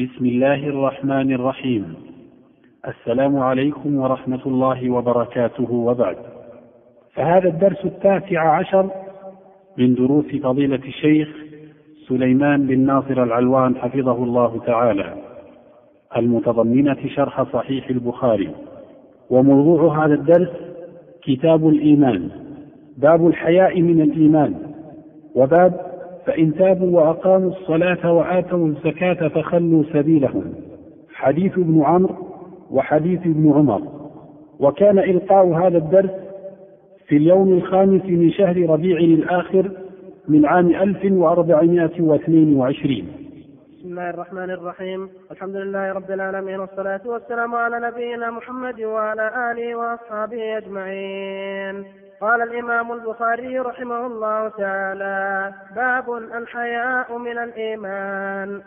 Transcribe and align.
بسم 0.00 0.26
الله 0.26 0.54
الرحمن 0.54 1.32
الرحيم. 1.32 1.94
السلام 2.88 3.38
عليكم 3.38 3.96
ورحمة 3.96 4.40
الله 4.46 4.90
وبركاته. 4.90 5.72
وبعد. 5.72 6.16
فهذا 7.14 7.48
الدرس 7.48 7.84
التاسع 7.84 8.56
عشر 8.56 8.90
من 9.78 9.94
دروس 9.94 10.24
فضيلة 10.24 10.80
الشيخ 10.86 11.28
سليمان 12.08 12.66
بن 12.66 12.78
ناصر 12.78 13.22
العلوان 13.22 13.76
حفظه 13.76 14.24
الله 14.24 14.60
تعالى. 14.66 15.14
المتضمنة 16.16 17.06
شرح 17.06 17.42
صحيح 17.52 17.90
البخاري. 17.90 18.50
وموضوع 19.30 20.06
هذا 20.06 20.14
الدرس 20.14 20.50
كتاب 21.22 21.68
الإيمان. 21.68 22.30
باب 22.96 23.26
الحياء 23.26 23.82
من 23.82 24.00
الإيمان. 24.00 24.54
وباب 25.34 25.95
فإن 26.26 26.54
تابوا 26.54 27.00
وأقاموا 27.00 27.50
الصلاة 27.50 28.12
وآتوا 28.12 28.66
الزكاة 28.66 29.28
فخلوا 29.28 29.82
سبيلهم. 29.92 30.54
حديث 31.14 31.52
ابن 31.52 31.82
عمرو 31.82 32.14
وحديث 32.70 33.20
ابن 33.20 33.52
عمر. 33.52 33.82
وكان 34.60 34.98
إلقاء 34.98 35.46
هذا 35.46 35.78
الدرس 35.78 36.10
في 37.08 37.16
اليوم 37.16 37.52
الخامس 37.52 38.04
من 38.04 38.30
شهر 38.30 38.70
ربيع 38.70 38.98
الآخر 38.98 39.70
من 40.28 40.46
عام 40.46 40.74
1422 40.74 43.04
بسم 43.78 43.88
الله 43.88 44.10
الرحمن 44.10 44.50
الرحيم. 44.50 45.08
الحمد 45.30 45.56
لله 45.56 45.92
رب 45.92 46.10
العالمين 46.10 46.60
والصلاة 46.60 47.00
والسلام 47.04 47.54
على 47.54 47.80
نبينا 47.88 48.30
محمد 48.30 48.80
وعلى 48.80 49.52
آله 49.52 49.76
وأصحابه 49.76 50.58
أجمعين. 50.58 51.84
قال 52.20 52.42
الإمام 52.42 52.92
البخاري 52.92 53.58
رحمه 53.58 54.06
الله 54.06 54.48
تعالى 54.48 55.52
باب 55.76 56.12
الحياء 56.12 57.18
من 57.18 57.38
الإيمان. 57.38 58.62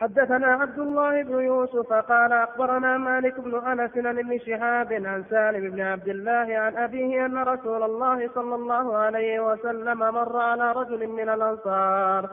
حدثنا 0.00 0.46
عبد 0.46 0.78
الله 0.78 1.22
بن 1.22 1.40
يوسف 1.40 1.92
قال 1.92 2.32
أخبرنا 2.32 2.98
مالك 2.98 3.40
بن 3.40 3.54
أنس 3.66 3.90
عن 3.96 4.18
ابن 4.18 4.38
شهاب 4.38 4.92
عن 4.92 5.24
سالم 5.30 5.70
بن 5.70 5.80
عبد 5.80 6.08
الله 6.08 6.58
عن 6.58 6.76
أبيه 6.76 7.26
أن 7.26 7.38
رسول 7.38 7.82
الله 7.82 8.30
صلى 8.34 8.54
الله 8.54 8.96
عليه 8.96 9.40
وسلم 9.40 9.98
مر 9.98 10.36
على 10.36 10.72
رجل 10.72 11.06
من 11.06 11.28
الأنصار 11.28 12.30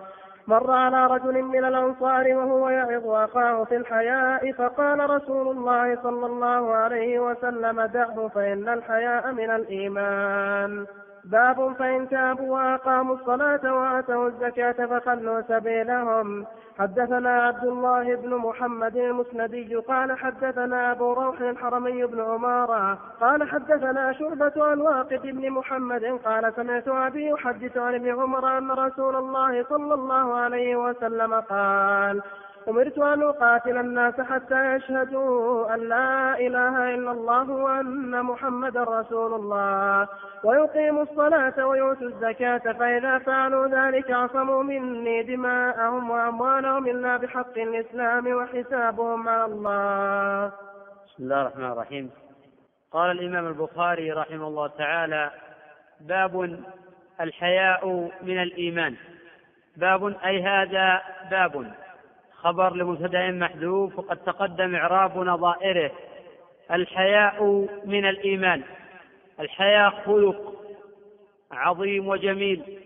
مر 0.47 0.71
على 0.71 1.05
رجل 1.07 1.41
من 1.41 1.65
الأنصار 1.65 2.35
وهو 2.35 2.69
يعظ 2.69 3.07
أخاه 3.07 3.63
في 3.63 3.75
الحياء 3.75 4.51
فقال 4.51 5.09
رسول 5.09 5.57
الله 5.57 5.95
صلى 6.03 6.25
الله 6.25 6.73
عليه 6.75 7.19
وسلم 7.19 7.81
دعه 7.81 8.27
فإن 8.27 8.69
الحياء 8.69 9.31
من 9.31 9.49
الإيمان. 9.51 10.85
باب 11.31 11.73
فإن 11.79 12.09
تابوا 12.09 12.53
وأقاموا 12.53 13.15
الصلاة 13.15 13.73
وآتوا 13.73 14.27
الزكاة 14.27 14.85
فخلوا 14.85 15.41
سبيلهم. 15.41 16.45
حدثنا 16.79 17.43
عبد 17.43 17.63
الله 17.63 18.15
بن 18.15 18.35
محمد 18.35 18.97
المسندي 18.97 19.75
قال 19.75 20.17
حدثنا 20.17 20.91
أبو 20.91 21.13
روح 21.13 21.41
الحرمي 21.41 22.05
بن 22.05 22.21
عمارة 22.21 22.99
قال 23.21 23.49
حدثنا 23.49 24.13
شعبة 24.13 24.53
عن 24.57 24.81
واقد 24.81 25.21
بن 25.23 25.49
محمد 25.49 26.19
قال 26.25 26.53
سمعت 26.55 26.87
أبي 26.87 27.29
يحدث 27.29 27.77
عن 27.77 27.95
ابن 27.95 28.09
عمر 28.21 28.57
أن 28.57 28.71
رسول 28.71 29.15
الله 29.15 29.63
صلى 29.63 29.93
الله 29.93 30.33
عليه 30.33 30.75
وسلم 30.75 31.33
قال 31.33 32.21
أمرت 32.67 32.97
أن 32.97 33.23
أقاتل 33.23 33.77
الناس 33.77 34.21
حتى 34.21 34.75
يشهدوا 34.75 35.73
أن 35.73 35.79
لا 35.79 36.39
إله 36.39 36.95
إلا 36.95 37.11
الله 37.11 37.51
وأن 37.51 38.23
محمدا 38.23 38.83
رسول 38.83 39.33
الله. 39.33 40.07
ويقيموا 40.43 41.03
الصلاة 41.03 41.67
ويؤتوا 41.67 42.07
الزكاة 42.07 42.57
فإذا 42.57 43.17
فعلوا 43.17 43.67
ذلك 43.67 44.11
عصموا 44.11 44.63
مني 44.63 45.23
دماءهم 45.23 46.09
وأموالهم 46.09 46.87
إلا 46.87 47.17
بحق 47.17 47.57
الإسلام 47.57 48.27
وحسابهم 48.27 49.29
على 49.29 49.45
الله. 49.45 50.51
بسم 51.05 51.23
الله 51.23 51.41
الرحمن 51.41 51.71
الرحيم. 51.71 52.11
قال 52.91 53.11
الإمام 53.11 53.47
البخاري 53.47 54.11
رحمه 54.11 54.47
الله 54.47 54.67
تعالى 54.67 55.31
باب 56.01 56.59
الحياء 57.21 58.09
من 58.21 58.41
الإيمان. 58.41 58.95
باب 59.77 60.15
أي 60.25 60.43
هذا 60.43 61.01
باب. 61.31 61.84
خبر 62.45 62.75
لمبتدا 62.75 63.31
محذوف 63.31 63.99
وقد 63.99 64.17
تقدم 64.17 64.75
إعراب 64.75 65.17
نظائره. 65.17 65.91
الحياء 66.71 67.43
من 67.85 68.05
الإيمان. 68.05 68.63
الحياء 69.39 69.89
خلق 69.89 70.55
عظيم 71.51 72.07
وجميل. 72.07 72.79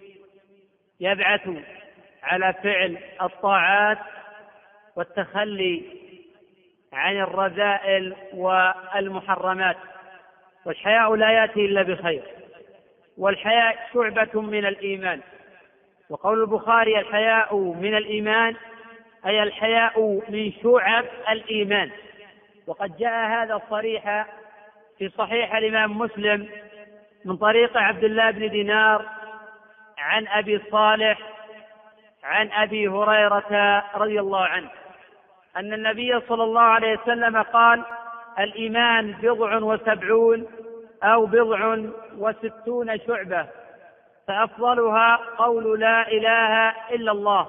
يبعث 1.00 1.50
على 2.24 2.54
فعل 2.64 2.98
الطاعات 3.22 3.98
والتخلي 4.96 5.84
عن 6.94 7.18
الرذائل 7.18 8.16
والمحرمات. 8.34 9.78
والحياء 10.66 11.16
لا 11.16 11.32
يأتي 11.32 11.66
إلا 11.66 11.82
بخير. 11.82 12.24
والحياء 13.18 13.90
شعبة 13.94 14.42
من 14.42 14.66
الإيمان. 14.66 15.22
وقول 16.10 16.42
البخاري 16.42 17.00
الحياء 17.00 17.56
من 17.56 17.98
الإيمان 17.98 18.56
أي 19.26 19.44
الحياء 19.44 20.22
من 20.30 20.52
شعب 20.64 21.06
الإيمان. 21.30 21.92
وقد 22.68 22.98
جاء 22.98 23.28
هذا 23.30 23.62
صريحا 23.70 24.26
في 24.98 25.10
صحيح 25.10 25.56
الإمام 25.56 25.98
مسلم 25.98 26.50
من 27.26 27.38
طريق 27.38 27.78
عبد 27.78 28.04
الله 28.04 28.32
بن 28.32 28.50
دينار 28.50 29.06
عن 29.98 30.28
أبي 30.28 30.62
صالح 30.72 31.20
عن 32.24 32.52
أبي 32.52 32.88
هريرة 32.88 33.84
رضي 33.96 34.20
الله 34.20 34.46
عنه 34.46 34.70
أن 35.58 35.74
النبي 35.74 36.20
صلى 36.20 36.44
الله 36.44 36.62
عليه 36.62 37.00
وسلم 37.00 37.42
قال 37.42 37.84
الإيمان 38.40 39.12
بضع 39.12 39.58
وسبعون 39.58 40.46
أو 41.04 41.26
بضع 41.26 41.78
وستون 42.18 43.00
شعبة 43.08 43.48
فأفضلها 44.28 45.20
قول 45.38 45.80
لا 45.80 46.08
إله 46.08 46.70
إلا 46.92 47.12
الله. 47.12 47.48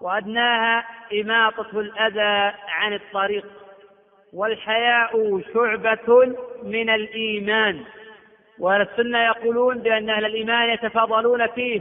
وأدناها 0.00 0.84
إماطة 1.20 1.80
الأذى 1.80 2.54
عن 2.68 2.92
الطريق. 2.92 3.46
والحياء 4.32 5.40
شعبة 5.54 6.36
من 6.62 6.90
الإيمان. 6.90 7.84
وأهل 8.58 8.80
السنة 8.80 9.24
يقولون 9.24 9.78
بأن 9.78 10.10
أهل 10.10 10.24
الإيمان 10.24 10.70
يتفاضلون 10.70 11.46
فيه 11.46 11.80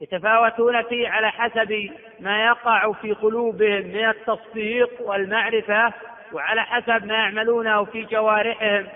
يتفاوتون 0.00 0.82
فيه 0.82 1.08
على 1.08 1.30
حسب 1.30 1.90
ما 2.20 2.46
يقع 2.46 2.92
في 2.92 3.12
قلوبهم 3.12 3.86
من 3.86 4.08
التصديق 4.08 4.90
والمعرفة 5.00 5.92
وعلى 6.32 6.62
حسب 6.62 7.06
ما 7.06 7.14
يعملونه 7.14 7.84
في 7.84 8.02
جوارحهم 8.02 8.86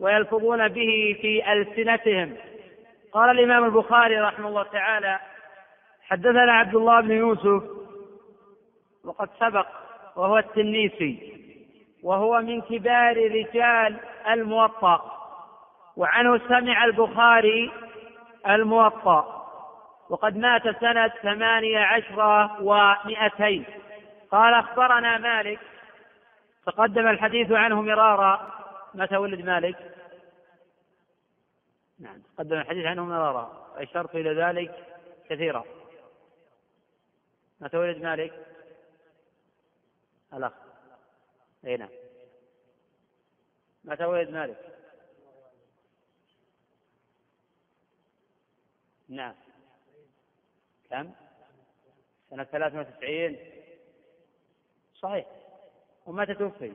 ويلفظون 0.00 0.68
به 0.68 1.18
في 1.20 1.52
ألسنتهم. 1.52 2.36
قال 3.12 3.30
الإمام 3.30 3.64
البخاري 3.64 4.20
رحمه 4.20 4.48
الله 4.48 4.62
تعالى 4.62 5.18
حدثنا 6.10 6.52
عبد 6.52 6.74
الله 6.74 7.00
بن 7.00 7.10
يوسف 7.10 7.62
وقد 9.04 9.28
سبق 9.40 9.66
وهو 10.16 10.38
التنيسي 10.38 11.36
وهو 12.02 12.40
من 12.40 12.60
كبار 12.60 13.16
رجال 13.16 13.96
الموطأ 14.30 15.12
وعنه 15.96 16.38
سمع 16.48 16.84
البخاري 16.84 17.72
الموطأ 18.46 19.36
وقد 20.08 20.36
مات 20.36 20.62
سنة 20.80 21.08
ثمانية 21.08 21.78
عشر 21.78 22.50
ومئتين. 22.60 23.64
قال 24.30 24.54
أخبرنا 24.54 25.18
مالك. 25.18 25.60
تقدم 26.66 27.08
الحديث 27.08 27.52
عنه 27.52 27.82
مرارا. 27.82 28.50
متى 28.94 29.16
ولد 29.16 29.44
مالك؟ 29.44 29.76
نعم 32.00 32.18
تقدم 32.36 32.56
الحديث 32.56 32.86
عنه 32.86 33.04
مرارا. 33.04 33.50
أشرت 33.76 34.14
إلى 34.14 34.34
ذلك 34.34 34.74
كثيرا. 35.30 35.64
متى 37.60 37.76
ولد 37.76 37.96
مالك؟ 37.96 38.46
الأخ. 40.32 40.52
أي 41.64 41.76
نعم. 41.76 41.88
متى 43.84 44.04
ولد 44.04 44.30
مالك؟ 44.30 44.78
نعم. 49.08 49.34
كم؟ 50.90 51.12
سنة 52.30 52.44
ثلاث 52.44 52.74
وتسعين. 52.74 53.38
صحيح. 54.94 55.26
ومتى 56.06 56.34
توفي؟ 56.34 56.72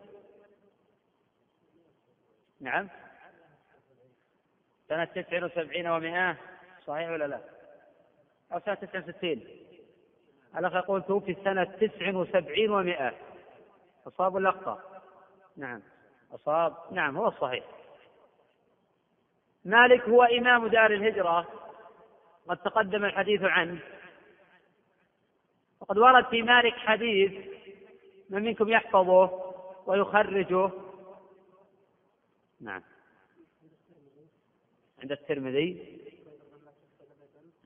نعم. 2.60 2.90
سنة 4.90 5.06
تسع 5.06 5.46
وسبعين 5.46 5.88
ومائة 5.88 6.38
صحيح 6.88 7.10
ولا 7.10 7.28
لا؟ 7.28 7.42
أو 8.54 8.60
سنة 8.60 8.76
تسع 8.76 9.08
وستين. 9.08 9.61
الأخ 10.58 10.76
يقول 10.76 11.04
توفي 11.04 11.36
سنة 11.44 11.64
تسع 11.64 12.16
وسبعين 12.16 12.72
ومائة. 12.72 13.14
أصاب 14.08 14.46
أخطأ؟ 14.46 15.02
نعم. 15.58 15.82
أصاب؟ 16.32 16.76
نعم 16.92 17.18
هو 17.18 17.28
الصحيح. 17.28 17.66
مالك 19.66 20.02
هو 20.10 20.24
إمام 20.24 20.68
دار 20.68 20.94
الهجرة. 20.94 21.48
قد 22.48 22.58
تقدم 22.58 23.06
الحديث 23.06 23.44
عنه. 23.44 23.80
وقد 25.80 25.98
ورد 25.98 26.26
في 26.26 26.42
مالك 26.42 26.74
حديث 26.74 27.32
من 28.30 28.44
منكم 28.44 28.70
يحفظه 28.70 29.54
ويخرجه. 29.86 30.70
نعم. 32.62 32.82
عند 35.02 35.12
الترمذي. 35.12 36.01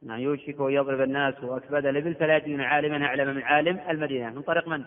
نعم 0.05 0.19
يوشك 0.19 0.59
أن 0.59 0.69
يضرب 0.69 1.01
الناس 1.01 1.43
وأكباد 1.43 1.85
الإبل 1.85 2.15
فلا 2.15 2.37
يجدون 2.37 2.61
عالما 2.61 3.05
أعلم 3.05 3.35
من 3.35 3.41
عالم 3.41 3.79
المدينة. 3.89 4.29
من 4.29 4.41
طريق 4.41 4.67
من؟ 4.67 4.85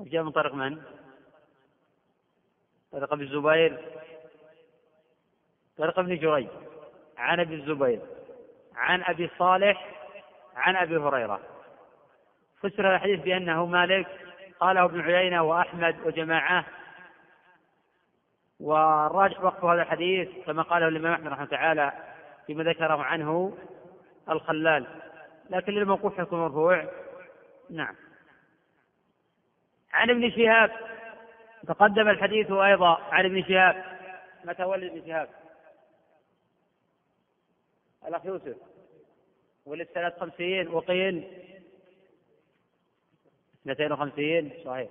جاء 0.00 0.22
من 0.22 0.30
طريق 0.30 0.54
من؟ 0.54 0.82
طريق 2.92 3.12
ابن 3.12 3.22
الزبير. 3.22 3.80
طريق 5.78 5.98
ابن 5.98 6.18
جريج. 6.18 6.48
عن 7.16 7.40
أبي 7.40 7.54
الزبير. 7.54 8.00
عن 8.74 9.02
أبي 9.02 9.30
صالح. 9.38 9.88
عن 10.56 10.76
أبي 10.76 10.96
هريرة. 10.96 11.40
فسر 12.60 12.94
الحديث 12.94 13.20
بأنه 13.20 13.66
مالك. 13.66 14.06
قاله 14.60 14.84
ابن 14.84 15.00
عيينة 15.00 15.42
وأحمد 15.42 15.96
وجماعة. 16.04 16.66
والراجح 18.62 19.44
وقف 19.44 19.64
هذا 19.64 19.82
الحديث 19.82 20.28
كما 20.46 20.62
قاله 20.62 20.88
الإمام 20.88 21.12
أحمد 21.12 21.26
رحمه 21.26 21.46
تعالى 21.46 21.92
فيما 22.46 22.64
ذكره 22.64 23.02
عنه 23.02 23.58
الخلال. 24.30 24.86
لكن 25.50 25.72
للموقوف 25.72 26.20
حكم 26.20 26.36
مرفوع. 26.36 26.88
نعم. 27.70 27.94
عن 29.92 30.10
ابن 30.10 30.30
شهاب. 30.30 30.70
تقدم 31.68 32.08
الحديث 32.08 32.50
أيضا 32.50 32.98
عن 33.10 33.24
ابن 33.24 33.42
شهاب. 33.42 33.84
متى 34.44 34.64
ولد 34.64 34.84
ابن 34.84 35.06
شهاب؟ 35.06 35.28
الأخ 38.08 38.26
يوسف. 38.26 38.56
ولد 39.66 39.88
سنة 39.94 40.12
خمسين. 40.20 40.68
وقيل. 40.68 41.24
اثنتين 43.62 43.92
وخمسين. 43.92 44.52
صحيح. 44.64 44.88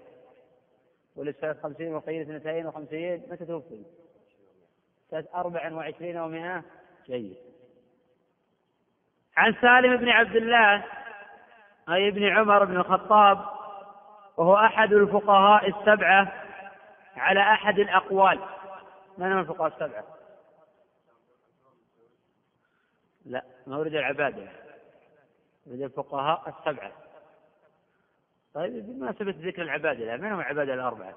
خمسين 1.63 1.95
وقيل 1.95 2.21
اثنتين 2.21 2.67
وخمسين 2.67 3.23
متى 3.29 3.45
توفي؟ 3.45 3.83
سنة 5.11 5.25
أربع 5.35 5.73
وعشرين 5.73 6.17
ومائة 6.17 6.63
جيد. 7.07 7.37
عن 9.37 9.55
سالم 9.61 9.97
بن 9.97 10.09
عبد 10.09 10.35
الله 10.35 10.85
أي 11.89 12.07
ابن 12.07 12.23
عمر 12.23 12.65
بن 12.65 12.77
الخطاب 12.77 13.45
وهو 14.37 14.55
أحد 14.55 14.93
الفقهاء 14.93 15.69
السبعة 15.69 16.33
على 17.15 17.39
أحد 17.39 17.79
الأقوال. 17.79 18.39
من 19.17 19.31
هم 19.31 19.39
الفقهاء 19.39 19.67
السبعة؟ 19.67 20.03
لا 23.25 23.43
مورد 23.67 23.95
العبادة. 23.95 24.47
مورد 25.67 25.81
الفقهاء 25.81 26.49
السبعة. 26.49 26.91
طيب 28.53 28.85
بمناسبة 28.85 29.35
ذكر 29.37 29.61
العبادة 29.61 30.17
من 30.17 30.31
هم 30.31 30.39
العبادة 30.39 30.73
الأربعة؟ 30.73 31.15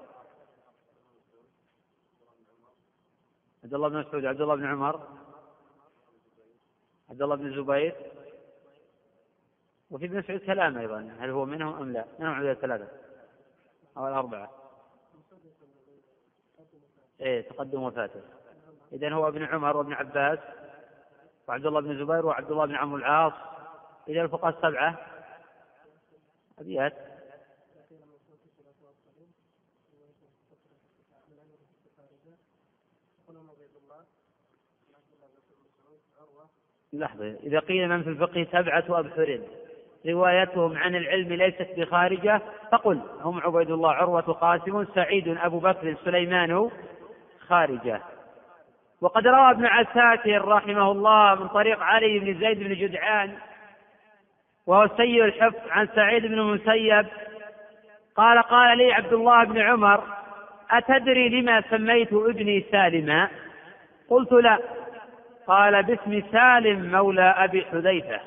عبد 3.63 3.73
الله 3.73 3.87
بن 3.89 3.99
مسعود 3.99 4.25
عبد 4.25 4.41
الله 4.41 4.55
بن 4.55 4.65
عمر 4.65 5.07
عبد 7.09 7.21
الله 7.21 7.35
بن 7.35 7.47
الزبير 7.47 7.95
وفي 9.91 10.05
ابن 10.05 10.17
مسعود 10.17 10.39
كلام 10.39 10.77
أيضا 10.77 11.15
هل 11.19 11.29
هو 11.29 11.45
منهم 11.45 11.73
أم 11.73 11.93
لا؟ 11.93 12.05
من 12.19 12.27
هم 12.27 12.49
الثلاثة 12.49 12.87
أو 13.97 14.07
الأربعة؟ 14.07 14.51
إيه 17.21 17.49
تقدم 17.49 17.83
وفاته 17.83 18.21
إذا 18.93 19.13
هو 19.13 19.27
ابن 19.27 19.43
عمر 19.43 19.77
وابن 19.77 19.93
عباس 19.93 20.39
وعبد 21.47 21.65
الله 21.65 21.81
بن 21.81 21.91
الزبير 21.91 22.25
وعبد 22.25 22.51
الله 22.51 22.65
بن 22.65 22.75
عمرو 22.75 22.97
العاص 22.97 23.33
إذا 24.07 24.21
الفقهاء 24.21 24.55
السبعة 24.55 24.97
أبيات 26.59 27.14
لحظة. 36.99 37.35
إذا 37.43 37.59
قيل 37.59 37.89
من 37.89 38.03
في 38.03 38.09
الفقه 38.09 38.47
سبعة 38.51 38.83
أبحر 38.89 39.39
روايتهم 40.07 40.77
عن 40.77 40.95
العلم 40.95 41.33
ليست 41.33 41.67
بخارجة 41.77 42.41
فقل 42.71 42.99
هم 43.21 43.39
عبيد 43.39 43.71
الله 43.71 43.91
عروة 43.91 44.21
قاسم 44.21 44.85
سعيد 44.95 45.37
أبو 45.37 45.59
بكر 45.59 45.95
سليمان 46.05 46.69
خارجة. 47.47 48.01
وقد 49.01 49.27
روى 49.27 49.51
ابن 49.51 49.65
عساكر 49.65 50.47
رحمه 50.47 50.91
الله 50.91 51.35
من 51.35 51.47
طريق 51.47 51.79
علي 51.79 52.19
بن 52.19 52.39
زيد 52.39 52.59
بن 52.59 52.73
جدعان 52.73 53.31
وهو 54.67 54.89
سيء 54.97 55.25
الحفظ 55.25 55.69
عن 55.69 55.87
سعيد 55.95 56.25
بن 56.25 56.39
المسيب. 56.39 57.05
قال 58.15 58.41
قال 58.41 58.77
لي 58.77 58.93
عبد 58.93 59.13
الله 59.13 59.43
بن 59.43 59.61
عمر 59.61 60.03
أتدري 60.71 61.29
لما 61.29 61.61
سميت 61.61 62.13
ابني 62.13 62.65
سالما؟ 62.71 63.29
قلت 64.09 64.31
لا. 64.31 64.59
قال 65.47 65.83
باسم 65.83 66.23
سالم 66.31 66.91
مولى 66.91 67.35
أبي 67.37 67.65
حذيفة. 67.65 68.19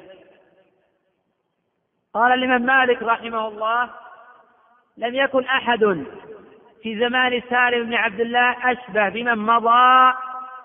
قال 2.14 2.32
الإمام 2.32 2.62
مالك 2.62 3.02
رحمه 3.02 3.48
الله 3.48 3.90
لم 4.96 5.14
يكن 5.14 5.44
أحد 5.44 6.04
في 6.82 6.98
زمان 6.98 7.42
سالم 7.50 7.86
بن 7.86 7.94
عبد 7.94 8.20
الله 8.20 8.72
أشبه 8.72 9.08
بمن 9.08 9.38
مضى 9.38 10.14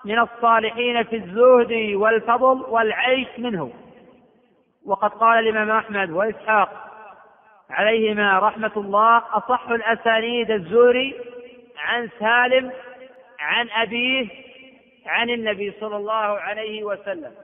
من 0.04 0.18
الصالحين 0.18 1.02
في 1.04 1.16
الزهد 1.16 1.94
والفضل 1.94 2.64
والعيش 2.68 3.28
منه. 3.38 3.72
وقد 4.86 5.10
قال 5.10 5.48
الإمام 5.48 5.70
أحمد 5.70 6.10
وإسحاق 6.10 6.84
عليهما 7.70 8.38
رحمة 8.38 8.72
الله 8.76 9.22
أصح 9.32 9.68
الأسانيد 9.68 10.50
الزوري 10.50 11.14
عن 11.78 12.08
سالم 12.18 12.72
عن 13.40 13.68
أبيه 13.70 14.43
عن 15.06 15.30
النبي 15.30 15.72
صلى 15.80 15.96
الله 15.96 16.14
عليه 16.40 16.84
وسلم. 16.84 17.34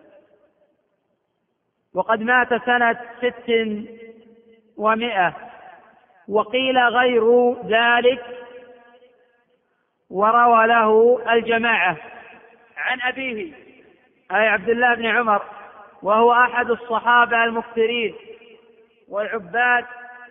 وقد 1.94 2.20
مات 2.20 2.64
سنة 2.64 3.00
ست 3.18 3.52
ومائة 4.76 5.36
وقيل 6.28 6.78
غير 6.78 7.54
ذلك 7.66 8.24
وروى 10.10 10.66
له 10.66 11.22
الجماعة 11.32 11.96
عن 12.76 13.00
أبيه 13.00 13.52
أي 14.32 14.48
عبد 14.48 14.68
الله 14.68 14.94
بن 14.94 15.06
عمر 15.06 15.42
وهو 16.02 16.32
أحد 16.32 16.70
الصحابة 16.70 17.44
المكثرين 17.44 18.14
والعباد 19.08 19.84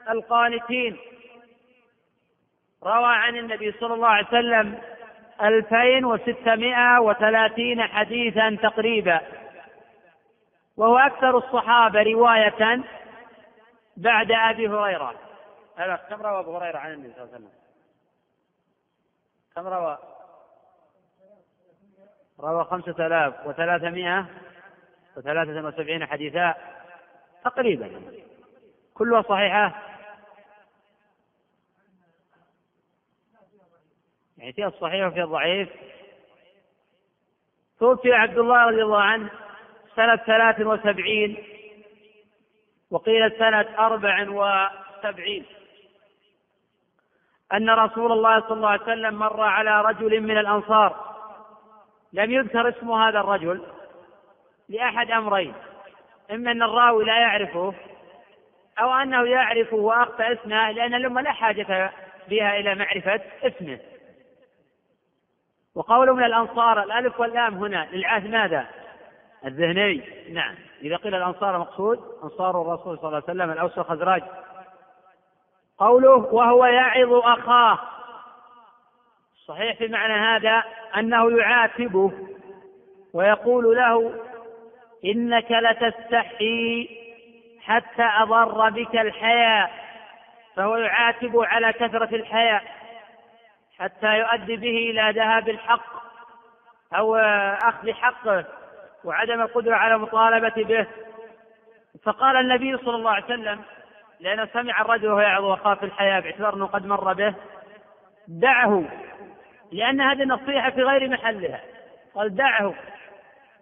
القانتين. 0.10 0.98
روى 2.84 3.16
عن 3.16 3.36
النبي 3.36 3.72
صلى 3.72 3.94
الله 3.94 4.08
عليه 4.08 4.28
وسلم 4.28 4.82
ألفين 5.44 6.06
وستمائة 6.06 7.00
وثلاثين 7.02 7.82
حديثا 7.82 8.58
تقريبا. 8.62 9.22
وهو 10.78 10.98
أكثر 10.98 11.38
الصحابة 11.38 12.04
رواية 12.04 12.84
بعد 13.98 14.32
أبي 14.32 14.68
هريرة. 14.68 15.14
هذا 15.78 15.96
كم 16.10 16.22
روى 16.22 16.40
أبو 16.40 16.58
هريرة 16.58 16.78
عن 16.78 16.94
النبي 16.94 17.14
صلى 17.14 17.24
الله 17.24 17.36
عليه 17.36 17.46
وسلم؟ 17.46 17.60
كم 19.56 19.68
روى؟ 19.68 19.98
روى 22.40 22.64
خمسة 22.64 23.08
آلاف 23.08 23.48
وثلاثمائة 23.48 24.26
وثلاثة 25.18 25.68
وسبعين 25.68 26.06
حديثا 26.06 26.54
تقريبا. 27.44 28.02
كلها 28.94 29.22
صحيحة؟ 29.22 29.89
يعني 34.40 34.54
فيها 34.54 34.68
الصحيح 34.68 35.08
وفيها 35.08 35.24
الضعيف 35.24 35.70
توفي 37.80 38.14
عبد 38.14 38.38
الله 38.38 38.66
رضي 38.66 38.84
الله 38.84 39.02
عنه 39.02 39.30
سنة 39.96 40.16
ثلاث 40.16 40.60
وسبعين 40.62 41.44
وقيل 42.92 43.32
سنة 43.40 43.66
أربع 43.80 44.26
وسبعين. 44.30 45.46
أن 47.54 47.70
رسول 47.70 48.12
الله 48.12 48.40
صلى 48.40 48.52
الله 48.52 48.70
عليه 48.70 48.82
وسلم 48.84 49.20
مر 49.20 49.42
على 49.42 49.82
رجل 49.82 50.22
من 50.22 50.38
الأنصار. 50.38 51.16
لم 52.14 52.32
يذكر 52.32 52.70
اسم 52.70 52.92
هذا 52.92 53.20
الرجل 53.20 53.64
لأحد 54.70 55.12
أمرين. 55.12 55.54
إما 56.32 56.52
أن 56.52 56.64
الراوي 56.64 57.06
لا 57.06 57.20
يعرفه 57.20 57.74
أو 58.80 58.94
أنه 58.94 59.28
يعرفه 59.28 59.78
وأخفى 59.78 60.34
اسمه 60.34 60.72
لأن 60.72 60.94
الأمة 60.94 61.22
لا 61.22 61.32
حاجة 61.32 61.92
بها 62.30 62.60
إلى 62.60 62.76
معرفة 62.76 63.22
اسمه. 63.44 63.80
وقوله 65.76 66.14
من 66.14 66.24
الأنصار 66.24 66.84
الألف 66.84 67.20
واللام 67.20 67.54
هنا 67.54 67.88
للعهد 67.92 68.28
ماذا؟ 68.28 68.66
الذهني. 69.46 70.04
نعم. 70.34 70.56
إذا 70.82 70.96
قيل 70.96 71.16
الأنصار 71.16 71.58
مقصود 71.58 72.00
أنصار 72.24 72.62
الرسول 72.62 72.98
صلى 72.98 73.08
الله 73.08 73.16
عليه 73.16 73.24
وسلم 73.24 73.52
الأوس 73.52 73.78
والخزرج. 73.78 74.22
قوله 75.78 76.34
وهو 76.34 76.66
يعظ 76.66 77.14
أخاه. 77.14 77.80
صحيح 79.48 79.78
في 79.78 79.88
معنى 79.88 80.14
هذا 80.14 80.64
أنه 80.98 81.38
يعاتبه 81.38 82.12
ويقول 83.14 83.76
له 83.76 84.14
إنك 85.06 85.52
لتستحي 85.52 86.90
حتى 87.62 88.10
أضر 88.20 88.70
بك 88.70 88.96
الحياء 88.96 89.72
فهو 90.56 90.78
يعاتب 90.78 91.40
على 91.40 91.74
كثرة 91.74 92.16
الحياء 92.16 92.64
حتى 93.80 94.18
يؤدي 94.18 94.56
به 94.56 94.78
إلى 94.92 95.12
ذهاب 95.16 95.50
الحق 95.50 96.00
أو 96.94 97.16
أخذ 97.64 97.94
حقه 97.94 98.46
وعدم 99.04 99.42
القدرة 99.42 99.76
على 99.76 99.98
مطالبة 99.98 100.64
به. 100.64 100.88
فقال 102.04 102.36
النبي 102.36 102.78
صلى 102.78 102.96
الله 102.96 103.12
عليه 103.12 103.26
وسلم 103.26 103.62
لأنه 104.20 104.46
سمع 104.46 104.82
الرجل 104.82 105.08
وهو 105.08 105.20
يعظ 105.20 105.44
وخاف 105.44 105.84
الحياة 105.84 106.20
باعتبار 106.20 106.54
أنه 106.56 106.66
قد 106.66 106.86
مر 106.86 107.14
به 107.14 107.34
دعه 108.28 108.84
لأن 109.72 110.02
هذه 110.02 110.24
النصيحة 110.24 110.70
في 110.70 110.84
غير 110.84 111.10
محلها. 111.10 111.62
قال 112.16 112.36
دعه 112.36 112.74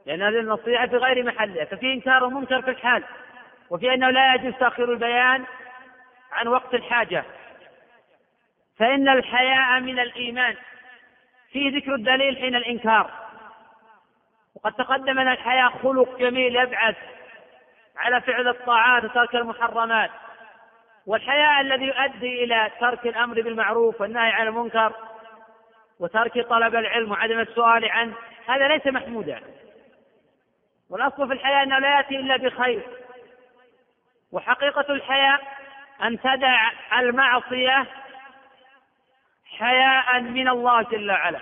لأن 0.05 0.21
هذه 0.21 0.39
النصيحة 0.39 0.87
في 0.87 0.97
غير 0.97 1.23
محلها 1.23 1.65
ففي 1.65 1.93
إنكار 1.93 2.27
منكر 2.27 2.61
في 2.61 2.69
الحال 2.69 3.03
وفي 3.69 3.93
أنه 3.93 4.09
لا 4.09 4.35
يجوز 4.35 4.53
تأخير 4.53 4.93
البيان 4.93 5.43
عن 6.31 6.47
وقت 6.47 6.73
الحاجة. 6.73 7.23
فإن 8.79 9.09
الحياء 9.09 9.79
من 9.79 9.99
الإيمان. 9.99 10.55
فيه 11.51 11.77
ذكر 11.77 11.95
الدليل 11.95 12.37
حين 12.37 12.55
الإنكار. 12.55 13.11
وقد 14.55 14.73
تقدم 14.73 15.19
أن 15.19 15.27
الحياء 15.27 15.69
خلق 15.69 16.17
جميل 16.17 16.55
يبعث 16.55 16.95
على 17.97 18.21
فعل 18.21 18.47
الطاعات 18.47 19.03
وترك 19.03 19.35
المحرمات. 19.35 20.11
والحياء 21.05 21.61
الذي 21.61 21.85
يؤدي 21.85 22.43
إلى 22.43 22.71
ترك 22.79 23.07
الأمر 23.07 23.41
بالمعروف 23.41 24.01
والنهي 24.01 24.31
عن 24.31 24.47
المنكر 24.47 24.93
وترك 25.99 26.47
طلب 26.47 26.75
العلم 26.75 27.11
وعدم 27.11 27.39
السؤال 27.39 27.91
عنه 27.91 28.13
هذا 28.47 28.67
ليس 28.67 28.87
محمودا. 28.87 29.41
والأصل 30.89 31.27
في 31.27 31.33
الحياة 31.33 31.63
أنه 31.63 31.79
لا 31.79 31.97
يأتي 31.97 32.15
إلا 32.15 32.37
بخير. 32.37 32.81
وحقيقة 34.31 34.93
الحياة 34.93 35.39
أن 36.03 36.19
تدع 36.19 36.71
المعصية 36.99 37.85
حياء 39.49 40.21
من 40.21 40.47
الله 40.47 40.81
جل 40.81 41.11
وعلا. 41.11 41.39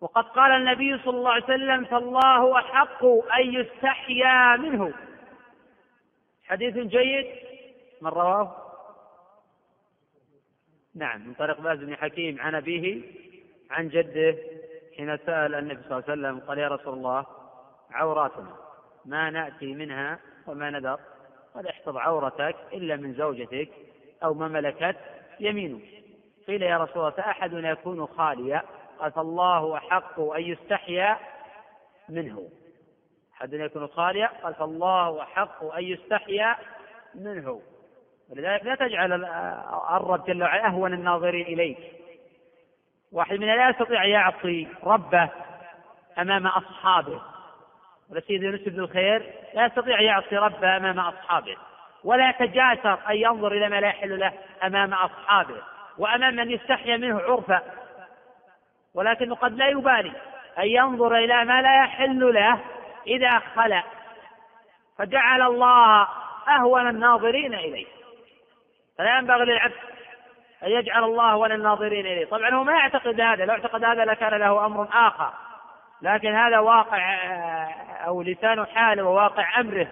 وقد 0.00 0.24
قال 0.24 0.52
النبي 0.52 0.98
صلى 0.98 1.16
الله 1.16 1.32
عليه 1.32 1.44
وسلم 1.44 1.84
فالله 1.84 2.58
أحق 2.58 3.04
أن 3.04 3.54
يستحيا 3.54 4.56
منه. 4.56 4.92
حديث 6.44 6.74
جيد؟ 6.74 7.26
من 8.02 8.08
رواه؟ 8.08 8.56
نعم 10.94 11.28
من 11.28 11.34
طريق 11.34 11.60
باز 11.60 11.78
بن 11.78 11.96
حكيم 11.96 12.40
عن 12.40 12.54
أبيه 12.54 13.02
عن 13.70 13.88
جده 13.88 14.36
حين 14.96 15.16
سأل 15.16 15.54
النبي 15.54 15.82
صلى 15.82 15.98
الله 15.98 16.04
عليه 16.08 16.12
وسلم 16.12 16.40
قال 16.40 16.58
يا 16.58 16.68
رسول 16.68 16.94
الله 16.94 17.26
عوراتنا 17.90 18.56
ما 19.04 19.30
نأتي 19.30 19.74
منها 19.74 20.18
وما 20.46 20.70
ندر 20.70 21.00
قال 21.54 21.68
احفظ 21.68 21.96
عورتك 21.96 22.56
إلا 22.72 22.96
من 22.96 23.14
زوجتك 23.14 23.68
أو 24.24 24.34
ما 24.34 24.48
ملكت 24.48 24.96
يمينك. 25.40 25.82
قيل 26.50 26.62
يا 26.62 26.78
رسول 26.78 27.02
الله 27.02 27.10
فأحدنا 27.10 27.70
يكون 27.70 28.06
خاليا 28.06 28.62
قال 28.98 29.12
فالله 29.12 29.76
أحق 29.76 30.20
أن 30.20 30.42
يستحيا 30.42 31.18
منه. 32.08 32.48
أحدنا 33.36 33.64
يكون 33.64 33.86
خاليا 33.86 34.30
قال 34.42 34.54
فالله 34.54 35.22
أحق 35.22 35.64
أن 35.64 35.84
يستحيا 35.84 36.56
منه. 37.14 37.62
ولذلك 38.30 38.64
لا 38.64 38.74
تجعل 38.74 39.24
الرب 39.90 40.24
جل 40.24 40.42
وعلا 40.42 40.66
أهون 40.66 40.94
الناظرين 40.94 41.46
إليك. 41.46 41.78
واحد 43.12 43.36
منا 43.36 43.56
لا 43.56 43.70
يستطيع 43.70 44.04
يعصي 44.04 44.68
ربه 44.84 45.28
أمام 46.18 46.46
أصحابه. 46.46 47.22
ولسيد 48.10 48.42
يونس 48.42 48.60
بن 48.60 48.80
الخير 48.80 49.34
لا 49.54 49.66
يستطيع 49.66 50.00
يعصي 50.00 50.36
ربه 50.36 50.76
أمام 50.76 50.98
أصحابه. 50.98 51.56
ولا 52.04 52.30
يتجاسر 52.30 52.98
أن 53.08 53.16
ينظر 53.16 53.52
إلى 53.52 53.68
ما 53.68 53.80
لا 53.80 53.88
يحل 53.88 54.20
له 54.20 54.32
أمام 54.64 54.94
أصحابه. 54.94 55.62
وأمام 56.00 56.36
من 56.36 56.50
يستحيا 56.50 56.96
منه 56.96 57.20
عرفا. 57.20 57.62
ولكنه 58.94 59.34
قد 59.34 59.52
لا 59.52 59.68
يبالي 59.68 60.12
أن 60.58 60.66
ينظر 60.66 61.16
إلى 61.16 61.44
ما 61.44 61.62
لا 61.62 61.84
يحل 61.84 62.34
له 62.34 62.60
إذا 63.06 63.38
خلع 63.38 63.84
فجعل 64.98 65.42
الله 65.42 66.08
أهون 66.48 66.88
الناظرين 66.88 67.54
إليه. 67.54 67.86
فلا 68.98 69.18
ينبغي 69.18 69.44
للعبد 69.44 69.74
أن 70.62 70.70
يجعل 70.70 71.04
الله 71.04 71.30
أهون 71.30 71.52
الناظرين 71.52 72.06
إليه. 72.06 72.26
طبعا 72.26 72.50
هو 72.50 72.64
ما 72.64 72.72
يعتقد 72.72 73.20
هذا 73.20 73.44
لو 73.44 73.52
اعتقد 73.52 73.84
هذا 73.84 74.04
لكان 74.04 74.34
له 74.34 74.66
أمر 74.66 74.88
آخر. 74.92 75.32
لكن 76.02 76.34
هذا 76.34 76.58
واقع 76.58 77.18
أو 78.06 78.22
لسان 78.22 78.66
حاله 78.66 79.02
وواقع 79.02 79.60
أمره. 79.60 79.88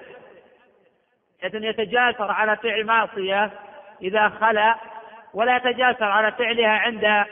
حيث 1.42 1.54
يتجاسر 1.54 2.30
على 2.30 2.56
فعل 2.56 2.84
معصية 2.84 3.50
إذا 4.02 4.28
خلا. 4.28 4.74
ولا 5.34 5.56
يتجاسر 5.56 6.04
على 6.04 6.32
فعلها 6.32 6.68
عند 6.68 7.26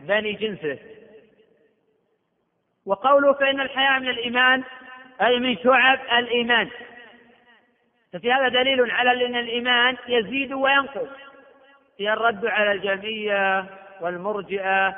بني 0.00 0.32
جنسه. 0.32 0.78
وقوله 2.86 3.32
فإن 3.32 3.60
الحياة 3.60 3.98
من 3.98 4.08
الإيمان 4.08 4.64
أي 5.22 5.38
من 5.38 5.56
شعب 5.56 5.98
الإيمان. 6.18 6.70
ففي 8.12 8.32
هذا 8.32 8.48
دليل 8.48 8.90
على 8.90 9.26
أن 9.26 9.36
الإيمان 9.36 9.96
يزيد 10.08 10.52
وينقص. 10.52 11.08
في 11.96 12.12
الرد 12.12 12.46
على 12.46 12.72
الجمية 12.72 13.66
والمرجئة 14.00 14.96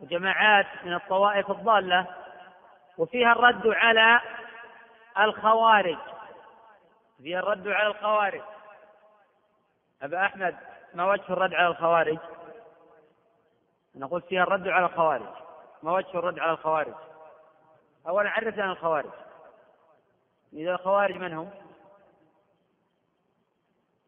وجماعات 0.00 0.66
من 0.84 0.94
الطوائف 0.94 1.50
الضالة. 1.50 2.06
وفيها 2.98 3.32
الرد 3.32 3.66
على 3.66 4.20
الخوارج. 5.18 5.98
فيها 7.22 7.38
الرد 7.38 7.68
على 7.68 7.86
الخوارج. 7.86 8.42
أبا 10.02 10.26
أحمد 10.26 10.56
ما 10.94 11.04
وجه 11.04 11.32
الرد 11.32 11.54
على 11.54 11.66
الخوارج؟ 11.66 12.18
نقول 13.94 14.22
فيها 14.22 14.42
الرد 14.42 14.68
على 14.68 14.86
الخوارج. 14.86 15.28
ما 15.82 15.92
وجه 15.92 16.18
الرد 16.18 16.38
على 16.38 16.52
الخوارج؟ 16.52 16.94
أولا 18.08 18.30
عرفنا 18.30 18.62
عن 18.62 18.70
الخوارج. 18.70 19.10
إذا 20.52 20.72
الخوارج 20.72 21.16
من 21.16 21.32
هم؟ 21.32 21.50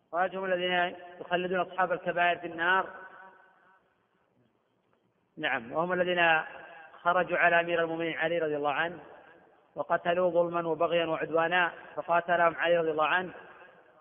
الخوارج 0.04 0.36
هم 0.36 0.44
الذين 0.44 0.96
يخلدون 1.20 1.60
أصحاب 1.60 1.92
الكبائر 1.92 2.38
في 2.38 2.46
النار. 2.46 2.86
نعم 5.36 5.72
وهم 5.72 5.92
الذين 5.92 6.42
خرجوا 7.02 7.38
على 7.38 7.60
أمير 7.60 7.80
المؤمنين 7.84 8.18
علي 8.18 8.38
رضي 8.38 8.56
الله 8.56 8.72
عنه 8.72 8.98
وقتلوه 9.74 10.30
ظلما 10.30 10.68
وبغيا 10.68 11.06
وعدوانا 11.06 11.72
فقاتلهم 11.96 12.54
علي 12.54 12.78
رضي 12.78 12.90
الله 12.90 13.06
عنه. 13.06 13.34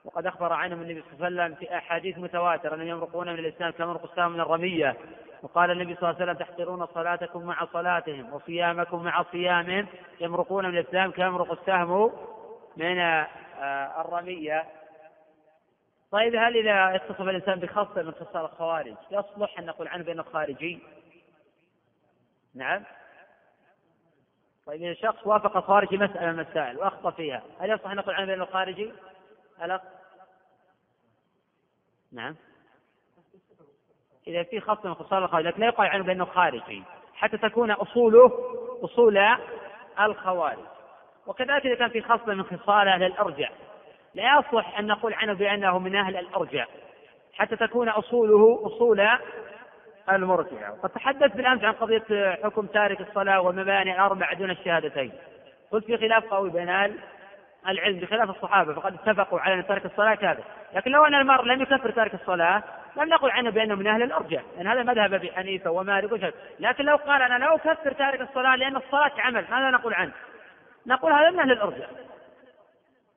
وقد 0.06 0.26
أخبر 0.26 0.54
عنهم 0.54 0.82
النبي 0.82 1.02
صلى 1.02 1.14
الله 1.14 1.26
عليه 1.26 1.54
وسلم 1.54 1.56
في 1.56 1.78
أحاديث 1.78 2.18
متواترة 2.18 2.76
أنهم 2.76 2.88
يمرقون 2.88 3.34
من 3.34 3.40
الإسلام 3.40 3.72
كما 3.72 3.86
يمرق 3.86 4.12
السهم 4.12 4.32
من 4.32 4.40
الرمية 4.40 4.98
وقال 5.44 5.72
النبي 5.72 5.96
صلى 5.96 6.10
الله 6.10 6.22
عليه 6.22 6.32
وسلم 6.32 6.46
تحقرون 6.46 6.86
صلاتكم 6.86 7.44
مع 7.44 7.66
صلاتهم 7.74 8.34
وصيامكم 8.34 9.04
مع 9.04 9.24
صيامهم 9.32 9.88
يمرقون 10.20 10.66
من 10.66 10.78
الإسلام 10.78 11.12
كما 11.12 11.26
يمرق 11.26 11.52
السهم 11.52 12.12
من 12.78 13.00
آه، 13.00 14.02
الرمية 14.02 14.66
طيب 16.12 16.36
هل 16.36 16.58
إذا 16.58 16.96
اتصف 16.96 17.22
الإنسان 17.22 17.60
بخصلة 17.60 18.04
من 18.04 18.12
خصال 18.12 18.46
الخوارج 18.46 18.96
يصلح 19.12 19.60
أن 19.60 19.66
نقول 19.66 19.88
عنه 19.88 20.04
بأنه 20.04 20.24
خارجي؟ 20.24 20.80
نعم 22.56 22.84
طيب 24.66 24.84
إذا 24.84 24.94
شخص 24.94 25.28
وافق 25.28 25.58
الخوارج 25.58 25.94
مسألة 25.94 26.32
من 26.32 26.40
المسائل 26.40 26.78
وأخطأ 26.78 27.12
فيها 27.12 27.44
هل 27.60 27.70
يصح 27.70 27.90
أن 27.90 27.98
نقول 27.98 28.16
عنه 28.16 28.26
بأنه 28.26 28.46
خارجي؟ 28.46 28.92
ألق 29.62 29.82
نعم. 32.12 32.36
إذا 34.28 34.44
في 34.44 34.60
خصم 34.60 34.90
من 34.90 34.96
خصال 34.96 35.24
الخوارج 35.24 35.46
لكن 35.46 35.60
لا 35.60 35.68
يقال 35.68 35.88
عنه 35.88 36.04
بأنه 36.04 36.26
خارجي 36.26 36.84
حتى 37.14 37.38
تكون 37.38 37.72
أصوله 37.72 38.32
أصول 38.84 39.20
الخوارج. 40.00 40.66
وكذلك 41.28 41.66
إذا 41.66 41.76
كان 41.76 41.90
في 41.90 42.02
خصم 42.02 42.38
من 42.38 42.44
خصال 42.44 42.88
أهل 42.88 43.04
الأرجع. 43.04 43.50
لا 44.14 44.40
يصلح 44.40 44.80
أن 44.80 44.88
نقول 44.88 45.14
عنه 45.14 45.34
بأنه 45.34 45.80
من 45.80 45.96
أهل 45.96 46.18
الأرجع 46.18 46.66
حتى 47.34 47.56
تكون 47.56 47.90
أصوله 47.90 48.62
أصول 48.66 49.08
المرجعة 50.10 50.74
وقد 50.74 50.90
تحدثت 50.90 51.36
بالأمس 51.36 51.64
عن 51.64 51.74
قضية 51.74 52.40
حكم 52.44 52.66
تارك 52.66 53.02
الصلاة 53.02 53.42
والمباني 53.42 53.94
الأربع 53.94 54.34
دون 54.34 54.52
الشهادتين. 54.52 55.12
قلت 55.72 55.86
في 55.86 55.98
خلاف 55.98 56.26
قوي 56.26 56.50
بين 56.50 56.70
أهل 56.70 57.00
العلم 57.68 58.00
بخلاف 58.00 58.30
الصحابة 58.30 58.74
فقد 58.74 58.94
اتفقوا 58.94 59.40
على 59.40 59.54
أن 59.54 59.68
ترك 59.68 59.86
الصلاة 59.86 60.16
كافر 60.16 60.44
لكن 60.76 60.92
لو 60.92 61.06
أن 61.06 61.16
المرء 61.16 61.46
لم 61.46 61.62
يكفر 61.62 61.92
تارك 61.92 62.14
الصلاة 62.14 62.64
لم 62.98 63.10
نقل 63.10 63.32
عنه 63.32 63.50
بأنه 63.50 63.76
من 63.76 63.88
أهل 63.88 64.04
الأرجع 64.04 64.42
لأن 64.58 64.68
هذا 64.68 64.84
مذهب 64.84 65.14
أبي 65.14 65.32
حنيفة 65.32 65.72
ومالك 65.72 66.12
وشهد. 66.12 66.34
لكن 66.60 66.86
لو 66.86 66.96
قال 66.96 67.22
أنا 67.22 67.38
لا 67.38 67.56
أكفر 67.56 67.92
تارك 67.92 68.22
الصلاة 68.22 68.56
لأن 68.56 68.76
الصلاة 68.76 69.12
عمل 69.18 69.46
ماذا 69.52 69.70
نقول 69.70 69.94
عنه؟ 69.94 70.12
نقول 70.88 71.12
هذا 71.12 71.30
من 71.30 71.40
أهل 71.40 71.52
الأرجع 71.52 71.86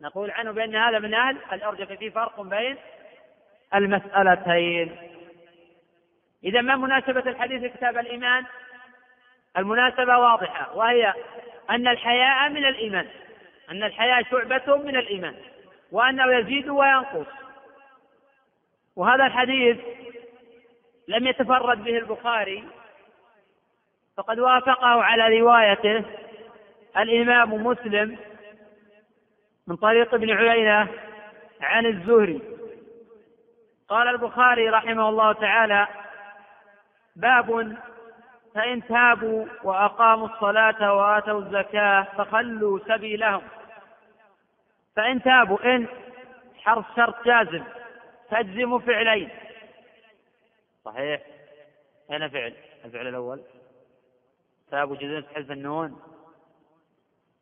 نقول 0.00 0.30
عنه 0.30 0.52
بأن 0.52 0.76
هذا 0.76 0.98
من 0.98 1.14
أهل 1.14 1.36
الأرجع 1.52 1.84
ففي 1.84 2.10
فرق 2.10 2.40
بين 2.40 2.76
المسألتين. 3.74 4.96
إذا 6.44 6.60
ما 6.60 6.76
مناسبة 6.76 7.30
الحديث 7.30 7.62
لكتاب 7.62 7.98
الإيمان؟ 7.98 8.44
المناسبة 9.58 10.18
واضحة 10.18 10.76
وهي 10.76 11.14
أن 11.70 11.88
الحياء 11.88 12.48
من 12.48 12.64
الإيمان. 12.64 13.08
أن 13.70 13.82
الحياء 13.82 14.22
شعبة 14.22 14.76
من 14.76 14.96
الإيمان 14.96 15.34
وأنه 15.92 16.38
يزيد 16.38 16.68
وينقص. 16.68 17.26
وهذا 18.96 19.26
الحديث 19.26 19.78
لم 21.08 21.26
يتفرد 21.26 21.84
به 21.84 21.98
البخاري 21.98 22.64
فقد 24.16 24.38
وافقه 24.38 25.02
على 25.02 25.40
روايته 25.40 26.04
الإمام 26.96 27.54
مسلم 27.54 28.18
من 29.66 29.76
طريق 29.76 30.14
ابن 30.14 30.30
عيينة 30.30 30.88
عن 31.60 31.86
الزهري. 31.86 32.40
قال 33.88 34.08
البخاري 34.08 34.68
رحمه 34.68 35.08
الله 35.08 35.32
تعالى 35.32 35.88
باب 37.16 37.76
فإن 38.56 38.86
تابوا 38.86 39.46
وأقاموا 39.62 40.28
الصلاة 40.28 40.94
وآتوا 40.94 41.40
الزكاة 41.40 42.02
فخلوا 42.02 42.78
سبيلهم. 42.88 43.42
فإن 44.96 45.22
تابوا 45.22 45.76
إن 45.76 45.88
حرف 46.56 46.84
شرط 46.96 47.24
جازم 47.24 47.64
تجزم 48.30 48.78
فعلين. 48.78 49.30
صحيح؟ 50.84 51.22
أين 52.10 52.28
فعل؟ 52.28 52.54
الفعل 52.84 53.06
الأول. 53.06 53.42
تابوا 54.70 54.96
جزم 54.96 55.22
حذف 55.34 55.50
النون. 55.50 56.02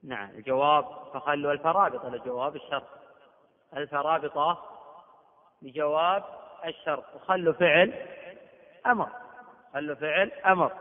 نعم 0.04 0.30
الجواب 0.30 0.84
فخلوا 1.14 1.52
الفرابطة 1.52 2.08
لجواب 2.08 2.56
الشرط. 2.56 2.88
الفرابطة 3.76 4.62
لجواب 5.62 6.24
الشرط. 6.64 7.04
وخلوا 7.14 7.52
فعل 7.52 7.92
أمر. 8.86 9.08
خلوا 9.74 9.94
فعل 9.94 10.30
أمر. 10.46 10.72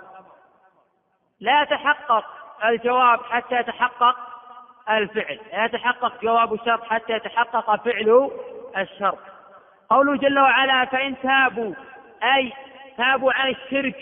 لا 1.39 1.61
يتحقق 1.61 2.25
الجواب 2.65 3.19
حتى 3.23 3.55
يتحقق 3.55 4.15
الفعل. 4.89 5.39
لا 5.53 5.65
يتحقق 5.65 6.21
جواب 6.21 6.53
الشرط 6.53 6.83
حتى 6.83 7.13
يتحقق 7.13 7.75
فعل 7.75 8.29
الشرط. 8.77 9.19
قوله 9.89 10.17
جل 10.17 10.39
وعلا 10.39 10.85
فإن 10.85 11.15
تابوا 11.21 11.73
أي 12.23 12.53
تابوا 12.97 13.33
عن 13.33 13.49
الشرك 13.49 13.95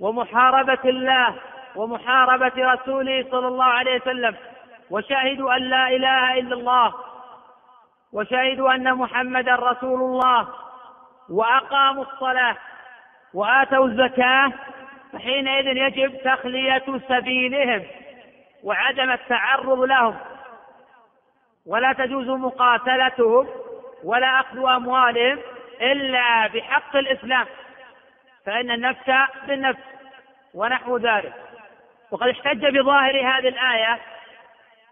ومحاربة 0.00 0.78
الله 0.84 1.34
ومحاربة 1.76 2.52
رسوله 2.72 3.26
صلى 3.30 3.48
الله 3.48 3.64
عليه 3.64 4.00
وسلم 4.00 4.36
وشهدوا 4.90 5.56
أن 5.56 5.62
لا 5.62 5.88
إله 5.88 6.38
إلا 6.38 6.54
الله 6.54 6.94
وشهدوا 8.12 8.74
أن 8.74 8.94
محمدا 8.94 9.54
رسول 9.54 10.00
الله 10.00 10.48
وأقاموا 11.30 12.04
الصلاة 12.04 12.56
وآتوا 13.34 13.86
الزكاة 13.86 14.52
فحينئذ 15.12 15.76
يجب 15.76 16.22
تخلية 16.22 17.00
سبيلهم 17.08 17.82
وعدم 18.62 19.10
التعرض 19.10 19.80
لهم. 19.80 20.16
ولا 21.66 21.92
تجوز 21.92 22.28
مقاتلتهم 22.28 23.48
ولا 24.04 24.40
أخذ 24.40 24.58
أموالهم 24.58 25.38
إلا 25.80 26.46
بحق 26.46 26.96
الإسلام 26.96 27.46
فإن 28.46 28.70
النفس 28.70 29.10
بالنفس 29.46 29.80
ونحو 30.54 30.96
ذلك. 30.96 31.34
وقد 32.10 32.28
احتج 32.28 32.66
بظاهر 32.66 33.20
هذه 33.20 33.48
الآية 33.48 33.98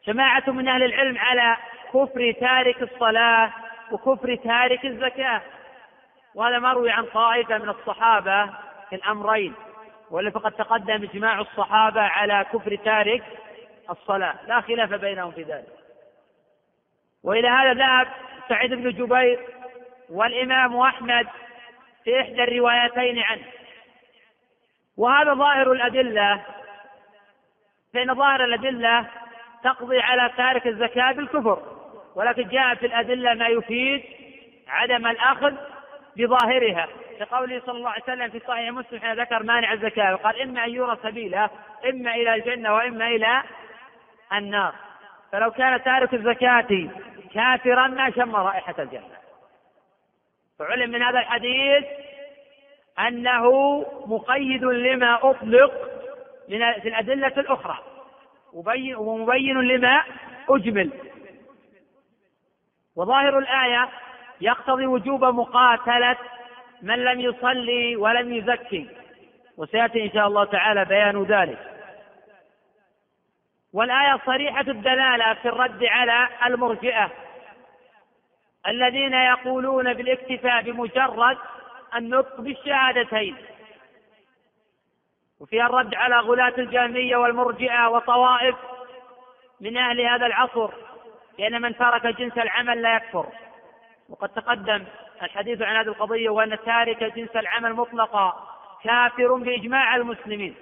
جماعة 0.07 0.43
من 0.47 0.69
أهل 0.69 0.83
العلم 0.83 1.19
على 1.19 1.57
كفر 1.95 2.33
تارك 2.41 2.83
الصلاة 2.83 3.53
وكفر 3.91 4.35
تارك 4.35 4.85
الزكاة 4.85 5.43
وهذا 6.35 6.59
مروي 6.59 6.91
عن 6.91 7.05
طائفة 7.05 7.59
من 7.59 7.69
الصحابة 7.69 8.47
في 8.91 8.97
الأمرين. 8.97 9.55
ولا 10.11 10.31
فقد 10.31 10.53
تقدم 10.53 11.03
إجماع 11.03 11.41
الصحابة 11.41 12.01
على 12.01 12.47
كفر 12.53 12.77
تارك 12.77 13.23
الصلاة. 13.91 14.35
لا 14.47 14.61
خلاف 14.61 14.95
بينهم 14.95 15.31
في 15.31 15.43
ذلك. 15.43 15.79
وإلى 17.25 17.49
هذا 17.49 17.73
ذهب 17.75 18.09
سعيد 18.49 18.75
بن 18.75 18.91
جبير 18.91 19.41
والإمام 20.11 20.77
أحمد 20.77 21.27
في 22.05 22.21
إحدى 22.21 22.45
الروايتين 22.45 23.19
عنه. 23.19 23.45
وهذا 24.97 25.35
ظاهر 25.35 25.73
الأدلة 25.73 26.43
فإن 27.95 28.15
ظاهر 28.15 28.45
الأدلة 28.45 29.07
تقضي 29.65 30.01
على 30.01 30.33
تارك 30.37 30.67
الزكاة 30.67 31.13
بالكفر. 31.13 31.63
ولكن 32.15 32.49
جاء 32.49 32.75
في 32.75 32.87
الأدلة 32.87 33.35
ما 33.35 33.49
يفيد 33.49 34.05
عدم 34.69 35.07
الأخذ 35.07 35.55
بظاهرها. 36.17 36.89
لقوله 37.21 37.63
صلى 37.67 37.79
الله 37.79 37.91
عليه 37.91 38.03
وسلم 38.03 38.31
في 38.31 38.41
صحيح 38.47 38.71
مسلم 38.71 39.01
حين 39.01 39.21
ذكر 39.21 39.43
مانع 39.43 39.73
الزكاة 39.73 40.15
وقال 40.15 40.41
إما 40.41 40.65
أن 40.65 40.71
يرى 40.71 40.97
سبيله 41.03 41.51
إما 41.89 42.15
إلى 42.15 42.35
الجنة 42.35 42.75
وإما 42.75 43.09
إلى 43.09 43.43
النار. 44.33 44.75
فلو 45.33 45.51
كان 45.51 45.83
تارك 45.83 46.15
الزكاة 46.15 46.89
كافرا 47.35 47.87
ما 47.87 48.11
شم 48.11 48.37
رائحة 48.37 48.75
الجنة. 48.79 49.19
فعلم 50.59 50.91
من 50.91 51.03
هذا 51.03 51.19
الحديث 51.19 51.85
أنه 52.99 53.51
مقيد 54.07 54.65
لما 54.65 55.31
أطلق 55.31 55.73
من 56.49 56.73
في 56.73 56.89
الأدلة 56.89 57.27
الأخرى. 57.37 57.79
ومبين 58.97 59.61
لما 59.61 60.03
أجمل. 60.51 60.91
وظاهر 62.97 63.39
الآية 63.39 63.89
يقتضي 64.41 64.87
وجوب 64.87 65.25
مقاتلة 65.25 66.17
من 66.83 67.05
لم 67.05 67.21
يصلي 67.21 67.97
ولم 67.97 68.33
يزكي. 68.33 68.89
وسيأتي 69.57 70.05
إن 70.05 70.13
شاء 70.13 70.27
الله 70.27 70.45
تعالى 70.45 70.85
بيان 70.85 71.23
ذلك. 71.23 71.59
والآية 73.73 74.21
صريحة 74.27 74.61
الدلالة 74.61 75.35
في 75.35 75.49
الرد 75.49 75.85
على 75.85 76.29
المرجئة. 76.47 77.11
الذين 78.69 79.13
يقولون 79.13 79.95
بالاكتفاء 79.95 80.63
بمجرد 80.63 81.39
النطق 81.97 82.41
بالشهادتين. 82.41 83.37
وفيها 85.41 85.67
الرد 85.67 85.95
على 85.95 86.17
غلاة 86.19 86.55
الجهمية 86.59 87.17
والمرجئة 87.17 87.89
وطوائف 87.89 88.57
من 89.61 89.77
أهل 89.77 90.01
هذا 90.01 90.27
العصر 90.27 90.71
لأن 91.39 91.63
من 91.63 91.77
ترك 91.77 92.07
جنس 92.07 92.39
العمل 92.39 92.83
لا 92.83 92.97
يكفر. 92.97 93.27
وقد 94.09 94.29
تقدم 94.29 94.85
الحديث 95.23 95.63
عن 95.63 95.77
هذه 95.77 95.89
القضية 95.89 96.31
وأن 96.31 96.59
تارك 96.67 97.05
جنس 97.05 97.37
العمل 97.37 97.75
مطلقا 97.75 98.49
كافر 98.85 99.35
بإجماع 99.35 99.97
المسلمين. 99.97 100.55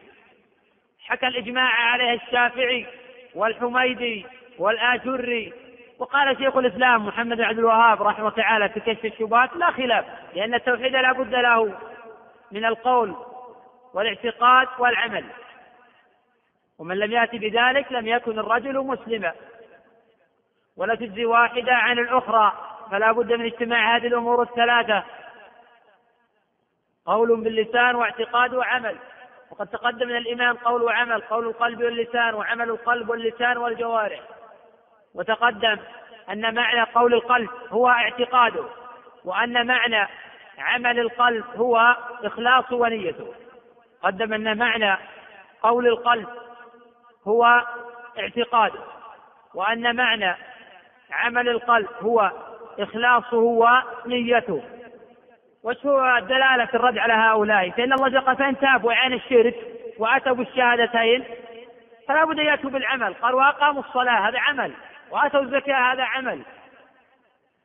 حكى 1.07 1.27
الإجماع 1.27 1.73
عليه 1.73 2.13
الشافعي 2.13 2.87
والحميدي 3.35 4.27
والآجري 4.59 5.53
وقال 5.99 6.37
شيخ 6.39 6.57
الإسلام 6.57 7.07
محمد 7.07 7.37
بن 7.37 7.45
عبد 7.45 7.59
الوهاب 7.59 8.03
رحمه 8.03 8.19
الله 8.19 8.31
تعالى 8.31 8.69
في 8.69 8.81
كشف 8.81 9.05
الشبهات 9.05 9.57
لا 9.57 9.71
خلاف 9.71 10.05
لأن 10.35 10.55
التوحيد 10.55 10.93
لا 10.93 11.13
بد 11.13 11.35
له 11.35 11.75
من 12.53 12.65
القول 12.65 13.15
والاعتقاد 13.95 14.69
والعمل. 14.79 15.25
ومن 16.79 16.99
لم 16.99 17.13
يأتي 17.13 17.39
بذلك 17.39 17.93
لم 17.93 18.07
يكن 18.07 18.39
الرجل 18.39 18.79
مسلما. 18.79 19.33
ولا 20.77 20.95
تجزي 20.95 21.25
واحدة 21.25 21.75
عن 21.75 21.99
الأخرى. 21.99 22.66
فلا 22.91 23.13
بد 23.13 23.33
من 23.33 23.45
اجتماع 23.45 23.97
هذه 23.97 24.07
الأمور 24.07 24.43
الثلاثة. 24.43 25.05
قول 27.07 27.41
باللسان 27.41 27.95
واعتقاد 27.95 28.55
وعمل. 28.55 28.97
وقد 29.51 29.67
تقدم 29.67 30.09
من 30.09 30.17
الإمام 30.17 30.57
قول 30.57 30.83
وعمل 30.83 31.21
قول 31.21 31.47
القلب 31.47 31.81
واللسان 31.81 32.35
وعمل 32.35 32.71
القلب 32.71 33.09
واللسان 33.09 33.57
والجوارح. 33.57 34.21
وتقدم 35.15 35.77
أن 36.31 36.55
معنى 36.55 36.83
قول 36.83 37.15
القلب 37.15 37.51
هو 37.69 37.89
اعتقاده 37.89 38.65
وأن 39.25 39.67
معنى 39.67 40.09
عمل 40.59 40.99
القلب 41.01 41.45
هو 41.57 41.97
إخلاص 42.25 42.73
ونيته. 42.73 43.35
قدم 44.03 44.33
أن 44.33 44.59
معنى 44.59 44.97
قول 45.63 45.87
القلب 45.87 46.29
هو 47.29 47.63
اعتقاده 48.19 48.81
وأن 49.55 49.97
معنى 49.97 50.37
عمل 51.11 51.49
القلب 51.49 51.89
هو 52.01 52.33
إخلاصه 52.79 53.37
ونيته. 53.37 54.63
وش 55.63 55.87
هو 55.87 56.17
الدلالة 56.17 56.65
في 56.65 56.75
الرد 56.75 56.99
على 56.99 57.13
هؤلاء؟ 57.13 57.71
فإن 57.71 57.93
الله 57.93 58.21
قال 58.21 58.37
فإن 58.37 58.59
تابوا 58.59 58.93
عن 58.93 59.13
الشرك 59.13 59.55
وأتوا 59.99 60.33
بالشهادتين 60.33 61.25
فلا 62.09 62.25
بد 62.25 62.41
أن 62.41 62.47
يأتوا 62.47 62.71
بالعمل. 62.71 63.15
قال 63.15 63.35
وأقاموا 63.35 63.83
الصلاة 63.83 64.29
هذا 64.29 64.39
عمل. 64.39 64.73
وآتوا 65.11 65.41
الزكاة 65.41 65.93
هذا 65.93 66.03
عمل. 66.03 66.43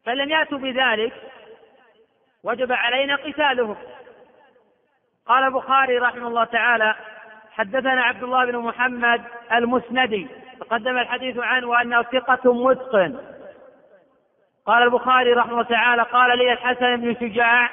فلم 0.05 0.29
يأتوا 0.29 0.57
بذلك 0.57 1.13
وجب 2.43 2.71
علينا 2.71 3.15
قتالهم. 3.15 3.75
قال 5.25 5.43
البخاري 5.43 5.97
رحمه 5.97 6.27
الله 6.27 6.43
تعالى 6.43 6.95
حدثنا 7.51 8.01
عبد 8.01 8.23
الله 8.23 8.45
بن 8.45 8.57
محمد 8.57 9.21
المسندي 9.51 10.27
تقدم 10.59 10.97
الحديث 10.97 11.37
عنه 11.37 11.67
وأنه 11.67 12.01
ثقة 12.01 12.53
متقن. 12.53 13.30
قال 14.65 14.83
البخاري 14.83 15.33
رحمه 15.33 15.51
الله 15.51 15.63
تعالى 15.63 16.03
قال 16.03 16.37
لي 16.37 16.53
الحسن 16.53 16.95
بن 16.95 17.15
شجاع 17.15 17.69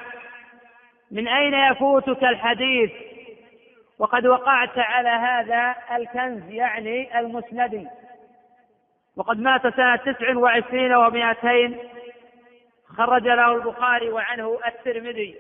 من 1.10 1.28
أين 1.28 1.54
يفوتك 1.54 2.24
الحديث؟ 2.24 2.90
وقد 3.98 4.26
وقعت 4.26 4.78
على 4.78 5.08
هذا 5.08 5.74
الكنز 5.96 6.50
يعني 6.50 7.18
المسندي 7.18 7.88
وقد 9.16 9.38
مات 9.38 9.66
سنة 9.66 9.96
تسع 9.96 10.36
وعشرين 10.36 10.94
ومائتين 10.94 11.78
خرج 12.96 13.22
له 13.22 13.52
البخاري 13.52 14.10
وعنه 14.10 14.58
الترمذي. 14.66 15.36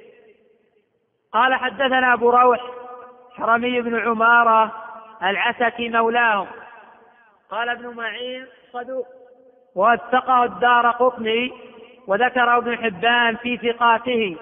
قال 1.32 1.54
حدثنا 1.54 2.12
أبو 2.12 2.30
روح 2.30 2.60
حرمي 3.36 3.80
بن 3.80 4.00
عمارة 4.00 4.72
العسكي 5.22 5.88
مولاهم. 5.88 6.46
قال 7.50 7.68
ابن 7.68 7.96
معين 7.96 8.46
صدوق. 8.72 9.17
ووثقه 9.78 10.44
الدار 10.44 10.90
قطني 10.90 11.52
وذكر 12.06 12.56
ابن 12.56 12.76
حبان 12.76 13.36
في 13.36 13.56
ثقاته. 13.56 14.36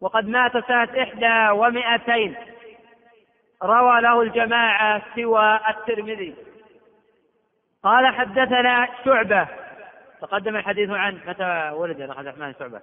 وقد 0.00 0.28
مات 0.28 0.52
سنة 0.52 1.02
إحدى 1.02 1.58
ومائتين 1.58 2.34
روى 3.62 4.00
له 4.00 4.22
الجماعة 4.22 5.02
سوى 5.14 5.60
الترمذي. 5.68 6.34
قال 7.82 8.06
حدثنا 8.14 8.88
شعبة. 9.04 9.48
تقدم 10.20 10.56
الحديث 10.56 10.90
عن 10.90 11.20
متى 11.26 11.70
ولد 11.74 12.00
عبد 12.00 12.26
الرحمن 12.26 12.54
شعبة؟ 12.58 12.80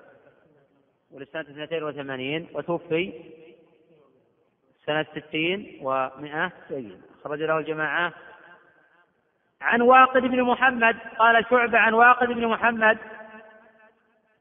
ولد 1.11 1.27
سنة 1.27 1.41
82 1.41 2.47
وتوفي 2.53 3.13
سنة 4.85 5.05
60 5.11 5.65
و100 5.81 6.51
سجن 6.69 7.01
خرج 7.23 7.43
له 7.43 7.57
الجماعة 7.57 8.13
عن 9.65 9.81
واقد 9.81 10.21
بن 10.21 10.43
محمد 10.43 10.97
قال 11.19 11.45
شعبة 11.49 11.77
عن 11.77 11.93
واقد 11.93 12.27
بن 12.27 12.47
محمد 12.47 12.97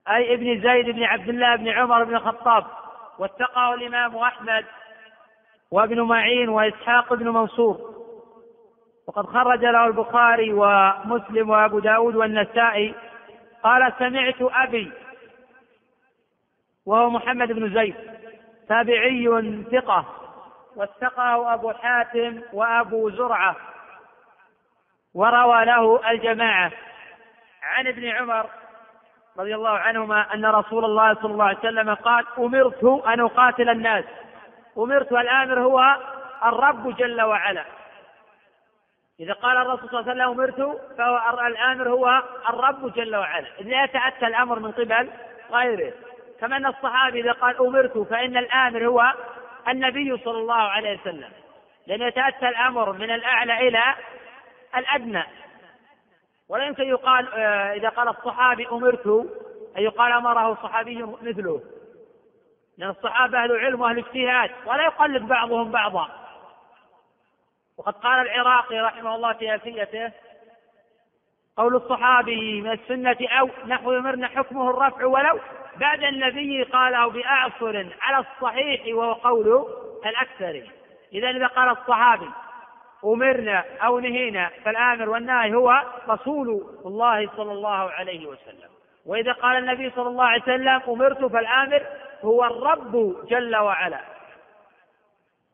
أي 0.08 0.34
ابن 0.34 0.60
زيد 0.60 0.90
بن 0.90 1.04
عبد 1.04 1.28
الله 1.28 1.56
بن 1.56 1.68
عمر 1.68 2.04
بن 2.04 2.14
الخطاب 2.14 2.64
واتقاه 3.18 3.74
الإمام 3.74 4.16
أحمد 4.16 4.64
وابن 5.70 6.00
معين 6.00 6.48
وإسحاق 6.48 7.14
بن 7.14 7.28
منصور. 7.28 7.94
وقد 9.08 9.26
خرج 9.26 9.60
له 9.60 9.86
البخاري 9.86 10.52
ومسلم 10.52 11.50
وأبو 11.50 11.78
داود 11.78 12.16
والنسائي 12.16 12.94
قال 13.62 13.92
سمعت 13.98 14.36
أبي 14.40 14.92
وهو 16.86 17.10
محمد 17.10 17.52
بن 17.52 17.74
زيد 17.74 17.94
تابعي 18.68 19.28
ثقة 19.72 20.06
واتقاه 20.76 21.54
أبو 21.54 21.72
حاتم 21.72 22.40
وأبو 22.52 23.10
زرعة. 23.10 23.56
وروى 25.14 25.64
له 25.64 26.10
الجماعة 26.10 26.72
عن 27.62 27.86
ابن 27.86 28.08
عمر 28.08 28.46
رضي 29.38 29.54
الله 29.54 29.78
عنهما 29.78 30.34
أن 30.34 30.46
رسول 30.46 30.84
الله 30.84 31.14
صلى 31.14 31.32
الله 31.32 31.44
عليه 31.44 31.58
وسلم 31.58 31.94
قال 31.94 32.26
أمرت 32.38 32.84
أن 33.06 33.20
أقاتل 33.20 33.68
الناس. 33.68 34.04
أمرت 34.78 35.12
الآمر 35.12 35.60
هو 35.60 35.96
الرب 36.44 36.96
جل 36.96 37.22
وعلا. 37.22 37.64
إذا 39.20 39.32
قال 39.32 39.56
الرسول 39.56 39.90
صلى 39.90 40.00
الله 40.00 40.10
عليه 40.10 40.22
وسلم 40.22 40.40
أمرت 40.40 40.80
فهو 40.98 41.46
الآمر 41.46 41.88
هو 41.88 42.22
الرب 42.48 42.94
جل 42.94 43.16
وعلا. 43.16 43.46
إذ 43.60 43.66
لا 43.66 43.84
يتأتى 43.84 44.26
الأمر 44.26 44.58
من 44.58 44.72
قبل 44.72 45.10
غيره. 45.52 45.92
كما 46.40 46.56
أن 46.56 46.66
الصحابي 46.66 47.20
إذا 47.20 47.32
قال 47.32 47.66
أمرت 47.66 47.98
فإن 47.98 48.36
الآمر 48.36 48.86
هو 48.86 49.12
النبي 49.68 50.16
صلى 50.24 50.38
الله 50.38 50.62
عليه 50.62 51.00
وسلم. 51.00 51.30
لأن 51.86 52.02
يتأتى 52.02 52.48
الأمر 52.48 52.92
من 52.92 53.10
الأعلى 53.10 53.68
إلى 53.68 53.94
الأدنى. 54.76 55.24
ولا 56.48 56.66
يمكن 56.66 56.82
يقال 56.82 57.28
آه، 57.32 57.72
إذا 57.72 57.88
قال 57.88 58.08
الصحابي 58.08 58.68
أمرت 58.68 59.06
أن 59.76 59.82
يقال 59.82 60.12
أمره 60.12 60.54
صحابي 60.54 61.02
مثله. 61.02 61.62
لأن 62.78 62.90
الصحابة 62.90 63.44
أهل 63.44 63.52
علم 63.52 63.80
وأهل 63.80 63.98
اجتهاد 63.98 64.50
ولا 64.66 64.84
يقلد 64.84 65.22
بعضهم 65.22 65.70
بعضا. 65.70 66.08
وقد 67.78 67.92
قال 67.92 68.26
العراقي 68.26 68.78
رحمه 68.78 69.14
الله 69.14 69.32
في 69.32 69.54
ألفيته 69.54 70.12
قول 71.56 71.76
الصحابي 71.76 72.60
من 72.60 72.72
السنة 72.72 73.16
أو 73.28 73.50
نحو 73.66 73.92
يمرنا 73.92 74.28
حكمه 74.28 74.70
الرفع 74.70 75.04
ولو 75.04 75.40
بعد 75.76 76.02
النبي 76.02 76.62
قاله 76.62 77.10
بأعصر 77.10 77.86
على 78.00 78.26
الصحيح 78.26 78.96
وهو 78.96 79.12
قول 79.12 79.66
الأكثر. 80.06 80.70
إذا 81.12 81.30
إذا 81.30 81.46
قال 81.46 81.68
الصحابي 81.68 82.30
أمرنا 83.04 83.64
أو 83.82 83.98
نهينا 83.98 84.50
فالآمر 84.64 85.08
والناهي 85.08 85.54
هو 85.54 85.82
رسول 86.08 86.66
الله 86.86 87.30
صلى 87.36 87.52
الله 87.52 87.90
عليه 87.90 88.26
وسلم. 88.26 88.70
وإذا 89.06 89.32
قال 89.32 89.56
النبي 89.56 89.90
صلى 89.90 90.08
الله 90.08 90.24
عليه 90.24 90.42
وسلم 90.42 90.82
أمرت 90.88 91.24
فالآمر 91.24 91.82
هو 92.24 92.44
الرب 92.44 93.16
جل 93.28 93.56
وعلا. 93.56 94.00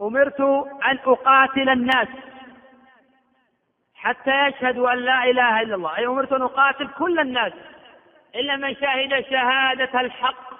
أمرت 0.02 0.40
أن 0.84 0.98
أقاتل 1.06 1.68
الناس 1.68 2.08
حتى 3.94 4.46
يشهدوا 4.46 4.92
أن 4.92 4.98
لا 4.98 5.24
إله 5.24 5.60
إلا 5.60 5.74
الله. 5.74 5.96
أي 5.96 6.06
أمرت 6.06 6.32
أن 6.32 6.42
أقاتل 6.42 6.88
كل 6.98 7.18
الناس 7.18 7.52
إلا 8.34 8.56
من 8.56 8.74
شهد 8.74 9.24
شهادة 9.30 10.00
الحق 10.00 10.50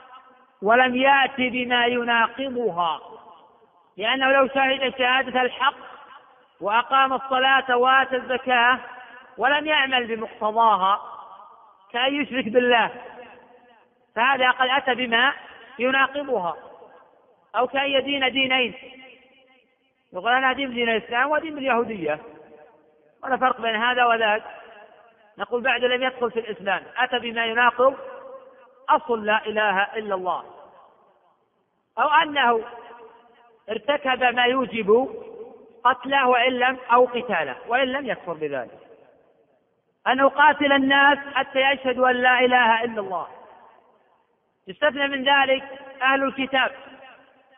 ولم 0.62 0.96
يأتي 0.96 1.50
بما 1.50 1.86
يناقضها. 1.86 3.00
لأنه 3.96 4.32
لو 4.32 4.48
شهد 4.48 4.94
شهادة 4.98 5.42
الحق 5.42 5.89
وأقام 6.60 7.12
الصلاة 7.12 7.76
وآتى 7.76 8.16
الزكاة 8.16 8.78
ولم 9.38 9.66
يعمل 9.66 10.06
بمقتضاها 10.06 11.00
كأن 11.92 12.14
يشرك 12.14 12.48
بالله. 12.48 12.90
فهذا 14.14 14.50
قد 14.50 14.68
أتى 14.68 14.94
بما 14.94 15.32
يناقضها 15.78 16.56
أو 17.56 17.66
كأن 17.66 17.90
يدين 17.90 18.32
دينين. 18.32 18.74
يقول 20.12 20.32
أنا 20.32 20.52
دين 20.52 20.74
دين 20.74 20.88
الإسلام 20.88 21.30
ودين 21.30 21.58
اليهودية. 21.58 22.18
ولا 23.24 23.36
فرق 23.36 23.60
بين 23.60 23.76
هذا 23.76 24.04
وذاك. 24.04 24.42
نقول 25.38 25.62
بعد 25.62 25.84
لم 25.84 26.02
يدخل 26.02 26.30
في 26.30 26.40
الإسلام. 26.40 26.82
أتى 26.96 27.18
بما 27.18 27.46
يناقض 27.46 27.96
أصل 28.88 29.26
لا 29.26 29.46
إله 29.46 29.82
إلا 29.82 30.14
الله. 30.14 30.44
أو 31.98 32.08
أنه 32.08 32.64
ارتكب 33.70 34.22
ما 34.22 34.44
يوجب 34.44 35.08
قتله 35.84 36.28
وإن 36.28 36.52
لم 36.52 36.78
أو 36.92 37.04
قتاله 37.04 37.56
وإن 37.68 37.88
لم 37.88 38.06
يكفر 38.06 38.32
بذلك. 38.32 38.78
أن 40.06 40.20
أقاتل 40.20 40.72
الناس 40.72 41.18
حتى 41.34 41.60
يشهدوا 41.60 42.10
أن 42.10 42.16
لا 42.16 42.40
إله 42.40 42.84
إلا 42.84 43.00
الله. 43.00 43.26
يستثنى 44.68 45.08
من 45.08 45.24
ذلك 45.24 45.64
أهل 46.02 46.22
الكتاب. 46.22 46.70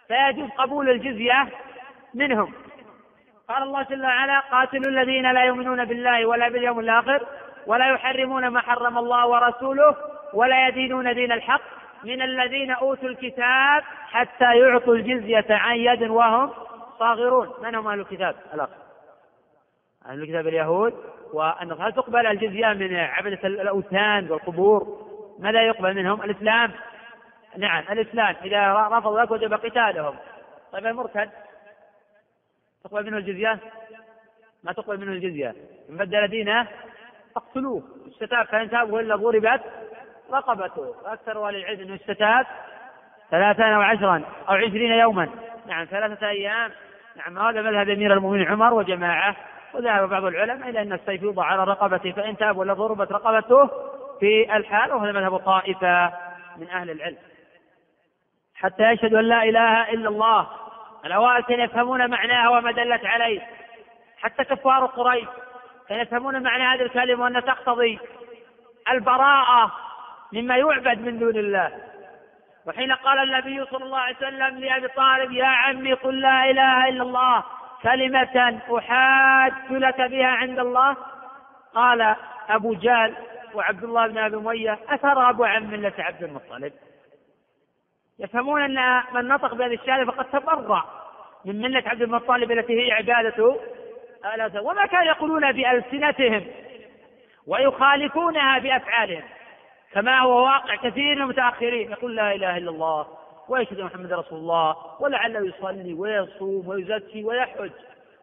فيجوز 0.09 0.51
قبول 0.51 0.91
الجزية 0.91 1.49
منهم. 2.15 2.53
قال 3.49 3.63
الله 3.63 3.83
جل 3.83 4.05
وعلا 4.05 4.41
قاتلوا 4.41 4.91
الذين 4.91 5.33
لا 5.33 5.45
يؤمنون 5.45 5.85
بالله 5.85 6.27
ولا 6.27 6.49
باليوم 6.49 6.81
الآخر 6.81 7.27
ولا 7.67 7.89
يحرمون 7.89 8.49
ما 8.49 8.61
حرم 8.61 8.99
الله 8.99 9.27
ورسوله 9.27 9.97
ولا 10.35 10.69
يدينون 10.69 11.15
دين 11.15 11.33
الحق 11.33 11.63
من 12.05 12.23
الذين 12.23 12.71
أوتوا 12.71 13.09
الكتاب 13.09 13.83
حتى 14.13 14.59
يعطوا 14.59 14.95
الجزية 14.95 15.47
عن 15.51 15.77
يد 15.77 16.03
وهم 16.03 16.51
صاغرون 17.03 17.51
من 17.63 17.75
هم 17.75 17.89
أهل 17.89 18.01
الكتاب؟ 18.01 18.37
الأخ. 18.55 18.69
أهل 20.07 20.23
الكتاب 20.23 20.49
اليهود. 20.49 20.95
وأن 21.33 21.73
هل 21.73 21.93
تقبل 21.93 22.27
الجزية 22.27 22.67
من 22.67 22.97
عبدة 22.97 23.49
الأوثان 23.49 24.31
والقبور؟ 24.31 25.07
ماذا 25.39 25.63
يقبل 25.63 25.95
منهم؟ 25.95 26.23
الإسلام. 26.23 26.73
نعم 27.57 27.85
الإسلام. 27.91 28.37
إذا 28.45 28.73
رفضوا 28.73 29.21
ذلك 29.21 29.31
وجب 29.31 29.55
قتالهم. 29.55 30.17
طيب 30.73 30.87
المرتد. 30.87 31.31
تقبل 32.85 33.07
منه 33.07 33.17
الجزية؟ 33.17 33.59
ما 34.65 34.73
تقبل 34.73 35.01
منه 35.01 35.13
الجزية. 35.13 35.55
من 35.89 35.97
بدل 35.97 36.29
دينه 36.29 36.69
فاقتلوه 37.35 37.83
استتاب 38.09 38.47
فإن 38.47 38.71
تاب 38.71 38.95
إلا 38.95 39.17
ضربت 39.17 39.63
رقبته. 40.33 40.95
وأكثر 41.05 41.49
أهل 41.49 41.57
العلم 41.57 41.81
أنه 41.81 41.95
استتاب 41.95 42.47
ثلاثين 43.31 43.65
أو 43.65 43.81
عشرا 43.81 44.23
أو 44.49 44.55
عشرين 44.55 44.93
يوما. 44.93 45.29
نعم 45.67 45.85
ثلاثة 45.85 46.29
أيام. 46.29 46.71
نعم 47.17 47.39
هذا 47.39 47.63
مذهب 47.63 47.89
أمير 47.89 48.13
المؤمنين 48.13 48.49
عمر 48.49 48.75
وجماعة 48.75 49.37
وذهب 49.75 50.09
بعض 50.09 50.25
العلماء 50.25 50.69
إلى 50.69 50.83
أن 50.83 50.93
السيف 50.93 51.23
يوضع 51.23 51.45
على 51.45 51.65
رقبته 51.65 52.13
فإن 52.13 52.37
تاب 52.37 52.59
ولا 52.59 52.75
ضربت 52.75 53.13
رقبته 53.13 53.71
في 54.21 54.57
الحال 54.57 54.93
وهذا 54.93 55.13
مذهب 55.13 55.37
طائفة 55.37 56.13
من 56.57 56.69
أهل 56.71 56.91
العلم. 56.91 57.19
حتى 58.55 58.83
يشهدوا 58.83 59.21
أن 59.21 59.25
لا 59.25 59.43
إله 59.43 59.91
إلا 59.91 60.09
الله 60.09 60.49
الأوائل 61.05 61.45
كانوا 61.45 61.65
يفهمون 61.65 62.11
معناها 62.11 62.49
وما 62.49 62.73
دلت 62.73 63.07
عليه. 63.07 63.41
حتى 64.19 64.45
كفار 64.45 64.87
قريش 64.87 65.29
كانوا 65.89 66.03
يفهمون 66.03 66.43
معنى 66.43 66.63
هذه 66.63 66.83
الكلمة 66.83 67.25
وأنها 67.25 67.41
تقتضي 67.41 67.99
البراءة 68.91 69.73
مما 70.33 70.57
يعبد 70.57 70.99
من 70.99 71.19
دون 71.19 71.37
الله. 71.37 71.92
وحين 72.67 72.93
قال 72.93 73.19
النبي 73.19 73.65
صلى 73.65 73.85
الله 73.85 73.99
عليه 73.99 74.17
وسلم 74.17 74.59
لأبي 74.59 74.89
طالب 74.89 75.33
يا 75.33 75.47
عمي 75.47 75.93
قل 75.93 76.21
لا 76.21 76.51
إله 76.51 76.89
إلا 76.89 77.03
الله 77.03 77.45
كلمة 77.83 78.61
أحاج 78.79 79.53
لك 79.71 80.01
بها 80.01 80.27
عند 80.27 80.59
الله؟ 80.59 80.97
قال 81.75 82.17
أبو 82.49 82.75
جهل 82.75 83.15
وعبد 83.55 83.85
الله 83.85 84.07
بن 84.07 84.19
أبي 84.19 84.37
أمية 84.37 84.79
أترغب 84.89 85.43
عن 85.43 85.71
ملة 85.71 85.93
عبد 85.99 86.23
المطلب. 86.23 86.73
يفهمون 88.19 88.63
أن 88.63 89.03
من 89.15 89.29
نطق 89.29 89.55
بهذه 89.55 89.75
الشهادة 89.75 90.13
فقد 90.13 90.25
تبرع 90.25 90.85
من 91.45 91.61
ملة 91.61 91.83
عبد 91.87 92.03
المطلب 92.03 92.51
التي 92.53 92.87
هي 92.87 92.93
عبادة 92.93 93.57
وما 94.63 94.87
كانوا 94.87 95.07
يقولون 95.07 95.53
بألسنتهم 95.53 96.47
ويخالفونها 97.47 98.59
بأفعالهم. 98.59 99.23
كما 99.95 100.19
هو 100.19 100.45
واقع 100.45 100.77
كثير 100.77 101.15
من 101.15 101.23
المتأخرين 101.23 101.91
يقول 101.91 102.17
لا 102.17 102.35
إله 102.35 102.57
إلا 102.57 102.71
الله 102.71 103.07
ويشهد 103.49 103.81
محمد 103.81 104.13
رسول 104.13 104.39
الله 104.39 104.77
ولعله 105.01 105.47
يصلي 105.47 105.95
ويصوم 105.95 106.69
ويزكي 106.69 107.25
ويحج 107.25 107.71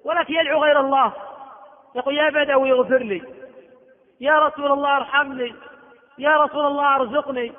ولكن 0.04 0.34
يدعو 0.34 0.64
غير 0.64 0.80
الله. 0.80 1.14
يقول 1.96 2.18
يا 2.18 2.30
بدوي 2.30 2.72
اغفر 2.72 2.98
لي. 2.98 3.22
يا 4.22 4.40
رسول 4.40 4.72
الله 4.72 4.98
ارحمني. 4.98 5.56
يا 6.18 6.38
رسول 6.38 6.66
الله 6.66 6.96
ارزقني. 6.96 7.52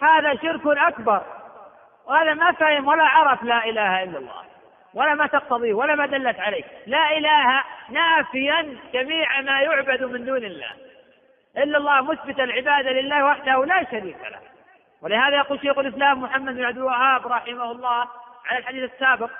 هذا 0.00 0.34
شرك 0.34 0.60
أكبر. 0.66 1.22
وهذا 2.06 2.34
ما 2.34 2.52
فهم 2.52 2.88
ولا 2.88 3.04
عرف 3.04 3.42
لا 3.42 3.64
إله 3.64 4.02
إلا 4.02 4.18
الله. 4.18 4.42
ولا 4.94 5.14
ما 5.14 5.26
تقتضيه 5.26 5.74
ولا 5.74 5.94
ما 5.94 6.06
دلت 6.06 6.40
عليه. 6.40 6.64
لا 6.86 7.18
إله 7.18 7.62
نافيا 7.90 8.76
جميع 8.92 9.40
ما 9.40 9.60
يعبد 9.60 10.02
من 10.02 10.24
دون 10.24 10.44
الله. 10.44 10.72
إلا 11.56 11.78
الله 11.78 12.02
مثبت 12.02 12.40
العبادة 12.40 12.90
لله 12.90 13.24
وحده 13.24 13.64
لا 13.64 13.84
شريك 13.90 14.18
له. 14.30 14.38
ولهذا 15.02 15.36
يقول 15.36 15.60
شيخ 15.60 15.78
الإسلام 15.78 16.22
محمد 16.22 16.54
بن 16.54 16.64
عبد 16.64 16.76
الوهاب 16.76 17.26
رحمه 17.26 17.72
الله 17.72 18.08
على 18.46 18.58
الحديث 18.58 18.92
السابق 18.92 19.30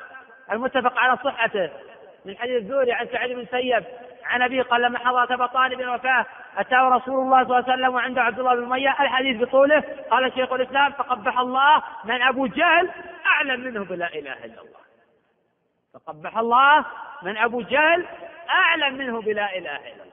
المتفق 0.53 0.99
على 0.99 1.19
صحته 1.25 1.71
من 2.25 2.37
حديث 2.37 2.63
الزوري 2.63 2.93
عن 2.93 3.07
سعيد 3.07 3.37
بن 3.37 3.47
سيب 3.51 3.85
عن 4.25 4.43
أبي 4.43 4.61
قال 4.61 4.83
لما 4.83 4.99
حضرت 4.99 5.31
أبا 5.31 5.47
طالب 5.47 5.81
الوفاه 5.81 6.27
أتاه 6.57 6.89
رسول 6.89 7.21
الله 7.21 7.45
صلى 7.45 7.59
الله 7.59 7.71
عليه 7.71 7.73
وسلم 7.73 7.95
وعنده 7.95 8.23
عبد 8.23 8.39
الله 8.39 8.55
بن 8.55 8.65
أمية 8.65 8.91
الحديث 9.01 9.41
بطوله 9.41 9.85
قال 10.11 10.33
شيخ 10.33 10.53
الإسلام 10.53 10.93
فقبح 10.93 11.39
الله 11.39 11.83
من 12.05 12.23
أبو 12.23 12.47
جهل 12.47 12.91
أعلم 13.27 13.61
منه 13.61 13.85
بلا 13.85 14.07
إله 14.07 14.45
إلا 14.45 14.61
الله. 14.61 14.81
فقبح 15.95 16.39
الله 16.39 16.85
من 17.23 17.37
أبو 17.37 17.61
جهل 17.61 18.07
أعلم 18.51 18.95
منه 18.95 19.21
بلا 19.21 19.59
إله 19.59 19.77
إلا 19.77 20.03
الله. 20.03 20.10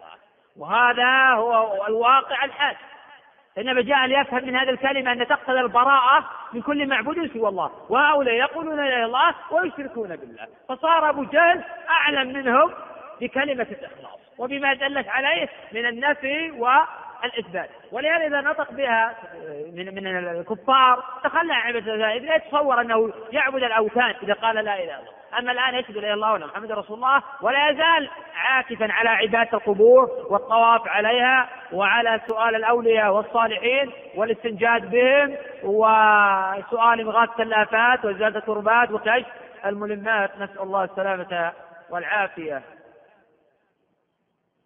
وهذا 0.60 1.34
هو 1.34 1.86
الواقع 1.88 2.46
الحاد. 2.46 2.76
فإن 3.56 3.86
جاء 3.86 4.06
ليفهم 4.06 4.46
من 4.46 4.56
هذه 4.56 4.70
الكلمة 4.70 5.12
أن 5.12 5.28
تقتضي 5.28 5.60
البراءة 5.60 6.30
من 6.54 6.62
كل 6.62 6.88
معبود 6.88 7.32
سوى 7.34 7.50
الله. 7.50 7.72
وهؤلاء 7.90 8.34
يقولون 8.34 8.80
إلا 8.80 9.06
الله 9.06 9.36
ويشركون 9.52 10.16
بالله. 10.16 10.48
فصار 10.70 11.10
أبو 11.10 11.24
جهل 11.24 11.64
أعلم 11.90 12.28
منهم 12.28 12.74
بكلمة 13.22 13.68
الإخلاص 13.72 14.20
وبما 14.38 14.74
دلت 14.74 15.08
عليه 15.08 15.50
من 15.72 15.86
النفي 15.86 16.52
والإثبات. 16.52 17.70
ولهذا 17.92 18.28
إذا 18.28 18.42
نطق 18.42 18.72
بها 18.72 19.16
من 19.74 19.96
من 19.96 20.08
الكفار 20.08 21.04
تخلى 21.24 21.54
عن 21.54 21.68
عبادة 21.68 21.96
لا 21.96 22.36
يتصور 22.36 22.82
أنه 22.82 23.14
يعبد 23.32 23.64
الأوثان 23.64 24.16
إذا 24.24 24.34
قال 24.34 24.56
لا 24.56 24.62
إله 24.62 24.84
إلا 24.84 25.00
الله. 25.00 25.17
أما 25.40 25.52
الآن 25.52 25.76
يشهد 25.76 25.98
إلا 25.98 26.14
الله 26.14 26.32
وأن 26.32 26.42
محمد 26.42 26.72
رسول 26.72 26.98
الله. 26.98 27.24
ولا 27.42 27.70
يزال 27.70 28.10
عاكفا 28.36 28.92
على 28.92 29.10
عبادة 29.10 29.58
القبور 29.58 30.10
والطواف 30.30 30.88
عليها 30.88 31.50
وعلى 31.72 32.22
سؤال 32.28 32.56
الأولياء 32.56 33.14
والصالحين 33.14 33.92
والاستنجاد 34.16 34.92
بهم 34.92 35.36
وسؤال 35.64 37.08
إغاثة 37.08 37.44
الآفات 37.44 38.06
وإزالة 38.06 38.38
الكربات 38.38 38.92
وكشف 38.92 39.28
الملمات. 39.66 40.38
نسأل 40.38 40.62
الله 40.62 40.84
السلامة 40.84 41.52
والعافية. 41.90 42.62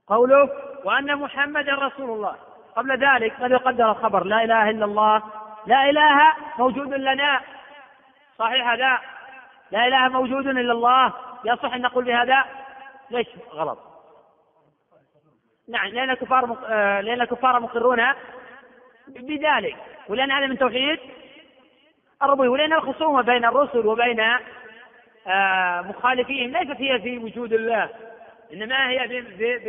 قوله 0.08 0.50
وأن 0.84 1.16
محمدا 1.16 1.74
رسول 1.74 2.10
الله. 2.10 2.36
قبل 2.76 2.92
ذلك 2.92 3.34
قد 3.42 3.52
يقدر 3.52 3.92
الخبر. 3.92 4.24
لا 4.24 4.44
إله 4.44 4.70
إلا 4.70 4.86
الله. 4.86 5.24
لا 5.66 5.90
إله 5.90 6.34
موجود 6.58 6.94
لنا. 6.94 7.42
صحيح 8.40 8.68
هذا؟ 8.68 9.00
لا 9.72 9.88
إله 9.88 10.08
موجود 10.08 10.48
إلا 10.48 10.72
الله 10.72 11.14
يصح 11.46 11.74
أن 11.74 11.82
نقول 11.82 12.06
بهذا؟ 12.06 12.46
ليش 13.12 13.28
غلط؟ 13.54 13.80
نعم 15.70 15.88
لأن 15.88 16.10
الكفار 16.10 16.58
آه، 16.66 17.02
لأن 17.02 17.22
الكفار 17.22 17.60
مقرون 17.60 18.04
بذلك 19.08 19.76
ولأن 20.10 20.32
هذا 20.32 20.48
من 20.48 20.58
توحيد 20.58 21.00
الربوبية 22.24 22.50
ولأن 22.50 22.74
الخصومة 22.74 23.22
بين 23.22 23.46
الرسل 23.46 23.88
وبين 23.88 24.20
آه، 25.28 25.82
مخالفيهم 25.82 26.52
ليست 26.52 26.82
هي 26.82 27.02
في 27.02 27.18
وجود 27.18 27.54
الله 27.54 27.90
إنما 28.54 28.90
هي 28.90 29.24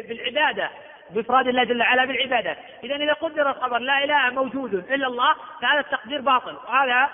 بالعبادة 0.09 0.71
بإفراد 1.11 1.49
الله 1.49 1.65
جل 1.65 1.81
وعلا 1.81 2.05
بالعبادة. 2.05 2.57
إذا 2.85 2.97
إذا 2.97 3.12
قدر 3.12 3.51
الخبر 3.51 3.79
لا 3.79 4.05
إله 4.05 4.31
موجود 4.31 4.75
إلا 4.75 5.07
الله 5.07 5.35
فهذا 5.61 5.81
التقدير 5.81 6.21
باطل 6.21 6.55
وهذا 6.55 7.09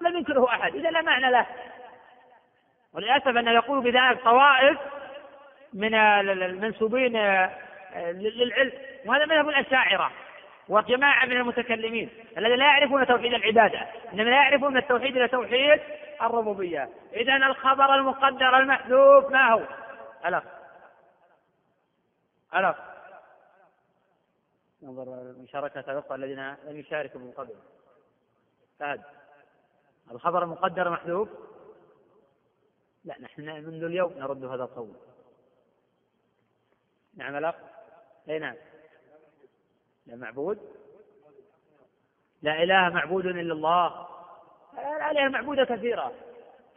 لم 0.00 0.16
ينكره 0.16 0.48
أحد. 0.48 0.74
إذا 0.74 0.90
لا 0.90 1.02
معنى 1.02 1.30
له. 1.30 1.46
وللأسف 2.92 3.28
أنه 3.28 3.50
يقول 3.50 3.80
بذلك 3.80 4.24
طوائف 4.24 4.78
من 5.72 5.94
المنسوبين 5.94 7.12
للعلم. 7.96 8.72
وهذا 9.06 9.26
مذهب 9.26 9.48
الأشاعرة 9.48 10.12
وجماعة 10.68 11.26
من 11.26 11.36
المتكلمين 11.36 12.10
الذين 12.38 12.58
لا 12.58 12.64
يعرفون 12.64 13.06
توحيد 13.06 13.34
العبادة 13.34 13.86
إنما 14.12 14.22
لا 14.22 14.36
يعرفون 14.36 14.76
التوحيد 14.76 15.16
إلى 15.16 15.28
توحيد 15.28 15.80
الربوبية. 16.22 16.88
إذا 17.12 17.36
الخبر 17.36 17.94
المقدر 17.94 18.58
المحذوف 18.58 19.30
ما 19.30 19.52
هو؟ 19.52 19.62
ألف. 20.26 20.44
ألف. 22.54 22.76
نظر 24.82 25.34
مشاركة 25.38 25.92
الأخوة 25.92 26.16
الذين 26.16 26.48
لم 26.48 26.76
يشاركوا 26.76 27.20
من 27.20 27.30
قبل. 27.30 27.54
فهد 28.78 29.02
الخبر 30.10 30.42
المقدر 30.42 30.90
محذوف 30.90 31.28
لا 33.04 33.20
نحن 33.20 33.42
منذ 33.42 33.84
اليوم 33.84 34.12
نرد 34.18 34.44
هذا 34.44 34.62
القول. 34.62 34.92
نعم 37.16 37.36
الأخ؟ 37.36 37.54
أي 38.28 38.38
نعم. 38.38 38.56
لا 40.06 40.16
معبود؟ 40.16 40.58
لا 42.42 42.62
إله 42.62 42.88
معبود 42.88 43.26
إلا 43.26 43.52
الله. 43.52 44.08
الآلهة 44.72 45.26
المعبودة 45.26 45.64
كثيرة. 45.64 46.12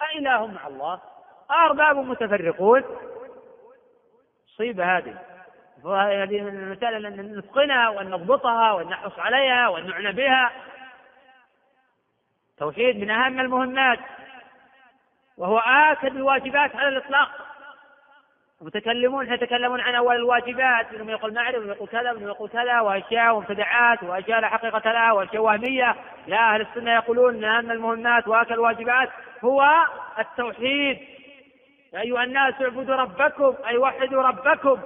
أإله 0.02 0.48
مع 0.48 0.68
الله. 0.68 1.02
أرباب 1.52 1.98
متفرقون. 1.98 2.84
مصيبة 4.48 4.98
هذه. 4.98 5.20
هذه 6.24 6.42
من 6.42 6.56
المسائل 6.56 7.06
أن 7.06 7.38
نتقنها 7.38 7.90
وأن 7.90 8.10
نضبطها 8.10 8.72
وأن 8.72 8.88
نحرص 8.88 9.20
عليها 9.20 9.68
وأن 9.68 9.88
نعنى 9.88 10.12
بها. 10.12 10.52
توحيد 12.58 12.98
من 12.98 13.10
أهم 13.10 13.40
المهمات. 13.40 14.00
وهو 15.38 15.60
آكد 15.60 16.16
الواجبات 16.16 16.76
على 16.76 16.88
الإطلاق. 16.88 17.30
المتكلمون 18.62 19.34
يتكلمون 19.34 19.82
عن 19.82 19.96
أول 19.96 20.16
الواجبات. 20.16 20.94
منهم 20.94 21.10
يقول 21.10 21.34
معرفة 21.34 21.58
ومنهم 21.58 21.72
يقول 21.72 21.88
كذا 21.88 22.12
ومنهم 22.12 22.28
يقول 22.28 22.50
كذا 22.50 22.80
وأشياء 22.80 23.36
ومبتدعات 23.36 24.04
وأشياء 24.04 24.40
لا 24.40 24.48
حقيقة 24.48 24.92
لها 24.92 25.12
وأشياء 25.12 25.42
وهمية. 25.42 25.96
لا 26.28 26.54
أهل 26.54 26.62
السنة 26.62 26.94
يقولون 26.94 27.44
أهم 27.44 27.72
المهمات 27.72 28.28
وآكل 28.28 28.54
الواجبات 28.54 29.10
هو 29.44 29.86
التوحيد. 30.20 31.00
يا 31.94 32.00
أيها 32.00 32.24
الناس 32.24 32.54
اعبدوا 32.62 32.96
ربكم 32.96 33.56
أي 33.68 33.78
وحدوا 33.78 34.24
ربكم. 34.24 34.82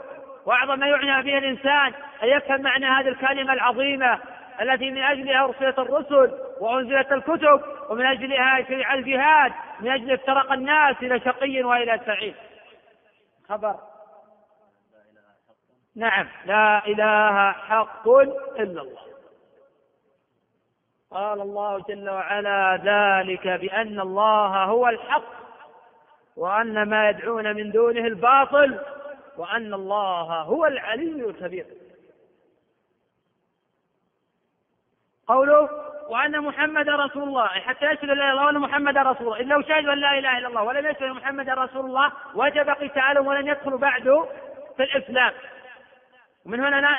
وأعظم 0.45 0.79
ما 0.79 0.87
يعنى 0.87 1.21
به 1.21 1.37
الإنسان 1.37 1.93
أن 2.23 2.27
يفهم 2.27 2.61
معنى 2.61 2.85
هذه 2.85 3.07
الكلمة 3.07 3.53
العظيمة. 3.53 4.19
التي 4.61 4.91
من 4.91 5.03
أجلها 5.03 5.43
أرسلت 5.43 5.79
الرسل 5.79 6.31
وأنزلت 6.59 7.11
الكتب 7.11 7.61
ومن 7.89 8.05
أجلها 8.05 8.67
شرع 8.67 8.93
الجهاد 8.93 9.53
من 9.79 9.91
أجل 9.91 10.11
افترق 10.11 10.51
الناس 10.51 10.95
إلى 11.01 11.19
شقي 11.19 11.63
وإلى 11.63 11.99
سعيد. 12.05 12.35
خبر. 13.49 13.75
نعم. 15.95 16.27
لا 16.45 16.87
إله 16.87 17.51
حق 17.51 18.07
إلا 18.59 18.81
الله. 18.81 19.07
قال 21.11 21.41
الله 21.41 21.79
جل 21.79 22.09
وعلا 22.09 22.81
ذلك 22.83 23.47
بأن 23.47 23.99
الله 23.99 24.63
هو 24.63 24.87
الحق 24.87 25.37
وأن 26.35 26.89
ما 26.89 27.09
يدعون 27.09 27.55
من 27.55 27.71
دونه 27.71 28.07
الباطل 28.07 28.79
وأن 29.37 29.73
الله 29.73 30.41
هو 30.41 30.65
العلي 30.65 31.29
الكبير. 31.29 31.65
قوله 35.27 35.69
وأن 36.09 36.41
محمد 36.41 36.89
رسول 36.89 37.23
الله 37.23 37.47
حتى 37.47 37.85
يشهد 37.85 38.03
لا 38.03 38.13
إله 38.13 38.31
إلا 38.31 38.31
الله 38.31 38.45
وأن 38.45 38.59
محمد 38.59 38.97
رسول 38.97 39.27
الله. 39.27 39.39
إن 39.39 39.47
لو 39.47 39.61
شهدوا 39.61 39.93
أن 39.93 39.97
لا 39.97 40.17
إله 40.19 40.37
إلا 40.37 40.47
الله 40.47 40.63
ولم 40.63 40.85
يشهدوا 40.85 41.15
محمد 41.15 41.49
رسول 41.49 41.85
الله 41.85 42.11
وجب 42.35 42.69
قتالهم 42.69 43.27
ولن 43.27 43.47
يدخلوا 43.47 43.79
بعد 43.79 44.03
في 44.77 44.83
الإسلام. 44.83 45.31
ومن 46.45 46.59
هنا 46.59 46.97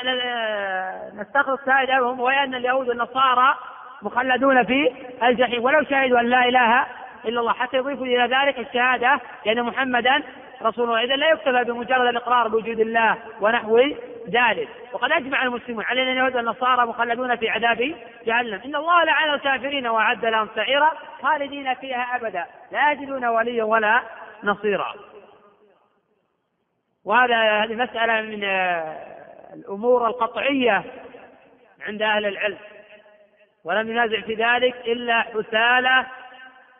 نستخلص 1.15 1.61
فائدة 1.67 2.03
وهي 2.03 2.45
أن 2.45 2.55
اليهود 2.55 2.89
والنصارى 2.89 3.55
مخلدون 4.03 4.65
في 4.65 4.95
الجحيم. 5.23 5.65
ولو 5.65 5.85
شهدوا 5.85 6.21
أن 6.21 6.27
لا 6.27 6.49
إله 6.49 6.87
إلا 7.25 7.41
الله 7.41 7.53
حتى 7.53 7.77
يضيفوا 7.77 8.07
إلى 8.07 8.37
ذلك 8.37 8.59
الشهادة 8.59 9.21
لأن 9.47 9.63
محمدا 9.63 10.23
رسول 10.63 10.85
الله. 10.85 11.05
إذا 11.05 11.17
لا 11.17 11.31
يكتفى 11.31 11.65
بمجرد 11.65 12.07
الإقرار 12.07 12.49
بوجود 12.49 12.81
الله 12.81 13.19
ونحو 13.41 13.79
ذلك. 14.29 14.69
وقد 14.93 15.13
أجمع 15.13 15.43
المسلمون 15.43 15.85
على 15.85 16.03
أن 16.03 16.09
اليهود 16.09 16.37
والنصارى 16.37 16.87
مخلدون 16.87 17.37
في 17.37 17.49
عذاب 17.49 17.95
جهنم. 18.27 18.61
إن 18.65 18.77
الله 18.77 19.05
لعن 19.05 19.35
الكافرين 19.35 19.87
وأعد 19.87 20.25
لهم 20.25 20.49
سعيرا 20.55 20.93
خالدين 21.23 21.75
فيها 21.75 22.17
أبدا. 22.17 22.47
لا 22.73 22.93
يجدون 22.93 23.25
وليا 23.25 23.65
ولا 23.65 24.03
نصيرا. 24.45 24.95
وهذا 27.05 27.65
هذه 27.65 27.75
مسألة 27.75 28.21
من 28.21 28.45
الأمور 29.55 30.07
القطعية 30.07 30.85
عند 31.87 32.03
أهل 32.03 32.27
العلم. 32.27 32.59
ولم 33.65 33.91
ينازع 33.91 34.21
في 34.21 34.35
ذلك 34.35 34.75
إلا 34.87 35.21
حثالة 35.21 36.07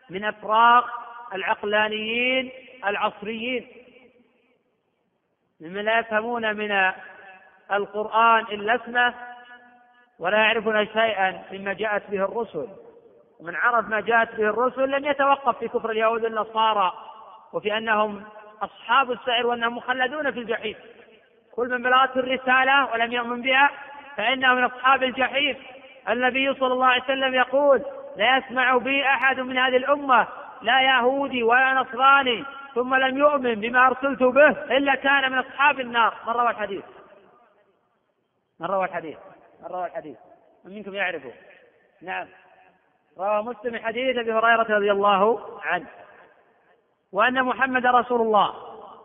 من 0.09 0.25
أفراغ 0.25 0.85
العقلانيين 1.33 2.51
العصريين. 2.85 3.67
ممن 5.61 5.81
لا 5.81 5.99
يفهمون 5.99 6.55
من 6.55 6.91
القرآن 7.71 8.41
إلا 8.41 8.75
اسمه 8.75 9.13
ولا 10.19 10.37
يعرفون 10.37 10.87
شيئا 10.87 11.43
مما 11.51 11.73
جاءت 11.73 12.09
به 12.09 12.23
الرسل. 12.23 12.67
ومن 13.39 13.55
عرف 13.55 13.85
ما 13.85 13.99
جاءت 13.99 14.35
به 14.35 14.43
الرسل 14.43 14.91
لم 14.91 15.05
يتوقف 15.05 15.57
في 15.57 15.67
كفر 15.67 15.89
اليهود 15.89 16.23
والنصارى 16.23 16.93
وفي 17.53 17.77
أنهم 17.77 18.23
أصحاب 18.61 19.11
السعير 19.11 19.47
وأنهم 19.47 19.77
مخلدون 19.77 20.31
في 20.31 20.39
الجحيم. 20.39 20.75
كل 21.55 21.69
من 21.69 21.83
بلغته 21.83 22.19
الرسالة 22.19 22.91
ولم 22.91 23.11
يؤمن 23.11 23.41
بها 23.41 23.71
فإنه 24.17 24.53
من 24.53 24.63
أصحاب 24.63 25.03
الجحيم. 25.03 25.57
النبي 26.09 26.53
صلى 26.53 26.73
الله 26.73 26.85
عليه 26.85 27.03
وسلم 27.03 27.33
يقول 27.33 27.85
لا 28.17 28.37
يسمع 28.37 28.77
بي 28.77 29.05
أحد 29.05 29.39
من 29.39 29.57
هذه 29.57 29.77
الأمة 29.77 30.27
لا 30.61 30.81
يهودي 30.81 31.43
ولا 31.43 31.73
نصراني 31.73 32.45
ثم 32.75 32.95
لم 32.95 33.17
يؤمن 33.17 33.55
بما 33.55 33.87
أرسلت 33.87 34.23
به 34.23 34.49
إلا 34.49 34.95
كان 34.95 35.31
من 35.31 35.37
أصحاب 35.37 35.79
النار. 35.79 36.13
من 36.27 36.33
روى 36.33 36.49
الحديث؟ 36.49 36.83
من 38.59 38.67
روى 38.67 38.85
الحديث؟ 38.85 39.17
من 39.63 39.67
روى 39.67 39.85
الحديث؟ 39.85 40.17
من 40.65 40.75
منكم 40.75 40.93
يعرفه؟ 40.93 41.33
نعم. 42.01 42.27
روى 43.17 43.43
مسلم 43.43 43.77
حديث 43.77 44.17
أبي 44.17 44.33
هريرة 44.33 44.77
رضي 44.77 44.91
الله 44.91 45.39
عنه. 45.63 45.87
وأن 47.11 47.43
محمد 47.43 47.85
رسول 47.85 48.21
الله. 48.21 48.53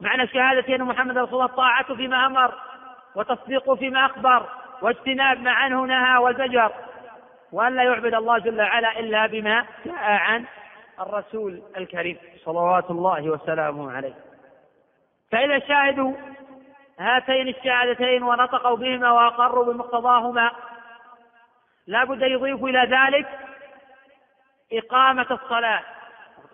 معنى 0.01 0.23
الشهادة 0.23 0.75
أن 0.75 0.83
محمد 0.83 1.19
رسول 1.19 1.35
الله 1.35 1.57
طاعته 1.57 1.95
فيما 1.97 2.27
أمر 2.27 2.55
وتصديقه 3.15 3.75
فيما 3.75 4.07
أخبر 4.07 4.49
واجتناب 4.83 5.41
ما 5.41 5.53
عنه 5.53 5.87
نهى 5.87 6.19
وزجر 6.19 6.73
وأن 7.53 7.77
لا 7.77 7.83
يعبد 7.83 8.15
الله 8.15 8.39
جل 8.39 8.61
وعلا 8.61 9.01
إلا 9.01 9.27
بما 9.27 9.67
جاء 9.85 9.95
عن 9.99 10.45
الرسول 11.01 11.63
الكريم 11.77 12.19
صلوات 12.45 12.91
الله 12.91 13.31
وسلامه 13.31 13.93
عليه. 13.93 14.15
فإذا 15.33 15.59
شاهدوا 15.59 16.15
هاتين 16.99 17.49
الشهادتين 17.49 18.23
ونطقوا 18.23 18.77
بهما 18.77 19.11
وأقروا 19.11 19.73
بمقتضاهما 19.73 20.51
لا 21.87 22.05
بد 22.05 22.23
يضيف 22.23 22.65
إلى 22.65 22.79
ذلك 22.79 23.29
إقامة 24.73 25.27
الصلاة. 25.31 25.83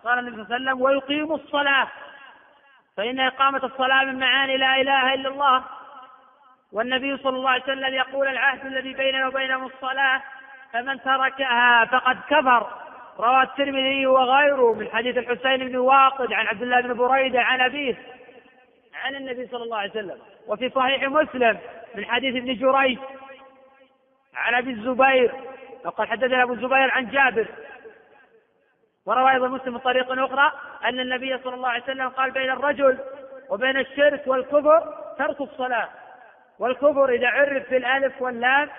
قال 0.03 0.19
النبي 0.19 0.35
صلى 0.35 0.43
الله 0.43 0.55
عليه 0.55 0.71
وسلم 0.71 0.81
ويقيم 0.81 1.33
الصلاة. 1.33 1.87
فإن 2.97 3.19
إقامة 3.19 3.63
الصلاة 3.63 4.03
من 4.03 4.19
معاني 4.19 4.57
لا 4.57 4.81
إله 4.81 5.13
إلا 5.13 5.29
الله. 5.29 5.63
والنبي 6.71 7.17
صلى 7.17 7.37
الله 7.37 7.49
عليه 7.49 7.63
وسلم 7.63 7.93
يقول 7.93 8.27
العهد 8.27 8.65
الذي 8.65 8.93
بيننا 8.93 9.27
وبينهم 9.27 9.65
الصلاة 9.65 10.21
فمن 10.73 11.01
تركها 11.01 11.85
فقد 11.85 12.17
كفر. 12.29 12.90
روى 13.19 13.43
الترمذي 13.43 14.07
وغيره 14.07 14.73
من 14.73 14.87
حديث 14.89 15.17
الحسين 15.17 15.57
بن 15.57 15.77
واقد 15.77 16.33
عن 16.33 16.47
عبد 16.47 16.61
الله 16.61 16.81
بن 16.81 16.93
بريدة 16.93 17.41
عن 17.41 17.61
أبيه 17.61 17.95
عن 18.93 19.15
النبي 19.15 19.47
صلى 19.47 19.63
الله 19.63 19.77
عليه 19.77 19.89
وسلم. 19.89 20.17
وفي 20.47 20.69
صحيح 20.69 21.03
مسلم 21.03 21.57
من 21.95 22.05
حديث 22.05 22.35
ابن 22.35 22.55
جريج 22.55 22.99
عن 24.35 24.55
أبي 24.55 24.71
الزبير 24.71 25.33
وقد 25.85 26.07
حدثنا 26.07 26.43
أبو 26.43 26.53
الزبير 26.53 26.91
عن 26.91 27.09
جابر. 27.09 27.47
وروى 29.05 29.31
أيضا 29.31 29.47
مسلم 29.47 29.73
من 29.73 29.79
طريق 29.79 30.11
أخرى 30.11 30.51
أن 30.85 30.99
النبي 30.99 31.37
صلى 31.37 31.55
الله 31.55 31.69
عليه 31.69 31.83
وسلم 31.83 32.09
قال 32.09 32.31
بين 32.31 32.49
الرجل 32.49 32.97
وبين 33.49 33.77
الشرك 33.77 34.27
والكفر 34.27 34.93
ترك 35.17 35.41
الصلاة. 35.41 35.89
والكفر 36.59 37.09
إذا 37.09 37.27
عرف 37.27 37.69
بالألف 37.69 38.21
واللام 38.21 38.69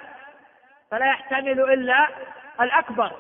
فلا 0.91 1.07
يحتمل 1.07 1.61
إلا 1.61 2.09
الأكبر. 2.61 3.13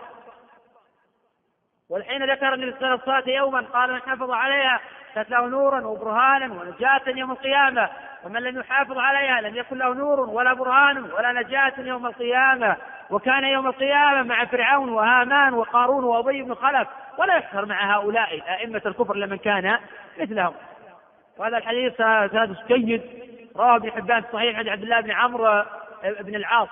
والحين 1.92 2.30
ذكر 2.30 2.54
النبي 2.54 2.72
صلى 2.72 2.94
الله 2.94 3.14
عليه 3.14 3.36
يوما 3.36 3.60
قال 3.60 3.92
من 3.92 4.00
حفظ 4.00 4.30
عليها 4.30 4.80
كانت 5.14 5.30
له 5.30 5.46
نورا 5.46 5.86
وبرهانا 5.86 6.54
ونجاة 6.54 7.00
يوم 7.06 7.30
القيامة. 7.30 7.88
ومن 8.24 8.42
لم 8.42 8.60
يحافظ 8.60 8.98
عليها 8.98 9.40
لم 9.40 9.56
يكن 9.56 9.78
له 9.78 9.94
نور 9.94 10.20
ولا 10.20 10.52
برهان 10.52 10.98
ولا 10.98 11.32
نجاة 11.32 11.72
يوم 11.78 12.06
القيامة. 12.06 12.76
وكان 13.10 13.44
يوم 13.44 13.66
القيامة 13.66 14.22
مع 14.22 14.44
فرعون 14.44 14.88
وهامان 14.88 15.54
وقارون 15.54 16.04
وأبي 16.04 16.42
بن 16.42 16.54
خلف. 16.54 16.88
ولا 17.18 17.36
يحشر 17.36 17.66
مع 17.66 17.96
هؤلاء 17.96 18.42
أئمة 18.48 18.82
الكفر 18.86 19.16
لمن 19.16 19.36
كان 19.36 19.78
مثلهم. 20.20 20.54
وهذا 21.38 21.56
الحديث 21.56 22.00
هذا 22.00 22.56
جيد. 22.68 23.02
رواه 23.56 23.76
ابن 23.76 23.90
حبان 23.90 24.24
صحيح 24.32 24.58
عن 24.58 24.68
عبد 24.68 24.82
الله 24.82 25.00
بن 25.00 25.10
عمرو 25.10 25.64
بن 26.20 26.34
العاص. 26.34 26.68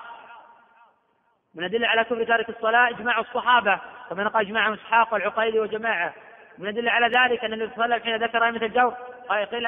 من 1.55 1.63
أدلة 1.63 1.87
على 1.87 2.03
كفر 2.03 2.23
تارك 2.23 2.49
الصلاة 2.49 2.89
إجماع 2.89 3.19
الصحابة 3.19 3.79
كما 4.09 4.23
نقل 4.23 4.39
إجماع 4.39 4.73
إسحاق 4.73 5.13
والعقيلي 5.13 5.59
وجماعة. 5.59 6.13
من 6.57 6.67
الأدلة 6.67 6.91
على 6.91 7.07
ذلك 7.07 7.45
أن 7.45 7.53
النبي 7.53 7.71
صلى 7.75 7.85
الله 7.85 7.95
عليه 7.95 8.03
وسلم 8.03 8.13
حين 8.13 8.23
ذكر 8.23 8.45
أئمة 8.45 8.65
الجور 8.65 8.93
قيل 9.29 9.65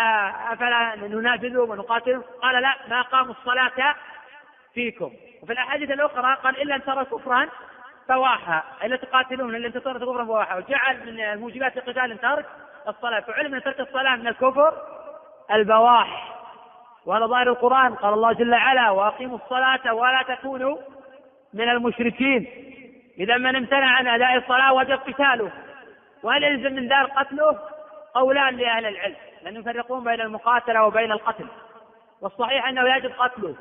أفلا 0.52 0.96
ننافذهم 0.96 1.70
ونقاتلهم 1.70 2.24
قال 2.42 2.62
لا 2.62 2.76
ما 2.88 3.02
قاموا 3.02 3.34
الصلاة 3.34 3.96
فيكم. 4.74 5.12
وفي 5.44 5.54
الأحاديث 5.54 5.92
الأخرى 5.92 6.38
قال 6.44 6.62
إلا 6.62 6.76
أن 6.76 6.84
ترى 6.84 7.06
كفرا 7.06 7.50
فواحا 8.08 8.64
إلا 8.84 8.96
تقاتلون 8.96 9.56
إلا 9.56 9.68
أن 9.68 9.74
ترى 9.74 9.94
كفرا 9.94 10.26
فواحا 10.26 10.56
وجعل 10.56 11.00
من 11.06 11.20
الموجبات 11.20 11.78
القتال 11.78 12.22
ترك 12.22 12.46
الصلاة. 12.88 13.20
فعلم 13.20 13.56
أن 13.56 13.64
ترك 13.64 13.80
الصلاة 13.80 14.16
من 14.16 14.28
الكفر 14.28 14.74
البواح. 15.52 16.34
وهذا 17.06 17.26
ظاهر 17.26 17.50
القرآن 17.50 17.96
قال 17.96 18.14
الله 18.14 18.34
جل 18.34 18.52
وعلا 18.54 18.90
وأقيموا 18.90 19.38
الصلاة 19.38 19.94
ولا 19.94 20.22
تكونوا 20.22 20.78
من 21.54 21.70
المشركين. 21.70 22.48
إذا 23.20 23.38
من 23.38 23.56
امتنع 23.56 23.98
عن 23.98 24.08
أداء 24.08 24.38
الصلاة 24.38 24.74
وجب 24.74 25.00
قتاله. 25.00 25.52
وهل 26.24 26.44
يلزم 26.44 26.76
من 26.76 26.84
ذلك 26.84 27.12
قتله؟ 27.16 27.60
قولان 28.14 28.56
لأهل 28.56 28.86
العلم. 28.86 29.16
لأن 29.44 29.56
يفرقون 29.56 30.04
بين 30.04 30.22
المقاتلة 30.22 30.84
وبين 30.84 31.12
القتل. 31.12 31.48
والصحيح 32.22 32.68
أنه 32.68 32.96
يجب 32.96 33.12
قتله. 33.12 33.56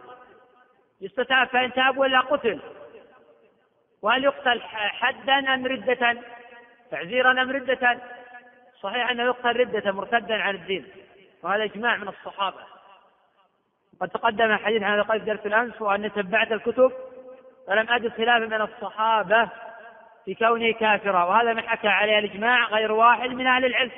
يستتاب 1.01 1.49
فإن 1.49 1.73
تاب 1.73 1.99
ولا 1.99 2.21
قتل. 2.21 2.61
وهل 4.03 4.25
يقتل 4.25 4.61
حدا 4.73 5.55
أم 5.55 5.67
ردة؟ 5.67 6.17
تعزيرا 6.91 7.43
أم 7.43 7.51
ردة؟ 7.51 7.99
صحيح 8.81 9.11
أنه 9.11 9.23
يقتل 9.23 9.57
ردة 9.57 9.93
مرتدا 9.93 10.35
عن 10.35 10.55
الدين. 10.55 10.87
وهذا 11.43 11.65
إجماع 11.65 11.97
من 11.97 12.09
الصحابة. 12.09 12.61
قد 14.01 14.09
تقدم 14.09 14.57
حديث 14.57 14.83
عن 14.83 15.01
هذا 15.01 15.17
درس 15.17 15.47
الأمس 15.47 15.83
وأن 15.83 16.13
تبعت 16.13 16.53
الكتب. 16.53 16.93
فلم 17.69 17.91
أجد 17.91 18.13
خلافا 18.17 18.47
من 18.47 18.61
الصحابة 18.61 19.49
في 20.25 20.35
كونه 20.35 20.73
كافرا 20.73 21.25
وهذا 21.25 21.53
ما 21.53 21.63
حكى 21.63 21.89
عليه 21.89 22.19
الإجماع 22.19 22.65
غير 22.65 22.93
واحد 22.93 23.31
من 23.31 23.47
أهل 23.47 23.65
العلم. 23.65 23.91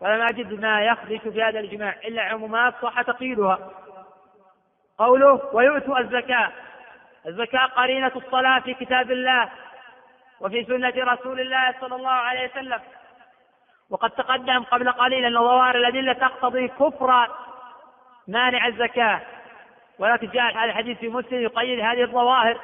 ولم 0.00 0.22
أجد 0.22 0.60
ما 0.60 0.84
يخدش 0.84 1.20
في 1.20 1.42
هذا 1.42 1.60
الإجماع 1.60 1.94
إلا 2.04 2.22
عمومات 2.22 2.74
صح 2.82 3.02
تقييدها. 3.02 3.70
قوله 4.98 5.40
ويؤتوا 5.52 5.98
الزكاة. 5.98 6.52
الزكاة 7.26 7.66
قرينة 7.66 8.12
الصلاة 8.16 8.60
في 8.60 8.74
كتاب 8.74 9.10
الله 9.10 9.48
وفي 10.40 10.64
سنة 10.64 10.92
رسول 10.96 11.40
الله 11.40 11.74
صلى 11.80 11.96
الله 11.96 12.10
عليه 12.10 12.50
وسلم. 12.50 12.80
وقد 13.90 14.10
تقدم 14.10 14.62
قبل 14.62 14.92
قليل 14.92 15.24
أن 15.24 15.34
ظواهر 15.34 15.76
الأدلة 15.76 16.12
تقتضي 16.12 16.68
كفر 16.68 17.28
مانع 18.28 18.66
الزكاة. 18.66 19.20
ولكن 19.98 20.30
جاء 20.30 20.52
هذا 20.52 20.64
الحديث 20.64 20.98
في 20.98 21.08
مسلم 21.08 21.40
يقيد 21.40 21.80
هذه 21.80 22.02
الظواهر. 22.02 22.60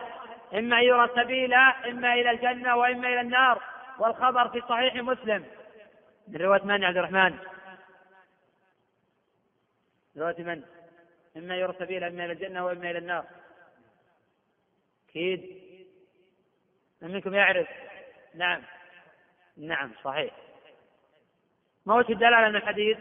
إما 0.54 0.80
يرى 0.80 1.08
سبيلا 1.16 1.90
إما 1.90 2.14
إلى 2.14 2.30
الجنة 2.30 2.76
وإما 2.76 3.08
إلى 3.08 3.20
النار. 3.20 3.62
والخبر 3.98 4.48
في 4.48 4.60
صحيح 4.68 4.94
مسلم. 4.94 5.46
من 6.28 6.36
رواية 6.36 6.62
من 6.62 6.84
عبد 6.84 6.96
الرحمن؟ 6.96 7.38
رواية 10.16 10.42
من؟ 10.42 10.62
إما 11.36 11.56
يرى 11.56 11.74
سبيلا 11.78 12.08
إما 12.08 12.24
إلى 12.24 12.32
الجنة 12.32 12.66
وإما 12.66 12.90
إلى 12.90 12.98
النار. 12.98 13.24
أكيد. 15.08 15.62
من 17.02 17.10
منكم 17.10 17.34
يعرف؟ 17.34 17.68
نعم. 18.34 18.62
نعم 19.56 19.92
صحيح. 20.04 20.34
ما 21.86 21.94
وجه 21.94 22.12
الدلالة 22.12 22.48
من 22.48 22.56
الحديث؟ 22.56 22.98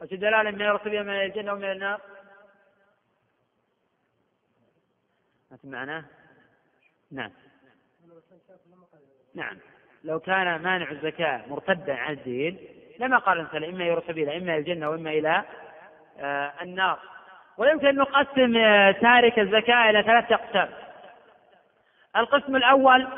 وجه 0.00 0.14
الدلالة 0.14 0.48
إما 0.48 0.64
يرى 0.64 0.78
سبيلا 0.84 1.00
إما 1.00 1.16
إلى 1.16 1.24
الجنة 1.24 1.52
وإما 1.52 1.64
إلى 1.64 1.72
النار؟ 1.72 2.00
ما 5.50 5.58
معناه 5.64 6.04
نعم. 7.14 7.30
نعم. 9.34 9.56
لو 10.04 10.20
كان 10.20 10.62
مانع 10.62 10.90
الزكاة 10.90 11.42
مرتدا 11.48 11.94
عن 11.94 12.12
الدين 12.12 12.58
لما 13.00 13.18
قال 13.18 13.40
الإنسان 13.40 13.64
إما 13.64 13.84
إلى 13.84 14.02
سبيلا 14.08 14.36
إما 14.36 14.52
إلى 14.52 14.58
الجنة 14.58 14.90
وإما 14.90 15.10
إلى 15.10 15.44
آه 16.18 16.52
النار. 16.62 16.98
ويمكن 17.58 17.86
أن 17.86 17.96
نقسم 17.96 18.56
آه 18.56 18.90
تارك 18.90 19.38
الزكاة 19.38 19.90
إلى 19.90 20.02
ثلاثة 20.02 20.34
أقسام. 20.34 20.68
القسم 22.16 22.56
الأول 22.56 23.08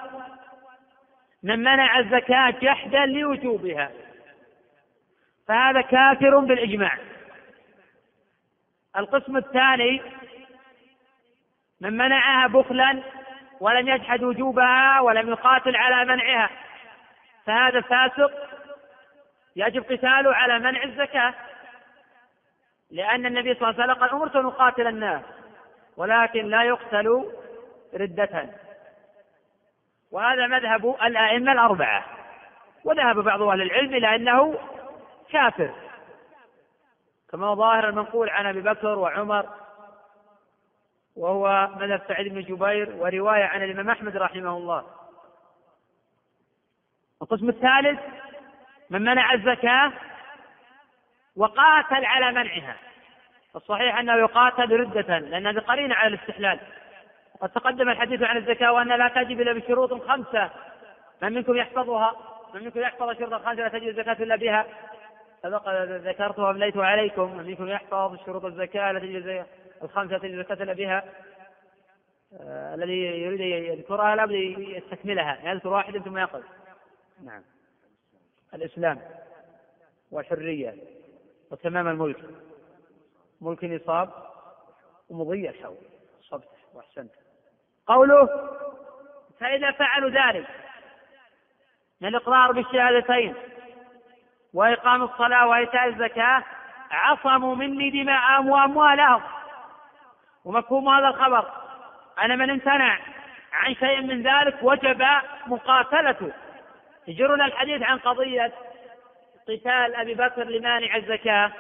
من 1.42 1.59
منع 1.59 1.99
الزكاة 1.99 2.51
جحدا 2.51 3.07
لوجوبها. 3.07 3.90
فهذا 5.49 5.80
كافر 5.80 6.38
بالإجماع. 6.38 6.99
القسم 8.97 9.36
الثاني 9.36 10.03
من 11.80 11.92
منعها 11.92 12.47
بخلا 12.47 13.03
ولم 13.61 13.89
يجحد 13.89 14.23
وجوبها 14.23 15.01
ولم 15.01 15.29
يقاتل 15.29 15.77
على 15.77 16.05
منعها. 16.05 16.51
فهذا 17.47 17.81
فاسق 17.81 18.33
يجب 19.57 19.83
قتاله 19.83 20.35
على 20.35 20.59
منع 20.59 20.83
الزكاة 20.83 21.35
لأن 22.91 23.27
النبي 23.27 23.55
صلى 23.55 23.69
الله 23.69 23.83
عليه 23.83 23.93
وسلم 23.93 24.05
قال 24.05 24.11
أمرت 24.11 24.37
أن 24.37 24.47
أقاتل 24.47 24.87
الناس 24.87 25.23
ولكن 25.97 26.47
لا 26.47 26.63
يقتل 26.63 27.33
ردة. 27.95 28.49
وهذا 30.11 30.47
مذهب 30.47 30.97
الأئمة 31.03 31.53
الأربعة 31.53 32.05
وذهب 32.85 33.19
بعض 33.19 33.43
أهل 33.43 33.63
العلم 33.63 33.95
إلى 33.95 34.17
أنه 34.17 34.59
كافر. 35.31 35.75
كما 37.33 37.47
هو 37.47 37.55
ظاهر 37.55 37.89
المنقول 37.89 38.31
عن 38.31 38.47
أبي 38.47 38.61
بكر 38.61 38.99
وعمر 38.99 39.47
وهو 41.17 41.71
مذهب 41.77 42.03
سعيد 42.09 42.35
بن 42.35 42.41
جبير 42.41 42.91
ورواية 42.97 43.45
عن 43.45 43.62
الإمام 43.62 43.91
أحمد 43.91 44.17
رحمه 44.17 44.57
الله. 44.57 44.85
القسم 47.23 47.49
الثالث 47.49 48.01
من 48.91 49.03
منع 49.03 49.33
الزكاة 49.33 49.93
وقاتل 51.37 52.05
على 52.05 52.33
منعها. 52.33 52.77
الصحيح 53.57 53.99
أنه 53.99 54.14
يقاتل 54.14 54.81
ردة 54.81 55.19
لأن 55.19 55.47
هذه 55.47 55.59
قرينة 55.59 55.95
على 55.95 56.14
الاستحلال. 56.14 56.61
قد 57.41 57.49
تقدم 57.49 57.89
الحديث 57.89 58.23
عن 58.23 58.37
الزكاة 58.37 58.73
وأن 58.73 58.89
لا 58.89 59.09
تجب 59.09 59.41
إلا 59.41 59.53
بشروط 59.53 60.09
خمسة. 60.09 60.51
من 61.23 61.33
منكم 61.33 61.57
يحفظها؟ 61.57 62.17
من 62.55 62.64
منكم 62.64 62.81
يحفظ 62.81 63.09
الشروط 63.09 63.33
الخمسة 63.33 63.62
لا 63.62 63.69
تجب 63.69 63.89
الزكاة 63.89 64.12
إلا 64.12 64.37
بها؟ 64.37 64.67
سبق 65.43 65.69
ذكرت 65.85 66.39
وأمليت 66.39 66.77
عليكم. 66.77 67.37
من 67.37 67.47
منكم 67.47 67.69
يحفظ 67.69 68.17
شروط 68.27 68.45
الزكاة 68.45 68.93
لا 68.93 68.99
تجب 68.99 69.45
الخمسة 69.83 70.20
الزكاة 70.24 70.62
إلا 70.62 70.72
بها 70.72 71.05
آه 72.41 72.74
الذي 72.74 73.01
يريد 73.01 73.41
يذكرها 73.41 74.16
لابد 74.16 74.33
يستكملها 74.59 75.51
يذكر 75.51 75.68
واحدا 75.68 75.99
ثم 76.01 76.18
يقف 76.18 76.45
نعم. 77.24 77.43
الإسلام 78.55 79.01
والحرية 80.11 80.74
وتمام 81.51 81.89
الملك. 81.89 82.24
ملك 83.41 83.64
نصاب 83.64 84.11
ومضي 85.09 85.49
الحول 85.49 85.77
صبت 86.20 86.49
وأحسنت. 86.74 87.11
قوله 87.87 88.29
فإذا 89.41 89.70
فعلوا 89.70 90.11
ذلك 90.11 90.47
من 92.01 92.09
الإقرار 92.09 92.53
بالشهادتين 92.53 93.35
وإقام 94.55 95.03
الصلاة 95.03 95.49
وإيتاء 95.49 95.89
الزكاة 95.89 96.45
عصموا 96.91 97.55
مني 97.55 97.91
دماءهم 97.91 98.49
وأموالهم. 98.49 99.22
ومفهوم 100.47 100.88
هذا 100.88 101.09
الخبر. 101.09 101.51
أن 102.24 102.38
من 102.38 102.51
امتنع 102.51 102.99
عن 103.53 103.74
شيء 103.74 104.01
من 104.01 104.22
ذلك 104.22 104.57
وجب 104.62 105.07
مقاتلته. 105.47 106.32
يجرنا 107.09 107.44
الحديث 107.44 107.82
عن 107.82 107.99
قضية 107.99 108.53
قتال 109.49 109.94
أبي 109.94 110.14
بكر 110.14 110.44
لمانع 110.44 110.97
الزكاة. 110.97 111.53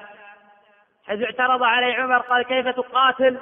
حيث 1.06 1.22
اعترض 1.22 1.62
عليه 1.62 1.94
عمر 1.94 2.18
قال 2.18 2.42
كيف 2.42 2.68
تقاتل؟ 2.68 3.38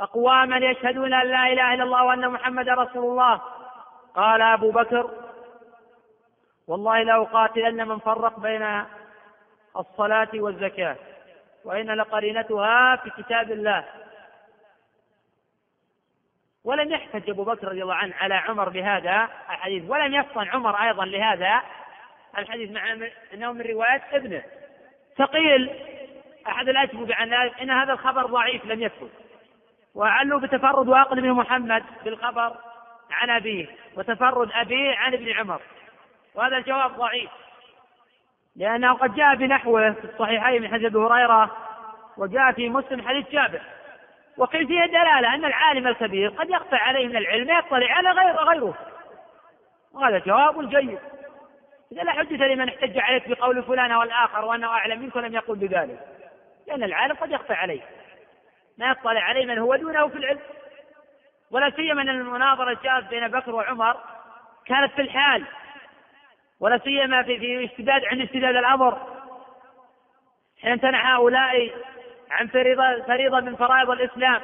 أقواما 0.00 0.56
يشهدون 0.56 1.14
أن 1.14 1.26
لا 1.26 1.46
إله 1.46 1.74
إلا 1.74 1.82
الله 1.82 2.04
وأن 2.04 2.28
محمدا 2.28 2.74
رسول 2.74 3.04
الله. 3.04 3.40
قال 4.14 4.42
أبو 4.42 4.70
بكر 4.70 5.10
والله 6.68 7.02
لأقاتلن 7.02 7.88
من 7.88 7.98
فرق 7.98 8.40
بين 8.40 8.84
الصلاة 9.76 10.28
والزكاة 10.34 10.96
وإن 11.64 11.90
لقرينتها 11.90 12.96
في 12.96 13.10
كتاب 13.10 13.50
الله. 13.52 13.84
ولم 16.66 16.92
يحتج 16.92 17.30
أبو 17.30 17.44
بكر 17.44 17.68
رضي 17.68 17.82
الله 17.82 17.94
عنه 17.94 18.14
على 18.20 18.34
عمر 18.34 18.68
بهذا 18.68 19.28
الحديث 19.50 19.90
ولم 19.90 20.14
يفطن 20.14 20.48
عمر 20.48 20.76
أيضا 20.82 21.04
لهذا 21.04 21.62
الحديث 22.38 22.70
مع 22.70 22.92
أنه 23.34 23.52
من 23.52 23.60
رواية 23.60 24.02
ابنه. 24.12 24.42
فقيل 25.16 25.70
أحد 26.48 26.68
الأجوبة 26.68 27.14
عن 27.14 27.34
ذلك 27.34 27.60
أن 27.60 27.70
هذا 27.70 27.92
الخبر 27.92 28.26
ضعيف 28.26 28.64
لم 28.64 28.82
يثبت. 28.82 29.10
وعلوا 29.94 30.40
بتفرد 30.40 30.88
واقل 30.88 31.20
بن 31.20 31.32
محمد 31.32 31.84
بالخبر 32.04 32.56
عن 33.10 33.30
أبيه 33.30 33.66
وتفرد 33.96 34.50
أبيه 34.52 34.96
عن 34.96 35.14
ابن 35.14 35.32
عمر. 35.32 35.60
وهذا 36.34 36.56
الجواب 36.56 36.96
ضعيف. 36.96 37.30
لأنه 38.56 38.92
قد 38.92 39.14
جاء 39.14 39.34
بنحوه 39.34 39.92
في 39.92 40.04
الصحيحين 40.04 40.62
من 40.62 40.68
حديث 40.68 40.86
أبي 40.86 40.98
هريرة 40.98 41.56
وجاء 42.16 42.52
في 42.52 42.68
مسلم 42.68 43.08
حديث 43.08 43.30
جابر. 43.30 43.60
وقيل 44.38 44.66
فيه 44.66 44.86
دلالة 44.86 45.34
أن 45.34 45.44
العالم 45.44 45.86
الكبير 45.86 46.30
قد 46.30 46.50
يقطع 46.50 46.78
عليه 46.78 47.08
من 47.08 47.16
العلم 47.16 47.58
يطلع 47.58 47.92
على 47.92 48.10
غير 48.10 48.36
غيره. 48.36 48.74
وهذا 49.92 50.18
جواب 50.18 50.70
جيد. 50.70 50.98
إذا 51.92 52.02
لا 52.02 52.12
حجة 52.12 52.46
لمن 52.46 52.68
احتج 52.68 52.98
عليك 52.98 53.28
بقول 53.28 53.62
فلان 53.62 53.92
والآخر 53.92 54.44
وأنه 54.44 54.66
أعلم 54.66 55.02
منك 55.02 55.16
ولم 55.16 55.34
يقل 55.34 55.54
بذلك. 55.54 55.98
لأن 56.66 56.82
العالم 56.82 57.14
قد 57.14 57.30
يخفى 57.30 57.52
عليه. 57.52 57.80
ما 58.78 58.90
يطلع 58.90 59.20
عليه 59.20 59.46
من 59.46 59.58
هو 59.58 59.76
دونه 59.76 60.08
في 60.08 60.18
العلم. 60.18 60.40
ولا 61.50 61.70
سيما 61.70 62.02
أن 62.02 62.08
المناظرة 62.08 62.78
جاءت 62.84 63.04
بين 63.04 63.28
بكر 63.28 63.54
وعمر 63.54 63.96
كانت 64.66 64.92
في 64.92 65.02
الحال. 65.02 65.44
ولا 66.60 66.78
سيما 66.78 67.22
في 67.22 67.38
في 67.38 67.64
اشتداد 67.64 68.04
عند 68.04 68.20
اشتداد 68.20 68.56
الأمر. 68.56 68.98
حين 70.62 70.72
امتنع 70.72 71.16
هؤلاء 71.16 71.70
عن 72.30 72.46
فريضة 72.46 73.02
فريضة 73.02 73.40
من 73.40 73.56
فرائض 73.56 73.90
الإسلام. 73.90 74.40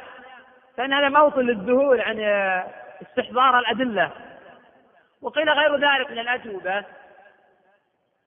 فإن 0.77 0.93
هذا 0.93 1.09
موطن 1.09 1.41
للذهول 1.41 2.01
عن 2.01 2.21
استحضار 3.03 3.59
الأدلة. 3.59 4.11
وقيل 5.23 5.51
غير 5.51 5.77
ذلك 5.77 6.11
من 6.11 6.19
الأجوبة. 6.19 6.85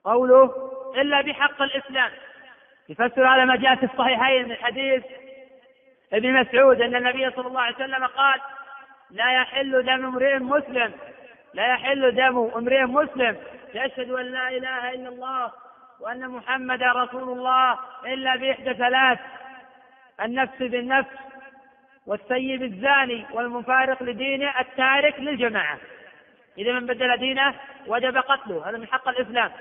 قوله 0.04 0.72
إلا 0.96 1.20
بحق 1.20 1.62
الإسلام. 1.62 2.10
يفسر 2.88 3.28
هذا 3.28 3.44
ما 3.44 3.56
جاء 3.56 3.74
في 3.74 3.86
الصحيحين 3.86 4.48
من 4.48 4.56
حديث 4.56 5.04
ابن 6.12 6.32
مسعود 6.32 6.80
أن 6.80 6.96
النبي 6.96 7.30
صلى 7.30 7.46
الله 7.46 7.60
عليه 7.60 7.74
وسلم 7.74 8.06
قال 8.06 8.40
لا 9.10 9.32
يحل 9.32 9.82
دم 9.82 10.06
امرئ 10.06 10.38
مسلم 10.38 10.92
لا 11.54 11.66
يحل 11.66 12.14
دم 12.14 12.50
امرئ 12.56 12.82
مسلم. 12.82 13.36
يشهد 13.74 14.10
أن 14.10 14.24
لا 14.24 14.48
إله 14.48 14.92
إلا 14.92 15.08
الله 15.08 15.52
وأن 16.00 16.28
محمدا 16.28 16.92
رسول 16.92 17.38
الله 17.38 17.78
إلا 18.06 18.36
بإحدى 18.36 18.74
ثلاث. 18.74 19.18
النفس 20.22 20.58
بالنفس 20.58 21.10
والسيب 22.06 22.62
الزاني 22.62 23.26
والمفارق 23.32 24.02
لدينه 24.02 24.60
التارك 24.60 25.20
للجماعة. 25.20 25.78
إذا 26.58 26.72
من 26.72 26.86
بدل 26.86 27.16
دينه 27.16 27.54
وجب 27.86 28.16
قتله 28.16 28.68
هذا 28.68 28.78
من 28.78 28.86
حق 28.86 29.08
الإسلام. 29.08 29.52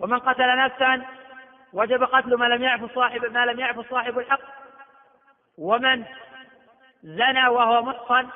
ومن 0.00 0.18
قتل 0.18 0.56
نفسا 0.56 1.02
وجب 1.72 2.02
قتل 2.02 2.34
ما 2.34 2.44
لم 2.44 2.62
يعف 2.62 2.94
صاحب 2.94 3.24
ما 3.24 3.46
لم 3.46 3.60
يعف 3.60 3.90
صاحب 3.90 4.18
الحق. 4.18 4.40
ومن 5.58 6.04
زنى 7.02 7.48
وهو 7.48 7.82
محصن 7.82 8.28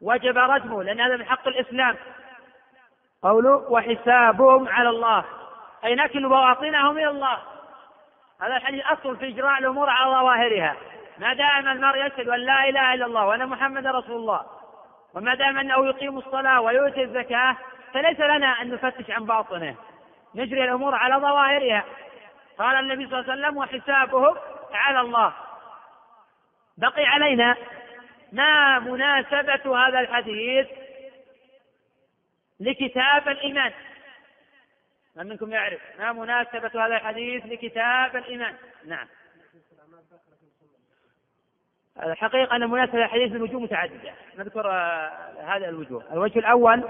وجب 0.00 0.38
رجمه 0.38 0.82
لأن 0.82 1.00
هذا 1.00 1.16
من 1.16 1.24
حق 1.24 1.48
الإسلام. 1.48 1.96
قوله 3.22 3.56
وحسابهم 3.56 4.68
على 4.68 4.88
الله. 4.88 5.24
أي 5.84 5.94
نكل 5.94 6.28
بواطنهم 6.28 6.98
إلى 6.98 7.08
الله. 7.08 7.38
هذا 8.42 8.56
الحديث 8.56 8.86
أصل 8.86 9.16
في 9.16 9.28
إجراء 9.28 9.58
الأمور 9.58 9.90
على 9.90 10.10
ظواهرها 10.10 10.76
ما 11.18 11.34
دام 11.34 11.68
المرء 11.68 12.06
يشهد 12.06 12.28
أن 12.28 12.40
لا 12.40 12.68
إله 12.68 12.94
إلا 12.94 13.06
الله 13.06 13.26
وأن 13.26 13.46
محمدا 13.46 13.90
رسول 13.90 14.16
الله 14.16 14.46
وما 15.14 15.34
دام 15.34 15.58
أنه 15.58 15.86
يقيم 15.86 16.18
الصلاة 16.18 16.60
ويؤتي 16.60 17.02
الزكاة 17.02 17.56
فليس 17.94 18.20
لنا 18.20 18.62
أن 18.62 18.70
نفتش 18.70 19.10
عن 19.10 19.26
باطنه. 19.26 19.76
نجري 20.34 20.64
الأمور 20.64 20.94
على 20.94 21.14
ظواهرها. 21.14 21.84
قال 22.58 22.76
النبي 22.76 23.06
صلى 23.06 23.18
الله 23.18 23.32
عليه 23.32 23.42
وسلم 23.42 23.56
وحسابهم 23.56 24.36
على 24.72 25.00
الله. 25.00 25.32
بقي 26.78 27.04
علينا 27.04 27.56
ما 28.32 28.78
مناسبة 28.78 29.86
هذا 29.86 30.00
الحديث 30.00 30.66
لكتاب 32.60 33.28
الإيمان. 33.28 33.72
من 35.16 35.26
منكم 35.26 35.52
يعرف. 35.52 35.80
ما 35.98 36.12
مناسبة 36.12 36.86
هذا 36.86 36.96
الحديث 36.96 37.46
لكتاب 37.46 38.16
الإيمان. 38.16 38.54
نعم. 38.86 39.06
الحقيقة 42.02 42.56
أن 42.56 42.70
مناسبة 42.70 43.04
الحديث 43.04 43.32
من 43.32 43.42
وجوه 43.42 43.60
متعددة. 43.60 44.12
نذكر 44.38 44.70
آه، 44.70 45.10
هذه 45.42 45.68
الوجوه. 45.68 46.04
الوجه 46.12 46.38
الأول 46.38 46.84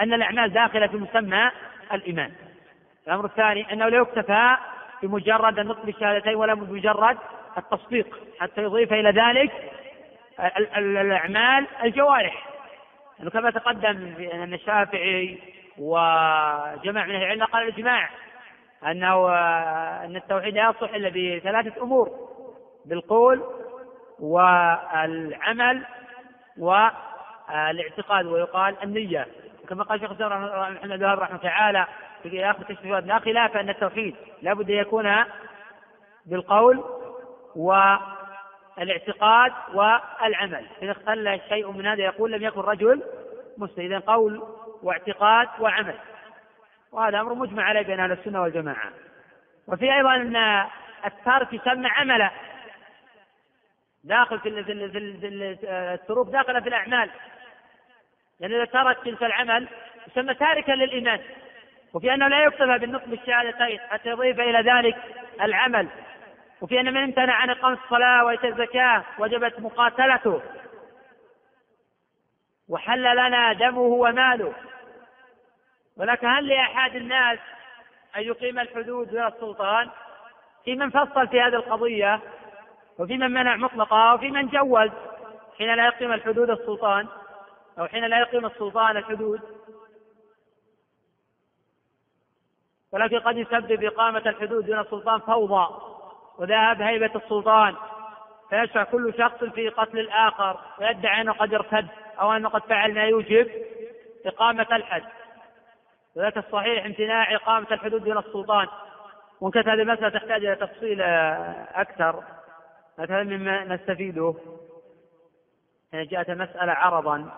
أن 0.00 0.12
الأعمال 0.12 0.52
داخلة 0.52 0.86
في 0.86 0.96
مسمى 0.96 1.50
الإيمان. 1.92 2.32
الأمر 3.06 3.24
الثاني 3.24 3.72
أنه 3.72 3.88
لا 3.88 3.98
يكتفى 3.98 4.56
بمجرد 5.02 5.58
النطق 5.58 5.84
بالشهادتين 5.84 6.34
ولا 6.34 6.54
بمجرد 6.54 7.18
التصديق 7.58 8.18
حتى 8.38 8.62
يضيف 8.62 8.92
إلى 8.92 9.10
ذلك 9.10 9.72
الأعمال 10.76 11.66
الجوارح. 11.82 12.48
يعني 13.18 13.30
كما 13.30 13.50
تقدم 13.50 14.14
أن 14.32 14.54
الشافعي 14.54 15.53
وجمع 15.78 17.06
من 17.06 17.14
العلم 17.14 17.44
قال 17.44 17.62
الإجماع 17.62 18.08
أنه 18.86 19.30
أن 20.04 20.16
التوحيد 20.16 20.54
لا 20.54 20.70
يصح 20.70 20.94
إلا 20.94 21.08
بثلاثة 21.08 21.82
أمور 21.82 22.10
بالقول 22.84 23.42
والعمل 24.20 25.86
والاعتقاد 26.58 28.26
ويقال 28.26 28.76
النية. 28.82 29.26
كما 29.68 29.84
قال 29.84 30.00
شيخ 30.00 30.10
الإسلام 30.10 30.42
محمد 30.74 30.92
الوهاب 30.92 31.18
رحمه 31.18 31.38
تعالى 31.38 31.86
في 32.22 32.50
اخر 32.50 32.62
تشريفات 32.62 33.04
لا 33.04 33.18
خلاف 33.18 33.56
أن 33.56 33.68
التوحيد 33.68 34.16
لابد 34.42 34.70
أن 34.70 34.76
يكون 34.76 35.24
بالقول 36.26 36.84
والاعتقاد 37.56 39.52
والعمل. 39.74 40.66
إذا 40.82 40.92
اختل 40.92 41.40
شيء 41.48 41.70
من 41.70 41.86
هذا 41.86 42.02
يقول 42.02 42.32
لم 42.32 42.42
يكن 42.42 42.60
رجل 42.60 43.02
مسلم 43.58 43.84
إذا 43.84 43.98
قول 43.98 44.42
واعتقاد 44.82 45.48
وعمل. 45.60 45.94
وهذا 46.92 47.20
أمر 47.20 47.34
مجمع 47.34 47.62
عليه 47.62 47.82
بين 47.82 48.00
أهل 48.00 48.12
السنة 48.12 48.42
والجماعة. 48.42 48.90
وفي 49.66 49.94
أيضا 49.94 50.14
أن 50.14 50.66
الترك 51.06 51.52
يسمى 51.52 51.88
عملا. 51.88 52.30
داخل 54.04 54.40
في 54.40 54.48
التروك 55.94 56.28
داخله 56.28 56.60
في 56.60 56.68
الأعمال. 56.68 57.10
لأن 58.40 58.52
إذا 58.52 58.64
ترك 58.64 59.04
تلك 59.04 59.22
العمل 59.22 59.68
يسمى 60.06 60.34
تاركا 60.34 60.72
للإيمان. 60.72 61.20
وفي 61.94 62.14
أنه 62.14 62.28
لا 62.28 62.44
يكتفى 62.44 62.78
بالنطق 62.78 63.06
بالشهادتين 63.06 63.80
حتى 63.80 64.08
يضيف 64.08 64.40
إلى 64.40 64.72
ذلك 64.72 64.96
العمل. 65.40 65.88
وفي 66.60 66.80
أن 66.80 66.94
من 66.94 67.02
امتنع 67.02 67.34
عن 67.34 67.50
إقامة 67.50 67.78
الصلاة 67.84 68.24
وإيتاء 68.24 68.50
الزكاة 68.50 69.04
وجبت 69.18 69.60
مقاتلته. 69.60 70.42
وحل 72.68 73.16
لنا 73.16 73.52
دمه 73.52 73.78
وماله. 73.78 74.54
ولكن 75.96 76.26
هل 76.26 76.48
لأحد 76.48 76.96
الناس 76.96 77.38
أن 78.16 78.22
يقيم 78.22 78.58
الحدود 78.58 79.10
دون 79.10 79.26
السلطان؟ 79.26 79.90
في 80.64 80.74
من 80.74 80.90
فصل 80.90 81.28
في 81.28 81.40
هذه 81.40 81.54
القضية 81.54 82.20
وفي 82.98 83.16
من 83.16 83.30
منع 83.30 83.56
مطلقا 83.56 84.12
وفي 84.12 84.30
من 84.30 84.48
جوز 84.48 84.90
حين 85.58 85.74
لا 85.74 85.86
يقيم 85.86 86.12
الحدود 86.12 86.50
السلطان 86.50 87.08
أو 87.78 87.86
حين 87.86 88.04
لا 88.04 88.18
يقيم 88.18 88.46
السلطان 88.46 88.96
الحدود. 88.96 89.40
ولكن 92.92 93.18
قد 93.18 93.36
يسبب 93.36 93.84
إقامة 93.84 94.22
الحدود 94.26 94.66
دون 94.66 94.78
السلطان 94.80 95.20
فوضى 95.20 95.74
وذهب 96.38 96.82
هيبة 96.82 97.10
السلطان 97.14 97.76
فيشرع 98.50 98.84
كل 98.84 99.14
شخص 99.18 99.44
في 99.44 99.68
قتل 99.68 99.98
الآخر 99.98 100.60
ويدعي 100.78 101.20
أنه 101.20 101.32
قد 101.32 101.54
ارتد. 101.54 101.88
أو 102.20 102.32
أنه 102.32 102.48
قد 102.48 102.62
فعل 102.62 102.94
ما 102.94 103.04
يوجب 103.04 103.50
إقامة 104.26 104.66
الحد 104.72 105.04
وذلك 106.16 106.36
الصحيح 106.36 106.84
امتناع 106.84 107.34
إقامة 107.34 107.66
الحدود 107.72 108.04
دون 108.04 108.18
السلطان. 108.18 108.68
وإن 109.40 109.50
كانت 109.50 109.68
هذه 109.68 109.82
المسألة 109.82 110.08
تحتاج 110.08 110.44
إلى 110.44 110.56
تفصيل 110.56 111.02
أكثر 111.74 112.22
مثلا 112.98 113.22
مما 113.22 113.64
نستفيده. 113.64 114.34
يعني 115.92 116.06
جاءت 116.06 116.30
المسألة 116.30 116.72
عرضا. 116.72 117.30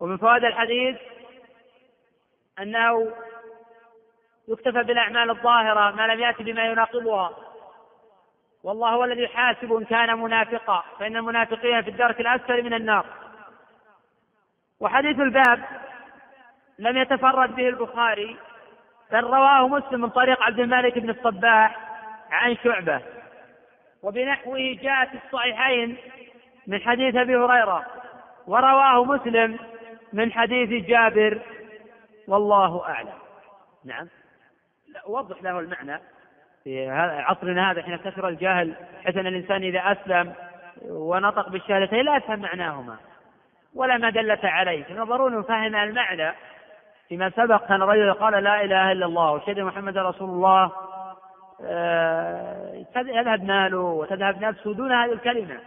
ومن 0.00 0.16
فوائد 0.16 0.44
الحديث 0.44 0.96
أنه 2.58 3.12
يكتفى 4.48 4.82
بالأعمال 4.82 5.30
الظاهرة 5.30 5.90
ما 5.90 6.06
لم 6.06 6.20
يأتي 6.20 6.42
بما 6.42 6.64
يناقضها. 6.64 7.32
والله 8.64 8.90
هو 8.90 9.04
الذي 9.04 9.22
يحاسب 9.22 9.72
إن 9.72 9.84
كان 9.84 10.18
منافقا 10.18 10.84
فإن 10.98 11.16
المنافقين 11.16 11.82
في 11.82 11.90
الدرك 11.90 12.20
الأسفل 12.20 12.62
من 12.62 12.74
النار. 12.74 13.06
وحديث 14.82 15.20
الباب 15.20 15.60
لم 16.78 16.96
يتفرد 16.96 17.54
به 17.54 17.68
البخاري 17.68 18.36
بل 19.12 19.24
رواه 19.24 19.68
مسلم 19.68 20.00
من 20.00 20.08
طريق 20.08 20.42
عبد 20.42 20.58
الملك 20.58 20.98
بن 20.98 21.10
الصباح 21.10 21.78
عن 22.30 22.56
شعبة. 22.56 23.00
وبنحوه 24.02 24.78
جاء 24.82 25.06
في 25.06 25.18
الصحيحين 25.26 25.96
من 26.66 26.80
حديث 26.80 27.16
أبي 27.16 27.36
هريرة 27.36 27.86
ورواه 28.46 29.04
مسلم 29.04 29.58
من 30.12 30.32
حديث 30.32 30.86
جابر 30.86 31.40
والله 32.28 32.88
أعلم. 32.88 33.18
نعم. 33.84 34.08
لا 34.88 35.08
وضح 35.08 35.42
له 35.42 35.58
المعنى. 35.58 36.00
في 36.64 36.90
عصرنا 36.90 37.70
هذا 37.70 37.82
حين 37.82 37.96
كثر 37.96 38.28
الجهل 38.28 38.74
حيث 39.04 39.16
ان 39.16 39.26
الإنسان 39.26 39.62
إذا 39.62 39.92
أسلم 39.92 40.34
ونطق 40.82 41.48
بالشهادتين 41.48 42.04
لا 42.04 42.16
يفهم 42.16 42.38
معناهما. 42.38 42.96
ولا 43.74 43.96
ما 43.96 44.10
دلت 44.10 44.44
عليه 44.44 44.84
فنظرون 44.84 45.42
فهم 45.42 45.76
المعنى 45.76 46.32
فيما 47.08 47.30
سبق. 47.30 47.68
كان 47.68 47.82
الرجل 47.82 48.12
قال 48.12 48.44
لا 48.44 48.64
إله 48.64 48.92
إلا 48.92 49.06
الله 49.06 49.32
وشهد 49.32 49.60
محمد 49.60 49.98
رسول 49.98 50.30
الله. 50.30 50.72
آه، 51.64 52.84
يذهب 52.96 53.44
ماله 53.44 53.78
وتذهب 53.78 54.44
نفسه 54.44 54.74
دون 54.74 54.92
هذه 54.92 55.12
الكلمة. 55.12 55.60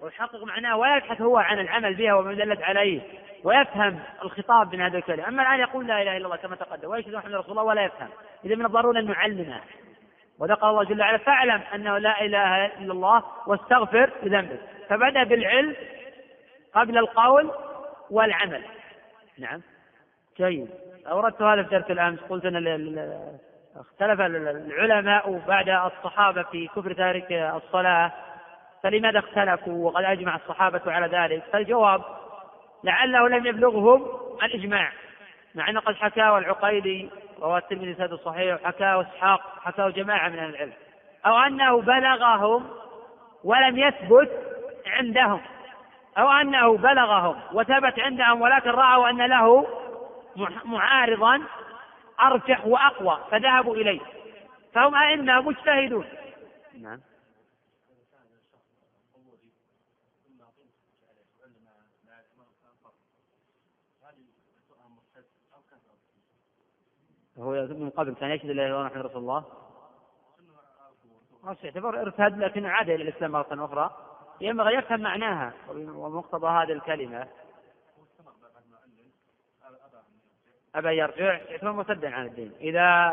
ويحقق 0.00 0.44
معناه 0.44 0.76
ويبحث 0.76 1.20
هو 1.20 1.36
عن 1.36 1.58
العمل 1.58 1.94
بها 1.94 2.14
وما 2.14 2.34
دلت 2.34 2.62
عليه 2.62 3.00
ويفهم 3.44 3.98
الخطاب 4.24 4.74
من 4.74 4.80
هذا 4.80 4.98
الكلام 4.98 5.26
أما 5.26 5.42
الآن 5.42 5.60
يقول 5.60 5.86
لا 5.86 6.02
إله 6.02 6.16
إلا 6.16 6.24
الله 6.24 6.36
كما 6.36 6.56
تقدم 6.56 6.88
ويشهد 6.90 7.14
محمد 7.14 7.34
رسول 7.34 7.50
الله 7.50 7.62
ولا 7.62 7.84
يفهم. 7.84 8.08
إذا 8.44 8.54
من 8.54 8.66
الضروري 8.66 9.00
ان 9.00 9.06
نعلمه 9.06 9.60
وذكر 10.38 10.70
الله 10.70 10.84
جل 10.84 11.00
وعلا 11.00 11.18
فاعلم 11.18 11.60
أنه 11.74 11.98
لا 11.98 12.24
إله 12.24 12.66
إلا 12.66 12.92
الله 12.92 13.22
واستغفر 13.46 14.10
لذنبك. 14.22 14.60
فبدأ 14.88 15.24
بالعلم 15.24 15.76
قبل 16.78 16.98
القول 16.98 17.50
والعمل. 18.10 18.64
نعم. 19.38 19.60
جيد. 20.38 20.68
أوردت 21.06 21.42
هذا 21.42 21.62
في 21.62 21.68
درس 21.68 21.90
الأمس. 21.90 22.18
قلت 22.20 22.44
أن 22.44 23.28
اختلف 23.76 24.20
العلماء 24.20 25.38
بعد 25.48 25.68
الصحابة 25.68 26.42
في 26.42 26.68
كفر 26.68 26.92
تارك 26.92 27.32
الصلاة 27.32 28.12
فلماذا 28.82 29.18
اختلفوا 29.18 29.86
وقد 29.86 30.04
أجمع 30.04 30.36
الصحابة 30.36 30.80
على 30.86 31.18
ذلك؟ 31.18 31.42
فالجواب 31.52 32.02
لعله 32.84 33.28
لم 33.28 33.46
يبلغهم 33.46 34.06
الإجماع. 34.42 34.92
مع 35.54 35.70
انه 35.70 35.80
قد 35.80 35.94
حكاه 35.94 36.38
العقيلي 36.38 37.08
رواه 37.40 37.58
الترمذي 37.58 37.94
سند 37.94 38.14
صحيح 38.14 38.54
وحكاه 38.54 39.00
إسحاق 39.00 39.40
حكاه 39.62 39.88
جماعة 39.88 40.28
من 40.28 40.38
أهل 40.38 40.50
العلم. 40.50 40.72
أو 41.26 41.38
أنه 41.38 41.80
بلغهم 41.80 42.70
ولم 43.44 43.78
يثبت 43.78 44.30
عندهم. 44.86 45.40
أو 46.18 46.30
أنه 46.30 46.76
بلغهم 46.76 47.40
وثبت 47.52 47.98
عندهم 47.98 48.40
ولكن 48.40 48.70
رأوا 48.70 49.10
أن 49.10 49.26
له 49.26 49.66
معارضا 50.64 51.42
أرجح 52.20 52.66
وأقوى 52.66 53.18
فذهبوا 53.30 53.76
إليه. 53.76 54.00
فهم 54.74 54.94
أئمة 54.94 55.40
مجتهدون. 55.40 56.06
نعم. 56.80 57.00
هو 67.38 67.52
من 67.66 67.90
قبل 67.90 68.14
كان 68.14 68.30
يشهد 68.30 68.46
لا 68.46 68.66
اله 68.66 68.80
الا 68.80 68.86
محمد 68.86 69.04
رسول 69.04 69.22
الله 69.22 69.44
يعتبر 71.62 72.00
ارتد 72.00 72.38
لكن 72.38 72.66
عاد 72.66 72.90
إلى 72.90 73.02
الإسلام 73.02 73.30
مرة 73.30 73.64
أخرى. 73.64 74.07
ينبغي 74.40 74.74
يفهم 74.74 75.00
معناها. 75.00 75.52
ومقتضى 75.74 76.46
هذه 76.46 76.72
الكلمة. 76.72 77.26
أبى 80.74 80.96
يرجع. 80.96 81.38
يعتبر 81.38 81.72
مرتدا 81.72 82.14
عن 82.14 82.26
الدين. 82.26 82.52
إذا 82.60 83.08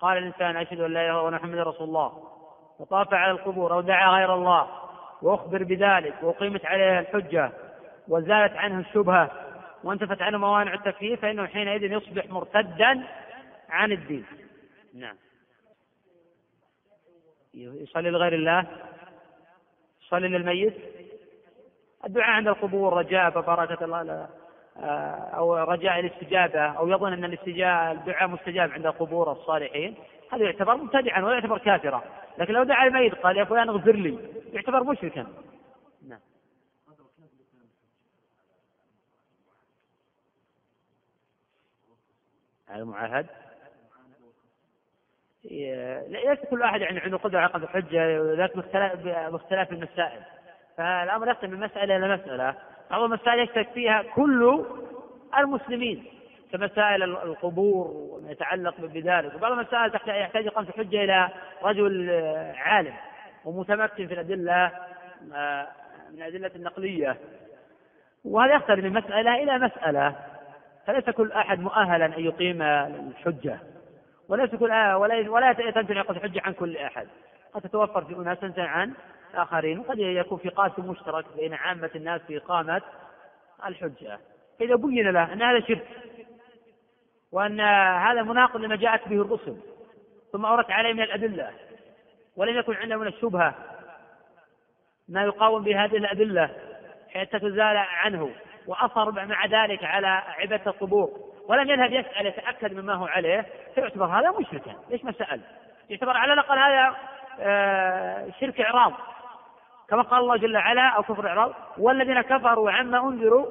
قال 0.00 0.18
الإنسان 0.18 0.56
أشهد 0.56 0.80
أن 0.80 0.92
لا 0.92 1.00
إله 1.00 1.10
إلا 1.10 1.28
الله 1.28 1.30
محمد 1.30 1.58
رسول 1.58 1.88
الله 1.88 2.22
وطاف 2.78 3.14
على 3.14 3.30
القبور 3.30 3.74
أو 3.74 3.80
دعا 3.80 4.18
غير 4.18 4.34
الله 4.34 4.68
وأخبر 5.22 5.62
بذلك 5.62 6.14
وأقيمت 6.22 6.66
عليه 6.66 6.98
الحجة 6.98 7.52
وزالت 8.08 8.56
عنه 8.56 8.80
الشبهة 8.80 9.30
وانتفت 9.84 10.22
عنه 10.22 10.38
موانع 10.38 10.74
التكفير 10.74 11.16
فإنه 11.16 11.46
حينئذ 11.46 11.82
يصبح 11.82 12.26
مرتدا 12.26 13.02
عن 13.68 13.92
الدين. 13.92 14.26
نعم. 14.94 15.16
يصلي 17.54 18.10
لغير 18.10 18.34
الله؟ 18.34 18.66
يصلي 20.06 20.28
للميت. 20.28 20.74
الدعاء 22.04 22.30
عند 22.30 22.48
القبور 22.48 22.92
رجاء 22.92 23.30
ببركة 23.30 23.84
الله 23.84 24.28
أو 25.36 25.56
رجاء 25.56 26.00
الاستجابة 26.00 26.60
أو 26.60 26.88
يظن 26.88 27.12
أن 27.12 27.24
الاستجابة 27.24 27.92
الدعاء 27.92 28.28
مستجاب 28.28 28.70
عند 28.70 28.86
قبور 28.86 29.32
الصالحين. 29.32 29.94
هذا 30.32 30.44
يعتبر 30.44 30.76
مبتدعا 30.76 31.22
ولا 31.22 31.34
يعتبر 31.34 31.58
كافرا. 31.58 32.02
لكن 32.38 32.52
لو 32.54 32.62
دعا 32.62 32.86
الميت 32.86 33.14
قال 33.14 33.36
يا 33.36 33.44
فلان 33.44 33.68
اغفر 33.68 33.96
لي. 33.96 34.18
يعتبر 34.52 34.84
مشركا. 34.84 35.26
نعم. 36.08 36.20
المعاهد؟ 42.70 43.26
ليس 46.08 46.38
كل 46.50 46.60
واحد 46.60 46.80
يعني 46.80 47.00
عنده 47.00 47.16
قدرة 47.16 47.40
على 47.40 47.64
الحجة 47.64 48.22
ذلك 48.42 48.56
باختلاف 49.30 49.72
المسائل. 49.72 50.20
فالأمر 50.76 51.30
يختلف 51.30 51.50
من 51.52 51.60
مسألة 51.60 51.96
إلى 51.96 52.16
مسألة. 52.16 52.54
بعض 52.90 53.02
المسائل 53.02 53.38
يشترك 53.38 53.68
فيها 53.68 54.02
كل 54.14 54.64
المسلمين 55.38 56.04
كمسائل 56.52 57.02
القبور 57.02 57.86
وما 57.86 58.30
يتعلق 58.30 58.74
بذلك. 58.80 59.34
وبعض 59.34 59.52
المسائل 59.52 59.92
يحتاج 60.06 60.46
إقامة 60.46 60.68
الحجة 60.68 61.04
إلى 61.04 61.28
رجل 61.62 62.10
عالم 62.56 62.94
ومتمكن 63.44 64.06
في 64.06 64.14
الأدلة 64.14 64.70
آه، 65.34 65.66
من 66.12 66.22
الأدلة 66.22 66.50
النقلية. 66.56 67.16
وهذا 68.24 68.54
يختلف 68.54 68.84
من 68.84 68.92
مسألة 68.92 69.42
إلى 69.42 69.58
مسألة. 69.58 70.14
فليس 70.86 71.10
كل 71.10 71.32
أحد 71.32 71.60
مؤهلا 71.60 72.06
أن 72.06 72.24
يقيم 72.24 72.62
الحجة. 72.62 73.58
وليس 74.28 74.54
كل 74.54 74.70
آه 74.70 74.98
ولا 74.98 75.30
ولا 75.30 75.52
تمتنع 75.52 76.00
الحجة 76.10 76.42
عن 76.44 76.52
كل 76.52 76.76
أحد. 76.76 77.08
قد 77.54 77.62
تتوفر 77.62 78.04
في 78.04 78.14
أناس 78.14 78.40
تمتنع 78.40 78.68
عن 78.68 78.92
آخرين 79.34 79.78
وقد 79.78 79.98
يكون 79.98 80.38
في 80.38 80.48
قاسم 80.48 80.90
مشترك 80.90 81.24
بين 81.36 81.54
عامة 81.54 81.90
الناس 81.94 82.20
في 82.20 82.36
إقامة 82.36 82.82
الحجة. 83.66 84.18
فإذا 84.58 84.76
بين 84.76 85.10
له 85.10 85.32
أن 85.32 85.42
هذا 85.42 85.60
شرك 85.60 85.86
وأن 87.32 87.60
هذا 87.60 88.22
مناقض 88.22 88.60
لما 88.60 88.76
جاءت 88.76 89.08
به 89.08 89.22
الرسل 89.22 89.56
ثم 90.32 90.46
أوردت 90.46 90.70
عليه 90.70 90.92
من 90.92 91.02
الأدلة 91.02 91.50
ولم 92.36 92.58
يكن 92.58 92.74
عنده 92.74 92.96
من 92.96 93.06
الشبهة 93.06 93.54
ما 95.08 95.22
يقاوم 95.24 95.64
بهذه 95.64 95.96
الأدلة 95.96 96.50
حتى 97.08 97.38
تزال 97.38 97.76
عنه 97.76 98.30
وأصر 98.66 99.10
مع 99.10 99.46
ذلك 99.46 99.84
على 99.84 100.06
عبادة 100.06 100.70
القبور 100.70 101.10
ولم 101.48 101.70
يذهب 101.70 101.92
يسأل 101.92 102.26
يتأكد 102.26 102.72
مما 102.72 102.94
هو 102.94 103.06
عليه 103.06 103.46
فيعتبر 103.76 104.06
هذا 104.06 104.30
مشركا. 104.30 104.74
ليش 104.90 105.04
ما 105.04 105.12
سأل؟ 105.12 105.40
يعتبر 105.90 106.16
على 106.16 106.32
الأقل 106.32 106.58
هذا 106.58 106.96
آه، 107.40 108.32
شرك 108.40 108.60
إعراض. 108.60 108.92
كما 109.88 110.02
قال 110.02 110.20
الله 110.20 110.36
جل 110.36 110.56
وعلا 110.56 110.88
أو 110.88 111.02
كفر 111.02 111.28
إعراض 111.28 111.52
والذين 111.78 112.20
كفروا 112.20 112.70
عما 112.70 113.08
أنذروا 113.08 113.46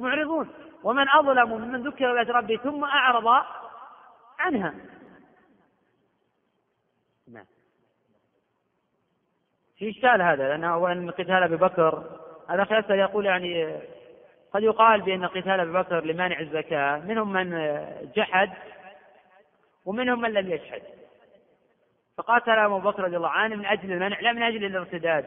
معرضون. 0.00 0.48
ومن 0.82 1.08
أظلم 1.08 1.50
ممن 1.50 1.82
ذكر 1.82 2.12
بآيات 2.12 2.30
ربه 2.30 2.56
ثم 2.56 2.84
أعرض 2.84 3.44
عنها. 4.38 4.74
نعم. 7.32 7.44
في 9.78 9.90
إشكال 9.90 10.22
هذا 10.22 10.48
لأن 10.48 10.64
أولا 10.64 11.10
قتال 11.10 11.42
أبي 11.42 11.56
بكر 11.56 12.02
هذا 12.50 12.62
يسأل 12.62 12.98
يقول 12.98 13.26
يعني 13.26 13.80
قد 14.52 14.62
يقال 14.62 15.00
بأن 15.00 15.26
قتال 15.26 15.60
أبي 15.60 15.72
بكر 15.72 16.04
لمانع 16.04 16.40
الزكاة. 16.40 16.98
منهم 16.98 17.32
من 17.32 17.78
جحد 18.16 18.50
ومنهم 19.84 20.20
من 20.20 20.32
لم 20.32 20.50
يجحد 20.50 20.82
فقاتل 22.16 22.50
أبو 22.50 22.78
بكر 22.78 23.04
رضي 23.04 23.16
الله 23.16 23.28
عنه 23.28 23.56
من 23.56 23.66
أجل 23.66 23.92
المنع 23.92 24.20
لا 24.20 24.32
من 24.32 24.42
أجل 24.42 24.64
الارتداد. 24.64 25.24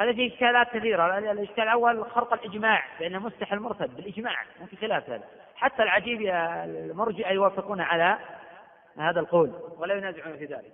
هذا 0.00 0.12
فيه 0.12 0.34
إشكالات 0.34 0.76
كثيرة. 0.76 1.18
الإشكال 1.18 1.62
الأول 1.64 2.10
خرق 2.10 2.32
الإجماع 2.32 2.84
بأنه 3.00 3.18
مستحيل 3.18 3.60
مرتد 3.60 3.96
بالإجماع 3.96 4.34
ما 4.60 4.66
في 4.66 4.76
خلاف 4.76 5.10
هذا. 5.10 5.24
حتى 5.56 5.82
العجيب 5.82 6.20
المرجئة 6.64 7.30
يوافقون 7.30 7.80
على 7.80 8.18
هذا 8.98 9.20
القول 9.20 9.52
ولا 9.78 9.94
ينازعون 9.94 10.36
في 10.36 10.44
ذلك. 10.44 10.72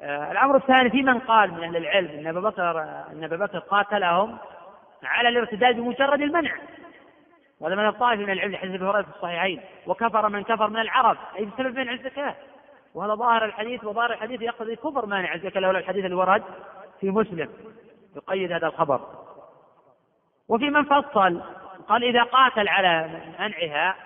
آه، 0.00 0.32
الأمر 0.32 0.56
الثاني 0.56 0.90
في 0.90 1.02
من 1.02 1.18
قال 1.18 1.50
من 1.50 1.64
أهل 1.64 1.76
العلم 1.76 2.10
أن 2.10 2.26
أبا 2.26 2.40
بكر 2.40 2.80
أن 2.82 3.24
أبا 3.24 3.36
بكر 3.36 3.58
قاتلهم 3.58 4.38
على 5.02 5.28
الارتداد 5.28 5.76
بمجرد 5.76 6.20
المنع. 6.20 6.56
وهذا 7.60 7.74
من 7.74 7.88
الطائفة 7.88 8.22
من 8.22 8.30
العلم 8.30 8.56
حديث 8.56 8.74
أبي 8.74 8.84
هريرة 8.84 9.02
في 9.02 9.16
الصحيحين. 9.16 9.60
وكفر 9.86 10.28
من 10.28 10.42
كفر 10.42 10.70
من 10.70 10.80
العرب 10.80 11.16
أي 11.38 11.44
بسبب 11.44 11.78
منع 11.78 11.92
الزكاة. 11.92 12.34
وهذا 12.94 13.14
ظاهر 13.14 13.44
الحديث 13.44 13.84
وظاهر 13.84 14.12
الحديث 14.12 14.42
يقتضي 14.42 14.76
كفر 14.76 15.06
مانع 15.06 15.34
الزكاة 15.34 15.60
لولا 15.60 15.78
الحديث 15.78 16.04
اللي 16.04 16.16
ورد 16.16 16.42
في 17.00 17.10
مسلم. 17.10 17.48
يقيد 18.16 18.52
هذا 18.52 18.66
الخبر. 18.66 19.00
وفي 20.48 20.70
من 20.70 20.84
فصل 20.84 21.42
قال 21.88 22.04
إذا 22.04 22.22
قاتل 22.22 22.68
على 22.68 23.10
منعها 23.38 23.96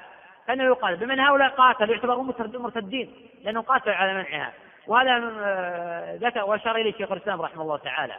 فإنه 0.47 0.65
يقال 0.65 0.97
بمن 0.97 1.21
هؤلاء 1.21 1.49
قاتل 1.49 1.91
يعتبرون 1.91 2.35
مرتدين 2.55 3.29
لأنه 3.45 3.61
قاتل 3.61 3.91
على 3.91 4.15
منعها. 4.15 4.53
وهذا 4.87 5.33
آه، 5.41 6.17
ذكر 6.17 6.45
وأشار 6.45 6.77
إليه 6.77 6.93
شيخ 6.93 7.13
الإسلام 7.13 7.43
رحمه 7.43 7.63
الله 7.63 7.77
تعالى. 7.77 8.17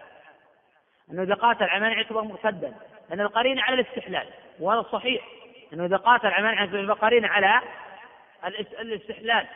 أنه 1.12 1.24
إذا 1.24 1.34
قاتل 1.34 1.64
على 1.64 1.80
منع 1.80 1.98
يعتبر 1.98 2.22
مرتدا 2.22 2.74
لأن 3.10 3.22
القرينة 3.22 3.62
على 3.62 3.82
الاستحلال. 3.82 4.28
وهذا 4.60 4.80
الصحيح 4.80 5.22
أنه 5.74 5.86
إذا 5.86 5.98
قاتل 5.98 6.28
على 6.28 6.48
منع 6.48 6.64
القرينة 6.64 7.28
على 7.28 7.62
الاستحلال. 8.80 9.48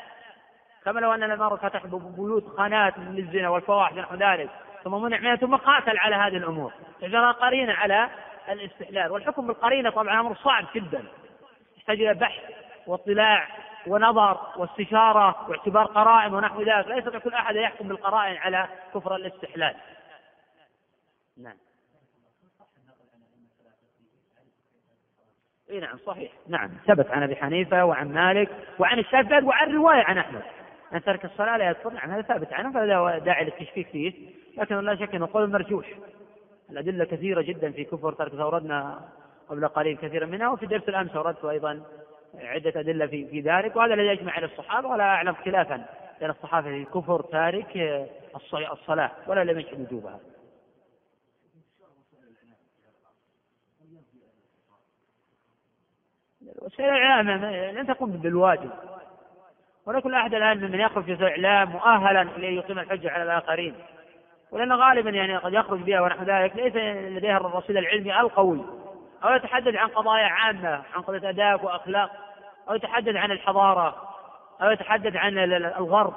كما 0.86 1.00
لو 1.00 1.14
أن 1.14 1.24
المرء 1.24 1.56
فتح 1.56 1.86
بيوت 1.86 2.58
خانات 2.58 2.98
للزنا 2.98 3.50
والفواحش 3.50 3.94
ونحو 3.94 4.16
ذلك 4.16 4.50
ثم 4.84 5.02
منع 5.02 5.20
منها 5.20 5.36
ثم 5.36 5.56
قاتل 5.56 5.98
على 5.98 6.16
هذه 6.16 6.38
الأمور. 6.38 6.74
فجرى 7.02 7.32
قرينة 7.32 7.74
على 7.74 8.10
الاستحلال 8.50 9.12
والحكم 9.12 9.48
بالقرينة 9.48 9.90
طبعا 9.90 10.20
أمر 10.20 10.36
صعب 10.36 10.66
جدا. 10.76 11.06
يحتاج 11.78 12.02
إلى 12.02 12.14
بحث 12.14 12.44
واطلاع 12.88 13.48
ونظر 13.88 14.38
واستشارة 14.58 15.50
واعتبار 15.50 15.86
قرائن 15.86 16.34
ونحو 16.34 16.62
ذلك. 16.62 16.88
لا 16.88 16.96
يستطيع 16.98 17.20
كل 17.20 17.34
أحد 17.34 17.56
يحكم 17.56 17.88
بالقرائن 17.88 18.38
على 18.38 18.68
كفر 18.94 19.16
الاستحلال. 19.16 19.76
نعم. 21.38 21.58
اي 25.70 25.80
نعم 25.80 25.98
صحيح. 25.98 26.32
نعم. 26.48 26.70
ثبت 26.88 27.12
عن 27.12 27.24
أبي 27.24 27.36
حنيفة 27.36 27.86
وعن 27.86 28.14
مالك 28.14 28.50
وعن 28.80 29.00
الشافعي 29.00 29.44
وعن 29.44 29.76
رواية 29.76 30.04
عن 30.04 30.18
أحمد. 30.18 30.42
أن 30.94 31.04
ترك 31.04 31.26
الصلاة 31.26 31.58
لا 31.58 31.70
يكفر 31.70 31.94
نعم 31.94 32.12
هذا 32.12 32.22
ثابت 32.22 32.54
عنه 32.54 32.74
فلا 32.74 33.18
داعي 33.18 33.46
للتشكيك 33.46 33.88
فيه. 33.88 34.14
لكن 34.58 34.76
لا 34.80 34.96
شك 34.96 35.16
أنه 35.16 35.30
قول 35.34 35.50
مرجوح. 35.50 35.86
الأدلة 36.72 37.06
كثيرة 37.06 37.42
جدا 37.42 37.72
في 37.72 37.84
كفر 37.84 38.14
ترك 38.14 38.34
اوردنا 38.34 39.10
قبل 39.50 39.68
قليل 39.68 39.98
كثيرا 39.98 40.26
منها 40.26 40.50
وفي 40.50 40.66
درس 40.66 40.90
الامس 40.90 41.16
اوردت 41.16 41.46
أيضا 41.46 41.82
عدة 42.36 42.80
أدلة 42.80 43.08
في 43.08 43.26
في 43.28 43.42
ذلك 43.42 43.76
وهذا 43.76 43.94
الذي 43.94 44.08
يجمع 44.08 44.32
على 44.32 44.46
الصحابة 44.46 44.88
ولا 44.88 45.04
أعلم 45.04 45.34
خلافا 45.34 45.86
بين 46.20 46.30
الصحابة 46.30 46.70
في 46.70 46.86
كفر 46.86 47.22
تارك 47.22 47.78
الصلاة 48.72 49.12
ولا 49.28 49.44
لم 49.44 49.60
يجد 49.60 49.80
وجوبها. 49.80 50.20
وسائل 56.66 56.90
الإعلام 56.90 57.46
لن 57.76 57.88
تقوم 57.88 58.12
بالواجب. 58.12 58.70
ولا 59.86 60.00
كل 60.00 60.16
أحد 60.16 60.34
الآن 60.34 60.72
من 60.72 60.80
يخرج 60.80 61.04
في 61.04 61.14
الإعلام 61.14 61.70
مؤهلا 61.70 62.24
ليقيم 62.38 62.80
الحجة 62.80 63.12
على 63.12 63.24
الآخرين. 63.24 63.76
ولأن 64.52 64.74
غالبا 64.74 65.10
يعني 65.10 65.38
قد 65.38 65.54
يخرج 65.54 65.80
بها 65.80 66.02
ونحو 66.02 66.24
ذلك 66.24 66.56
ليس 66.56 66.76
لديها 67.16 67.38
الرصيد 67.38 67.78
العلمي 67.78 68.20
القوي. 68.20 68.66
أو 69.24 69.34
يتحدث 69.34 69.76
عن 69.76 69.88
قضايا 69.88 70.26
عامة 70.26 70.84
عن 70.96 71.02
قضية 71.02 71.30
آداب 71.30 71.64
وأخلاق. 71.64 72.12
أو 72.70 72.76
يتحدث 72.76 73.16
عن 73.16 73.32
الحضارة. 73.32 73.96
أو 74.62 74.72
يتحدث 74.72 75.16
عن 75.16 75.38
الغرب. 75.38 76.14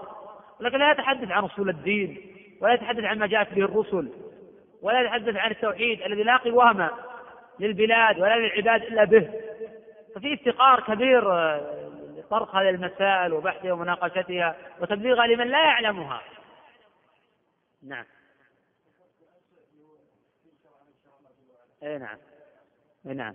ولكن 0.61 0.79
لا 0.79 0.91
يتحدث 0.91 1.31
عن 1.31 1.45
أصول 1.45 1.69
الدين. 1.69 2.21
ولا 2.61 2.73
يتحدث 2.73 3.05
عن 3.05 3.19
ما 3.19 3.27
جاءت 3.27 3.55
به 3.55 3.65
الرسل. 3.65 4.09
ولا 4.83 5.01
يتحدث 5.01 5.37
عن 5.37 5.51
التوحيد 5.51 6.03
الذي 6.03 6.23
لا 6.23 6.37
قوام 6.37 6.89
للبلاد 7.61 8.21
ولا 8.21 8.37
للعباد 8.37 8.83
إلا 8.83 9.05
به. 9.05 9.29
ففي 10.15 10.35
افتقار 10.35 10.81
كبير 10.81 11.33
لطرق 12.17 12.57
هذه 12.57 12.71
المسائل 12.71 13.33
وبحثها 13.33 13.73
ومناقشتها 13.73 14.57
وتبليغها 14.81 15.27
لمن 15.27 15.47
لا 15.47 15.65
يعلمها. 15.65 16.23
نعم. 17.83 18.05
اي 21.83 21.99
نعم. 21.99 22.19
اي 23.07 23.15
نعم. 23.15 23.35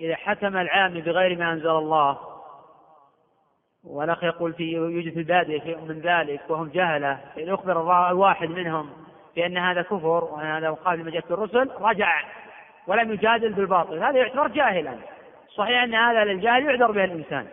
إذا 0.00 0.16
حكم 0.16 0.56
العام 0.56 1.00
بغير 1.00 1.38
ما 1.38 1.52
أنزل 1.52 1.70
الله 1.70 2.37
والأخ 3.88 4.24
يقول 4.24 4.52
في 4.52 4.72
يوجد 4.72 5.12
في 5.12 5.18
البادية 5.18 5.60
شيء 5.60 5.78
من 5.78 6.00
ذلك 6.00 6.40
وهم 6.48 6.68
جهلة. 6.68 7.18
إذا 7.36 7.54
أخبر 7.54 7.80
الواحد 8.10 8.50
منهم 8.50 8.90
بأن 9.36 9.58
هذا 9.58 9.82
كفر 9.82 10.24
وأن 10.24 10.46
هذا 10.46 10.70
مخالف 10.70 11.00
لما 11.02 11.10
جاءت 11.10 11.30
الرسل 11.30 11.70
رجع 11.80 12.22
ولم 12.86 13.12
يجادل 13.12 13.52
بالباطل. 13.52 14.02
هذا 14.02 14.18
يعتبر 14.18 14.48
جاهلا. 14.48 14.94
صحيح 15.56 15.82
أن 15.82 15.94
هذا 15.94 16.24
للجاهل 16.24 16.64
يعذر 16.64 16.90
به 16.92 17.04
الإنسان. 17.04 17.46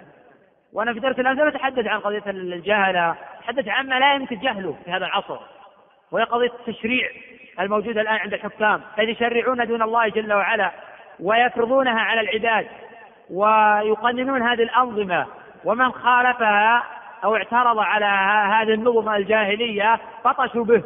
وأنا 0.75 0.93
في 0.93 0.99
درس 0.99 1.19
الأمس 1.19 1.39
أتحدث 1.39 1.87
عن 1.87 1.99
قضية 1.99 2.23
الجهلة 2.27 3.15
أتحدث 3.39 3.67
عما 3.67 3.99
لا 3.99 4.15
يمكن 4.15 4.39
جهله 4.39 4.75
في 4.85 4.91
هذا 4.91 5.05
العصر 5.05 5.39
وهي 6.11 6.23
قضية 6.23 6.51
التشريع 6.59 7.09
الموجودة 7.59 8.01
الآن 8.01 8.15
عند 8.15 8.33
الحكام 8.33 8.81
الذي 8.99 9.11
يشرعون 9.11 9.67
دون 9.67 9.81
الله 9.81 10.09
جل 10.09 10.33
وعلا 10.33 10.71
ويفرضونها 11.19 11.99
على 11.99 12.21
العباد 12.21 12.67
ويقننون 13.29 14.41
هذه 14.41 14.63
الأنظمة 14.63 15.25
ومن 15.65 15.91
خالفها 15.91 16.83
أو 17.23 17.35
اعترض 17.35 17.79
على 17.79 18.05
هذه 18.55 18.73
النظم 18.73 19.09
الجاهلية 19.09 19.99
بطشوا 20.25 20.63
به 20.63 20.83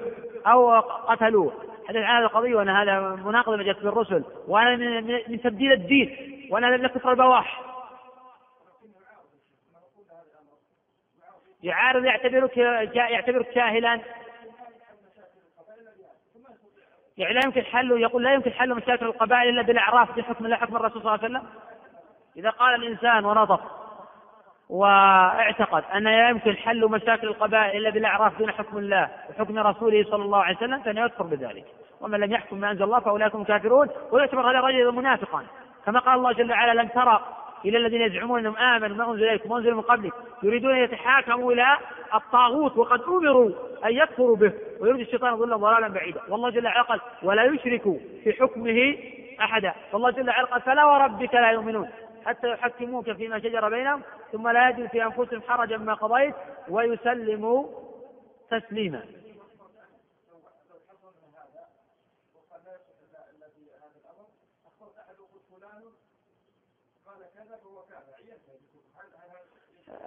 أو 0.47 0.79
قتلوه. 0.79 1.53
عن 1.89 1.95
هذه 1.95 2.19
القضية 2.19 2.55
وأن 2.55 2.69
هذا 2.69 2.99
مناقضة 2.99 3.57
ما 3.57 3.63
جاءت 3.63 3.83
بالرسل 3.83 4.23
وأنا 4.47 5.01
من 5.27 5.41
تبديل 5.41 5.71
الدين. 5.71 6.47
وأنا 6.51 6.65
لم 6.65 6.87
كفر 6.87 7.11
البواح. 7.11 7.61
يعارض 11.63 12.05
يعتبرك 12.05 12.57
يعتبرك 12.95 13.55
جاهلا. 13.55 14.01
يعني 17.17 17.33
لا 17.33 17.41
يمكن 17.45 17.61
حل 17.61 17.91
يقول 17.91 18.23
لا 18.23 18.33
يمكن 18.33 18.51
حل 18.51 18.75
مشاكل 18.75 19.05
القبائل 19.05 19.49
إلا 19.49 19.61
بالإعراف 19.61 20.17
بحكم 20.17 20.45
الله 20.45 20.57
حكم 20.57 20.75
الرسول 20.75 21.01
صلى 21.01 21.15
الله 21.15 21.23
عليه 21.25 21.37
وسلم. 21.37 21.49
إذا 22.37 22.49
قال 22.49 22.75
الإنسان 22.75 23.25
ونطق 23.25 23.78
واعتقد 24.69 25.83
أن 25.95 26.03
لا 26.03 26.29
يمكن 26.29 26.57
حل 26.57 26.85
مشاكل 26.85 27.27
القبائل 27.27 27.77
إلا 27.77 27.89
بالإعراف 27.89 28.39
دون 28.39 28.51
حكم 28.51 28.77
الله 28.77 29.09
وحكم 29.29 29.59
رسوله 29.59 30.03
صلى 30.03 30.23
الله 30.23 30.43
عليه 30.43 30.57
وسلم 30.57 30.79
فإنه 30.79 31.05
يكفر 31.05 31.23
بذلك. 31.23 31.65
ومن 32.01 32.19
لم 32.19 32.31
يحكم 32.31 32.57
ما 32.57 32.71
أنزل 32.71 32.83
الله 32.83 32.99
فاولئك 32.99 33.35
هم 33.35 33.43
كافرون 33.43 33.87
ويعتبر 34.11 34.51
هذا 34.51 34.59
الرجل 34.59 34.91
منافقا. 34.91 35.43
كما 35.85 35.99
قال 35.99 36.17
الله 36.17 36.31
جل 36.31 36.51
وعلا 36.51 36.81
لم 36.81 36.87
ترى 36.87 37.25
إلى 37.65 37.77
الذين 37.77 38.01
يزعمون 38.01 38.39
أنهم 38.39 38.57
آمنوا 38.57 38.97
ما 38.97 39.11
أنزل 39.11 39.23
إليكم 39.23 39.51
وانزل 39.51 39.75
من 39.75 39.81
قبلك. 39.81 40.13
يريدون 40.43 40.71
أن 40.71 40.83
يتحاكموا 40.83 41.51
إلى 41.53 41.77
الطاغوت 42.15 42.77
وقد 42.77 43.01
أمروا 43.01 43.49
أن 43.85 43.91
يكفروا 43.91 44.35
به 44.35 44.53
ويريد 44.81 44.99
الشيطان 44.99 45.37
ظلا 45.37 45.57
ضلالا 45.57 45.87
بعيدا. 45.87 46.21
والله 46.29 46.49
جل 46.49 46.65
وعلا 46.65 46.81
قال 46.81 46.99
ولا 47.23 47.43
يشرك 47.43 47.83
في 48.23 48.33
حكمه 48.39 48.95
أحدا. 49.41 49.73
والله 49.93 50.09
جل 50.09 50.29
وعلا 50.29 50.45
قال 50.45 50.61
فلا 50.61 50.85
وربك 50.85 51.33
لا 51.33 51.51
يؤمنون. 51.51 51.89
حتى 52.25 52.47
يحكموك 52.47 53.11
فيما 53.11 53.39
شجر 53.39 53.69
بينهم 53.69 54.01
ثم 54.31 54.49
لا 54.49 54.69
يجد 54.69 54.87
في 54.87 55.03
أنفسهم 55.03 55.41
حرجا 55.41 55.77
ما 55.77 55.93
قضيت 55.93 56.35
ويسلموا 56.69 57.67
تسليما. 58.51 59.05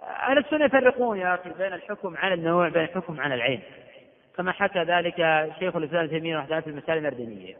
أهل 0.02 0.38
السنة 0.38 0.64
يفرقون 0.64 1.18
يا 1.18 1.34
أخي 1.34 1.50
بين 1.50 1.72
الحكم 1.72 2.16
على 2.16 2.34
النوع 2.34 2.68
بين 2.68 2.82
الحكم 2.82 3.20
على 3.20 3.34
العين. 3.34 3.62
كما 4.36 4.52
حكى 4.52 4.78
ذلك 4.78 5.16
شيخ 5.58 5.76
الإسلام 5.76 6.04
ابن 6.04 6.10
تيمية 6.10 6.60
في 6.60 6.66
المسائل 6.66 6.98
المردنية. 6.98 7.56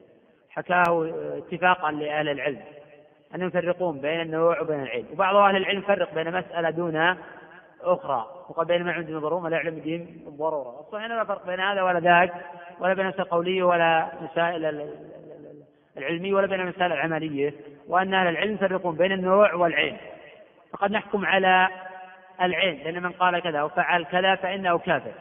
حكاه 0.51 1.11
اتفاقا 1.39 1.93
لأهل 1.93 2.29
العلم. 2.29 2.63
أنهم 3.35 3.49
يفرقون 3.49 4.01
بين 4.01 4.21
النوع 4.21 4.61
وبين 4.61 4.83
العين 4.83 5.07
وبعض 5.13 5.37
أهل 5.37 5.57
العلم 5.57 5.79
يفرق 5.79 6.15
بين 6.15 6.33
مسألة 6.33 6.71
دون 6.71 7.17
أخرى. 7.83 8.27
وقد 8.49 8.67
بين 8.67 8.85
ما 8.85 8.93
عنده 8.93 9.19
ضرورة 9.19 9.49
لا 9.49 9.57
يعلم 9.57 9.77
الدين 9.77 10.23
بالضرورة 10.25 10.81
الصحيح 10.81 11.07
لا 11.07 11.25
فرق 11.25 11.47
بين 11.47 11.61
هذا 11.61 11.83
ولا 11.83 12.01
ذاك 12.01 12.33
ولا 12.81 12.95
بين 12.95 13.05
المسائل 13.05 13.23
القولية 13.23 13.63
ولا 13.63 14.09
مسائل 14.21 14.91
العلمية 15.97 16.35
ولا 16.35 16.47
بين 16.47 16.61
المسائل 16.61 16.93
العملية. 16.93 17.55
وأن 17.89 18.15
أهل 18.15 18.29
العلم 18.29 18.55
يفرقون 18.55 18.97
بين 18.97 19.13
النوع 19.13 19.55
والعين 19.55 19.97
فقد 20.73 20.91
نحكم 20.91 21.27
على 21.27 21.69
العين 22.43 22.79
لأن 22.85 23.03
من 23.03 23.13
قال 23.13 23.41
كذا 23.41 23.59
أو 23.59 23.69
فعل 23.69 24.05
كذا 24.05 24.35
فإنه 24.35 24.79
كافر. 24.79 25.13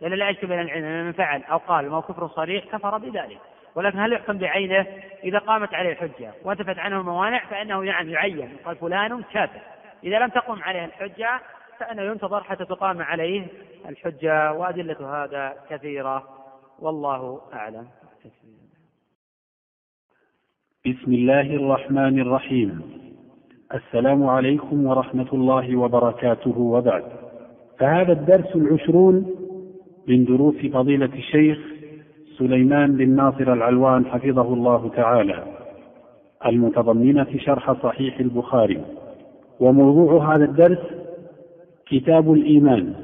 لأن 0.00 0.12
لا 0.12 0.28
يشبه 0.28 0.48
بين 0.48 0.60
العين 0.60 1.04
من 1.04 1.12
فعل 1.12 1.42
أو 1.42 1.56
قال 1.56 1.90
ما 1.90 2.00
كفر 2.00 2.28
صريح 2.28 2.64
كفر 2.64 2.98
بذلك. 2.98 3.38
ولكن 3.76 3.98
هل 3.98 4.12
يحكم 4.12 4.38
بعينه 4.38 4.86
إذا 5.24 5.38
قامت 5.38 5.74
عليه 5.74 5.92
الحجة 5.92 6.32
وانتفت 6.44 6.78
عنه 6.78 7.00
الموانع 7.00 7.46
فإنه 7.46 7.84
يعني 7.84 8.12
يعين 8.12 8.48
قال 8.64 8.76
فلان 8.76 9.22
كافر. 9.22 9.60
إذا 10.04 10.18
لم 10.18 10.28
تقم 10.28 10.62
عليه 10.62 10.84
الحجة 10.84 11.40
فإنه 11.78 12.02
ينتظر 12.02 12.42
حتى 12.42 12.64
تقام 12.64 13.02
عليه 13.02 13.46
الحجة 13.88 14.52
وأدلة 14.52 15.24
هذا 15.24 15.54
كثيرة. 15.70 16.28
والله 16.78 17.40
أعلم. 17.52 17.86
بسم 20.86 21.12
الله 21.12 21.40
الرحمن 21.40 22.20
الرحيم. 22.20 22.82
السلام 23.74 24.26
عليكم 24.26 24.86
ورحمة 24.86 25.28
الله 25.32 25.76
وبركاته 25.76 26.58
وبعد. 26.58 27.04
فهذا 27.78 28.12
الدرس 28.12 28.56
العشرون 28.56 29.34
من 30.08 30.24
دروس 30.24 30.54
فضيلة 30.54 31.14
الشيخ 31.14 31.75
سليمان 32.38 32.96
بن 32.96 33.08
ناصر 33.08 33.52
العلوان 33.52 34.06
حفظه 34.06 34.54
الله 34.54 34.90
تعالى. 34.96 35.44
المتضمنة 36.46 37.26
شرح 37.38 37.82
صحيح 37.82 38.20
البخاري. 38.20 38.80
وموضوع 39.60 40.34
هذا 40.34 40.44
الدرس 40.44 40.78
كتاب 41.86 42.32
الإيمان. 42.32 42.94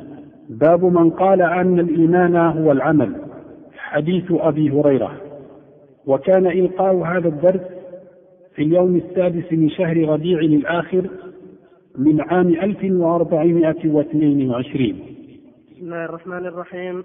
باب 0.48 0.84
من 0.84 1.10
قال 1.10 1.42
أن 1.42 1.80
الإيمان 1.80 2.36
هو 2.36 2.72
العمل. 2.72 3.12
حديث 3.76 4.24
أبي 4.30 4.70
هريرة. 4.70 5.12
وكان 6.06 6.46
إلقاء 6.46 6.96
هذا 6.96 7.28
الدرس 7.28 7.60
في 8.54 8.62
اليوم 8.62 8.96
السادس 8.96 9.52
من 9.52 9.70
شهر 9.70 10.08
ربيع 10.08 10.38
الآخر 10.38 11.06
من 11.98 12.20
عام 12.20 12.48
1422 12.48 14.96
بسم 15.70 15.84
الله 15.84 16.04
الرحمن 16.04 16.46
الرحيم. 16.46 17.04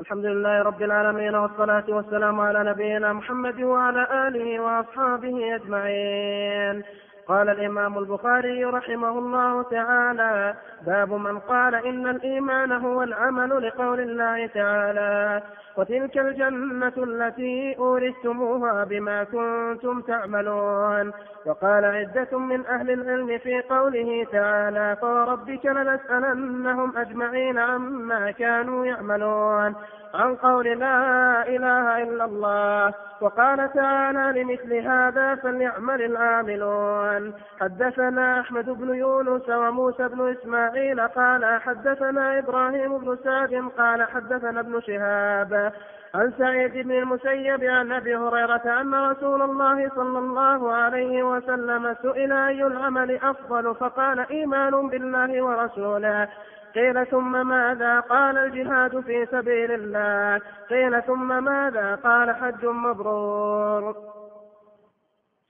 الحمد 0.00 0.26
لله 0.26 0.62
رب 0.62 0.82
العالمين 0.82 1.34
والصلاة 1.34 1.84
والسلام 1.88 2.40
على 2.40 2.70
نبينا 2.70 3.12
محمد 3.12 3.60
وعلى 3.62 4.28
آله 4.28 4.60
وأصحابه 4.60 5.54
أجمعين. 5.54 6.82
قال 7.30 7.48
الإمام 7.48 7.98
البخاري 7.98 8.64
رحمه 8.64 9.18
الله 9.18 9.62
تعالى 9.62 10.54
باب 10.86 11.12
من 11.12 11.38
قال 11.38 11.74
إن 11.74 12.06
الإيمان 12.06 12.72
هو 12.72 13.02
العمل 13.02 13.66
لقول 13.66 14.00
الله 14.00 14.46
تعالى. 14.46 15.42
وتلك 15.76 16.18
الجنة 16.18 16.92
التي 16.96 17.76
أورثتموها 17.78 18.84
بما 18.84 19.24
كنتم 19.24 20.00
تعملون. 20.00 21.12
وقال 21.46 21.84
عدة 21.84 22.38
من 22.38 22.66
أهل 22.66 22.90
العلم 22.90 23.38
في 23.38 23.60
قوله 23.60 24.26
تعالى 24.32 24.96
فوربك 25.00 25.66
لنسألنهم 25.66 26.96
أجمعين 26.96 27.58
عما 27.58 28.30
كانوا 28.30 28.86
يعملون. 28.86 29.74
عن 30.14 30.36
قول 30.36 30.66
لا 30.78 31.42
إله 31.48 32.02
إلا 32.02 32.24
الله 32.24 32.94
وقال 33.20 33.72
تعالى 33.72 34.42
لمثل 34.42 34.74
هذا 34.74 35.34
فليعمل 35.34 36.02
العاملون. 36.02 37.34
حدثنا 37.60 38.40
أحمد 38.40 38.70
بن 38.70 38.94
يونس 38.94 39.48
وموسى 39.48 40.08
بن 40.08 40.30
إسماعيل 40.30 41.00
قال 41.00 41.60
حدثنا 41.60 42.38
إبراهيم 42.38 42.98
بن 42.98 43.18
سعد 43.24 43.70
قال 43.78 44.02
حدثنا 44.02 44.60
ابن 44.60 44.80
شهاب 44.80 45.72
عن 46.14 46.32
سعيد 46.38 46.72
بن 46.72 46.92
المسيب 46.92 47.64
عن 47.64 47.92
أبي 47.92 48.16
هريرة 48.16 48.80
أن 48.80 48.94
رسول 48.94 49.42
الله 49.42 49.88
صلى 49.88 50.18
الله 50.18 50.72
عليه 50.72 51.22
وسلم 51.22 51.96
سئل 52.02 52.32
أي 52.32 52.66
العمل 52.66 53.18
أفضل 53.22 53.74
فقال 53.74 54.18
إيمان 54.30 54.88
بالله 54.88 55.42
ورسوله. 55.42 56.28
قيل 56.74 57.06
ثم 57.06 57.46
ماذا 57.46 58.00
قال 58.00 58.38
الجهاد 58.38 59.00
في 59.00 59.26
سبيل 59.26 59.72
الله؟ 59.72 60.40
قيل 60.70 61.02
ثم 61.02 61.44
ماذا 61.44 61.94
قال 61.94 62.36
حج 62.36 62.64
مبرور؟ 62.64 63.90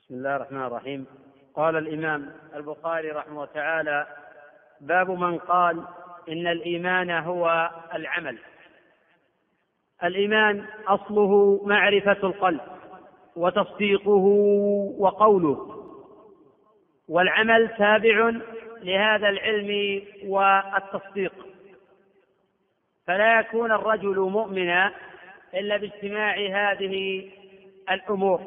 بسم 0.00 0.14
الله 0.14 0.36
الرحمن 0.36 0.62
الرحيم. 0.62 1.06
قال 1.54 1.76
الإمام 1.76 2.30
البخاري 2.54 3.10
رحمه 3.10 3.32
الله 3.32 3.48
تعالى 3.54 4.06
باب 4.80 5.10
من 5.10 5.38
قال 5.38 5.84
إن 6.28 6.46
الإيمان 6.46 7.10
هو 7.10 7.70
العمل. 7.94 8.38
الإيمان 10.04 10.64
أصله 10.88 11.60
معرفة 11.64 12.12
القلب 12.22 12.60
وتصديقه 13.36 14.24
وقوله 14.98 15.76
والعمل 17.08 17.68
تابع 17.78 18.32
لهذا 18.82 19.28
العلم 19.28 20.02
والتصديق. 20.24 21.32
فلا 23.06 23.40
يكون 23.40 23.72
الرجل 23.72 24.18
مؤمنا 24.18 24.92
إلا 25.54 25.76
باجتماع 25.76 26.34
هذه 26.34 27.30
الأمور. 27.90 28.40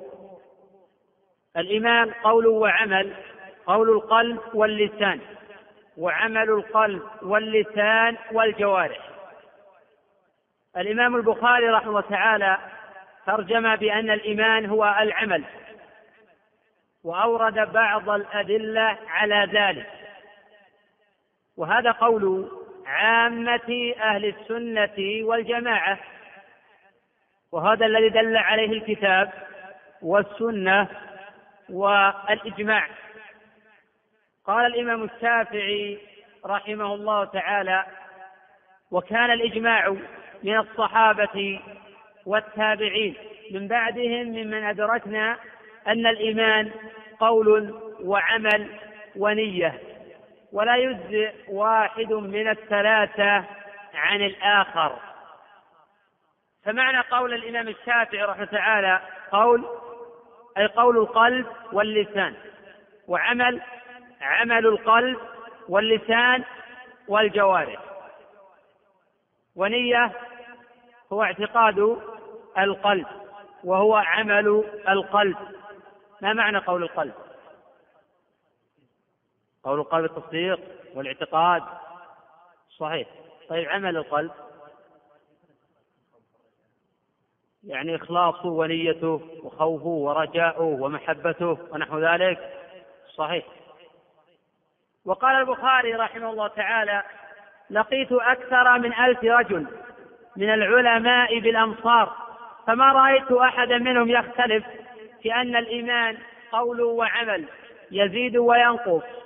الإيمان 1.58 2.12
قول 2.12 2.48
وعمل 2.48 3.14
قول 3.66 3.90
القلب 3.90 4.40
واللسان 4.54 5.20
وعمل 5.98 6.50
القلب 6.50 7.02
واللسان 7.22 8.18
والجوارح. 8.32 9.10
الإمام 10.78 11.16
البخاري 11.16 11.70
رحمه 11.70 11.90
الله 11.90 12.02
تعالى 12.02 12.58
ترجم 13.26 13.76
بأن 13.76 14.10
الإيمان 14.10 14.66
هو 14.66 14.96
العمل 15.00 15.44
وأورد 17.04 17.74
بعض 17.74 18.10
الأدلة 18.10 18.98
على 19.08 19.50
ذلك. 19.54 20.03
وهذا 21.58 21.92
قول 21.92 22.52
عامة 22.86 23.94
أهل 24.02 24.26
السنة 24.26 25.26
والجماعة. 25.28 26.00
وهذا 27.52 27.86
الذي 27.86 28.10
دل 28.10 28.38
عليه 28.38 28.72
الكتاب 28.72 29.32
والسنة 30.02 30.88
والإجماع. 31.70 32.88
قال 34.46 34.66
الإمام 34.66 35.04
الشافعي 35.04 35.98
رحمه 36.46 36.94
الله 36.94 37.26
تعالى 37.26 37.86
وكان 38.92 39.32
الإجماع 39.32 39.96
من 40.44 40.58
الصحابة 40.58 41.60
والتابعين. 42.26 43.16
من 43.52 43.68
بعدهم 43.68 44.28
ممن 44.28 44.64
أدركنا 44.64 45.38
أن 45.88 46.08
الإيمان 46.08 46.72
قول 47.20 47.80
وعمل 48.04 48.68
ونية. 49.16 49.93
ولا 50.54 50.76
يجزئ 50.76 51.34
واحد 51.48 52.14
من 52.14 52.50
الثلاثة 52.50 53.44
عن 53.94 54.22
الآخر. 54.22 55.00
فمعنى 56.66 57.00
قول 57.00 57.34
الإمام 57.34 57.68
الشافعي 57.68 58.24
رحمه 58.24 58.46
تعالى 58.46 59.02
قول 59.32 59.66
أي 60.58 60.66
قول 60.68 60.98
القلب 60.98 61.48
واللسان 61.72 62.36
وعمل 63.08 63.62
عمل 64.22 64.68
القلب 64.68 65.20
واللسان 65.70 66.44
والجوارح. 67.08 67.80
ونية 69.56 70.12
هو 71.14 71.24
اعتقاد 71.24 71.98
القلب 72.58 73.08
وهو 73.64 73.96
عمل 73.96 74.64
القلب. 74.90 75.38
ما 76.22 76.34
معنى 76.34 76.58
قول 76.58 76.84
القلب؟ 76.84 77.14
قول 79.64 79.80
القلب 79.80 80.06
التصديق 80.06 80.60
والاعتقاد. 80.96 81.64
صحيح. 82.78 83.08
طيب 83.50 83.70
عمل 83.70 83.98
القلب. 83.98 84.32
يعني 87.64 87.96
إخلاصه 87.96 88.46
ونيته 88.46 89.22
وخوفه 89.44 89.88
ورجاؤه 89.88 90.64
ومحبته 90.64 91.58
ونحو 91.72 92.00
ذلك. 92.00 92.54
صحيح. 93.16 93.46
وقال 95.06 95.36
البخاري 95.36 95.96
رحمه 95.96 96.30
الله 96.30 96.48
تعالى 96.48 97.04
لقيت 97.70 98.12
أكثر 98.12 98.80
من 98.80 98.94
ألف 98.94 99.24
رجل 99.24 99.68
من 100.36 100.54
العلماء 100.54 101.40
بالأمصار 101.40 102.16
فما 102.68 102.92
رأيت 102.92 103.32
أحدا 103.32 103.78
منهم 103.78 104.10
يختلف 104.10 104.64
في 105.22 105.36
أن 105.36 105.56
الإيمان 105.56 106.18
قول 106.52 106.82
وعمل 106.82 107.46
يزيد 107.92 108.38
وينقص. 108.38 109.23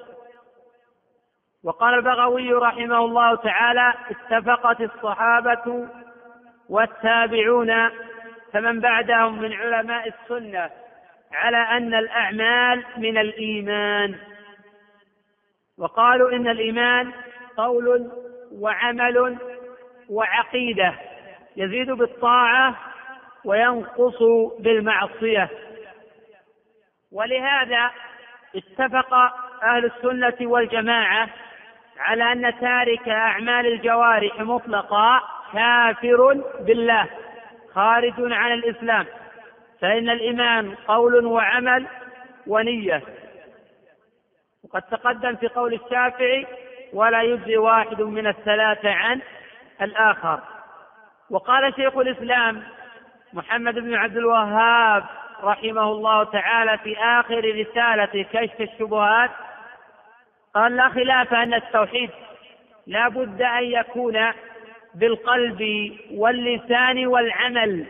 وقال 1.67 1.93
البغوي 1.93 2.53
رحمه 2.53 2.97
الله 2.97 3.35
تعالى 3.35 3.93
اتفقت 4.09 4.81
الصحابة 4.81 5.87
والتابعون 6.69 7.89
فمن 8.53 8.79
بعدهم 8.79 9.41
من 9.41 9.53
علماء 9.53 10.07
السنة 10.07 10.69
على 11.33 11.57
أن 11.57 11.93
الأعمال 11.93 12.83
من 12.97 13.17
الإيمان. 13.17 14.15
وقالوا 15.77 16.31
إن 16.31 16.47
الإيمان 16.47 17.11
قول 17.57 18.11
وعمل 18.51 19.37
وعقيدة 20.09 20.93
يزيد 21.57 21.91
بالطاعة 21.91 22.75
وينقص 23.45 24.23
بالمعصية. 24.59 25.49
ولهذا 27.11 27.91
اتفق 28.55 29.13
أهل 29.63 29.85
السنة 29.85 30.49
والجماعة 30.49 31.29
على 31.99 32.31
أن 32.31 32.59
تارك 32.59 33.09
أعمال 33.09 33.67
الجوارح 33.67 34.39
مطلقا 34.39 35.21
كافر 35.53 36.41
بالله 36.59 37.05
خارج 37.75 38.13
عن 38.17 38.51
الإسلام. 38.51 39.05
فإن 39.81 40.09
الإيمان 40.09 40.75
قول 40.87 41.25
وعمل 41.25 41.87
ونية. 42.47 43.03
وقد 44.63 44.81
تقدم 44.81 45.35
في 45.35 45.47
قول 45.47 45.73
الشافعي 45.73 46.47
ولا 46.93 47.21
يجزي 47.21 47.57
واحد 47.57 48.01
من 48.01 48.27
الثلاثة 48.27 48.91
عن 48.91 49.21
الآخر 49.81 50.39
وقال 51.29 51.73
شيخ 51.75 51.97
الإسلام 51.97 52.63
محمد 53.33 53.73
بن 53.73 53.95
عبد 53.95 54.17
الوهاب 54.17 55.03
رحمه 55.43 55.91
الله 55.91 56.23
تعالى 56.23 56.77
في 56.77 56.97
آخر 56.97 57.39
رسالة 57.59 58.25
كشف 58.33 58.61
الشبهات 58.61 59.31
قال 60.55 60.75
لا 60.75 60.89
خلاف 60.89 61.33
أن 61.33 61.53
التوحيد 61.53 62.09
لا 62.87 63.07
بد 63.07 63.41
أن 63.41 63.63
يكون 63.63 64.31
بالقلب 64.95 65.91
واللسان 66.11 67.07
والعمل. 67.07 67.85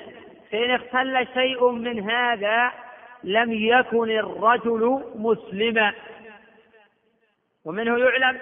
فإن 0.52 0.72
اختل 0.72 1.28
شيء 1.34 1.70
من 1.70 2.10
هذا 2.10 2.72
لم 3.24 3.54
يكن 3.54 4.10
الرجل 4.10 5.04
مسلما. 5.16 5.94
ومنه 7.66 7.98
يعلم 7.98 8.40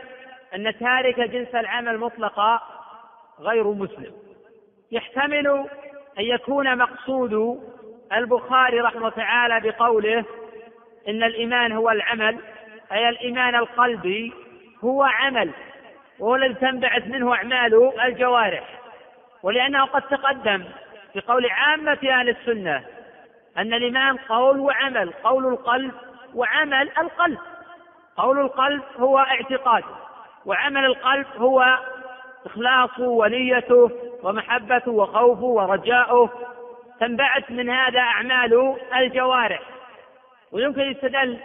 أن 0.56 0.80
تارك 0.80 1.20
جنس 1.20 1.56
العمل 1.56 1.98
مطلقا 1.98 2.62
غير 3.40 3.72
مسلم. 3.72 4.14
يحتمل 4.92 5.48
أن 6.20 6.24
يكون 6.24 6.78
مقصود 6.78 7.64
البخاري 8.14 8.82
رحمه 8.82 9.10
تعالى 9.10 9.60
بقوله 9.70 10.26
إن 11.08 11.24
الإيمان 11.24 11.72
هو 11.72 11.90
العمل 11.90 12.40
أي 12.92 13.10
الإيمان 13.10 13.56
القلبي 13.56 14.34
هو 14.84 15.04
عمل 15.04 15.52
وهو 16.20 16.36
الذي 16.36 16.54
تنبعث 16.54 17.08
منه 17.08 17.36
أعمال 17.36 17.92
الجوارح. 18.06 18.80
ولأنه 19.44 19.86
قد 19.86 20.02
تقدم 20.02 20.64
في 21.14 21.20
قول 21.20 21.50
عامة 21.50 22.00
أهل 22.04 22.30
السنة 22.30 22.84
أن 23.58 23.74
الإيمان 23.74 24.18
قول 24.18 24.60
وعمل 24.60 25.14
قول 25.24 25.48
القلب 25.48 25.92
وعمل 26.36 26.92
القلب. 26.98 27.38
قول 28.18 28.40
القلب 28.40 28.84
هو 29.00 29.20
اعتقاد 29.20 29.84
وعمل 30.46 30.86
القلب 30.86 31.28
هو 31.38 31.80
إخلاصه 32.46 33.04
ونيته 33.04 33.92
ومحبته 34.24 34.92
وخوفه 34.92 35.44
ورجاؤه. 35.44 36.30
تنبعث 37.00 37.52
من 37.52 37.70
هذا 37.70 38.00
أعمال 38.00 38.76
الجوارح. 38.96 39.62
ويمكن 40.52 40.82
يستدل 40.82 41.40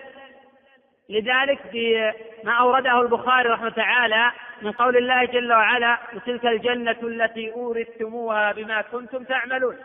لذلك 1.11 1.58
بما 1.72 2.52
أورده 2.52 3.00
البخاري 3.00 3.48
رحمه 3.48 3.68
تعالى 3.68 4.30
من 4.62 4.72
قول 4.72 4.96
الله 4.96 5.24
جل 5.24 5.52
وعلا 5.52 5.98
وتلك 6.14 6.46
الجنة 6.46 6.96
التي 7.02 7.52
أورثتموها 7.52 8.52
بما 8.52 8.82
كنتم 8.82 9.24
تعملون. 9.24 9.76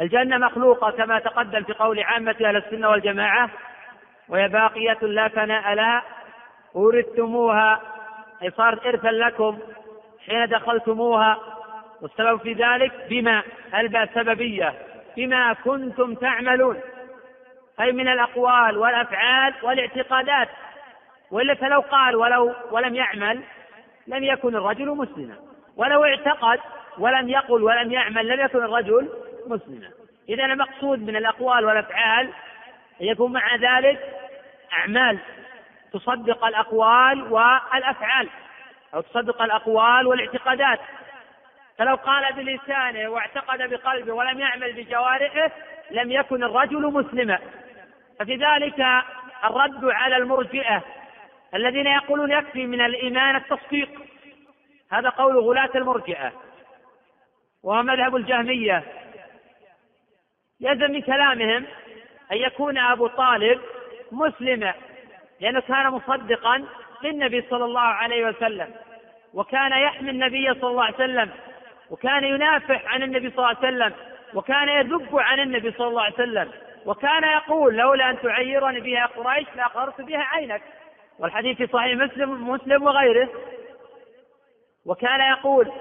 الجنة 0.00 0.38
مخلوقة 0.38 0.90
كما 0.90 1.18
تقدم 1.18 1.64
في 1.64 1.72
قول 1.72 2.00
عامة 2.00 2.36
أهل 2.44 2.56
السنة 2.56 2.88
والجماعة 2.90 3.50
وهي 4.28 4.48
باقية 4.48 4.98
لا 5.02 5.28
فناء 5.28 5.74
لها 5.74 6.02
أورثتموها. 6.76 7.80
أي 8.42 8.50
صارت 8.50 8.86
إرثا 8.86 9.08
لكم 9.08 9.58
حين 10.26 10.46
دخلتموها. 10.46 11.38
والسبب 12.02 12.40
في 12.40 12.52
ذلك 12.52 12.92
بما 13.10 13.42
الباء 13.74 14.08
سببية 14.14 14.74
بما 15.16 15.52
كنتم 15.52 16.14
تعملون. 16.14 16.80
أي 17.80 17.92
من 17.92 18.08
الأقوال 18.08 18.78
والأفعال 18.78 19.54
والاعتقادات. 19.62 20.48
وإلا 21.30 21.54
فلو 21.54 21.80
قال 21.80 22.16
ولو 22.16 22.54
ولم 22.70 22.94
يعمل 22.94 23.40
لم 24.06 24.24
يكن 24.24 24.56
الرجل 24.56 24.88
مسلما. 24.88 25.36
ولو 25.76 26.04
اعتقد 26.04 26.60
ولم 26.98 27.28
يقل 27.28 27.62
ولم 27.62 27.92
يعمل 27.92 28.28
لم 28.28 28.40
يكن 28.40 28.58
الرجل 28.58 29.08
مسلما. 29.46 29.90
إذا 30.28 30.44
المقصود 30.44 30.98
من 30.98 31.16
الأقوال 31.16 31.64
والأفعال 31.64 32.30
يكون 33.00 33.32
مع 33.32 33.56
ذلك 33.56 34.00
أعمال. 34.72 35.18
تصدق 35.92 36.44
الأقوال 36.44 37.32
والأفعال 37.32 38.28
أو 38.94 39.00
تصدق 39.00 39.42
الأقوال 39.42 40.06
والاعتقادات. 40.06 40.80
فلو 41.78 41.94
قال 41.94 42.32
بلسانه 42.32 43.08
واعتقد 43.08 43.70
بقلبه 43.70 44.12
ولم 44.12 44.40
يعمل 44.40 44.72
بجوارحه 44.72 45.50
لم 45.90 46.10
يكن 46.10 46.44
الرجل 46.44 46.82
مسلما. 46.82 47.38
ففي 48.20 48.36
ذلك 48.36 48.86
الرد 49.44 49.84
على 49.84 50.16
المرجئة 50.16 50.82
الذين 51.54 51.86
يقولون 51.86 52.32
يكفي 52.32 52.66
من 52.66 52.80
الإيمان 52.80 53.36
التصديق. 53.36 53.90
هذا 54.92 55.08
قول 55.08 55.38
غلاة 55.38 55.70
المرجئة. 55.74 56.32
وهو 57.62 57.82
مذهب 57.82 58.16
الجهمية. 58.16 58.84
يلزم 60.60 60.90
من 60.90 61.02
كلامهم 61.02 61.66
أن 62.32 62.36
يكون 62.36 62.78
أبو 62.78 63.06
طالب 63.06 63.60
مسلما 64.12 64.74
لأنه 65.40 65.60
كان 65.60 65.90
مصدقا 65.90 66.64
للنبي 67.02 67.44
صلى 67.50 67.64
الله 67.64 67.80
عليه 67.80 68.26
وسلم 68.26 68.74
وكان 69.34 69.72
يحمي 69.72 70.10
النبي 70.10 70.54
صلى 70.54 70.70
الله 70.70 70.84
عليه 70.84 70.94
وسلم 70.94 71.30
وكان 71.90 72.24
ينافح 72.24 72.94
عن 72.94 73.02
النبي 73.02 73.30
صلى 73.30 73.38
الله 73.38 73.56
عليه 73.56 73.58
وسلم 73.58 73.92
وكان 74.34 74.68
يذب 74.68 75.18
عن 75.18 75.40
النبي 75.40 75.72
صلى 75.72 75.88
الله 75.88 76.02
عليه 76.02 76.14
وسلم. 76.14 76.50
وكان 76.86 77.24
يقول 77.24 77.74
لولا 77.74 78.10
أن 78.10 78.20
تعيرني 78.20 78.80
بها 78.80 79.06
قريش 79.06 79.46
لأقررت 79.56 80.00
بها 80.00 80.20
عينك. 80.20 80.62
والحديث 81.18 81.56
في 81.56 81.66
صحيح 81.66 81.96
مسلم 81.96 82.50
مسلم 82.50 82.82
وغيره. 82.82 83.28
وكان 84.86 85.20
يقول 85.20 85.72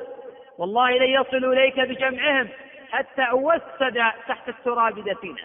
والله 0.58 0.91
لن 0.91 1.22
يصلوا 1.22 1.54
إليك 1.54 1.80
بجمعهم 1.80 2.47
حتى 2.91 3.22
أوسد 3.22 4.04
تحت 4.28 4.50
التراب 4.50 5.00
دفينا 5.10 5.41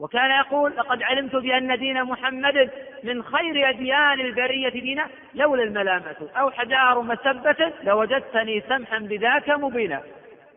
وكان 0.00 0.30
يقول 0.30 0.76
لقد 0.76 1.02
علمت 1.02 1.36
بأن 1.36 1.78
دين 1.78 2.04
محمد 2.04 2.70
من 3.04 3.22
خير 3.22 3.68
أديان 3.68 4.20
البرية 4.20 4.68
دينا 4.68 5.06
لولا 5.34 5.62
الملامة 5.62 6.16
أو 6.36 6.50
حجار 6.50 7.00
مسبة 7.02 7.72
لوجدتني 7.82 8.62
سمحا 8.68 8.98
بذاك 8.98 9.50
مبينا. 9.50 10.02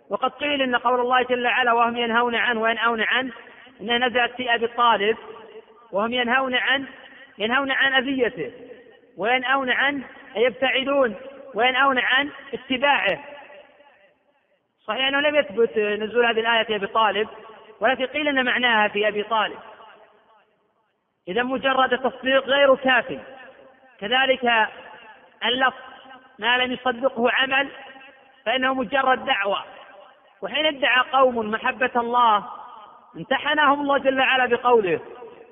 وقد 0.10 0.32
قيل 0.32 0.62
إن 0.62 0.76
قول 0.76 1.00
الله 1.00 1.24
جل 1.24 1.46
وعلا 1.46 1.74
وهم 1.74 1.98
ينهون 1.98 2.36
عنه 2.36 2.62
وينأون 2.62 3.02
عنه 3.02 3.32
إنها 3.82 3.98
نزلت 3.98 4.32
في 4.36 4.56
أبي 4.56 4.68
طالب 4.68 5.18
وهم 5.92 6.14
ينهون 6.14 6.56
عنه 6.56 6.88
ينهون 7.38 7.72
عن 7.72 7.94
أذيته 7.94 8.52
وينأون 9.18 9.70
عنه 9.70 10.04
أي 10.36 10.42
يبتعدون 10.44 11.16
وينأون 11.54 12.00
عن 12.00 12.30
اتباعه. 12.54 13.20
صحيح 14.88 15.08
أنه 15.08 15.20
لم 15.20 15.36
يثبت 15.36 15.78
نزول 15.78 16.26
هذه 16.26 16.40
الآية 16.40 16.64
في 16.64 16.76
أبي 16.76 16.88
طالب 16.88 17.30
ولكن 17.80 18.06
قيل 18.06 18.28
أن 18.28 18.46
معناها 18.46 18.88
في 18.88 19.08
أبي 19.08 19.24
طالب. 19.24 19.60
إذا 21.28 21.44
مجرد 21.44 21.94
التصديق 21.94 22.44
غير 22.44 22.76
كاف 22.76 23.20
كذلك 24.00 24.68
اللفظ 25.46 25.82
ما 26.40 26.58
لم 26.58 26.72
يصدقه 26.72 27.32
عمل 27.32 27.70
فإنه 28.46 28.74
مجرد 28.74 29.26
دعوة. 29.26 29.64
وحين 30.42 30.66
ادعى 30.66 31.04
قوم 31.12 31.52
محبة 31.52 31.92
الله 31.96 32.61
امتحنهم 33.18 33.82
الله 33.82 33.98
جل 33.98 34.20
وعلا 34.20 34.46
بقوله. 34.46 35.00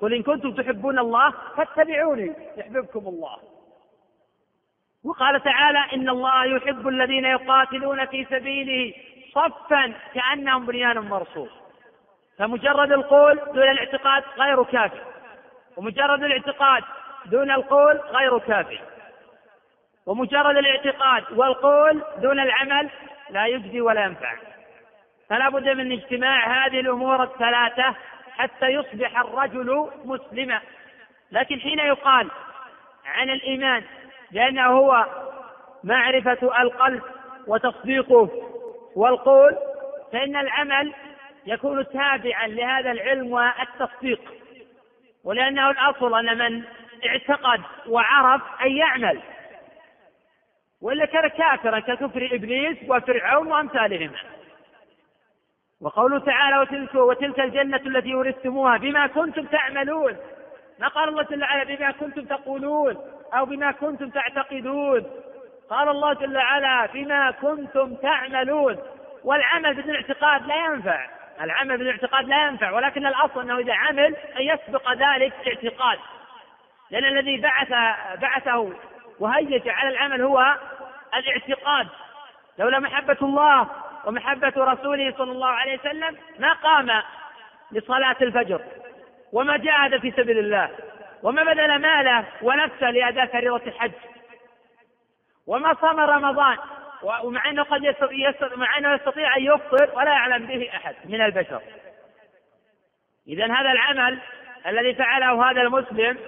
قل 0.00 0.14
إن 0.14 0.22
كنتم 0.22 0.52
تحبون 0.54 0.98
الله 0.98 1.34
فاتبعوني 1.56 2.34
يحببكم 2.56 3.08
الله. 3.08 3.38
وقال 5.04 5.42
تعالى 5.42 5.78
إن 5.94 6.08
الله 6.08 6.44
يحب 6.44 6.88
الذين 6.88 7.24
يقاتلون 7.24 8.06
في 8.06 8.24
سبيله 8.24 8.94
صفا 9.34 9.94
كأنهم 10.14 10.66
بنيان 10.66 10.98
مرصوص. 10.98 11.50
فمجرد 12.38 12.92
القول 12.92 13.36
دون 13.36 13.68
الاعتقاد 13.70 14.24
غير 14.38 14.62
كافي. 14.64 15.00
ومجرد 15.76 16.22
الاعتقاد 16.22 16.84
دون 17.26 17.50
القول 17.50 17.96
غير 17.96 18.38
كافي. 18.38 18.78
ومجرد 20.06 20.56
الاعتقاد 20.56 21.24
والقول 21.32 22.02
دون 22.16 22.40
العمل 22.40 22.90
لا 23.30 23.46
يجزي 23.46 23.80
ولا 23.80 24.04
ينفع. 24.04 24.49
فلا 25.30 25.48
بد 25.48 25.68
من 25.68 25.92
اجتماع 25.92 26.66
هذه 26.66 26.80
الأمور 26.80 27.22
الثلاثة 27.22 27.94
حتى 28.36 28.66
يصبح 28.66 29.20
الرجل 29.20 29.90
مسلما. 30.04 30.60
لكن 31.32 31.60
حين 31.60 31.78
يقال 31.78 32.30
عن 33.06 33.30
الإيمان 33.30 33.82
لأنه 34.30 34.66
هو 34.66 35.06
معرفة 35.84 36.62
القلب 36.62 37.02
وتصديقه 37.46 38.28
والقول 38.96 39.56
فإن 40.12 40.36
العمل 40.36 40.94
يكون 41.46 41.86
تابعا 41.88 42.46
لهذا 42.46 42.90
العلم 42.90 43.32
والتصديق. 43.32 44.20
ولأنه 45.24 45.70
الأصل 45.70 46.18
أن 46.18 46.38
من 46.38 46.62
اعتقد 47.06 47.60
وعرف 47.86 48.42
أن 48.64 48.76
يعمل. 48.76 49.20
وإلا 50.82 51.04
كان 51.04 51.28
كافرا 51.28 51.80
ككفر 51.80 52.28
إبليس 52.32 52.76
وفرعون 52.88 53.46
وأمثالهما. 53.46 54.18
وقوله 55.80 56.18
تعالى 56.18 56.58
وتلك 56.58 56.94
وتلك 56.94 57.40
الجنة 57.40 57.80
التي 57.86 58.14
ورثتموها 58.14 58.76
بما 58.76 59.06
كنتم 59.06 59.44
تعملون. 59.44 60.16
ما 60.78 60.88
قال 60.88 61.08
الله 61.08 61.22
جل 61.22 61.42
وعلا 61.42 61.64
بما 61.64 61.90
كنتم 61.90 62.24
تقولون 62.24 62.96
أو 63.34 63.44
بما 63.44 63.72
كنتم 63.72 64.10
تعتقدون؟ 64.10 65.06
قال 65.70 65.88
الله 65.88 66.12
جل 66.12 66.36
وعلا 66.36 66.86
بما 66.86 67.30
كنتم 67.30 67.94
تعملون. 67.94 68.78
والعمل 69.24 69.74
بدون 69.74 69.94
اعتقاد 69.94 70.46
لا 70.46 70.56
ينفع. 70.56 71.06
العمل 71.40 71.76
بدون 71.76 71.90
اعتقاد 71.90 72.28
لا 72.28 72.46
ينفع. 72.46 72.70
ولكن 72.70 73.06
الأصل 73.06 73.40
أنه 73.40 73.58
إذا 73.58 73.74
عمل 73.74 74.16
أن 74.16 74.42
يسبق 74.42 74.92
ذلك 74.92 75.32
اعتقاد 75.46 75.98
لأن 76.90 77.04
الذي 77.04 77.40
بعث 77.40 77.68
بعثه 78.20 78.72
وهيج 79.18 79.68
على 79.68 79.88
العمل 79.88 80.22
هو 80.22 80.56
الاعتقاد. 81.14 81.86
لولا 82.58 82.78
محبة 82.78 83.16
الله 83.22 83.66
ومحبة 84.04 84.52
رسوله 84.56 85.14
صلى 85.18 85.32
الله 85.32 85.48
عليه 85.48 85.78
وسلم 85.78 86.16
ما 86.38 86.52
قام 86.52 87.02
لصلاة 87.72 88.16
الفجر 88.22 88.60
وما 89.32 89.56
جاهد 89.56 90.00
في 90.00 90.10
سبيل 90.10 90.38
الله 90.38 90.70
وما 91.22 91.44
بذل 91.44 91.78
ماله 91.78 92.24
ونفسه 92.42 92.90
لأداء 92.90 93.26
فريضة 93.26 93.62
الحج 93.66 93.92
وما 95.46 95.74
صام 95.80 96.00
رمضان 96.00 96.58
ومع 97.02 97.50
إنه 97.50 97.62
قد 97.62 97.84
يستطيع 97.84 98.34
مع 98.56 98.78
إنه 98.78 98.94
يستطيع 98.94 99.36
أن 99.36 99.42
يفطر 99.42 99.90
ولا 99.94 100.12
يعلم 100.12 100.46
به 100.46 100.70
أحد 100.74 100.94
من 101.04 101.20
البشر. 101.20 101.62
اذا 103.28 103.44
هذا 103.44 103.72
العمل 103.72 104.18
الذي 104.66 104.94
فعله 104.94 105.50
هذا 105.50 105.62
المسلم 105.62 106.18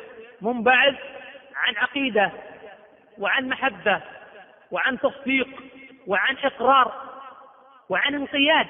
منبعث 0.40 0.94
عن 1.56 1.76
عقيدة 1.76 2.30
وعن 3.18 3.48
محبة 3.48 4.00
وعن 4.70 4.98
تصديق 4.98 5.48
وعن 6.06 6.36
إقرار 6.44 7.11
وعن 7.88 8.14
انقياد. 8.14 8.66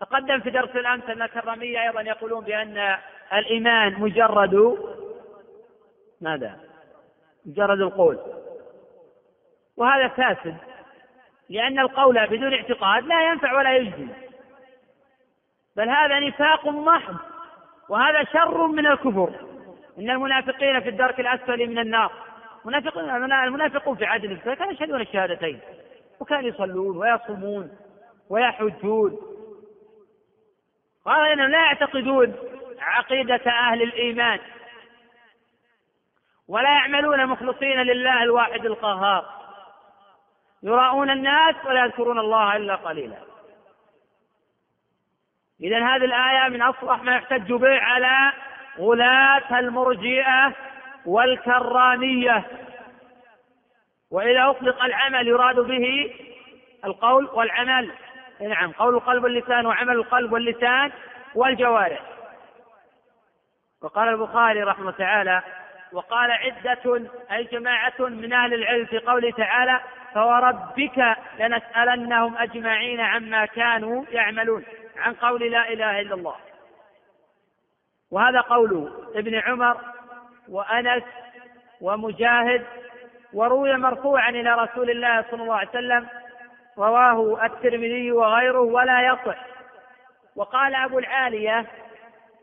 تقدم 0.00 0.40
في 0.40 0.50
درس 0.50 0.76
الأمس 0.76 1.04
أن 1.04 1.22
الكرامية 1.22 1.82
أيضا 1.82 2.00
يقولون 2.00 2.44
بأن 2.44 2.98
الإيمان 3.32 4.00
مجرد 4.00 4.78
ماذا؟ 6.20 6.60
مجرد 7.46 7.80
القول. 7.80 8.18
وهذا 9.76 10.08
فاسد 10.08 10.56
لأن 11.48 11.78
القول 11.78 12.26
بدون 12.26 12.54
اعتقاد 12.54 13.04
لا 13.04 13.30
ينفع 13.30 13.58
ولا 13.58 13.76
يجزي. 13.76 14.06
بل 15.76 15.88
هذا 15.88 16.20
نفاق 16.20 16.68
محض 16.68 17.16
وهذا 17.88 18.24
شر 18.24 18.66
من 18.66 18.86
الكفر. 18.86 19.32
إن 19.98 20.10
المنافقين 20.10 20.80
في 20.80 20.88
الدرك 20.88 21.20
الأسفل 21.20 21.66
من 21.66 21.78
النار. 21.78 22.12
منافقون 22.64 23.32
المنافقون 23.32 23.96
في 23.96 24.04
عهد 24.04 24.24
النبي 24.24 24.56
كانوا 24.56 24.72
يشهدون 24.72 25.00
الشهادتين. 25.00 25.60
وكانوا 26.20 26.48
يصلون 26.48 26.96
ويصومون 26.96 27.70
ويحجون. 28.30 29.18
قال 31.04 31.32
إنهم 31.32 31.50
لا 31.50 31.58
يعتقدون 31.58 32.36
عقيدة 32.80 33.42
أهل 33.46 33.82
الإيمان. 33.82 34.38
ولا 36.48 36.72
يعملون 36.72 37.26
مخلصين 37.26 37.82
لله 37.82 38.22
الواحد 38.22 38.66
القهار. 38.66 39.40
يراؤون 40.62 41.10
الناس 41.10 41.54
ولا 41.64 41.84
يذكرون 41.84 42.18
الله 42.18 42.56
إلا 42.56 42.74
قليلا. 42.74 43.18
إذا 45.60 45.78
هذه 45.78 46.04
الآية 46.04 46.48
من 46.48 46.62
أصلح 46.62 47.02
ما 47.02 47.14
يحتج 47.14 47.52
به 47.52 47.80
على 47.80 48.32
غلاة 48.78 49.58
المرجئة 49.58 50.54
والكرامية. 51.06 52.44
وإذا 54.10 54.50
أطلق 54.50 54.84
العمل 54.84 55.28
يراد 55.28 55.56
به 55.60 56.14
القول 56.84 57.28
والعمل. 57.32 57.90
نعم 58.40 58.72
قول 58.72 58.94
القلب 58.94 59.24
واللسان 59.24 59.66
وعمل 59.66 59.94
القلب 59.94 60.32
واللسان 60.32 60.92
والجوارح. 61.34 62.00
وقال 63.82 64.08
البخاري 64.08 64.62
رحمه 64.62 64.90
تعالى 64.90 65.42
وقال 65.92 66.30
عدة 66.30 67.10
أي 67.32 67.44
جماعة 67.44 67.94
من 67.98 68.32
أهل 68.32 68.54
العلم 68.54 68.86
في 68.86 68.98
قوله 68.98 69.30
تعالى 69.30 69.80
فوربك 70.14 71.16
لنسألنهم 71.38 72.36
أجمعين 72.36 73.00
عما 73.00 73.46
كانوا 73.46 74.04
يعملون 74.10 74.64
عن 74.96 75.14
قول 75.14 75.50
لا 75.50 75.72
إله 75.72 76.00
إلا 76.00 76.14
الله. 76.14 76.36
وهذا 78.10 78.40
قول 78.40 78.92
ابن 79.14 79.34
عمر 79.34 79.76
وأنس 80.48 81.02
ومجاهد 81.80 82.66
وروي 83.32 83.76
مرفوعا 83.76 84.30
إلى 84.30 84.54
رسول 84.54 84.90
الله 84.90 85.24
صلى 85.30 85.42
الله 85.42 85.54
عليه 85.54 85.68
وسلم 85.68 86.08
رواه 86.78 87.46
الترمذي 87.46 88.12
وغيره 88.12 88.60
ولا 88.60 89.00
يصح. 89.00 89.36
وقال 90.36 90.74
أبو 90.74 90.98
العالية 90.98 91.66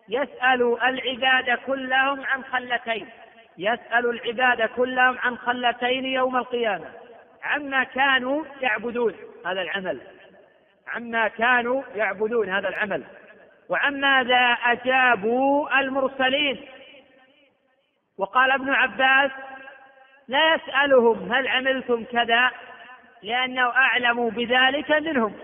يسأل 0.10 0.78
العباد 0.84 1.60
كلهم 1.66 2.26
عن 2.26 2.44
خلتين. 2.44 3.10
يسأل 3.58 4.10
العباد 4.10 4.70
كلهم 4.70 5.18
عن 5.18 5.38
خلتين 5.38 6.06
يوم 6.06 6.38
القيامة. 6.38 6.86
عما 7.44 7.84
كانوا 7.84 8.44
يعبدون 8.62 9.16
هذا 9.46 9.62
العمل. 9.62 10.02
عما 10.88 11.28
كانوا 11.28 11.84
يعبدون 11.96 12.50
هذا 12.50 12.70
العمل. 12.70 13.04
وعماذا 13.70 14.58
أجابوا 14.66 15.80
المرسلين. 15.80 16.66
وقال 18.18 18.52
ابن 18.52 18.70
عباس 18.70 19.32
لا 20.28 20.56
يسألهم 20.56 21.34
هل 21.34 21.48
عملتم 21.48 22.04
كذا 22.04 22.52
لأنه 23.24 23.70
أعلم 23.70 24.30
بذلك 24.30 24.92
منهم. 24.92 25.40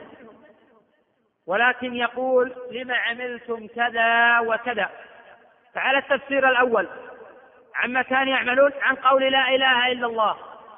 ولكن 1.47 1.95
يقول 1.95 2.53
لما 2.71 2.95
عملتم 2.95 3.67
كذا 3.67 4.39
وكذا. 4.39 4.89
فعلى 5.73 5.97
التفسير 5.97 6.49
الأول 6.49 6.87
عما 7.75 8.01
كانوا 8.01 8.33
يعملون 8.33 8.71
عن 8.81 8.95
قول 8.95 9.31
لا 9.31 9.55
إله 9.55 9.91
إلا 9.91 10.07
الله 10.07 10.37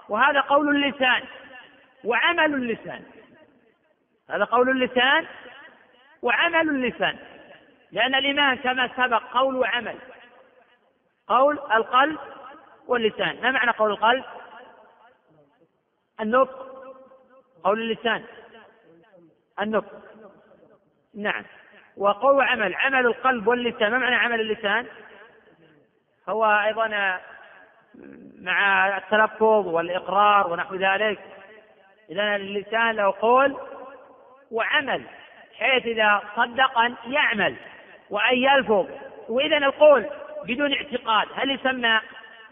وهذا 0.10 0.41
قول 0.41 0.76
اللسان 0.76 1.24
وعمل 2.03 2.53
اللسان. 2.53 3.03
هذا 4.30 4.43
قول 4.43 4.70
اللسان 4.70 5.26
وعمل 6.22 6.70
اللسان. 6.70 7.18
لأن 7.91 8.16
الإيمان 8.16 8.58
كما 8.58 8.89
سبق 8.97 9.24
قول 9.34 9.56
وعمل. 9.56 9.95
قول 11.28 11.60
القلب 11.74 12.20
واللسان. 12.88 13.41
ما 13.41 13.51
معنى 13.51 13.71
قول 13.71 13.91
القلب؟ 13.91 14.23
النطق. 16.21 16.65
قول 17.63 17.81
اللسان. 17.81 18.23
النطق. 19.61 19.91
نعم. 21.15 21.43
وقول 21.97 22.41
عمل. 22.41 22.75
عمل 22.75 23.05
القلب 23.05 23.47
واللسان. 23.47 23.91
ما 23.91 23.97
معنى 23.97 24.15
عمل 24.15 24.39
اللسان؟ 24.39 24.88
هو 26.29 26.45
أيضا 26.45 27.19
مع 28.41 28.88
التلفظ 28.97 29.67
والإقرار 29.67 30.51
ونحو 30.51 30.75
ذلك. 30.75 31.19
إذا 32.09 32.36
اللسان 32.36 32.91
له 32.91 33.13
قول 33.21 33.57
وعمل 34.51 35.03
حيث 35.53 35.86
إذا 35.86 36.21
صدق 36.36 36.79
أن 36.79 36.95
يعمل 37.07 37.55
وأن 38.09 38.38
يلفظ. 38.38 38.88
وإذا 39.29 39.57
القول 39.57 40.05
بدون 40.43 40.73
اعتقاد. 40.73 41.27
هل 41.36 41.51
يسمى 41.51 41.99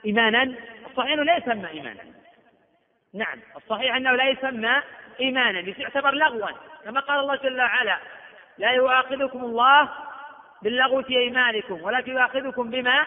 إيمانا؟ 0.06 0.54
الصحيح 0.90 1.14
أنه 1.14 1.24
لا 1.24 1.38
يسمى 1.38 1.68
إيمانا. 1.68 2.02
نعم 3.14 3.40
الصحيح 3.56 3.96
أنه 3.96 4.12
لا 4.12 4.30
يسمى 4.30 4.82
إيمانا 5.20 5.74
يعتبر 5.78 6.14
لغوا. 6.14 6.48
كما 6.86 7.00
قال 7.00 7.20
الله 7.20 7.36
جل 7.36 7.62
وعلا 7.62 7.98
لا 8.58 8.72
يؤاخذكم 8.72 9.44
الله 9.44 9.90
باللغو 10.62 11.02
في 11.02 11.18
أيمانكم 11.18 11.82
ولكن 11.84 12.12
يؤاخذكم 12.12 12.70
بما 12.70 13.06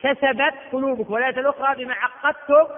كسبت 0.00 0.54
قلوبكم 0.72 1.12
والآية 1.12 1.40
الأخرى 1.40 1.84
بما 1.84 1.94
عقدتم 1.94 2.74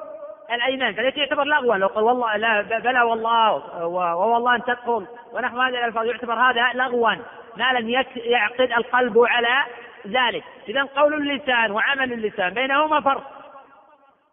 الأيمان. 0.52 0.94
فليس 0.94 1.16
يعتبر 1.16 1.44
لغوا. 1.44 1.76
لو 1.76 1.86
قال 1.86 2.04
والله 2.04 2.36
لا 2.36 2.60
بلى 2.62 3.02
والله 3.02 3.86
ووالله 3.86 4.54
أن 4.54 4.62
تدخل 4.62 5.06
ونحو 5.32 5.60
هذه 5.60 5.78
الألفاظ 5.78 6.06
يعتبر 6.06 6.34
هذا 6.34 6.70
لغوا. 6.74 7.14
ما 7.56 7.72
لم 7.72 8.04
يعقد 8.16 8.72
القلب 8.72 9.18
على 9.18 9.64
ذلك. 10.06 10.44
إذا 10.68 10.82
قول 10.82 11.14
اللسان 11.14 11.70
وعمل 11.70 12.12
اللسان 12.12 12.54
بينهما 12.54 13.00
فرق. 13.00 13.30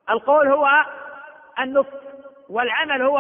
القول 0.10 0.48
هو 0.48 0.70
النطق 1.60 2.02
والعمل 2.50 3.02
هو 3.02 3.18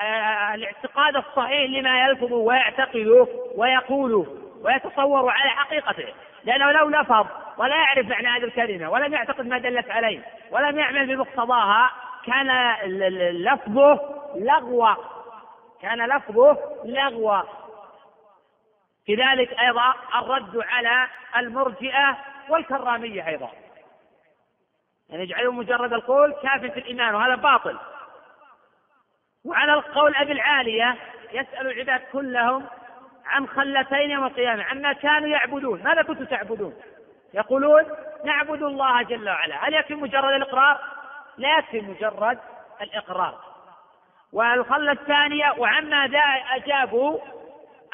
آه، 0.00 0.54
الاعتقاد 0.54 1.16
الصحيح 1.16 1.70
لما 1.70 2.06
يلفظ 2.06 2.32
ويعتقده 2.32 3.26
ويقوله 3.54 4.26
ويتصور 4.62 5.30
على 5.30 5.50
حقيقته. 5.50 6.14
لأنه 6.44 6.72
لو 6.72 6.88
لفظ 6.88 7.26
ولا 7.58 7.76
يعرف 7.76 8.06
معنى 8.08 8.28
هذه 8.28 8.44
الكلمة 8.44 8.90
ولم 8.90 9.12
يعتقد 9.12 9.46
ما 9.46 9.58
دلت 9.58 9.90
عليه 9.90 10.20
ولم 10.50 10.78
يعمل 10.78 11.06
بمقتضاها 11.16 11.90
كان 12.26 12.74
لفظه 13.32 14.00
لغوا 14.36 14.94
كان 15.82 16.06
لفظه 16.06 16.58
لغوا 16.84 17.42
كذلك 19.08 19.52
أيضا 19.60 19.94
الرد 20.14 20.56
على 20.56 21.08
المرجئة 21.36 22.18
والكرامية 22.48 23.28
أيضا. 23.28 23.50
يعني 25.08 25.22
يجعلوا 25.22 25.52
مجرد 25.52 25.92
القول 25.92 26.34
كاف 26.42 26.60
في 26.60 26.78
الإيمان 26.78 27.14
وهذا 27.14 27.34
باطل. 27.34 27.78
وعلى 29.44 29.72
القول 29.72 30.14
أبي 30.14 30.32
العالية 30.32 30.96
يسأل 31.32 31.66
العباد 31.66 32.00
كلهم 32.12 32.66
عن 33.26 33.48
خلتين 33.48 34.10
يوم 34.10 34.24
القيامة 34.24 34.62
عما 34.62 34.92
كانوا 34.92 35.28
يعبدون. 35.28 35.82
ماذا 35.82 36.02
كنتم 36.02 36.24
تعبدون؟ 36.24 36.74
يقولون 37.34 37.84
نعبد 38.24 38.62
الله 38.62 39.02
جل 39.02 39.28
وعلا. 39.28 39.68
هل 39.68 39.74
يكفي 39.74 39.94
مجرد 39.94 40.34
الإقرار؟ 40.34 40.80
لا 41.36 41.58
يكفي 41.58 41.80
مجرد 41.80 42.38
الإقرار. 42.82 43.38
والخلة 44.32 44.92
الثانية 44.92 45.54
وعما 45.58 46.04
أجابوا 46.54 47.18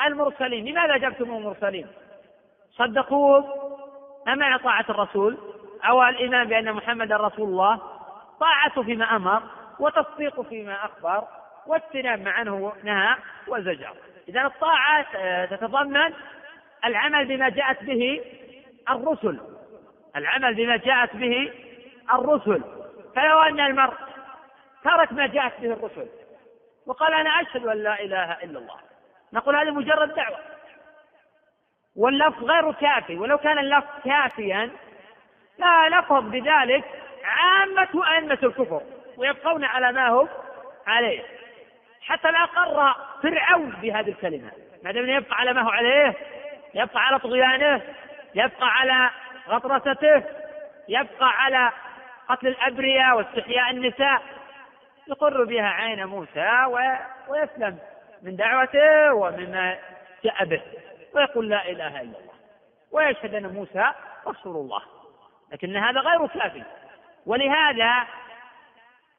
المرسلين. 0.06 0.64
لماذا 0.64 0.94
أجبتم 0.94 1.24
المرسلين 1.36 1.86
صدقوهم 2.70 3.44
أم 4.28 4.56
طاعة 4.56 4.84
الرسول؟ 4.88 5.38
أو 5.84 6.02
الإيمان 6.02 6.48
بأن 6.48 6.72
محمدا 6.72 7.16
رسول 7.16 7.48
الله؟ 7.48 7.80
طاعته 8.40 8.82
فيما 8.82 9.16
أمر 9.16 9.42
وتصديق 9.78 10.40
فيما 10.40 10.84
أخبر 10.84 11.24
واجتناب 11.66 12.20
ما 12.20 12.30
عنه 12.30 12.72
نهى 12.84 13.16
وزجر. 13.48 13.94
إذا 14.28 14.42
الطاعة 14.42 15.06
آه، 15.16 15.44
تتضمن 15.44 16.12
العمل 16.84 17.24
بما 17.24 17.48
جاءت 17.48 17.84
به 17.84 18.20
الرسل. 18.90 19.40
العمل 20.16 20.54
بما 20.54 20.76
جاءت 20.76 21.16
به 21.16 21.52
الرسل. 22.14 22.62
فلو 23.16 23.38
أن 23.38 23.60
المرء 23.60 23.94
ترك 24.84 25.12
ما 25.12 25.26
جاءت 25.26 25.60
به 25.60 25.72
الرسل 25.72 26.06
وقال 26.86 27.14
أنا 27.14 27.30
أشهد 27.30 27.66
أن 27.66 27.82
لا 27.82 28.00
إله 28.00 28.32
إلا 28.32 28.58
الله. 28.58 28.91
نقول 29.32 29.56
هذه 29.56 29.70
مجرد 29.70 30.14
دعوة. 30.14 30.38
واللفظ 31.96 32.44
غير 32.44 32.72
كافي 32.72 33.16
ولو 33.18 33.38
كان 33.38 33.58
اللفظ 33.58 33.88
كافيا 34.04 34.70
لا 35.58 35.88
لفظ 35.88 36.24
بذلك 36.30 36.84
عامة 37.24 38.12
أئمة 38.12 38.38
الكفر 38.42 38.82
ويبقون 39.16 39.64
على 39.64 39.92
ما 39.92 40.08
هم 40.08 40.28
عليه. 40.86 41.22
حتى 42.02 42.30
لا 42.30 42.42
أقر 42.44 42.94
فرعون 43.22 43.70
بهذه 43.70 44.08
الكلمة. 44.08 44.50
ما 44.84 44.92
دام 44.92 45.08
يبقى 45.10 45.36
على 45.36 45.52
ما 45.52 45.62
هو 45.62 45.70
عليه 45.70 46.14
يبقى 46.74 47.06
على 47.06 47.18
طغيانه 47.18 47.82
يبقى 48.34 48.68
على 48.68 49.10
غطرسته 49.48 50.22
يبقى 50.88 51.28
على 51.42 51.70
قتل 52.28 52.46
الأبرياء 52.46 53.16
واستحياء 53.16 53.70
النساء 53.70 54.22
يقر 55.08 55.44
بها 55.44 55.66
عين 55.66 56.04
موسى 56.06 56.64
ويسلم. 57.28 57.78
من 58.22 58.36
دعوته 58.36 59.14
ومما 59.14 59.78
جاء 60.24 60.44
به 60.44 60.62
ويقول 61.14 61.48
لا 61.48 61.70
إله 61.70 62.00
إلا 62.00 62.18
الله 62.18 62.32
ويشهد 62.92 63.34
أن 63.34 63.46
موسى 63.46 63.92
رسول 64.26 64.56
الله 64.56 64.82
لكن 65.52 65.76
هذا 65.76 66.00
غير 66.00 66.26
كافي. 66.26 66.62
ولهذا 67.26 68.06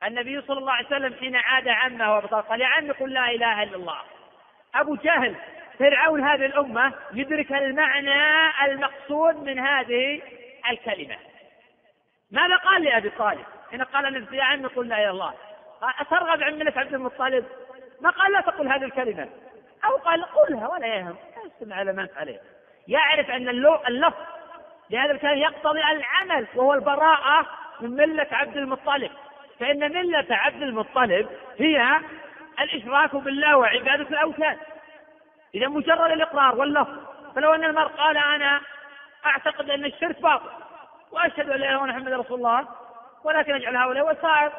النبي 0.04 0.42
صلى 0.42 0.60
الله 0.60 0.72
عليه 0.72 0.88
وسلم 0.88 1.14
حين 1.14 1.36
عاد 1.36 1.68
عمه 1.68 2.16
وابطال 2.16 2.42
قال 2.42 2.62
يا 2.62 2.68
عمي 2.68 2.92
قل 2.92 3.14
لا 3.14 3.30
إله 3.32 3.64
إلا 3.64 3.76
الله. 3.76 3.98
أبو 4.76 4.96
جهل 4.96 5.36
فرعون 5.80 6.24
هذه 6.24 6.46
الأمة 6.46 6.94
يدرك 7.14 7.52
المعنى 7.52 8.50
المقصود 8.66 9.36
من 9.36 9.60
هذه 9.60 10.22
الكلمة. 10.70 11.16
ماذا 12.32 12.56
قال 12.56 12.84
لأبي 12.84 13.10
طالب؟ 13.10 13.46
حين 13.72 13.84
قال 13.84 14.34
يا 14.34 14.44
عمي 14.44 14.68
قل 14.68 14.88
لا 14.88 14.96
إله 14.96 15.04
إلا 15.04 15.12
الله. 15.12 15.34
أترغب 16.00 16.44
عن 16.44 16.54
ملة 16.54 16.74
عبد 16.76 16.94
المطلب؟ 16.94 17.46
ما 18.04 18.10
قال 18.10 18.32
لا 18.32 18.42
تقل 18.42 18.68
هذه 18.68 18.84
الكلمة. 18.84 19.30
أو 19.86 19.96
قال 19.96 20.26
قلها 20.26 20.68
ولا 20.68 20.88
يهم. 20.88 21.16
استمع 21.48 21.76
على 21.76 21.94
ما 21.94 22.08
عليه 22.18 22.40
يعرف 22.88 23.30
أن 23.30 23.50
اللفظ 23.50 24.14
لهذا 24.90 25.12
الكلام 25.12 25.38
يقتضي 25.38 25.80
العمل 25.80 26.48
وهو 26.56 26.74
البراءة 26.74 27.46
من 27.82 27.90
ملة 27.90 28.28
عبد 28.32 28.58
المطلب. 28.58 29.12
فإن 29.60 29.80
ملة 29.80 30.26
عبد 30.30 30.62
المطلب 30.62 31.30
هي 31.58 32.00
الإشراك 32.60 33.16
بالله 33.16 33.58
وعبادة 33.58 34.10
الأوثان. 34.10 34.58
إذا 35.56 35.68
مجرد 35.68 36.12
الإقرار 36.12 36.56
واللفظ. 36.56 36.98
فلو 37.36 37.54
أن 37.54 37.64
المرء 37.64 37.88
قال 37.88 38.18
أنا 38.18 38.62
أعتقد 39.26 39.70
أن 39.70 39.86
الشرك 39.86 40.22
باطل 40.22 40.50
وأشهد 41.12 41.50
أن 41.50 41.60
لا 41.60 41.70
إله 41.70 41.84
إلا 41.84 41.94
محمد 41.94 42.14
رسول 42.14 42.38
الله 42.38 42.68
ولكن 43.24 43.54
أجعل 43.54 43.76
هؤلاء 43.76 44.12
وسائط 44.12 44.52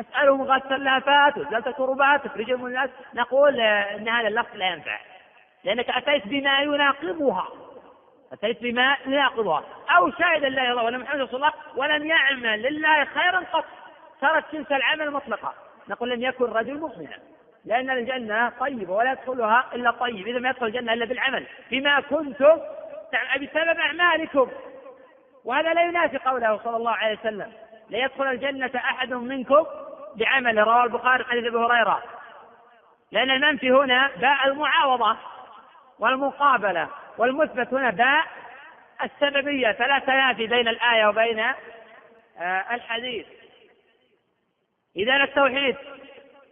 أسألهم 0.00 0.42
غاثة 0.42 0.74
اللهفات 0.74 1.38
وزالة 1.38 1.66
الكربات 1.66 2.24
تفريج 2.24 2.50
الناس. 2.50 2.90
نقول 3.14 3.60
أن 3.60 4.08
هذا 4.08 4.28
اللفظ 4.28 4.56
لا 4.56 4.66
ينفع. 4.66 4.98
لأنك 5.64 5.90
أتيت 5.90 6.26
بما 6.26 6.60
يناقضها. 6.60 7.48
أتيت 8.32 8.62
بما 8.62 8.96
يناقضها. 9.06 9.64
لا 10.18 10.36
إله 10.36 10.36
إلا 10.36 10.70
الله 10.70 10.84
وأن 10.84 10.98
محمد 10.98 11.20
رسول 11.20 11.36
الله 11.36 11.52
ولم 11.76 12.06
يعمل 12.06 12.62
لله 12.62 13.04
خيرا 13.04 13.42
قط. 13.52 13.64
ترك 14.20 14.44
تلك 14.52 14.72
العمل 14.72 15.10
مطلقا. 15.10 15.54
نقول 15.88 16.10
لم 16.10 16.22
يكن 16.22 16.44
رجل 16.44 16.78
مؤمنا. 16.78 17.18
لأن 17.64 17.90
الجنة 17.90 18.52
طيبة 18.60 18.92
ولا 18.92 19.12
يدخلها 19.12 19.64
إلا 19.74 19.90
طيب. 19.90 20.26
إذا 20.26 20.38
ما 20.38 20.50
يدخل 20.50 20.66
الجنة 20.66 20.92
إلا 20.92 21.04
بالعمل. 21.04 21.46
بما 21.70 22.00
كنتم 22.00 22.58
بسبب 23.40 23.78
أعمالكم. 23.78 24.50
وهذا 25.44 25.74
لا 25.74 25.82
ينافي 25.82 26.18
قوله 26.18 26.60
صلى 26.64 26.76
الله 26.76 26.92
عليه 26.92 27.18
وسلم. 27.18 27.52
ليدخل 27.90 28.26
الجنة 28.26 28.70
أحد 28.76 29.12
منكم 29.12 29.66
بعمل. 30.16 30.58
رواه 30.58 30.84
البخاري 30.84 31.24
حديث 31.24 31.44
أبي 31.44 31.56
هريرة. 31.56 32.02
لأن 33.12 33.30
المنفي 33.30 33.70
هنا 33.70 34.10
باء 34.16 34.46
المعاوضة 34.46 35.16
والمقابلة 35.98 36.88
والمثبت 37.18 37.74
هنا 37.74 37.90
باء 37.90 38.24
السببية. 39.02 39.72
فلا 39.72 39.98
تنافي 39.98 40.46
بين 40.46 40.68
الآية 40.68 41.06
وبين 41.06 41.38
آه، 42.38 42.64
الحديث. 42.74 43.26
إذا 44.96 45.16
التوحيد 45.16 45.76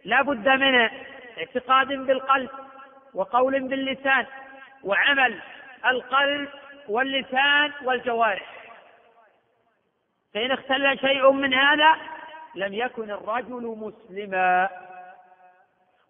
لا 0.05 0.21
بد 0.21 0.49
من 0.49 0.89
اعتقاد 1.37 1.87
بالقلب 1.87 2.49
وقول 3.13 3.59
باللسان 3.59 4.25
وعمل 4.83 5.39
القلب 5.85 6.49
واللسان 6.87 7.71
والجوارح. 7.83 8.58
فإن 10.33 10.51
اختل 10.51 10.99
شيء 10.99 11.31
من 11.31 11.53
هذا 11.53 11.95
لم 12.55 12.73
يكن 12.73 13.11
الرجل 13.11 13.77
مسلما. 13.77 14.69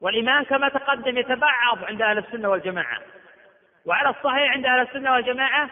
والإيمان 0.01 0.45
كما 0.45 0.69
تقدم 0.69 1.17
يتبعض 1.17 1.83
عند 1.83 2.01
أهل 2.01 2.17
السنة 2.17 2.49
والجماعة. 2.49 2.99
وعلى 3.85 4.09
الصحيح 4.09 4.51
عند 4.51 4.65
أهل 4.65 4.81
السنة 4.81 5.11
والجماعة 5.13 5.69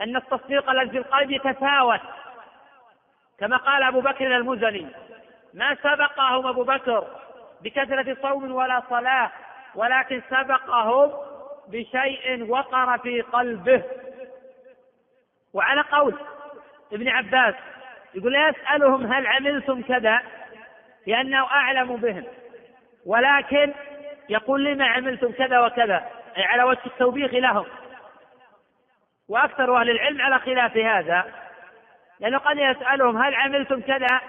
أن 0.00 0.16
التصديق 0.16 0.70
الذي 0.70 0.90
في 0.90 0.98
القلب 0.98 1.30
يتفاوت. 1.30 2.00
كما 3.38 3.56
قال 3.56 3.82
أبو 3.82 4.00
بكر 4.00 4.36
المزني 4.36 4.86
ما 5.54 5.74
سبقهم 5.74 6.46
أبو 6.46 6.64
بكر 6.64 7.06
بكثرة 7.62 8.16
صوم 8.22 8.52
ولا 8.52 8.82
صلاة 8.90 9.30
ولكن 9.74 10.22
سبقهم 10.30 11.12
بشيء 11.68 12.50
وقر 12.50 12.98
في 12.98 13.20
قلبه. 13.20 13.82
وعلى 15.54 15.80
قول 15.80 16.14
ابن 16.92 17.08
عباس 17.08 17.54
يقول 18.14 18.36
يسألهم 18.36 19.12
هل 19.12 19.26
عملتم 19.26 19.82
كذا؟ 19.82 20.22
لأنه 21.06 21.46
أعلم 21.46 21.96
بهم. 21.96 22.24
ولكن 23.06 23.74
يقول 24.28 24.64
لما 24.64 24.86
عملتم 24.86 25.32
كذا 25.32 25.60
وكذا؟ 25.60 26.10
أي 26.36 26.44
على 26.44 26.62
وجه 26.62 26.80
التوبيخ 26.86 27.34
لهم. 27.34 27.66
وأكثر 29.28 29.80
أهل 29.80 29.90
العلم 29.90 30.22
على 30.22 30.38
خلاف 30.38 30.76
هذا 30.76 31.24
لأنه 32.20 32.38
قد 32.38 32.58
يسألهم 32.58 33.22
هل 33.22 33.34
عملتم 33.34 33.80
كذا؟ 33.80 34.20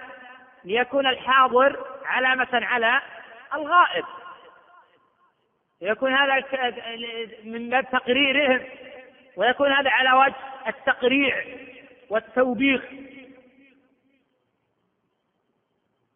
ليكون 0.66 1.08
الحاضر 1.08 1.86
علامة 2.06 2.48
على 2.54 3.02
الغائب. 3.54 4.06
يكون 5.82 6.14
هذا 6.14 6.44
من 7.44 7.70
باب 7.70 7.92
تقريرهم 7.92 8.62
ويكون 9.36 9.72
هذا 9.72 9.90
على 9.90 10.12
وجه 10.12 10.36
التقريع. 10.68 11.44
والتوبيخ. 12.12 12.82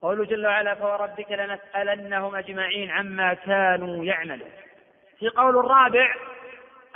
قوله 0.02 0.26
جل 0.26 0.48
وعلا 0.48 0.76
فوربك 0.76 1.32
لنسألنهم 1.32 2.36
أجمعين 2.36 2.92
عما 2.92 3.34
كانوا 3.34 4.06
يعملون. 4.06 4.52
في 5.20 5.30
قول 5.30 5.58
الرابع 5.58 6.16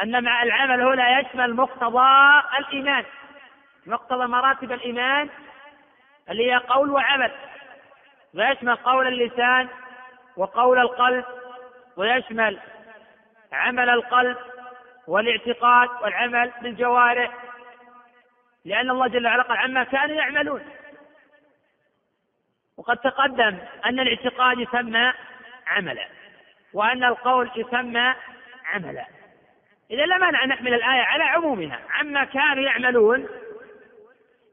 أن 0.03 0.23
مع 0.23 0.43
العمل 0.43 0.81
هنا 0.81 1.19
يشمل 1.19 1.55
مقتضى 1.55 2.41
الإيمان. 2.59 3.05
مقتضى 3.85 4.27
مراتب 4.27 4.71
الإيمان 4.71 5.29
اللي 6.29 6.51
هي 6.51 6.57
قول 6.57 6.89
وعمل. 6.89 7.31
ويشمل 8.33 8.75
قول 8.75 9.07
اللسان 9.07 9.67
وقول 10.37 10.79
القلب 10.79 11.25
ويشمل 11.97 12.59
عمل 13.51 13.89
القلب 13.89 14.37
والاعتقاد 15.07 15.89
والعمل 16.01 16.51
بالجوارح 16.61 17.48
لأن 18.69 18.89
الله 18.89 19.07
جل 19.07 19.27
وعلا 19.27 19.43
قال 19.43 19.57
عما 19.57 19.83
كانوا 19.83 20.15
يعملون. 20.15 20.61
وقد 22.77 22.97
تقدم 22.97 23.57
أن 23.85 23.99
الاعتقاد 23.99 24.59
يسمى 24.59 25.13
عملا 25.67 26.07
وأن 26.73 27.03
القول 27.03 27.51
يسمى 27.55 28.13
عملا. 28.65 29.05
إذا 29.91 30.05
مانع 30.05 30.43
أن 30.43 30.49
نحمل 30.49 30.73
الآية 30.73 31.01
على 31.01 31.23
عمومها. 31.23 31.79
عما 31.89 32.23
كانوا 32.23 32.63
يعملون 32.63 33.27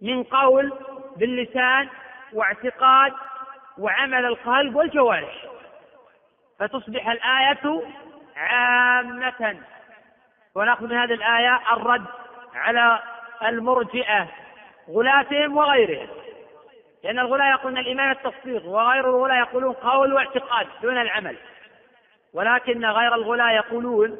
من 0.02 0.22
قول 0.22 0.72
باللسان 1.16 1.88
واعتقاد 2.32 3.12
وعمل 3.78 4.24
القلب 4.24 4.76
والجوارح. 4.76 5.44
فتصبح 6.58 7.08
الآية 7.08 7.82
عامة. 8.36 9.60
ونأخذ 10.54 10.86
من 10.86 10.96
هذه 10.96 11.14
الآية 11.14 11.60
الرد 11.72 12.06
على 12.54 13.15
المرجئة 13.42 14.28
غلاتهم 14.90 15.56
وغيرهم. 15.56 16.08
لأن 17.04 17.18
الغلاة 17.18 17.50
يقولون 17.50 17.78
الإيمان 17.78 18.10
التصديق 18.10 18.66
وغير 18.66 19.10
الغلاة 19.10 19.38
يقولون 19.38 19.72
قول 19.72 20.12
واعتقاد 20.12 20.66
دون 20.82 20.98
العمل. 20.98 21.36
ولكن 22.34 22.84
غير 22.84 23.14
الغلاة 23.14 23.50
يقولون 23.50 24.18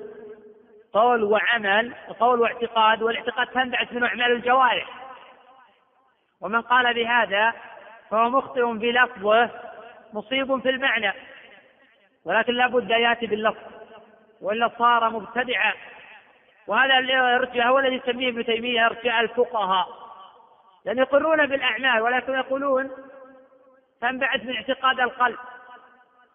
قول 0.93 1.25
وعمل 1.25 1.95
قول 2.21 2.41
واعتقاد 2.41 3.03
والاعتقاد 3.03 3.47
تنبعث 3.47 3.93
من 3.93 4.05
أعمال 4.05 4.33
الجوارح. 4.33 4.89
ومن 6.41 6.61
قال 6.61 6.95
بهذا 6.95 7.53
فهو 8.11 8.31
مخطئ 8.31 8.79
في 8.79 8.93
لفظه 8.93 9.51
مصيب 10.13 10.61
في 10.61 10.71
المعنى. 10.71 11.13
ولكن 12.25 12.53
لا 12.53 12.67
بد 12.67 12.91
يأتي 12.91 13.27
باللفظ 13.27 13.63
وإلا 14.41 14.71
صار 14.79 15.11
مبتدعا. 15.11 15.73
وهذا 16.67 16.99
الارجاء 16.99 17.67
هو 17.67 17.79
الذي 17.79 17.97
يسميه 17.97 18.29
ابن 18.29 18.45
تيمية 18.45 18.87
ارجاء 18.87 19.21
الفقهاء. 19.21 19.89
لأن 20.85 20.99
يقرون 20.99 21.47
بالأعمال 21.47 22.03
ولكن 22.03 22.33
يقولون 22.33 22.91
تنبعث 24.01 24.45
من 24.45 24.57
اعتقاد 24.57 25.01
القلب. 25.01 25.39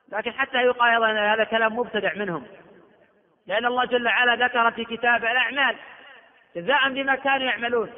لكن 0.09 0.31
حتى 0.31 0.57
يقال 0.57 0.91
أيضا 0.91 1.33
هذا 1.33 1.43
كلام 1.43 1.79
مبتدع 1.79 2.13
منهم. 2.13 2.47
لأن 3.47 3.65
الله 3.65 3.85
جل 3.85 4.05
وعلا 4.05 4.45
ذكر 4.45 4.71
في 4.71 4.85
كتابه 4.85 5.31
الأعمال 5.31 5.75
جزاء 6.55 6.89
بما 6.89 7.15
كانوا 7.15 7.47
يعملون. 7.47 7.93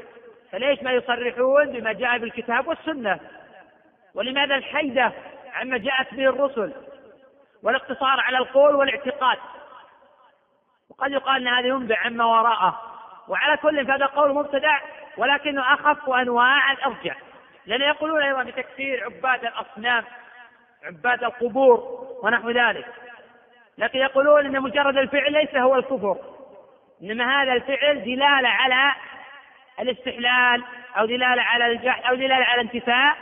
فليش 0.51 0.83
ما 0.83 0.91
يصرحون 0.91 1.71
بما 1.71 1.93
جاء 1.93 2.17
بالكتاب 2.17 2.67
والسنة؟ 2.67 3.19
ولماذا 4.15 4.55
الحيدة 4.55 5.11
عما 5.53 5.77
جاءت 5.77 6.13
به 6.13 6.29
الرسل؟ 6.29 6.73
والاقتصار 7.63 8.19
على 8.19 8.37
القول 8.37 8.75
والاعتقاد. 8.75 9.37
وقد 10.93 11.11
يقال 11.11 11.47
إن 11.47 11.53
هذا 11.53 11.67
ينبع 11.67 11.99
عما 11.99 12.25
وراءه. 12.25 12.81
وعلى 13.27 13.57
كل 13.57 13.87
فهذا 13.87 14.05
قول 14.05 14.33
مبتدع 14.33 14.79
ولكنه 15.17 15.73
أخف 15.73 16.09
أنواع 16.09 16.71
الارجع 16.71 17.15
لأن 17.65 17.81
يقولون 17.81 18.23
أيضا 18.23 18.43
بتكفير 18.43 19.03
عباد 19.03 19.45
الأصنام 19.45 20.03
عباد 20.83 21.23
القبور 21.23 22.07
ونحو 22.23 22.49
ذلك. 22.49 22.85
لكن 23.77 23.99
يقولون 23.99 24.45
إن 24.45 24.61
مجرد 24.61 24.97
الفعل 24.97 25.33
ليس 25.33 25.55
هو 25.55 25.75
الكفر. 25.75 26.17
إنما 27.03 27.41
هذا 27.41 27.53
الفعل 27.53 28.03
دلالة 28.03 28.49
على 28.49 28.93
الاستحلال 29.79 30.63
أو 30.97 31.05
دلالة 31.05 31.41
على 31.41 31.65
الجحد 31.65 32.03
أو 32.03 32.15
دلالة 32.15 32.45
على 32.45 32.61
انتفاء 32.61 33.17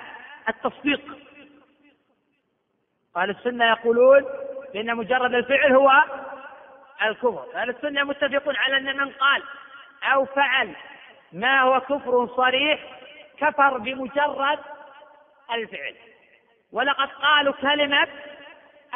التصديق. 0.50 1.02
قال 3.16 3.30
السنة 3.30 3.66
يقولون 3.66 4.26
بأن 4.74 4.96
مجرد 4.96 5.34
الفعل 5.34 5.72
هو 5.74 5.92
الكفر. 7.04 7.46
أهل 7.56 7.70
السنة 7.70 8.04
متفقون 8.04 8.56
على 8.56 8.78
أن 8.78 8.98
من 8.98 9.10
قال 9.10 9.44
أو 10.04 10.26
فعل 10.26 10.76
ما 11.34 11.62
هو 11.62 11.82
كفر 11.82 12.28
صريح 12.36 12.80
كفر 13.38 13.78
بمجرد 13.78 14.60
الفعل. 15.52 15.96
ولقد 16.72 17.10
قالوا 17.10 17.54
كلمة 17.54 18.08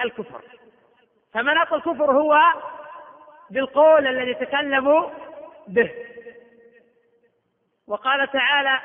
الكفر. 0.03 0.41
فمناط 1.34 1.73
الكفر 1.73 2.11
هو 2.11 2.40
بالقول 3.49 4.07
الذي 4.07 4.34
تكلموا 4.34 5.10
به. 5.68 5.91
وقال 7.88 8.32
تعالى 8.32 8.80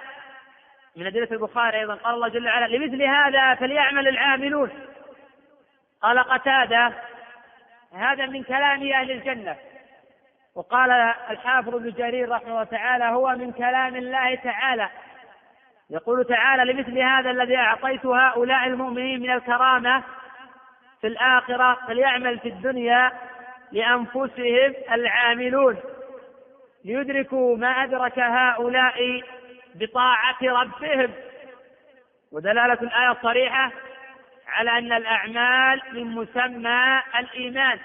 من 0.96 1.06
أدلة 1.06 1.28
البخاري 1.32 1.78
أيضا 1.78 1.94
قال 1.94 2.14
الله 2.14 2.28
جل 2.28 2.46
وعلا 2.46 2.76
لمثل 2.76 3.02
هذا 3.02 3.54
فليعمل 3.54 4.08
العاملون. 4.08 4.70
قال 6.02 6.18
قتادة 6.18 6.92
هذا 7.94 8.26
من 8.26 8.42
كلام 8.42 8.92
أهل 8.92 9.10
الجنة. 9.10 9.56
وقال 10.54 10.90
الحافظ 11.30 11.74
ابن 11.74 11.90
جرير 11.90 12.28
رحمه 12.28 12.48
الله 12.48 12.64
تعالى 12.64 13.04
هو 13.04 13.28
من 13.28 13.52
كلام 13.52 13.96
الله 13.96 14.34
تعالى. 14.34 14.88
يقول 15.90 16.24
تعالى 16.24 16.72
لمثل 16.72 16.98
هذا 16.98 17.30
الذي 17.30 17.56
أعطيت 17.56 18.06
هؤلاء 18.06 18.66
المؤمنين 18.66 19.20
من 19.20 19.30
الكرامة 19.30 20.02
في 21.00 21.06
الآخرة 21.06 21.78
فليعمل 21.86 22.38
في 22.38 22.48
الدنيا 22.48 23.12
لأنفسهم 23.72 24.74
العاملون. 24.92 25.76
ليدركوا 26.84 27.56
ما 27.56 27.68
أدرك 27.68 28.18
هؤلاء 28.18 29.22
بطاعة 29.74 30.38
ربهم. 30.42 31.10
ودلالة 32.32 32.78
الآية 32.82 33.10
الصريحة 33.10 33.70
على 34.50 34.78
أن 34.78 34.92
الأعمال 34.92 35.82
من 35.92 36.04
مسمى 36.04 37.02
الإيمان 37.18 37.78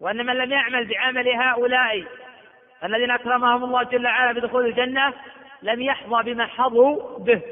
وأن 0.00 0.26
من 0.26 0.36
لم 0.36 0.52
يعمل 0.52 0.86
بعمل 0.86 1.28
هؤلاء 1.28 2.04
الذين 2.84 3.10
أكرمهم 3.10 3.64
الله 3.64 3.82
جل 3.82 4.06
وعلا 4.06 4.32
بدخول 4.32 4.66
الجنة 4.66 5.12
لم 5.62 5.82
يحظى 5.82 6.22
بما 6.22 6.46
حظوا 6.46 7.18
به. 7.18 7.42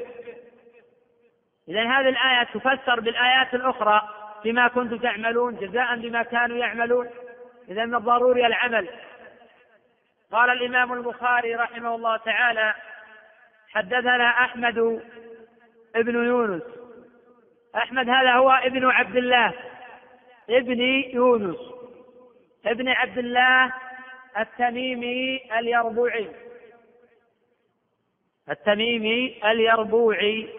إذا 1.67 1.81
هذه 1.81 2.09
الآية 2.09 2.43
تفسر 2.43 2.99
بالآيات 2.99 3.53
الأخرى 3.53 4.09
بما 4.43 4.67
كنتم 4.67 4.97
تعملون 4.97 5.55
جزاء 5.55 5.95
بما 5.95 6.23
كانوا 6.23 6.57
يعملون. 6.57 7.09
إذا 7.69 7.85
من 7.85 7.95
الضروري 7.95 8.45
العمل. 8.45 8.89
قال 10.31 10.49
الإمام 10.49 10.93
البخاري 10.93 11.55
رحمه 11.55 11.95
الله 11.95 12.17
تعالى 12.17 12.73
حدثنا 13.73 14.27
أحمد 14.27 15.01
ابن 15.95 16.25
يونس 16.25 16.63
أحمد 17.75 18.09
هذا 18.09 18.33
هو 18.33 18.51
ابن 18.51 18.89
عبد 18.89 19.15
الله 19.15 19.53
ابن 20.49 20.81
يونس 21.13 21.57
ابن 22.65 22.89
عبد 22.89 23.17
الله 23.17 23.73
التميمي 24.37 25.41
اليربوعي. 25.59 26.29
التميمي 28.49 29.39
اليربوعي. 29.45 30.49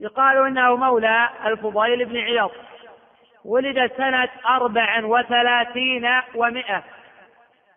يقال 0.00 0.46
إنه 0.46 0.76
مولى 0.76 1.28
الفضيل 1.44 2.04
بن 2.04 2.16
عياض. 2.16 2.50
ولد 3.44 3.92
سنة 3.96 4.28
أربع 4.46 5.04
وثلاثين 5.04 6.08
ومائة 6.34 6.84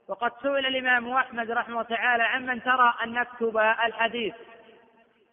وقد 0.08 0.32
سئل 0.42 0.66
الإمام 0.66 1.10
أحمد 1.14 1.52
رحمه 1.52 1.74
الله 1.74 1.96
تعالى 1.98 2.24
عمن 2.24 2.64
ترى 2.64 2.94
أن 3.04 3.14
نكتب 3.14 3.58
الحديث. 3.58 4.34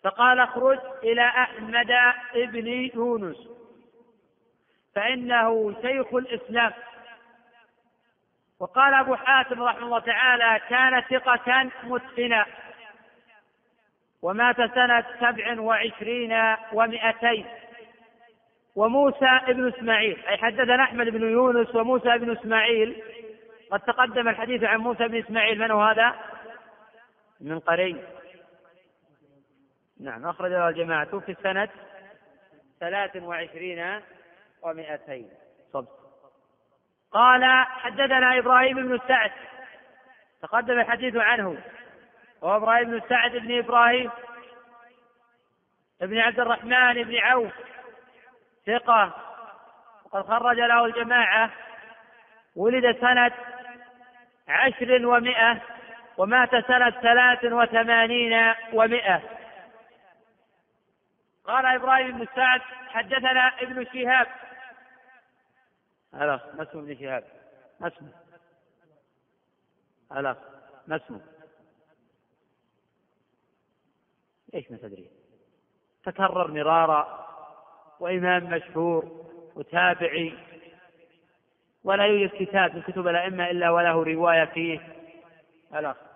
فقال 0.05 0.41
اخرج 0.41 0.79
إلى 1.03 1.23
أحمد 1.27 1.91
بن 2.35 2.67
يونس. 2.67 3.49
فإنه 4.95 5.83
شيخ 5.83 6.15
الإسلام. 6.15 6.73
وقال 8.61 8.95
أبو 8.95 9.15
حاتم 9.15 9.63
رحمه 9.63 9.87
الله 9.87 9.99
تعالى 9.99 10.61
كان 10.69 11.01
ثقة 11.01 11.71
متقنا 11.83 12.47
ومات 14.23 14.57
سنة 14.57 15.05
سبع 15.21 15.61
وعشرين 15.61 16.57
ومائتين 16.73 17.47
وموسى 18.77 19.41
بن 19.49 19.69
إسماعيل. 19.69 20.27
أي 20.27 20.37
حدثنا 20.37 20.83
أحمد 20.83 21.09
بن 21.09 21.23
يونس 21.23 21.75
وموسى 21.75 22.19
بن 22.19 22.31
إسماعيل. 22.31 23.03
قد 23.71 23.81
تقدم 23.81 24.29
الحديث 24.29 24.65
عن 24.65 24.79
موسى 24.79 25.09
بن 25.09 25.19
إسماعيل. 25.19 25.59
من 25.59 25.71
هو 25.71 25.83
هذا؟ 25.83 26.15
من 27.41 27.59
قرين. 27.59 28.05
نعم 30.01 30.27
أخرج 30.27 30.53
الجماعة. 30.53 31.19
في 31.19 31.33
السنة 31.33 31.69
ثلاث 32.83 33.17
وعشرين 33.17 34.01
ومائتين 34.63 35.31
صبت 35.73 35.89
قال 37.13 37.45
حدثنا 37.67 38.39
إبراهيم 38.39 38.77
بن 38.77 39.01
سعد. 39.09 39.31
تقدم 40.43 40.81
الحديث 40.81 41.17
عنه. 41.17 41.59
وهو 42.43 42.57
إبراهيم 42.57 42.91
بن 42.91 43.01
سعد 43.09 43.31
بن 43.31 43.59
إبراهيم 43.59 44.11
ابن 46.03 46.19
عبد 46.19 46.41
الرحمن 46.41 47.03
بن 47.03 47.17
عوف. 47.17 47.53
ثقة. 48.67 49.13
وقد 50.05 50.27
خرج 50.27 50.57
له 50.57 50.85
الجماعة. 50.85 51.51
ولد 52.57 52.97
سنة 53.01 53.33
عشر 54.49 55.07
ومائة 55.07 55.61
ومات 56.17 56.51
سنة 56.51 56.91
ثلاث 56.91 57.45
وثمانين 57.45 58.55
ومائة 58.73 59.42
قال 61.45 61.67
إبراهيم 61.67 62.19
بن 62.19 62.27
سعد 62.37 62.61
حدثنا 62.89 63.49
ابن 63.63 63.85
شهاب. 63.85 64.27
هلا 66.15 66.41
ما 66.55 66.63
اسمه 66.63 66.81
ابن 66.81 66.97
شهاب؟ 66.97 67.25
ما 67.81 67.89
اسمه. 67.89 68.13
هلا 70.13 70.37
ما 70.87 70.97
اسمه؟ 70.97 71.21
إيش 74.55 74.71
ما 74.71 74.77
تدري. 74.77 75.11
تكرر 76.05 76.51
مرارا 76.51 77.29
وإمام 78.01 78.45
مشهور 78.45 79.27
وتابعي. 79.55 80.39
ولا 81.85 82.07
يوجد 82.07 82.31
كتاب 82.45 82.77
من 82.77 82.83
كتب 82.83 83.09
الأئمة 83.09 83.51
إلا 83.51 83.71
وله 83.71 84.05
رواية 84.05 84.45
فيه. 84.45 84.81
الأخ 85.75 86.12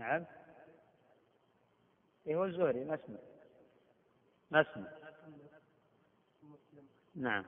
نعم. 0.00 0.24
إيه 2.26 2.36
هو 2.36 2.44
الزهري 2.44 2.84
ما 4.50 4.60
اسمه. 4.60 4.88
نعم. 7.16 7.44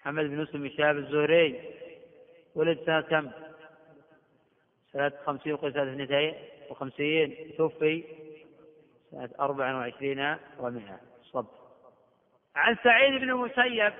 محمد 0.00 0.24
بن 0.24 0.42
مسلم 0.42 0.62
بن 0.62 0.70
شهاب 0.70 0.96
الزهري. 0.96 1.74
ولد 2.54 2.78
سنة 2.86 3.00
كم؟ 3.00 3.30
سنة 4.92 5.12
خمسين 5.26 5.52
وقيل 5.52 5.72
سنة 5.72 5.92
اثنتين 5.92 6.34
وخمسين. 6.70 7.54
توفي 7.56 8.04
سنة 9.10 9.30
أربع 9.40 9.74
وعشرين 9.74 10.36
ومئة. 10.58 11.00
صب. 11.24 11.46
عن 12.54 12.76
سعيد 12.84 13.20
بن 13.20 13.30
المسيب. 13.30 13.92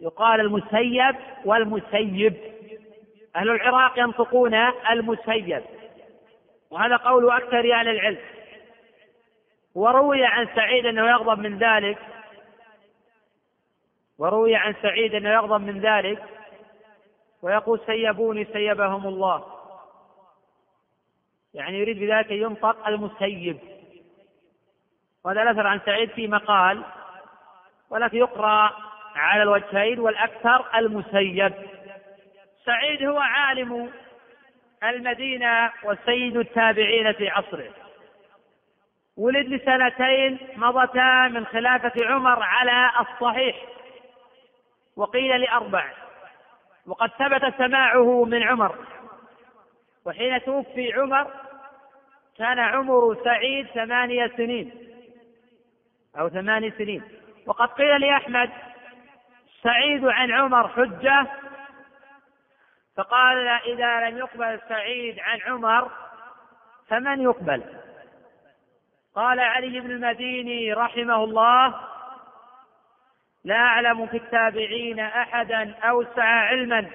يقال 0.00 0.40
المسيب 0.40 1.16
والمسيب. 1.44 2.36
أهل 3.36 3.50
العراق 3.50 3.98
ينطقون 3.98 4.54
المسيب. 4.90 5.79
وهذا 6.70 6.96
قول 6.96 7.30
أكثر 7.30 7.58
أهل 7.58 7.88
العلم. 7.88 8.18
وروي 9.74 10.24
عن 10.24 10.48
سعيد 10.54 10.86
أنه 10.86 11.10
يغضب 11.10 11.38
من 11.38 11.58
ذلك. 11.58 11.98
وروي 14.18 14.56
عن 14.56 14.74
سعيد 14.82 15.14
أنه 15.14 15.30
يغضب 15.30 15.60
من 15.60 15.80
ذلك. 15.80 16.24
ويقول 17.42 17.80
سيبوني 17.86 18.44
سيبهم 18.44 19.06
الله. 19.06 19.44
يعني 21.54 21.78
يريد 21.78 21.98
بذلك 21.98 22.30
ينطق 22.30 22.86
المسيب. 22.88 23.58
وهذا 25.24 25.42
الأثر 25.42 25.66
عن 25.66 25.80
سعيد 25.86 26.10
في 26.10 26.28
مقال. 26.28 26.84
ولكن 27.90 28.16
يقرأ 28.16 28.76
على 29.14 29.42
الوجهين 29.42 30.00
والأكثر 30.00 30.78
المسيب. 30.78 31.54
سعيد 32.64 33.02
هو 33.02 33.18
عالم 33.18 33.90
المدينة 34.84 35.72
وسيد 35.84 36.36
التابعين 36.36 37.12
في 37.12 37.28
عصره. 37.28 37.70
ولد 39.16 39.46
لسنتين 39.46 40.38
مضتا 40.56 41.28
من 41.28 41.46
خلافة 41.46 42.06
عمر 42.06 42.42
على 42.42 42.90
الصحيح 43.00 43.56
وقيل 44.96 45.40
لأربع 45.40 45.84
وقد 46.86 47.10
ثبت 47.18 47.54
سماعه 47.58 48.24
من 48.24 48.42
عمر. 48.42 48.74
وحين 50.06 50.42
توفي 50.42 50.92
عمر 50.92 51.30
كان 52.38 52.58
عمر 52.58 53.16
سعيد 53.24 53.66
ثمانية 53.66 54.32
سنين 54.36 54.72
أو 56.18 56.28
ثماني 56.28 56.70
سنين. 56.70 57.02
وقد 57.46 57.68
قيل 57.68 58.00
لأحمد 58.00 58.50
سعيد 59.62 60.04
عن 60.04 60.32
عمر 60.32 60.68
حجة 60.68 61.26
فقال 62.96 63.48
إذا 63.48 64.08
لم 64.08 64.18
يقبل 64.18 64.60
سعيد 64.68 65.18
عن 65.20 65.40
عمر 65.40 65.90
فمن 66.88 67.22
يقبل؟ 67.22 67.64
قال 69.14 69.40
علي 69.40 69.80
بن 69.80 69.90
المديني 69.90 70.72
رحمه 70.72 71.24
الله 71.24 71.74
لا 73.44 73.56
أعلم 73.56 74.06
في 74.06 74.16
التابعين 74.16 75.00
أحدا 75.00 75.74
أوسع 75.74 76.24
علما 76.24 76.90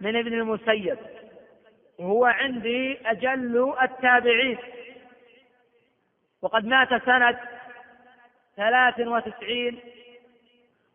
من 0.00 0.16
ابن 0.16 0.32
المسيب 0.32 0.98
هو 2.00 2.24
عندي 2.24 2.98
أجل 3.06 3.74
التابعين. 3.82 4.58
وقد 6.42 6.64
مات 6.64 7.04
سنة 7.04 7.40
ثلاث 8.56 9.00
وتسعين 9.00 9.80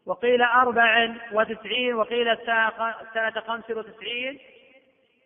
وقيل 0.06 0.42
أربع 0.42 1.16
وتسعين 1.32 1.96
وقيل 1.96 2.38
سنة 3.14 3.42
خمس 3.42 3.70
وتسعين. 3.70 4.40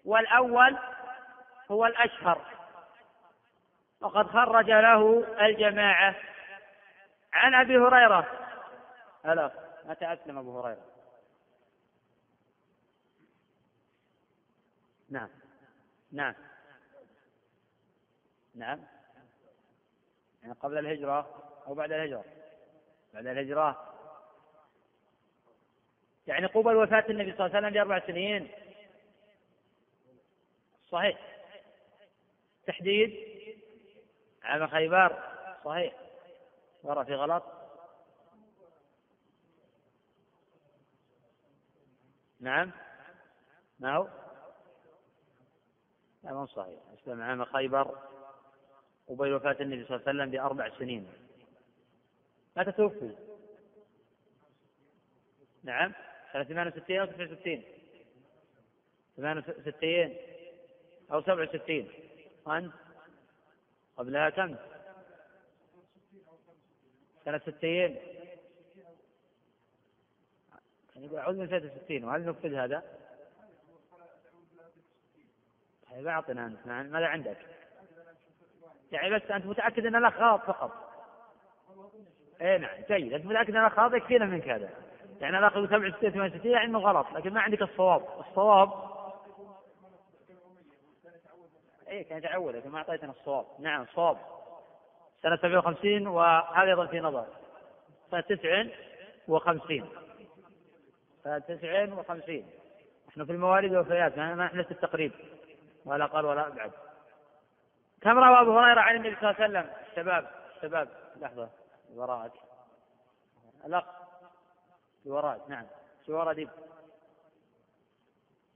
والأول 0.05 0.77
هو 1.71 1.85
الأشهر. 1.85 2.45
وقد 4.01 4.27
خرج 4.27 4.69
له 4.69 5.25
الجماعة. 5.45 6.15
عن 7.33 7.53
أبي 7.53 7.77
هريرة. 7.77 8.27
ألا 9.25 9.51
متى 9.85 10.13
أسلم 10.13 10.37
أبو 10.37 10.59
هريرة؟ 10.59 10.85
نعم. 15.09 15.29
نعم. 16.11 16.35
نعم. 18.55 18.79
يعني 20.43 20.53
قبل 20.53 20.77
الهجرة 20.77 21.43
أو 21.67 21.73
بعد 21.73 21.91
الهجرة؟ 21.91 22.25
بعد 23.13 23.27
الهجرة. 23.27 23.98
يعني 26.29 26.45
قبل 26.45 26.75
وفاة 26.75 27.05
النبي 27.09 27.33
صلى 27.33 27.45
الله 27.45 27.57
عليه 27.57 27.67
وسلم 27.67 27.73
بأربع 27.73 28.07
سنين. 28.07 28.51
صحيح. 30.91 31.17
تحديد. 32.67 33.15
عام 34.43 34.67
خيبر. 34.67 35.23
صحيح. 35.65 35.93
ورا 36.83 37.03
في 37.03 37.15
غلط. 37.15 37.43
نعم. 42.39 42.71
ما 43.79 43.95
هو 43.95 44.07
لا 46.23 46.33
مو 46.33 46.45
صحيح. 46.45 46.79
أسلم 46.93 47.21
عام 47.21 47.45
خيبر. 47.45 47.97
قبيل 49.07 49.33
وفاة 49.33 49.57
النبي 49.59 49.85
صلى 49.85 49.95
الله 49.95 50.07
عليه 50.07 50.19
وسلم 50.19 50.31
بأربع 50.31 50.69
سنين. 50.79 51.13
متى 52.57 52.71
توفي؟ 52.71 53.15
نعم. 55.63 55.93
سنة 56.33 56.43
68 56.43 56.99
أو 56.99 57.05
69 57.05 57.63
68 59.17 60.15
أو 61.11 61.21
67 61.21 61.87
وأنت؟ 62.45 62.73
قبلها 63.97 64.29
كم؟ 64.29 64.55
سنة 67.25 67.37
60 67.37 67.59
كان 70.93 71.03
يقول 71.03 71.19
أعوذ 71.19 71.35
من 71.35 71.47
سنة 71.47 71.71
60 71.85 72.03
وهل 72.03 72.25
نفذ 72.25 72.53
هذا؟ 72.53 72.83
طيب 75.91 76.07
أعطنا 76.07 76.45
أنت. 76.45 76.67
ماذا 76.67 77.05
عندك؟ 77.05 77.37
يعني 78.91 79.15
بس 79.15 79.31
أنت 79.31 79.45
متأكد 79.45 79.85
أن 79.85 79.95
الأخ 79.95 80.17
غلط 80.17 80.41
فقط. 80.41 80.71
اي 82.41 82.57
نعم 82.57 82.81
جيد. 82.89 83.13
أنت 83.13 83.25
متأكد 83.25 83.49
أن 83.55 83.65
الأخ 83.65 83.79
هذا 83.79 83.97
يكفينا 83.97 84.25
منك 84.25 84.49
هذا. 84.49 84.88
يعني 85.21 85.39
الاخ 85.39 85.51
يقول 85.51 85.67
67 85.67 86.11
68 86.11 86.51
يعني 86.51 86.65
إنه 86.65 86.79
غلط 86.79 87.07
لكن 87.13 87.33
ما 87.33 87.41
عندك 87.41 87.61
الصواب. 87.61 88.05
الصواب 88.19 88.69
اي 91.89 92.03
كان 92.03 92.17
يتعود 92.17 92.55
لكن 92.55 92.69
ما 92.69 92.77
أعطيتنا 92.77 93.11
الصواب. 93.11 93.45
نعم 93.59 93.81
الصواب 93.81 94.17
سنة 95.23 95.35
57 95.35 96.07
وهذا 96.07 96.69
أيضا 96.69 96.85
في 96.85 96.99
نظر. 96.99 97.25
سنة 98.11 98.21
59 98.21 99.89
سنة 101.23 101.39
59 101.39 102.45
نحن 103.09 103.25
في 103.25 103.31
المواليد 103.31 103.71
والوفيات 103.71 104.17
ما 104.17 104.35
نحن 104.35 104.63
في 104.63 104.71
التقريب. 104.71 105.11
ولا 105.85 106.05
أقل 106.05 106.25
ولا 106.25 106.47
أبعد. 106.47 106.71
كم 108.01 108.17
روى 108.19 108.41
أبو 108.41 108.59
هريرة 108.59 108.81
عن 108.81 108.95
النبي 108.95 109.15
صلى 109.15 109.29
الله 109.29 109.41
عليه 109.41 109.59
وسلم؟ 109.59 109.73
الشباب 109.91 110.27
الشباب 110.55 110.89
لحظة. 111.21 111.49
وراءك 111.95 112.31
الأخ 113.65 113.98
وراءك 115.05 115.49
نعم. 115.49 115.65
وراء 116.09 116.33
ديب. 116.33 116.49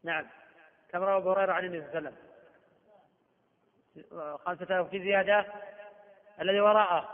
نعم. 0.03 0.27
كم 0.89 1.03
روى 1.03 1.17
أبو 1.17 1.31
هريرة 1.31 1.53
عن 1.53 1.65
النبي 1.65 1.81
صلى 1.81 1.97
الله 1.97 2.09
عليه 2.09 2.17
وسلم؟ 4.07 4.37
خمسة 4.37 4.63
آلاف 4.63 4.89
في 4.89 4.99
زيادة. 4.99 5.45
الذي 6.41 6.59
وراءه. 6.61 7.09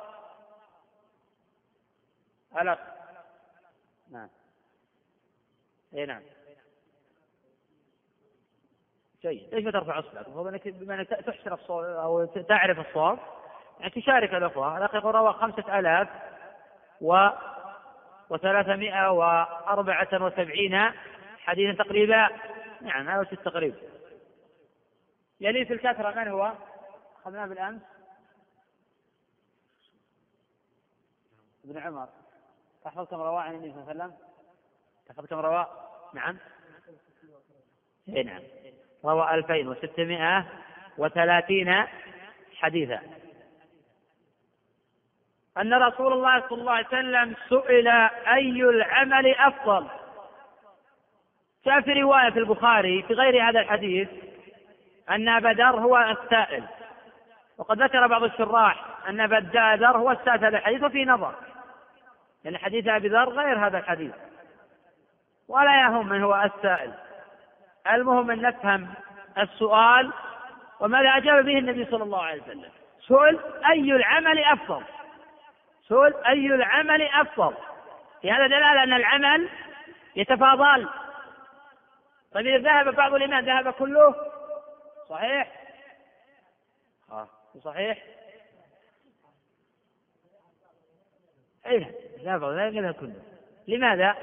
الأخ 2.62 2.80
نعم. 4.12 4.30
اي 5.94 6.06
نعم. 6.06 6.22
جيد. 9.22 9.54
ليش 9.54 9.66
ما 9.66 9.72
ترفع 9.72 10.00
اصبعك؟ 10.00 10.26
المفروض 10.26 10.48
انك 10.48 10.68
بما 10.68 10.96
انك 10.96 11.08
تحسن 11.08 11.54
الصواب 11.54 11.96
أو 11.96 12.26
تعرف 12.26 12.88
الصواب 12.88 13.20
يعني 13.80 13.92
تشارك 13.92 14.34
الأخوة، 14.34 14.78
الأخ 14.78 14.96
يقول 14.96 15.16
روى 15.16 15.34
خمسة 15.34 15.80
آلاف 15.80 16.08
و 17.02 17.30
وثلاثمائة 18.30 19.12
وأربعة 19.12 20.26
وسبعين 20.26 20.92
حديثا 21.38 21.84
تقريبا. 21.84 22.30
نعم 22.82 23.10
هذا 23.10 23.28
التقريب؟ 23.32 23.76
يلي 25.42 25.66
في 25.66 25.74
الكثرة 25.74 26.12
من 26.12 26.28
هو؟ 26.28 26.54
أخذناه 27.22 27.46
بالأمس. 27.46 27.82
ابن 31.66 31.78
عمر. 31.78 32.08
تحفظ 32.84 33.08
كم 33.08 33.22
رواه 33.22 33.42
عن 33.42 33.56
النبي 33.56 33.72
صلى 33.72 33.82
الله 33.82 33.90
عليه 33.90 34.04
وسلم؟ 34.04 34.14
تحفظ 35.08 35.26
كم 35.26 35.40
رواه؟ 35.40 35.68
نعم. 36.14 36.38
اي 38.10 38.24
نعم 38.24 38.42
روى 39.06 39.34
2630 39.34 41.88
حديثا. 42.56 43.19
أن 45.62 45.74
رسول 45.74 46.14
الله 46.14 46.44
صلى 46.50 46.62
الله 46.62 46.72
عليه 46.72 46.88
وسلم 46.88 47.36
سئل 47.50 47.88
أي 48.28 48.64
العمل 48.64 49.36
أفضل. 49.36 49.88
جاء 51.66 51.82
في 51.82 51.94
رواية 51.94 52.30
في 52.30 52.40
البخاري 52.40 53.04
في 53.04 53.14
غير 53.14 53.50
هذا 53.50 53.60
الحديث 53.60 54.10
أن 55.10 55.30
أبا 55.30 55.48
ذر 55.48 55.80
هو 55.80 55.98
السائل. 55.98 56.64
وقد 57.58 57.82
ذكر 57.82 58.08
بعض 58.08 58.24
الشراح 58.24 58.86
أن 59.10 59.22
أبا 59.22 59.36
ذر 59.54 59.98
هو 59.98 60.12
السائل 60.12 60.46
هذا 60.46 60.58
الحديث 60.58 60.84
وفي 60.84 61.06
نظر. 61.06 61.36
لأن 62.44 62.58
حديث 62.58 62.88
أبي 62.88 63.08
ذر 63.08 63.30
غير 63.30 63.68
هذا 63.68 63.78
الحديث. 63.78 64.14
ولا 65.48 65.82
يهم 65.82 66.10
من 66.10 66.24
هو 66.24 66.36
السائل. 66.56 66.94
المهم 67.92 68.32
أن 68.32 68.42
نفهم 68.42 68.88
السؤال 69.38 70.12
وماذا 70.80 71.10
أجاب 71.10 71.46
به 71.46 71.58
النبي 71.58 71.86
صلى 71.86 72.04
الله 72.04 72.24
عليه 72.24 72.42
وسلم. 72.42 72.72
سئل 73.08 73.40
أي 73.72 73.92
العمل 73.92 74.40
أفضل. 74.40 74.84
سئل 75.90 76.16
أي 76.26 76.46
العمل 76.46 77.02
أفضل؟ 77.02 77.56
في 78.22 78.32
هذا 78.32 78.48
دلالة 78.48 78.84
أن 78.84 78.94
العمل 78.94 79.50
يتفاضل. 80.16 80.90
طيب 82.32 82.48
إذا 82.48 82.58
ذهب 82.58 82.96
بعض 82.96 83.14
الإيمان 83.14 83.46
ذهب 83.46 83.74
كله؟ 83.74 84.16
صحيح؟ 85.10 85.52
آه. 87.12 87.28
صحيح. 87.64 88.04
إيه 91.66 91.92
ذهب 92.24 92.44
ذهب 92.44 92.94
كله. 92.94 93.22
لماذا؟ 93.68 94.16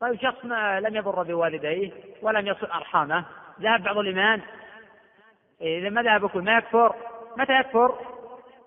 طيب 0.00 0.20
شخص 0.22 0.44
ما 0.44 0.80
لم 0.80 0.96
يضر 0.96 1.22
بوالديه 1.22 1.92
ولم 2.22 2.46
يصل 2.46 2.66
أرحامه 2.66 3.24
ذهب 3.60 3.82
بعض 3.82 3.98
الإيمان. 3.98 4.42
إذا 5.60 5.88
ما 5.88 6.02
ذهب 6.02 6.30
كل 6.30 6.40
ما 6.40 6.56
يكفر؟ 6.56 6.94
متى 7.36 7.52
يكفر؟ 7.52 8.13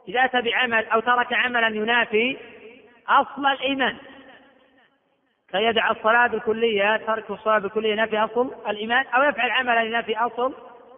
إذا 0.08 0.26
أتى 0.26 0.42
بعمل 0.42 0.86
أو 0.86 1.00
ترك 1.00 1.34
عملا 1.34 1.68
ينافي 1.68 2.38
أصل 3.10 3.46
الإيمان. 3.46 3.98
كيدع 5.52 5.92
الصلاة 5.92 6.28
بالكلية 6.28 6.98
ترك 6.98 7.30
الصلاة 7.30 7.60
بالكلية 7.60 7.92
ينافي 7.92 8.18
أصل 8.18 8.52
الإيمان 8.68 9.06
أو 9.06 9.24
يفعل 9.24 9.52
عملا 9.52 9.82
ينافي 9.82 10.18
أصل 10.18 10.54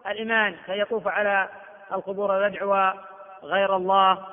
الإيمان. 0.08 0.56
كيطوف 0.66 1.08
على 1.08 1.50
القبور 1.92 2.32
ويدعو 2.32 2.94
غير 3.44 3.76
الله 3.76 4.26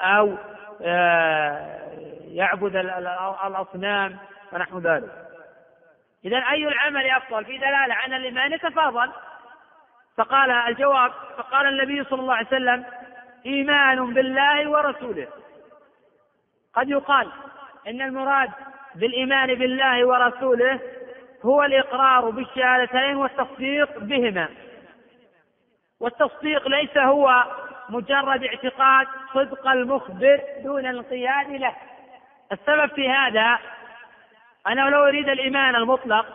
أو 0.00 0.34
آه، 0.82 1.78
يعبد 2.28 2.76
الأصنام 3.46 4.16
ونحو 4.52 4.78
ذلك. 4.78 5.28
إذا 6.24 6.36
أي 6.36 6.68
العمل 6.68 7.10
أفضل؟ 7.10 7.44
في 7.44 7.58
دلالة 7.58 7.94
عن 7.94 8.12
الإيمان 8.12 8.52
يتفاضل 8.52 9.10
فقال 10.16 10.50
الجواب 10.50 11.12
فقال 11.36 11.66
النبي 11.66 12.04
صلى 12.04 12.20
الله 12.20 12.34
عليه 12.34 12.46
وسلم 12.46 12.84
إيمان 13.46 14.14
بالله 14.14 14.70
ورسوله. 14.70 15.28
قد 16.74 16.90
يقال 16.90 17.28
إن 17.88 18.02
المراد 18.02 18.50
بالإيمان 18.94 19.54
بالله 19.54 20.06
ورسوله 20.06 20.80
هو 21.44 21.62
الإقرار 21.62 22.30
بالشهادتين 22.30 23.16
والتصديق 23.16 23.98
بهما. 23.98 24.48
والتصديق 26.00 26.68
ليس 26.68 26.96
هو 26.98 27.44
مجرد 27.88 28.44
اعتقاد 28.44 29.06
صدق 29.34 29.68
المخبر 29.68 30.40
دون 30.64 30.86
الانقياد 30.86 31.50
له. 31.50 31.72
السبب 32.52 32.94
في 32.94 33.08
هذا 33.08 33.58
أنا 34.66 34.80
لو 34.80 35.04
أريد 35.04 35.28
الإيمان 35.28 35.76
المطلق 35.76 36.26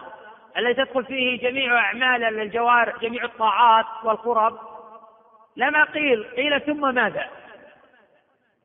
الذي 0.58 0.74
تدخل 0.74 1.06
فيه 1.06 1.50
جميع 1.50 1.80
أعمال 1.80 2.40
الجوارح 2.40 3.00
جميع 3.02 3.24
الطاعات 3.24 3.86
والقرب 4.04 4.60
لما 5.56 5.84
قيل 5.84 6.24
قيل 6.24 6.62
ثم 6.62 6.96
ماذا؟ 6.96 7.30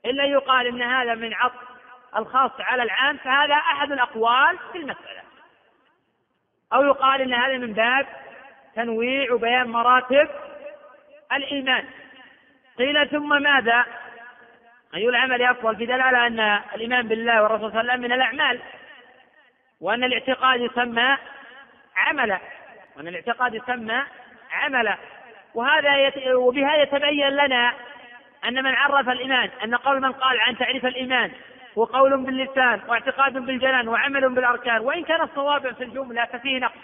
إلا 0.05 0.25
يقال 0.25 0.67
إن 0.67 0.83
هذا 0.83 1.15
من 1.15 1.35
عطف 1.35 1.69
الخاص 2.17 2.51
على 2.61 2.83
العام 2.83 3.17
فهذا 3.17 3.55
أحد 3.55 3.93
الأقوال 3.93 4.59
في 4.73 4.79
المسألة. 4.79 5.23
أو 6.73 6.85
يقال 6.85 7.21
إن 7.21 7.35
هذا 7.35 7.59
من 7.59 7.73
باب 7.73 8.07
تنويع 8.75 9.33
وبيان 9.33 9.69
مراتب 9.69 10.29
الإيمان. 11.33 11.85
قيل 12.79 13.09
ثم 13.09 13.43
ماذا؟ 13.43 13.87
أي 14.95 15.09
العمل 15.09 15.43
أفضل 15.43 15.77
في 15.77 15.87
دلالة 15.87 16.27
أن 16.27 16.41
الإيمان 16.75 17.09
بالله 17.09 17.43
والرسول 17.43 17.71
صلى 17.71 17.81
الله 17.81 17.93
عليه 17.93 18.03
وسلم 18.03 18.11
من 18.11 18.13
الأعمال 18.13 18.61
وأن 19.81 20.05
الاعتقاد 20.05 20.61
يسمى 20.61 21.17
عملا 21.97 22.39
وأن 22.97 23.09
الاعتقاد 23.09 23.55
يسمى 23.55 24.03
عملا. 24.53 24.99
وهذا 25.55 26.07
يت... 26.07 26.27
وبها 26.27 26.77
يتبين 26.77 27.29
لنا 27.29 27.75
أن 28.45 28.65
من 28.65 28.75
عرف 28.75 29.09
الإيمان 29.09 29.51
أن 29.65 29.75
قول 29.75 30.01
من 30.01 30.13
قال 30.13 30.41
عن 30.41 30.59
تعريف 30.59 30.87
الإيمان 30.87 31.33
هو 31.79 31.85
قول 31.85 32.25
باللسان 32.25 32.81
واعتقاد 32.89 33.33
بالجنان 33.33 33.89
وعمل 33.89 34.35
بالأركان 34.35 34.81
وإن 34.81 35.05
كان 35.05 35.21
الصواب 35.21 35.75
في 35.75 35.85
الجملة 35.85 36.25
ففيه 36.25 36.59
نقص. 36.59 36.79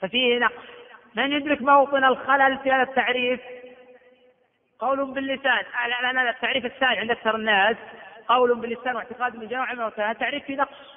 ففيه 0.00 0.38
نقص. 0.38 0.64
من 1.14 1.32
يدرك 1.32 1.62
موطن 1.62 2.04
الخلل 2.04 2.58
في 2.58 2.72
هذا 2.72 2.82
التعريف؟ 2.82 3.40
قول 4.78 5.04
باللسان. 5.04 5.64
لا 6.02 6.12
لا 6.12 6.30
التعريف 6.30 6.64
الثاني 6.64 6.98
عند 6.98 7.10
أكثر 7.10 7.36
الناس. 7.36 7.76
قول 8.28 8.60
باللسان 8.60 8.96
واعتقاد 8.96 9.36
بالجنان 9.36 9.60
وعمل 9.60 9.76
بالأركان. 9.76 10.18
تعريف 10.18 10.44
في 10.44 10.56
نقص. 10.56 10.96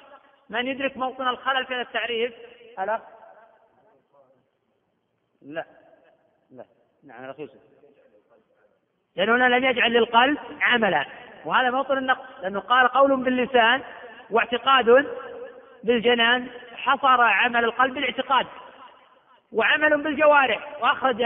من 0.50 0.66
يدرك 0.66 0.96
موطن 0.96 1.28
الخلل 1.28 1.66
في 1.66 1.74
هذا 1.74 1.82
التعريف؟ 1.82 2.32
ألا؟ 2.78 3.00
لا. 5.42 5.64
نعم 7.04 7.24
الأخ 7.24 7.40
يوسف. 7.40 7.60
لأنه 9.16 9.36
هنا 9.36 9.56
لم 9.56 9.64
يجعل 9.64 9.92
للقلب 9.92 10.38
عملا. 10.60 11.06
وهذا 11.44 11.70
موطن 11.70 11.98
النقص 11.98 12.24
لأنه 12.42 12.60
قال 12.60 12.88
قول 12.88 13.16
باللسان 13.16 13.82
واعتقاد 14.30 15.06
بالجنان 15.84 16.46
حصر 16.76 17.20
عمل 17.20 17.64
القلب 17.64 17.94
بالاعتقاد. 17.94 18.46
وعمل 19.52 20.02
بالجوارح. 20.02 20.82
وأخرج 20.82 21.22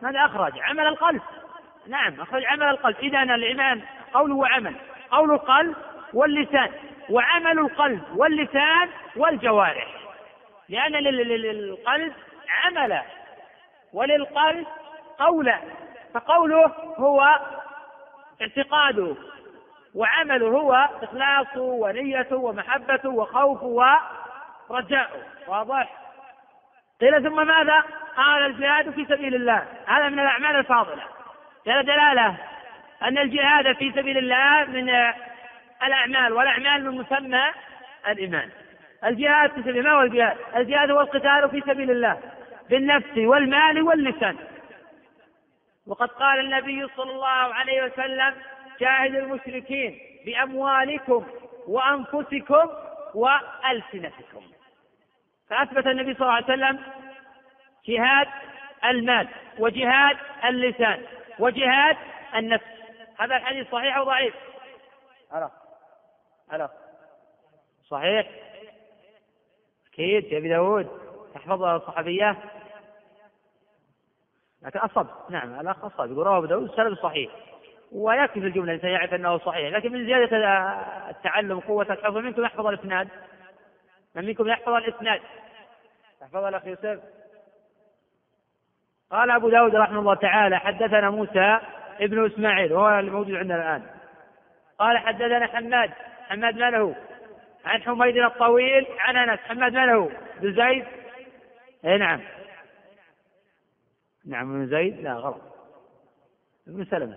ماذا 0.00 0.24
أخرج؟ 0.24 0.58
عمل 0.60 0.86
القلب. 0.86 1.22
نعم 1.86 2.20
أخرج 2.20 2.44
عمل 2.44 2.62
القلب. 2.62 2.96
إذا 2.96 3.22
الإيمان 3.22 3.82
قول 4.14 4.32
وعمل 4.32 4.74
قول 5.10 5.30
القلب 5.30 5.76
واللسان. 6.12 6.70
وعمل 7.10 7.58
القلب 7.58 8.02
واللسان 8.16 8.88
والجوارح. 9.16 9.98
لأن 10.68 10.92
للقلب 10.92 12.12
عملا 12.48 13.02
وللقلب 13.92 14.66
قولا 15.18 15.58
فقوله 16.14 16.72
هو 16.98 17.38
اعتقاده 18.42 19.14
وعمله 19.94 20.46
هو 20.46 20.88
إخلاصه 21.02 21.60
ونيته 21.60 22.36
ومحبته 22.36 23.08
وخوفه 23.08 23.98
ورجاؤه. 24.68 25.22
واضح؟ 25.48 25.88
قيل 27.00 27.22
ثم 27.22 27.46
ماذا؟ 27.46 27.84
قال 28.16 28.46
الجهاد 28.46 28.90
في 28.90 29.04
سبيل 29.04 29.34
الله. 29.34 29.66
هذا 29.86 30.08
من 30.08 30.20
الأعمال 30.20 30.56
الفاضلة. 30.56 31.02
هذا 31.66 31.80
دلالة 31.80 32.36
أن 33.02 33.18
الجهاد 33.18 33.76
في 33.76 33.92
سبيل 33.92 34.18
الله 34.18 34.64
من 34.64 34.90
الأعمال 35.82 36.32
والأعمال 36.32 36.84
من 36.84 36.98
مسمى 36.98 37.44
الإيمان. 38.08 38.50
الجهاد 39.04 39.50
في 39.50 39.62
سبيل 39.62 39.84
ما 39.84 39.90
هو 39.90 40.02
الجهاد؟ 40.02 40.36
الجهاد 40.56 40.90
هو 40.90 41.00
القتال 41.00 41.50
في 41.50 41.60
سبيل 41.60 41.90
الله 41.90 42.20
بالنفس 42.70 43.16
والمال 43.16 43.82
واللسان. 43.82 44.36
وقد 45.88 46.08
قال 46.08 46.40
النبي 46.40 46.88
صلى 46.96 47.10
الله 47.10 47.26
عليه 47.54 47.84
وسلم 47.84 48.34
جاهد 48.80 49.14
المشركين 49.14 50.00
بأموالكم 50.26 51.26
وأنفسكم 51.66 52.70
وألسنتكم. 53.14 54.42
فأثبت 55.48 55.86
النبي 55.86 56.14
صلى 56.14 56.22
الله 56.22 56.32
عليه 56.32 56.44
وسلم 56.44 56.80
جهاد 57.86 58.28
المال 58.84 59.28
وجهاد 59.58 60.16
اللسان 60.44 61.06
وجهاد 61.38 61.96
النفس. 62.34 62.64
هذا 63.18 63.36
الحديث 63.36 63.70
صحيح 63.70 63.96
أو 63.96 64.04
ضعيف؟ 64.04 64.34
ألا 65.34 65.50
ألا 66.52 66.70
صحيح. 67.88 68.26
أكيد. 69.92 70.24
يا 70.24 70.38
أبي 70.38 70.48
داود. 70.48 70.88
تحفظ 71.34 71.62
الصحابية 71.62 72.36
لكن 74.62 74.78
أصب 74.78 75.06
نعم 75.30 75.60
الأخ 75.60 75.84
أصب 75.84 76.12
يقول 76.12 76.26
رواه 76.26 76.38
أبو 76.38 76.46
داود 76.46 76.70
السند 76.70 76.94
صحيح. 76.94 77.30
ويكفي 77.92 78.40
في 78.40 78.46
الجملة 78.46 78.64
الإنسان 78.64 78.90
يعرف 78.90 79.14
أنه 79.14 79.38
صحيح 79.38 79.72
لكن 79.72 79.92
من 79.92 80.06
زيادة 80.06 80.36
التعلم 81.10 81.60
قوة 81.60 81.86
الحفظ 81.90 82.16
منكم 82.16 82.42
يحفظ 82.42 82.66
الإسناد. 82.66 83.08
من 84.14 84.24
منكم 84.26 84.48
يحفظ 84.48 84.72
الإسناد؟ 84.72 85.20
يحفظ 86.22 86.44
الأخ 86.44 86.66
يوسف. 86.66 87.00
قال 89.10 89.30
أبو 89.30 89.48
داود 89.48 89.74
رحمه 89.74 90.00
الله 90.00 90.14
تعالى 90.14 90.58
حدثنا 90.58 91.10
موسى 91.10 91.58
ابن 92.00 92.26
إسماعيل 92.26 92.72
وهو 92.72 92.98
الموجود 92.98 93.34
عندنا 93.34 93.56
الآن. 93.56 93.86
قال 94.78 94.98
حدثنا 94.98 95.46
حماد 95.46 95.90
حماد 96.28 96.58
ما 96.58 96.70
له؟ 96.70 96.96
عن 97.64 97.82
حميد 97.82 98.16
الطويل 98.16 98.86
عن 98.98 99.16
أنس 99.16 99.40
حماد 99.40 99.72
ما 99.72 99.86
له؟ 99.86 100.10
بن 100.40 100.52
زيد؟ 100.52 100.84
اي 101.84 101.98
نعم. 101.98 102.20
نعم 104.28 104.54
ابن 104.54 104.66
زيد؟ 104.66 105.00
لا 105.00 105.14
غلط. 105.14 105.42
ابن 106.68 106.84
سلمة. 106.84 107.16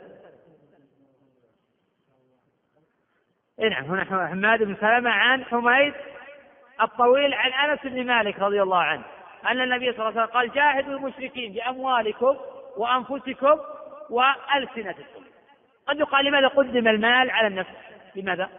اي 3.59 3.69
نعم 3.69 3.83
هنا 3.85 4.27
حماد 4.27 4.63
بن 4.63 4.75
سلمة 4.75 5.09
عن 5.09 5.45
حميد 5.45 5.93
الطويل 6.81 7.33
عن 7.33 7.69
أنس 7.69 7.79
بن 7.83 8.05
مالك 8.05 8.39
رضي 8.39 8.61
الله 8.61 8.77
عنه 8.77 9.03
أن 9.45 9.61
النبي 9.61 9.93
صلى 9.93 10.09
الله 10.09 10.21
عليه 10.21 10.21
وسلم 10.21 10.33
قال 10.37 10.51
جاهدوا 10.51 10.93
المشركين 10.93 11.53
بأموالكم 11.53 12.37
وأنفسكم 12.77 13.59
وألسنتكم. 14.09 15.23
قد 15.87 15.99
يقال 15.99 16.25
لماذا 16.25 16.47
قدم 16.47 16.87
المال 16.87 17.31
على 17.31 17.47
النفس؟ 17.47 17.75
لماذا؟ 18.15 18.49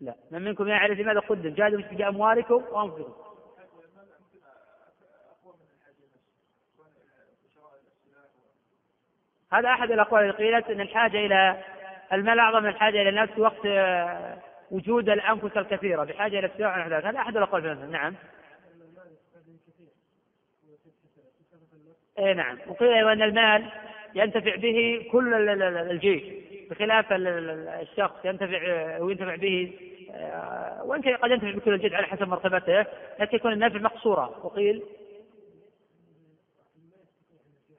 لا 0.00 0.14
من 0.30 0.42
منكم 0.42 0.68
يعرف 0.68 0.98
لماذا 0.98 1.20
قدم؟ 1.20 1.54
جاهدوا 1.54 1.78
المشركين 1.78 1.98
بأموالكم 1.98 2.64
هذا 9.52 9.68
أحد 9.68 9.90
الأقوال 9.90 10.22
اللي 10.22 10.32
قيلت 10.32 10.70
أن 10.70 10.80
الحاجة 10.80 11.26
إلى 11.26 11.64
المال 12.12 12.38
أعظم 12.38 12.62
من 12.62 12.68
الحاجة 12.68 13.02
إلى 13.02 13.08
النفس 13.08 13.38
وقت 13.38 13.66
آه، 13.66 14.38
وجود 14.70 15.08
الأنفس 15.08 15.56
الكثيرة 15.56 16.04
بحاجة 16.04 16.38
إلى 16.38 16.46
السلاح 16.46 16.86
هذا 16.86 17.18
أحد 17.18 17.36
الأقوال 17.36 17.62
في 17.62 17.86
نعم. 17.86 18.14
اي 22.18 22.34
نعم. 22.34 22.58
وقيل 22.66 22.88
أيضا 22.88 23.12
أن 23.12 23.22
المال 23.22 23.72
ينتفع 24.14 24.56
به 24.56 25.06
كل 25.12 25.34
الجيش 25.90 26.22
بخلاف 26.70 27.06
الشخص 27.12 28.24
ينتفع 28.24 28.98
وينتفع 29.00 29.36
به 29.36 29.72
آه، 30.14 30.82
وإن 30.84 31.02
كان 31.02 31.16
قد 31.16 31.30
ينتفع 31.30 31.50
بكل 31.50 31.74
الجيش 31.74 31.92
على 31.92 32.06
حسب 32.06 32.28
مرتبته 32.28 32.86
لكن 33.20 33.36
يكون 33.36 33.52
النفع 33.52 33.78
مقصورا 33.78 34.26
وقيل؟ 34.26 34.82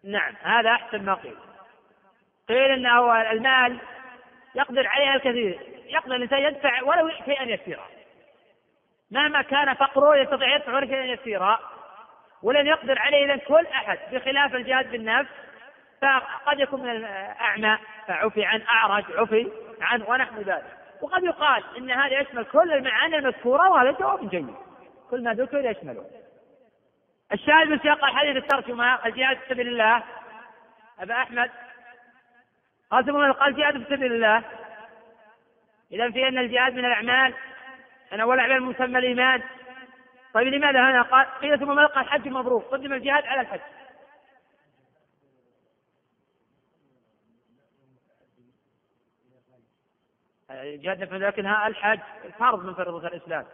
نعم. 0.03 0.33
هذا 0.41 0.69
أحسن 0.69 1.05
ما 1.05 1.13
قيل. 1.13 1.35
قيل 2.49 2.71
انه 2.71 3.21
المال 3.31 3.79
يقدر 4.55 4.87
عليها 4.87 5.15
الكثير. 5.15 5.59
يقدر 5.85 6.15
الإنسان 6.15 6.39
يدفع 6.39 6.83
ولو 6.83 7.09
شيئا 7.25 7.43
يسيرا 7.43 7.87
مهما 9.11 9.41
كان 9.41 9.73
فقره 9.73 10.17
يستطيع 10.17 10.55
يدفع 10.55 10.73
ولو 10.73 10.87
شيئا 10.87 11.03
يسيرا 11.03 11.59
ولن 12.43 12.67
يقدر 12.67 12.99
عليه 12.99 13.25
اذا 13.25 13.35
كل 13.35 13.65
أحد 13.65 13.99
بخلاف 14.11 14.55
الجهاد 14.55 14.91
بالنفس 14.91 15.29
فقد 16.01 16.59
يكون 16.59 16.81
من 16.81 16.89
الأعمى. 16.89 17.77
فعفي 18.07 18.45
عن 18.45 18.61
أعرج 18.61 19.03
عفي 19.11 19.51
عنه 19.81 20.09
ونحو 20.09 20.41
ذلك. 20.41 20.77
وقد 21.01 21.23
يقال 21.23 21.63
إن 21.77 21.91
هذا 21.91 22.21
يشمل 22.21 22.43
كل 22.43 22.73
المعاني 22.73 23.17
المذكورة 23.17 23.69
وهذا 23.69 23.91
جواب 23.91 24.29
جيد. 24.29 24.55
كل 25.09 25.23
ما 25.23 25.33
ذكر 25.33 25.71
يشمله. 25.71 26.05
الشاهد 27.33 27.67
من 27.67 27.79
سياق 27.79 28.05
الحديث 28.05 28.35
الترجمة 28.35 29.05
الجهاد 29.05 29.37
في 29.37 29.49
سبيل 29.49 29.67
الله. 29.67 30.03
أبا 30.99 31.13
أحمد 31.13 31.51
قال 32.91 33.05
ثم 33.05 33.31
قال 33.31 33.55
جهاد 33.55 33.83
في 33.83 33.95
سبيل 33.95 34.13
الله. 34.13 34.43
إذا 35.91 36.11
في 36.11 36.27
أن 36.27 36.37
الجهاد 36.37 36.73
من 36.73 36.85
الأعمال. 36.85 37.33
أن 38.13 38.19
أول 38.19 38.39
أعمال 38.39 38.63
مسمى 38.63 38.99
الإيمان. 38.99 39.43
طيب 40.33 40.47
لماذا 40.47 40.89
هنا؟ 40.89 41.01
قال 41.01 41.25
قيل 41.25 41.59
ثم 41.59 41.75
ملقى 41.75 42.01
الحج 42.01 42.27
مبروك. 42.27 42.63
قدم 42.63 42.93
الجهاد 42.93 43.25
على 43.25 43.41
الحج. 43.41 43.59
الجهاد 50.51 51.13
لكنها 51.13 51.67
الحج 51.67 51.99
فرض 52.39 52.65
من 52.65 52.73
فرض 52.73 53.05
الإسلام. 53.05 53.45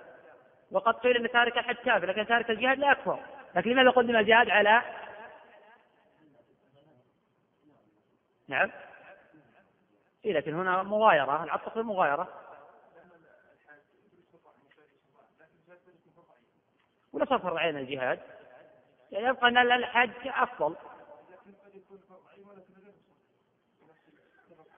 وقد 0.71 0.93
قيل 0.93 1.17
أن 1.17 1.31
تارك 1.31 1.57
الحج 1.57 1.75
كافر 1.75 2.05
لكن 2.05 2.27
تارك 2.27 2.49
الجهاد 2.49 2.79
لا 2.79 2.91
يكفر 2.91 3.19
لكن 3.55 3.71
لماذا 3.71 3.89
قدم 3.89 4.15
الجهاد 4.15 4.49
على؟ 4.49 4.81
نعم. 8.47 8.71
إيه 10.27 10.33
لكن 10.33 10.53
هنا 10.53 10.83
مغايرة 10.83 11.43
العطف 11.43 11.69
في 11.69 11.79
المغايرة 11.79 12.27
ولا 17.13 17.25
فرض 17.25 17.57
عين 17.57 17.77
الجهاد. 17.77 18.19
يعني 19.11 19.27
يبقى 19.27 19.47
أن 19.47 19.57
الحج 19.57 20.11
أفضل. 20.25 20.75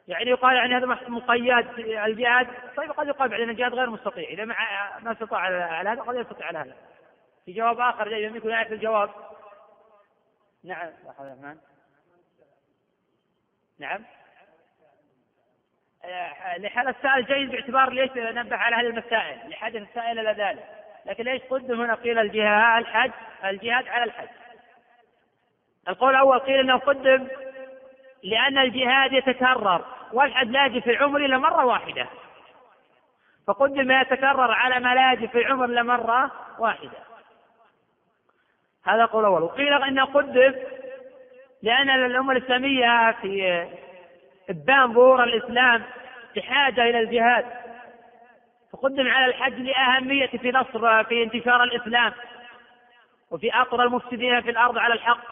يعني 0.07 0.30
يقال 0.30 0.55
يعني 0.55 0.77
هذا 0.77 0.85
مقيد 0.85 1.80
الجهاد. 1.80 2.47
طيب 2.77 2.91
قد 2.91 3.07
يقال 3.07 3.30
بعدين 3.30 3.49
الجهاد 3.49 3.73
غير 3.73 3.89
مستطيع. 3.89 4.30
إذا 4.30 4.45
ما 4.45 5.11
استطاع 5.11 5.39
على 5.39 5.89
هذا 5.89 6.01
قد 6.01 6.15
يستطيع 6.15 6.47
على 6.47 6.59
هذا. 6.59 6.76
في 7.45 7.53
جواب 7.53 7.80
آخر 7.80 8.09
جاي 8.09 8.23
يكون 8.23 8.51
يعرف 8.51 8.71
الجواب. 8.71 9.09
نعم 10.63 10.89
نعم. 13.80 14.05
لحال 16.57 16.88
السائل 16.88 17.26
جيد 17.26 17.51
باعتبار 17.51 17.89
ليش 17.89 18.11
نبه 18.15 18.55
على 18.55 18.76
هذه 18.76 18.88
المسائل؟ 18.88 19.49
لحدث 19.49 19.81
السائل 19.81 20.19
إلى 20.19 20.43
ذلك. 20.43 20.65
لكن 21.05 21.23
ليش 21.23 21.41
قدم 21.41 21.81
هنا 21.81 21.95
قيل 21.95 22.19
الجهاد 22.19 22.81
الحج 22.81 23.11
الجهاد 23.45 23.88
على 23.88 24.03
الحج؟ 24.03 24.27
القول 25.88 26.09
الأول 26.09 26.39
قيل 26.39 26.59
إنه 26.59 26.77
قدم 26.77 27.27
لأن 28.23 28.57
الجهاد 28.57 29.13
يتكرر 29.13 29.85
والحج 30.13 30.47
لا 30.47 30.65
يجي 30.65 30.81
في 30.81 30.89
العمر 30.89 31.26
إلا 31.26 31.38
مرة 31.38 31.65
واحدة. 31.65 32.07
فقدم 33.47 33.88
ما 33.88 34.01
يتكرر 34.01 34.51
على 34.51 34.80
ما 34.80 34.95
لا 34.95 35.13
يجي 35.13 35.27
في 35.27 35.38
العمر 35.38 35.65
إلا 35.65 35.84
مرة 35.84 36.31
واحدة. 36.59 37.09
هذا 38.85 39.05
قول 39.05 39.26
اول 39.26 39.41
وقيل 39.41 39.84
إنه 39.84 40.05
قدم 40.05 40.53
لأن 41.63 41.89
الأمة 41.89 42.31
الإسلامية 42.31 43.11
في 43.11 43.67
ابان 44.49 44.93
ظهور 44.93 45.23
الإسلام 45.23 45.84
بحاجة 46.35 46.84
إلى 46.84 46.99
الجهاد. 46.99 47.45
فقدم 48.73 49.07
على 49.07 49.26
الحج 49.26 49.53
لأهمية 49.53 50.27
في 50.27 50.51
نصر 50.51 51.03
في 51.03 51.23
انتشار 51.23 51.63
الإسلام 51.63 52.13
وفي 53.31 53.49
اطر 53.53 53.84
المفسدين 53.84 54.41
في 54.41 54.49
الأرض 54.49 54.77
على 54.77 54.93
الحق. 54.93 55.23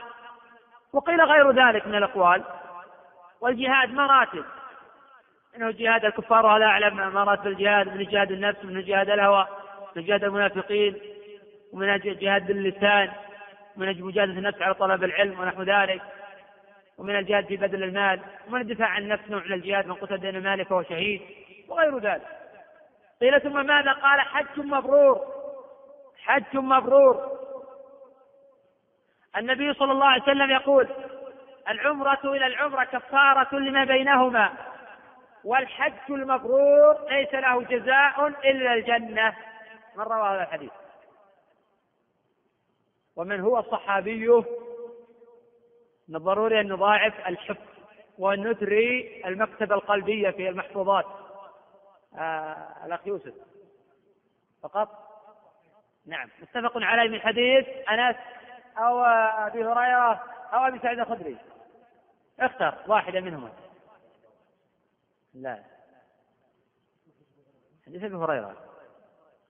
وقيل 0.93 1.21
غير 1.21 1.51
ذلك 1.51 1.87
من 1.87 1.95
الأقوال. 1.95 2.43
والجهاد 3.41 3.93
مراتب. 3.93 4.45
إنه 5.57 5.71
جهاد 5.71 6.05
الكفار 6.05 6.45
وهذا 6.45 6.65
أعلم 6.65 6.95
مراتب 6.95 7.47
الجهاد 7.47 7.87
من 7.87 8.03
جهاد 8.03 8.31
النفس 8.31 8.65
من 8.65 8.81
جهاد 8.81 9.09
الهوى 9.09 9.47
من 9.95 10.03
جهاد 10.03 10.23
المنافقين 10.23 10.95
ومن 11.73 11.99
جهاد 11.99 12.47
باللسان 12.47 13.11
ومن 13.77 14.01
مجاهدة 14.01 14.31
النفس 14.31 14.61
على 14.61 14.73
طلب 14.73 15.03
العلم 15.03 15.39
ونحو 15.39 15.63
ذلك. 15.63 16.01
ومن 16.97 17.15
الجهاد 17.15 17.45
في 17.45 17.57
بذل 17.57 17.83
المال 17.83 18.21
ومن 18.47 18.61
الدفاع 18.61 18.87
عن 18.87 19.01
النفس 19.01 19.29
نوع 19.29 19.43
من 19.43 19.53
الجهاد 19.53 19.87
من 19.87 19.93
قتل 19.93 20.17
دين 20.17 20.43
ماله 20.43 20.63
فهو 20.63 20.83
شهيد 20.83 21.21
وغير 21.67 21.99
ذلك. 21.99 22.27
قيل 23.21 23.41
ثم 23.41 23.65
ماذا؟ 23.65 23.91
قال 23.93 24.21
حج 24.21 24.59
مبرور. 24.59 25.33
حج 26.17 26.57
مبرور. 26.57 27.37
النبي 29.37 29.73
صلى 29.73 29.91
الله 29.91 30.05
عليه 30.05 30.23
وسلم 30.23 30.51
يقول 30.51 30.87
العمرة 31.69 32.19
إلى 32.23 32.47
العمرة 32.47 32.83
كفارة 32.83 33.55
لما 33.55 33.83
بينهما 33.83 34.53
والحج 35.43 35.93
المبرور 36.09 37.09
ليس 37.09 37.33
له 37.33 37.61
جزاء 37.61 38.27
إلا 38.27 38.73
الجنة. 38.73 39.35
من 39.95 40.03
روى 40.03 40.29
هذا 40.29 40.43
الحديث؟ 40.43 40.71
ومن 43.15 43.39
هو 43.39 43.59
الصحابي؟ 43.59 44.43
من 46.09 46.15
الضروري 46.15 46.61
أن 46.61 46.67
نضاعف 46.67 47.27
الحفظ 47.27 47.61
وأن 48.17 48.47
نثري 48.47 49.21
المكتبة 49.25 49.75
القلبية 49.75 50.29
في 50.29 50.49
المحفوظات. 50.49 51.05
آه 52.17 52.85
الأخ 52.85 53.07
يوسف. 53.07 53.33
فقط؟ 54.63 54.89
نعم. 56.05 56.29
متفق 56.41 56.71
عليه 56.75 57.09
من 57.09 57.19
حديث 57.21 57.67
أنس 57.89 58.15
أو 58.77 59.03
أبي 59.47 59.65
هريرة 59.65 60.23
أو 60.53 60.67
أبي 60.67 60.79
سعيد 60.79 60.99
الخدري. 60.99 61.37
اختر 62.39 62.75
واحدة 62.87 63.19
منهما 63.21 63.49
لا. 65.33 65.63
حديث 67.87 68.03
أبي 68.03 68.15
هريرة. 68.15 68.55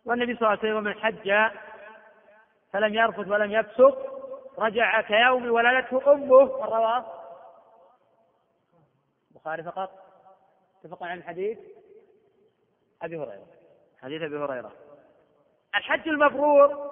والنبي 0.06 0.36
صلى 0.36 0.42
الله 0.42 0.50
عليه 0.50 0.60
وسلم 0.60 0.84
من 0.84 0.94
حج 0.94 1.52
فلم 2.74 2.94
يرفث 2.94 3.28
ولم 3.28 3.52
يفسق 3.52 4.17
رجع 4.60 5.02
كيوم 5.02 5.52
ولدته 5.52 6.14
أمه 6.14 6.34
والرواه 6.34 7.06
البخاري 9.32 9.64
فقط؟ 9.64 9.90
اتفق 10.86 11.04
عن 11.04 11.24
حديث 11.24 11.58
أبي 13.02 13.18
هريرة. 13.18 13.48
حديث 14.02 14.22
أبي 14.22 14.38
هريرة. 14.38 14.72
الحج 15.76 16.08
المبرور 16.08 16.92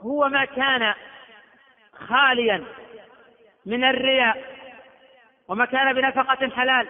هو 0.00 0.28
ما 0.28 0.44
كان 0.44 0.94
خاليا 1.92 2.64
من 3.66 3.84
الرياء 3.84 4.56
وما 5.48 5.64
كان 5.64 5.92
بنفقة 5.92 6.48
حلال 6.50 6.88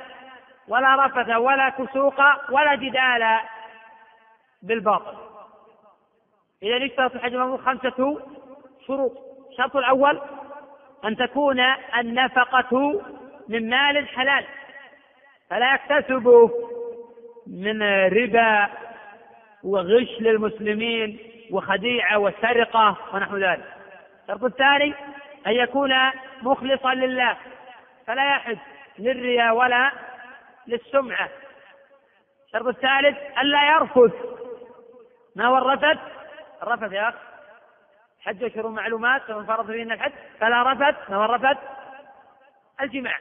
ولا 0.68 1.06
رفث 1.06 1.36
ولا 1.36 1.68
كسوق 1.68 2.20
ولا 2.50 2.74
جدال 2.74 3.38
بالباطل. 4.62 5.16
إذا 6.62 6.86
اشترط 6.86 7.14
الحج 7.14 7.34
المبرور 7.34 7.62
خمسة 7.62 8.20
شروط؟ 8.86 9.25
الشرط 9.56 9.76
الأول 9.76 10.20
أن 11.04 11.16
تكون 11.16 11.60
النفقة 11.98 13.00
من 13.48 13.70
مال 13.70 14.08
حلال 14.08 14.44
فلا 15.50 15.74
يكتسب 15.74 16.50
من 17.46 17.82
ربا 18.08 18.68
وغش 19.64 20.20
للمسلمين 20.20 21.18
وخديعة 21.50 22.18
وسرقة 22.18 22.96
ونحو 23.14 23.36
ذلك. 23.36 23.64
الشرط 24.22 24.44
الثاني 24.44 24.94
أن 25.46 25.52
يكون 25.52 25.92
مخلصا 26.42 26.94
لله 26.94 27.36
فلا 28.06 28.36
يحج 28.36 28.58
للرياء 28.98 29.54
ولا 29.54 29.92
للسمعة. 30.66 31.28
الشرط 32.46 32.66
الثالث 32.66 33.18
ألا 33.38 33.68
يرفث. 33.68 34.14
ما 35.36 35.46
هو 35.46 35.58
الرفث؟ 35.58 35.98
الرفث 36.62 36.92
يا 36.92 37.08
أخ 37.08 37.14
حج 38.26 38.44
أشهر 38.44 38.68
معلومات 38.68 39.22
فمن 39.22 39.46
فرض 39.46 39.66
فيهن 39.66 39.92
الحج 39.92 40.12
فلا 40.40 40.72
رفث 40.72 41.10
هو 41.10 41.24
الرفث؟ 41.24 41.58
الجماع 42.80 43.18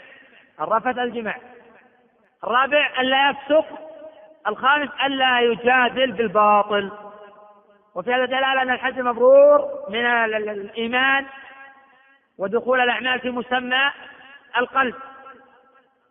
الرفث 0.62 0.98
الجماع 0.98 1.38
الرابع 2.44 3.02
ألا 3.02 3.30
يفسق. 3.30 3.66
الخامس 4.48 4.90
ألا 5.06 5.40
يجادل 5.40 6.12
بالباطل. 6.12 6.92
وفي 7.96 8.14
هذا 8.14 8.26
دلالة 8.26 8.62
أن 8.62 8.70
الحج 8.70 9.00
مبرور 9.00 9.86
من 9.90 10.06
الإيمان 10.06 11.26
ودخول 12.38 12.80
الأعمال 12.80 13.20
في 13.20 13.30
مسمى 13.30 13.92
القلب. 14.58 14.96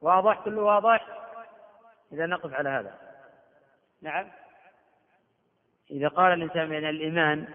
واضح؟ 0.03 0.39
كله 0.45 0.63
واضح؟ 0.63 1.07
إذا 2.13 2.27
نقف 2.27 2.55
على 2.55 2.69
هذا. 2.69 2.95
نعم. 4.03 4.27
إذا 5.91 6.09
قال 6.09 6.33
الإنسان 6.33 6.69
من 6.69 6.89
الإيمان 6.89 7.47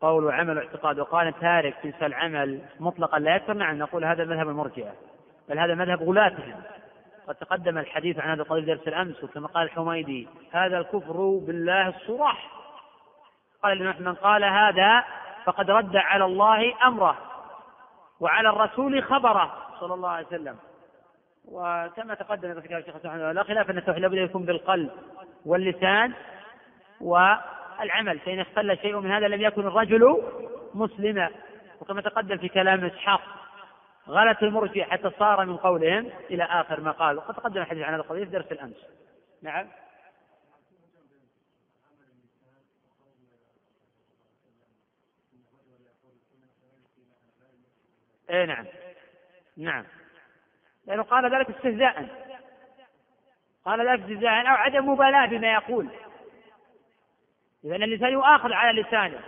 قول 0.00 0.24
وعمل 0.24 0.56
واعتقاد. 0.56 0.98
وقال 0.98 1.40
تارك 1.40 1.74
تنسى 1.82 2.06
العمل 2.06 2.60
مطلقا 2.80 3.18
لا 3.18 3.36
يكفر 3.36 3.52
نعم 3.52 3.78
نقول 3.78 4.04
هذا 4.04 4.24
مذهب 4.24 4.48
المرجئة 4.48 4.92
بل 5.48 5.58
هذا 5.58 5.74
مذهب 5.74 6.02
غلاتهم. 6.02 6.62
قد 7.28 7.34
تقدم 7.34 7.78
الحديث 7.78 8.18
عن 8.18 8.30
هذا 8.30 8.42
القضية 8.42 8.74
درس 8.74 8.88
الأمس 8.88 9.24
وكما 9.24 9.48
قال 9.48 9.62
الحميدي 9.62 10.28
هذا 10.52 10.78
الكفر 10.78 11.40
بالله 11.46 11.88
الصراح. 11.88 12.50
قال 13.62 14.04
من 14.04 14.14
قال 14.14 14.44
هذا 14.44 15.04
فقد 15.44 15.70
رد 15.70 15.96
على 15.96 16.24
الله 16.24 16.86
أمره 16.86 17.16
وعلى 18.20 18.48
الرسول 18.48 19.02
خبره 19.02 19.54
صلى 19.80 19.94
الله 19.94 20.08
عليه 20.08 20.26
وسلم. 20.26 20.56
وكما 21.48 22.14
تقدم 22.14 22.60
في 22.60 22.68
كتاب 22.68 22.78
الشيخ 22.78 23.06
لا 23.06 23.42
خلاف 23.42 23.70
أن 23.70 23.78
التوحيد 23.78 24.02
لابد 24.02 24.16
يكون 24.16 24.44
بالقلب 24.44 24.90
واللسان 25.46 26.12
والعمل 27.78 28.18
فإن 28.18 28.40
اختل 28.40 28.78
شيء 28.78 29.00
من 29.00 29.10
هذا 29.10 29.28
لم 29.28 29.40
يكن 29.40 29.66
الرجل 29.66 30.22
مسلما. 30.74 31.30
وكما 31.80 32.00
تقدم 32.00 32.38
في 32.38 32.48
كلام 32.48 32.84
اسحاق 32.84 33.20
غلت 34.08 34.42
المرجئه 34.42 34.84
حتى 34.84 35.10
صار 35.18 35.46
من 35.46 35.56
قولهم 35.56 36.10
إلى 36.30 36.44
آخر 36.44 36.80
ما 36.80 36.90
قال. 36.90 37.16
وقد 37.16 37.34
تقدم 37.34 37.60
الحديث 37.60 37.82
عن 37.82 37.94
هذا 37.94 38.02
القضية 38.02 38.24
في 38.24 38.30
درس 38.30 38.52
الأمس. 38.52 38.76
نعم. 39.42 39.66
اي 48.30 48.46
نعم. 48.46 48.66
نعم. 49.56 49.84
لأنه 50.86 51.02
قال 51.02 51.34
ذلك 51.34 51.50
استهزاء. 51.50 52.24
قال 53.64 53.88
ذلك 53.88 54.00
استهزاء 54.00 54.40
أو 54.40 54.54
عدم 54.54 54.88
مبالاة 54.88 55.26
بما 55.26 55.52
يقول. 55.52 55.88
إذا 57.64 57.76
اللسان 57.76 58.12
يؤاخذ 58.12 58.52
على 58.52 58.82
لسانه. 58.82 59.20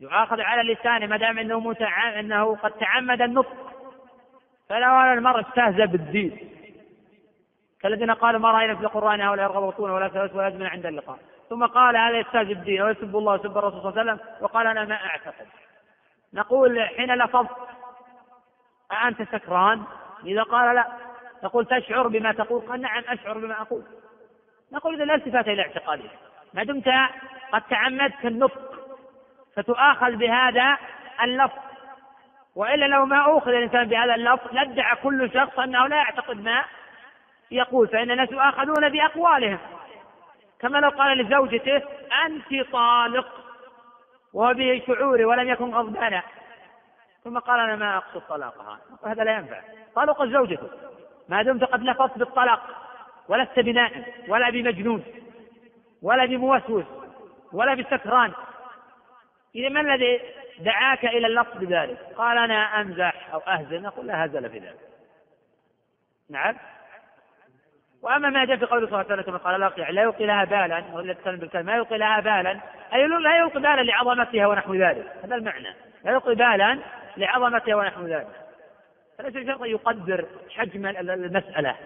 يؤاخذ 0.00 0.40
على 0.40 0.72
لسانه 0.72 1.06
ما 1.06 1.16
دام 1.16 1.38
إنه 1.38 1.60
متعم 1.60 2.12
إنه 2.12 2.56
قد 2.56 2.70
تعمد 2.70 3.22
النطق. 3.22 3.72
فلو 4.68 5.00
ان 5.00 5.18
المرء 5.18 5.40
استهزأ 5.40 5.84
بالدين. 5.84 6.50
كالذين 7.80 8.10
قالوا 8.10 8.40
ما 8.40 8.50
رأينا 8.50 8.74
في 8.74 8.80
القرآن 8.80 9.20
هؤلاء 9.20 9.44
يرغبون 9.44 9.90
ولا 9.90 10.30
ولا 10.34 10.48
يزمن 10.48 10.66
عند 10.66 10.86
اللقاء. 10.86 11.18
ثم 11.50 11.66
قال 11.66 11.96
هذا 11.96 12.18
يستهزئ 12.18 12.54
بالدين 12.54 12.82
ويسب 12.82 13.16
الله 13.16 13.32
ويسب 13.32 13.58
الرسول 13.58 13.80
صلى 13.80 13.90
الله 13.90 14.00
عليه 14.00 14.12
وسلم 14.12 14.26
وقال 14.40 14.66
أنا 14.66 14.84
ما 14.84 14.94
أعتقد. 14.94 15.46
نقول 16.34 16.82
حين 16.82 17.14
لفظت 17.14 17.56
أأنت 18.92 19.22
سكران؟ 19.22 19.82
إذا 20.24 20.42
قال 20.42 20.74
لا. 20.74 20.86
نقول 21.44 21.66
تشعر 21.66 22.08
بما 22.08 22.32
تقول؟ 22.32 22.60
قال 22.60 22.80
نعم 22.80 23.02
أشعر 23.08 23.38
بما 23.38 23.60
أقول. 23.60 23.82
نقول 24.72 24.94
إذا 24.94 25.04
لا 25.04 25.14
التفات 25.14 25.48
إلى 25.48 25.62
اعتقادك. 25.62 26.10
ما 26.56 26.64
دمت 26.64 26.88
قد 27.52 27.62
تعمدت 27.70 28.24
النطق 28.24 28.88
فتؤاخذ 29.56 30.16
بهذا 30.16 30.78
اللفظ. 31.22 31.58
وإلا 32.54 32.86
لو 32.86 33.06
ما 33.06 33.38
اخذ 33.38 33.48
الإنسان 33.48 33.88
بهذا 33.88 34.14
اللفظ 34.14 34.54
لادعى 34.54 34.96
كل 34.96 35.30
شخص 35.34 35.58
أنه 35.58 35.86
لا 35.86 35.96
يعتقد 35.96 36.44
ما 36.44 36.64
يقول 37.50 37.88
فإن 37.88 38.10
الناس 38.10 38.32
يؤاخذون 38.32 38.88
بأقوالهم. 38.88 39.58
كما 40.60 40.78
لو 40.78 40.88
قال 40.88 41.18
لزوجته 41.18 41.82
أنت 42.26 42.70
طالق 42.72 43.28
وهو 44.32 44.78
شعوري 44.86 45.24
ولم 45.24 45.48
يكن 45.48 45.74
غضبانا. 45.74 46.22
ثم 47.24 47.38
قال 47.38 47.60
أنا 47.60 47.76
ما 47.76 47.96
أقصد 47.96 48.20
طلاقها. 48.28 48.78
هذا 49.06 49.24
لا 49.24 49.36
ينفع. 49.36 49.60
طلق 49.94 50.24
زوجته. 50.24 50.70
ما 51.28 51.42
دمت 51.42 51.64
قد 51.64 51.82
لفظت 51.82 52.18
بالطلاق 52.18 52.62
ولست 53.28 53.58
بنائم 53.58 54.04
ولا 54.28 54.50
بمجنون. 54.50 55.04
ولا 56.02 56.24
بموسوس 56.24 56.84
ولا 57.52 57.74
بسكران 57.74 58.32
إذا 59.54 59.68
ما 59.68 59.80
الذي 59.80 60.20
دعاك 60.58 61.04
إلى 61.04 61.26
اللفظ 61.26 61.58
بذلك؟ 61.58 61.98
قال 62.16 62.38
أنا 62.38 62.80
أمزح 62.80 63.28
أو 63.32 63.38
أهزل. 63.38 63.82
نقول 63.82 64.06
لا 64.06 64.24
هزل 64.24 64.50
في 64.50 64.58
ذلك. 64.58 64.78
نعم. 66.30 66.56
وأما 68.02 68.30
ما 68.30 68.44
جاء 68.44 68.56
في 68.56 68.64
قوله 68.64 68.86
صلى 68.86 69.00
الله 69.00 69.12
عليه 69.12 69.22
وسلم 69.22 69.36
قال 69.36 69.60
لا 69.60 69.66
يلقي 69.66 69.92
لا 69.92 70.02
يلقي 70.02 70.26
لها 70.26 70.44
بالا. 70.44 70.84
ولا 70.92 71.12
تتكلم 71.12 71.36
بالكلمة 71.36 71.72
ما 71.72 71.76
يلقي 71.76 71.98
لها 71.98 72.20
بالا. 72.20 72.60
أي 72.94 73.06
لا 73.06 73.36
يلقي 73.36 73.60
بالا 73.60 73.82
لعظمتها 73.82 74.46
ونحو 74.46 74.74
ذلك. 74.74 75.12
هذا 75.24 75.34
المعنى. 75.34 75.74
لا 76.04 76.10
يلقي 76.12 76.34
بالا 76.34 76.78
لعظمتها 77.16 77.74
ونحو 77.74 78.06
ذلك. 78.06 78.46
فليس 79.18 79.46
شرط 79.46 79.64
يقدر 79.64 80.26
حجم 80.56 80.86
المسألة. 80.86 81.76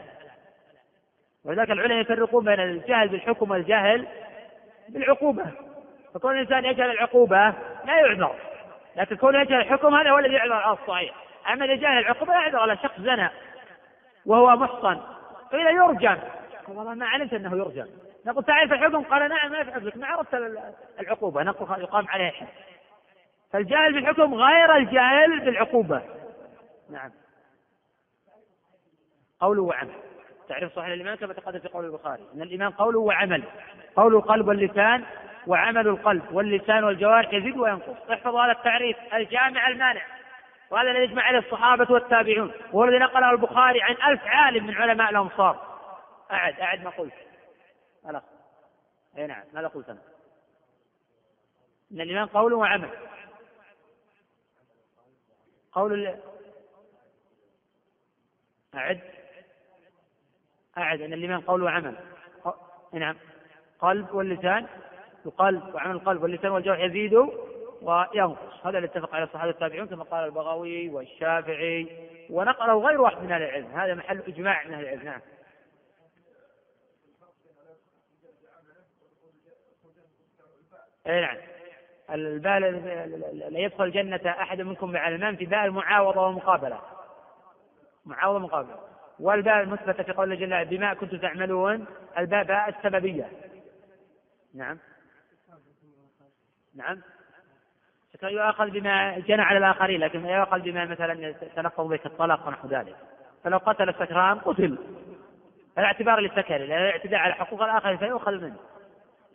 ولذلك 1.45 1.71
العلماء 1.71 2.01
يفرقون 2.01 2.45
بين 2.45 2.61
الجهل 2.61 3.09
بالحكم 3.09 3.51
والجهل 3.51 4.07
بالعقوبة. 4.89 5.47
فكون 6.15 6.37
الإنسان 6.37 6.65
يجهل 6.65 6.91
العقوبة 6.91 7.55
لا 7.85 8.01
يعذر. 8.01 8.35
لكن 8.97 9.17
كون 9.17 9.35
يجهل 9.35 9.61
الحكم 9.61 9.95
هذا 9.95 10.11
هو 10.11 10.19
الذي 10.19 10.35
يعذر 10.35 10.53
على 10.53 10.79
الصحيح. 10.83 11.15
أما 11.53 11.65
إذا 11.65 11.75
جهل 11.75 11.99
العقوبة 11.99 12.33
لا 12.33 12.41
يعذر 12.41 12.59
على 12.59 12.77
شخص 12.77 13.01
زنى 13.01 13.31
وهو 14.27 14.57
محصن. 14.57 15.01
قيل 15.53 15.67
يرجم 15.67 16.19
والله 16.69 16.95
ما 16.95 17.07
علمت 17.07 17.35
أنه 17.35 17.57
يرجم 17.57 17.87
نقول 18.27 18.45
تعرف 18.45 18.73
الحكم؟ 18.73 19.03
قال 19.03 19.29
نعم 19.29 19.53
ما 19.53 19.81
في 19.81 19.99
ما 19.99 20.07
عرفت 20.07 20.35
العقوبة. 21.01 21.43
نقول 21.43 21.81
يقام 21.81 22.09
عليه. 22.09 22.31
حد 22.31 22.47
فالجاهل 23.53 23.93
بالحكم 23.93 24.35
غير 24.35 24.77
الجاهل 24.77 25.41
بالعقوبة. 25.41 26.03
نعم. 26.91 27.11
قوله 29.41 29.63
وعمل. 29.63 30.10
تعريف 30.51 30.73
صحيح 30.73 30.89
الإيمان 30.89 31.17
كما 31.17 31.35
تقدم 31.35 31.59
في 31.59 31.69
قول 31.69 31.85
البخاري. 31.85 32.23
أن 32.35 32.43
الإيمان 32.43 32.71
قوله 32.71 32.99
وعمل. 32.99 33.45
قول 33.97 34.15
القلب 34.15 34.49
واللسان 34.49 35.05
وعمل 35.47 35.89
القلب. 35.89 36.33
واللسان 36.33 36.85
والجوارح 36.85 37.33
يزيد 37.33 37.59
وينقص. 37.59 38.11
احفظ 38.11 38.35
هذا 38.35 38.53
التعريف 38.53 38.97
الجامع 39.15 39.69
المانع. 39.69 40.03
وهذا 40.71 40.91
الذي 40.91 41.05
يجمع 41.05 41.23
عليه 41.23 41.39
الصحابة 41.39 41.93
والتابعون. 41.93 42.53
وهو 42.73 42.85
الذي 42.85 42.99
نقله 42.99 43.31
البخاري 43.31 43.83
عن 43.83 44.13
ألف 44.13 44.21
عالم 44.25 44.67
من 44.67 44.75
علماء 44.75 45.11
الأمصار 45.11 45.81
أعد 46.31 46.61
أعد 46.61 46.85
ما 46.85 46.91
قلت. 46.91 47.15
الأخ 48.09 48.23
أي 49.19 49.27
نعم 49.27 49.45
ماذا 49.53 49.69
قلت 49.69 49.89
أنا. 49.89 50.01
إن 51.93 52.01
الإيمان 52.01 52.27
قول 52.27 52.53
وعمل. 52.53 52.91
قول 55.73 56.17
أعد. 58.75 59.20
أعد 60.81 61.01
أن 61.01 61.13
الإيمان 61.13 61.41
قول 61.41 61.63
وعمل. 61.63 61.95
نعم. 62.93 63.17
قلب 63.81 64.15
واللسان 64.15 64.67
القلب 65.27 65.75
وعمل 65.75 65.97
القلب 65.97 66.23
واللسان 66.23 66.51
والجوع 66.51 66.85
يزيد 66.85 67.15
وينقص. 67.83 68.67
هذا 68.67 68.79
اللي 68.79 68.87
اتفق 68.87 69.15
عليه 69.15 69.25
الصحابة 69.25 69.51
التابعون 69.51 69.87
كما 69.87 70.05
قال 70.05 70.25
البغوي 70.25 70.89
والشافعي. 70.89 72.09
ونقله 72.31 72.79
غير 72.87 73.01
واحد 73.01 73.23
من 73.23 73.33
أهل 73.33 73.43
العلم. 73.43 73.67
هذا 73.67 73.95
محل 73.95 74.19
إجماع 74.19 74.67
من 74.67 74.75
أهل 74.75 74.83
العلم. 74.83 75.03
نعم. 75.03 75.21
أي 81.07 81.21
نعم. 81.21 81.37
البال 82.11 82.63
لا 83.53 83.59
يدخل 83.59 83.85
الجنة 83.85 84.21
أحد 84.31 84.61
منكم 84.61 84.93
بعلمان 84.93 85.37
في 85.37 85.47
باء 85.47 85.65
المعاوضة 85.65 86.27
والمقابلة 86.27 86.81
معاوضة 88.05 88.37
ومقابلة. 88.37 88.90
والباء 89.21 89.61
المثبتة 89.61 90.03
في 90.03 90.13
قول 90.13 90.39
جل 90.39 90.65
بما 90.65 90.95
كنتم 90.95 91.17
تعملون 91.17 91.87
الباء 92.19 92.45
باء 92.45 92.69
السببية. 92.69 93.29
نعم. 94.55 94.79
نعم. 96.75 97.01
يؤاخذ 98.23 98.71
بما 98.71 99.19
جنى 99.19 99.43
على 99.43 99.59
الآخرين 99.59 100.01
لكن 100.01 100.23
لا 100.23 100.37
يؤاخذ 100.37 100.61
بما 100.61 100.85
مثلا 100.85 101.33
تلفظ 101.33 101.87
به 101.87 101.97
كالطلاق 101.97 102.47
ونحو 102.47 102.69
ذلك. 102.69 102.97
فلو 103.45 103.59
قتل 103.59 103.89
السكران 103.89 104.39
قتل. 104.39 104.79
الاعتبار 105.79 106.21
للسكر 106.21 106.57
الاعتداء 106.57 107.21
على 107.21 107.35
حقوق 107.35 107.63
الآخرين 107.63 107.99
فيؤخذ 107.99 108.33
منه. 108.33 108.57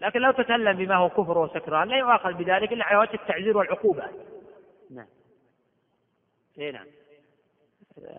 لكن 0.02 0.20
لو 0.20 0.32
تكلم 0.32 0.78
بما 0.78 0.96
هو 0.96 1.10
كفر 1.10 1.38
وسكران 1.38 1.88
لا 1.88 1.98
يؤاخذ 1.98 2.34
بذلك 2.34 2.74
إلا 2.74 2.86
على 2.86 2.98
وجه 2.98 3.14
التعزير 3.14 3.58
والعقوبة. 3.58 4.04
نعم. 4.92 5.08
اي 6.58 6.72
نعم. 6.72 6.86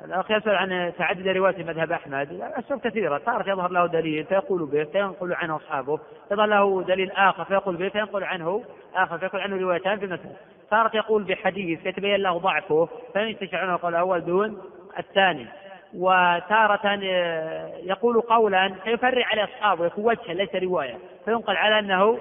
الأخ 0.04 0.30
يسأل 0.30 0.54
عن 0.54 0.92
تعدد 0.98 1.28
رواية 1.28 1.64
مذهب 1.64 1.92
أحمد. 1.92 2.32
الأسباب 2.32 2.80
كثيرة 2.80 3.18
تارة 3.18 3.50
يظهر 3.50 3.70
له 3.70 3.86
دليل 3.86 4.24
فيقول 4.24 4.66
به 4.66 4.84
فينقل 4.84 5.34
عنه 5.34 5.56
أصحابه. 5.56 6.00
يظهر 6.32 6.46
له 6.46 6.82
دليل 6.82 7.10
آخر 7.10 7.44
فيقول 7.44 7.76
به 7.76 7.88
فينقل 7.88 8.24
عنه 8.24 8.64
آخر 8.94 9.18
فيقول 9.18 9.40
عنه 9.40 9.56
روايتان 9.56 9.98
في 9.98 10.04
المسألة 10.04 10.36
تارة 10.70 10.96
يقول 10.96 11.24
بحديث 11.24 11.86
يتبين 11.86 12.16
له 12.16 12.38
ضعفه 12.38 12.88
فينتشر 13.12 13.56
عنه 13.56 13.74
القول 13.74 13.94
الأول 13.94 14.24
دون 14.24 14.62
الثاني. 14.98 15.46
وتارة 15.94 17.00
آه، 17.04 17.76
يقول 17.76 18.20
قولا 18.20 18.74
فيفرع 18.84 19.26
عليه 19.26 19.44
أصحابه 19.44 19.86
يكون 19.86 20.04
وجها 20.04 20.34
ليس 20.34 20.54
رواية. 20.54 20.98
فينقل 21.24 21.56
على 21.56 21.78
أنه 21.78 22.18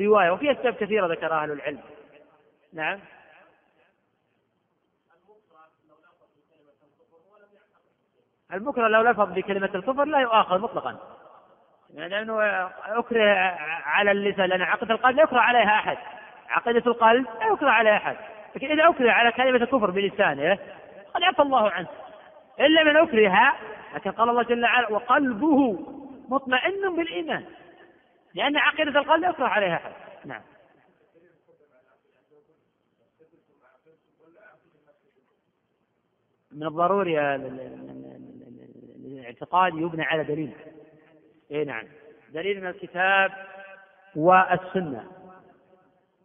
رواية. 0.00 0.30
وفي 0.30 0.52
أسباب 0.52 0.74
كثيرة 0.74 1.06
ذكرها 1.06 1.42
أهل 1.42 1.52
العلم. 1.52 1.80
نعم. 2.72 2.98
المكره 8.52 8.88
لو 8.88 9.02
لفظ 9.02 9.32
بكلمة 9.32 9.70
الكفر 9.74 10.04
لا 10.04 10.18
يؤاخذ 10.18 10.60
مطلقا. 10.60 10.98
لأنه 11.94 12.42
أكره 12.84 13.30
على 13.84 14.10
اللسان 14.10 14.48
لأن 14.48 14.62
عقيدة 14.62 14.94
القلب 14.94 15.16
لا 15.16 15.22
يكره 15.22 15.40
عليها 15.40 15.74
أحد. 15.74 15.98
عقيدة 16.48 16.90
القلب 16.90 17.26
لا 17.40 17.52
يكره 17.52 17.70
عليها 17.70 17.96
أحد. 17.96 18.16
لكن 18.56 18.66
إذا 18.66 18.88
أكره 18.88 19.10
على 19.10 19.32
كلمة 19.32 19.56
الكفر 19.56 19.90
بلسانه 19.90 20.58
قد 21.14 21.22
عفى 21.22 21.42
الله 21.42 21.70
عنه. 21.70 21.88
إلا 22.60 22.84
من 22.84 22.96
أكره 22.96 23.52
لكن 23.94 24.10
قال 24.10 24.28
الله 24.28 24.42
جل 24.42 24.64
وعلا 24.64 24.92
وقلبه 24.92 25.78
مطمئن 26.28 26.96
بالإيمان. 26.96 27.44
لأن 28.34 28.56
عقيدة 28.56 29.00
القلب 29.00 29.22
لا 29.22 29.28
يكره 29.28 29.46
عليها 29.46 29.76
أحد. 29.76 29.92
نعم. 30.24 30.42
من 36.52 36.66
الضروري 36.66 37.18
الاعتقاد 39.26 39.74
يبنى 39.74 40.02
على 40.02 40.24
دليل. 40.24 40.54
اي 41.50 41.64
نعم. 41.64 41.84
دليل 42.32 42.60
من 42.60 42.66
الكتاب 42.66 43.32
والسنة. 44.16 45.04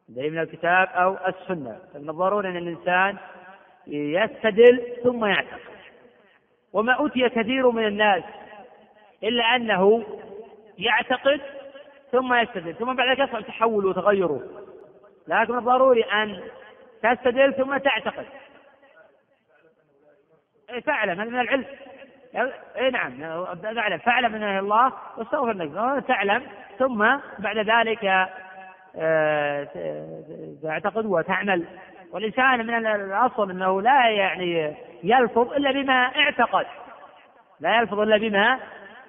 دليل 0.09 0.31
من 0.31 0.39
الكتاب 0.39 0.87
أو 0.87 1.17
السنة. 1.27 1.79
من 1.95 2.09
الضروري 2.09 2.49
أن 2.49 2.57
الإنسان 2.57 3.17
يستدل 3.87 4.97
ثم 5.03 5.25
يعتقد. 5.25 5.71
وما 6.73 6.93
أوتي 6.93 7.29
كثير 7.29 7.71
من 7.71 7.87
الناس 7.87 8.23
إلا 9.23 9.43
أنه 9.55 10.05
يعتقد 10.77 11.41
ثم 12.11 12.33
يستدل. 12.33 12.75
ثم 12.75 12.95
بعد 12.95 13.07
ذلك 13.07 13.29
يصعب 13.29 13.41
تحوله 13.41 13.89
وتغيره. 13.89 14.41
لكن 15.27 15.57
الضروري 15.57 16.03
أن 16.03 16.41
تستدل 17.03 17.53
ثم 17.53 17.77
تعتقد. 17.77 18.25
إيه 20.69 20.79
فاعلم 20.79 21.19
هذا 21.21 21.29
من 21.29 21.39
العلم. 21.39 21.65
اي 22.35 22.89
نعم. 22.89 23.17
فاعلم 23.55 23.97
فاعلم 23.97 24.31
من 24.31 24.57
الله 24.59 24.93
واستغفر 25.17 25.51
لك. 25.51 26.03
تعلم. 26.07 26.43
ثم 26.79 27.17
بعد 27.39 27.57
ذلك 27.57 28.27
آه، 28.95 29.67
تعتقد 30.63 31.05
وتعمل. 31.05 31.65
والإنسان 32.11 32.67
من 32.67 32.85
الأصل 32.87 33.51
أنه 33.51 33.81
لا 33.81 34.09
يعني 34.09 34.75
يلفظ 35.03 35.53
إلا 35.53 35.71
بما 35.71 35.93
اعتقد. 35.93 36.65
لا 37.59 37.77
يلفظ 37.77 37.99
إلا 37.99 38.17
بما 38.17 38.59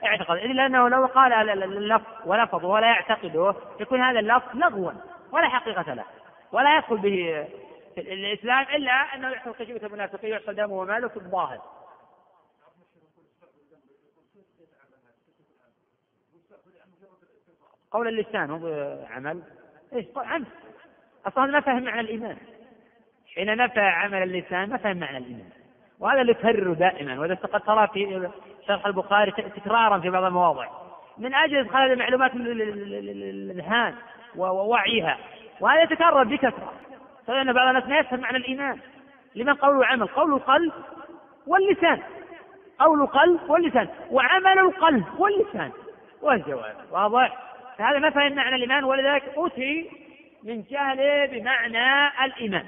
اعتقد. 0.05 0.37
إلا 0.37 0.67
أنه 0.67 0.89
لو 0.89 1.07
قال 1.07 1.33
اللفظ 1.51 2.07
ولفظ 2.27 2.65
ولا 2.65 2.87
يعتقده 2.87 3.55
يكون 3.81 4.01
هذا 4.01 4.19
اللفظ 4.19 4.57
لغوا 4.57 4.93
ولا 5.33 5.49
حقيقة 5.49 5.95
له. 5.95 6.05
ولا 6.53 6.77
يدخل 6.77 6.97
به 6.97 7.47
في 7.95 8.01
الإسلام 8.01 8.67
إلا 8.75 8.93
أنه 8.93 9.29
يحصل 9.29 9.55
خشية 9.55 9.87
المنافقين 9.87 10.33
ويحصل 10.33 10.55
دمه 10.55 10.73
وماله 10.73 11.09
في 11.09 11.17
الظاهر. 11.17 11.59
قول 17.93 18.09
اللسان 18.09 18.51
هو 18.51 18.97
عمل. 19.11 19.43
إيش؟ 19.93 20.07
عمل. 20.17 20.47
أصلا 21.27 21.47
ما 21.47 21.61
فهم 21.61 21.83
معنى 21.83 22.01
الإيمان. 22.01 22.37
حين 23.35 23.57
نفى 23.57 23.81
عمل 23.81 24.23
اللسان 24.23 24.71
ما 24.71 24.77
فهم 24.77 24.97
معنى 24.97 25.19
الإيمان. 25.19 25.51
وهذا 26.01 26.21
اللي 26.21 26.35
تكرره 26.35 26.75
دائما 26.75 27.21
وهذا 27.21 27.35
قد 27.35 27.61
ترى 27.61 27.89
في 27.89 28.31
شرح 28.67 28.87
البخاري 28.87 29.31
تكرارا 29.31 29.99
في 29.99 30.11
بعض 30.11 30.25
المواضع. 30.25 30.69
من 31.19 31.35
أجل 31.35 31.57
إدخال 31.57 31.93
المعلومات 31.93 32.35
الاذهان 32.35 33.95
ووعيها. 34.37 35.19
وهذا 35.61 35.83
يتكرر 35.83 36.25
بكثرة. 36.25 36.73
فإن 37.27 37.53
بعض 37.53 37.69
الناس 37.69 37.85
لا 37.85 37.99
يفهم 37.99 38.21
معنى 38.21 38.37
الإيمان. 38.37 38.79
لمن 39.35 39.55
قول 39.55 39.77
وعمل 39.77 40.07
قول 40.07 40.35
القلب 40.35 40.73
واللسان. 41.47 42.03
قول 42.79 43.03
القلب 43.03 43.51
واللسان. 43.51 43.89
وعمل 44.11 44.59
القلب 44.59 45.05
واللسان. 45.19 45.71
والجواب 46.23 46.77
واضح؟ 46.91 47.52
فهذا 47.79 47.99
ما 47.99 48.11
فهم 48.11 48.35
معنى 48.35 48.57
الإيمان 48.57 48.85
ولذلك 48.85 49.33
أتي 49.37 49.91
من 50.43 50.63
جهله 50.63 51.27
بمعنى 51.27 52.25
الإيمان. 52.25 52.67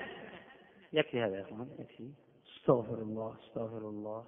يكفي 0.93 1.23
هذا 1.23 1.37
يا 1.37 1.43
أخوان 1.43 1.69
يكفي. 1.79 2.11
استغفر 2.57 2.95
الله 2.95 3.35
استغفر 3.45 3.89
الله. 3.89 4.25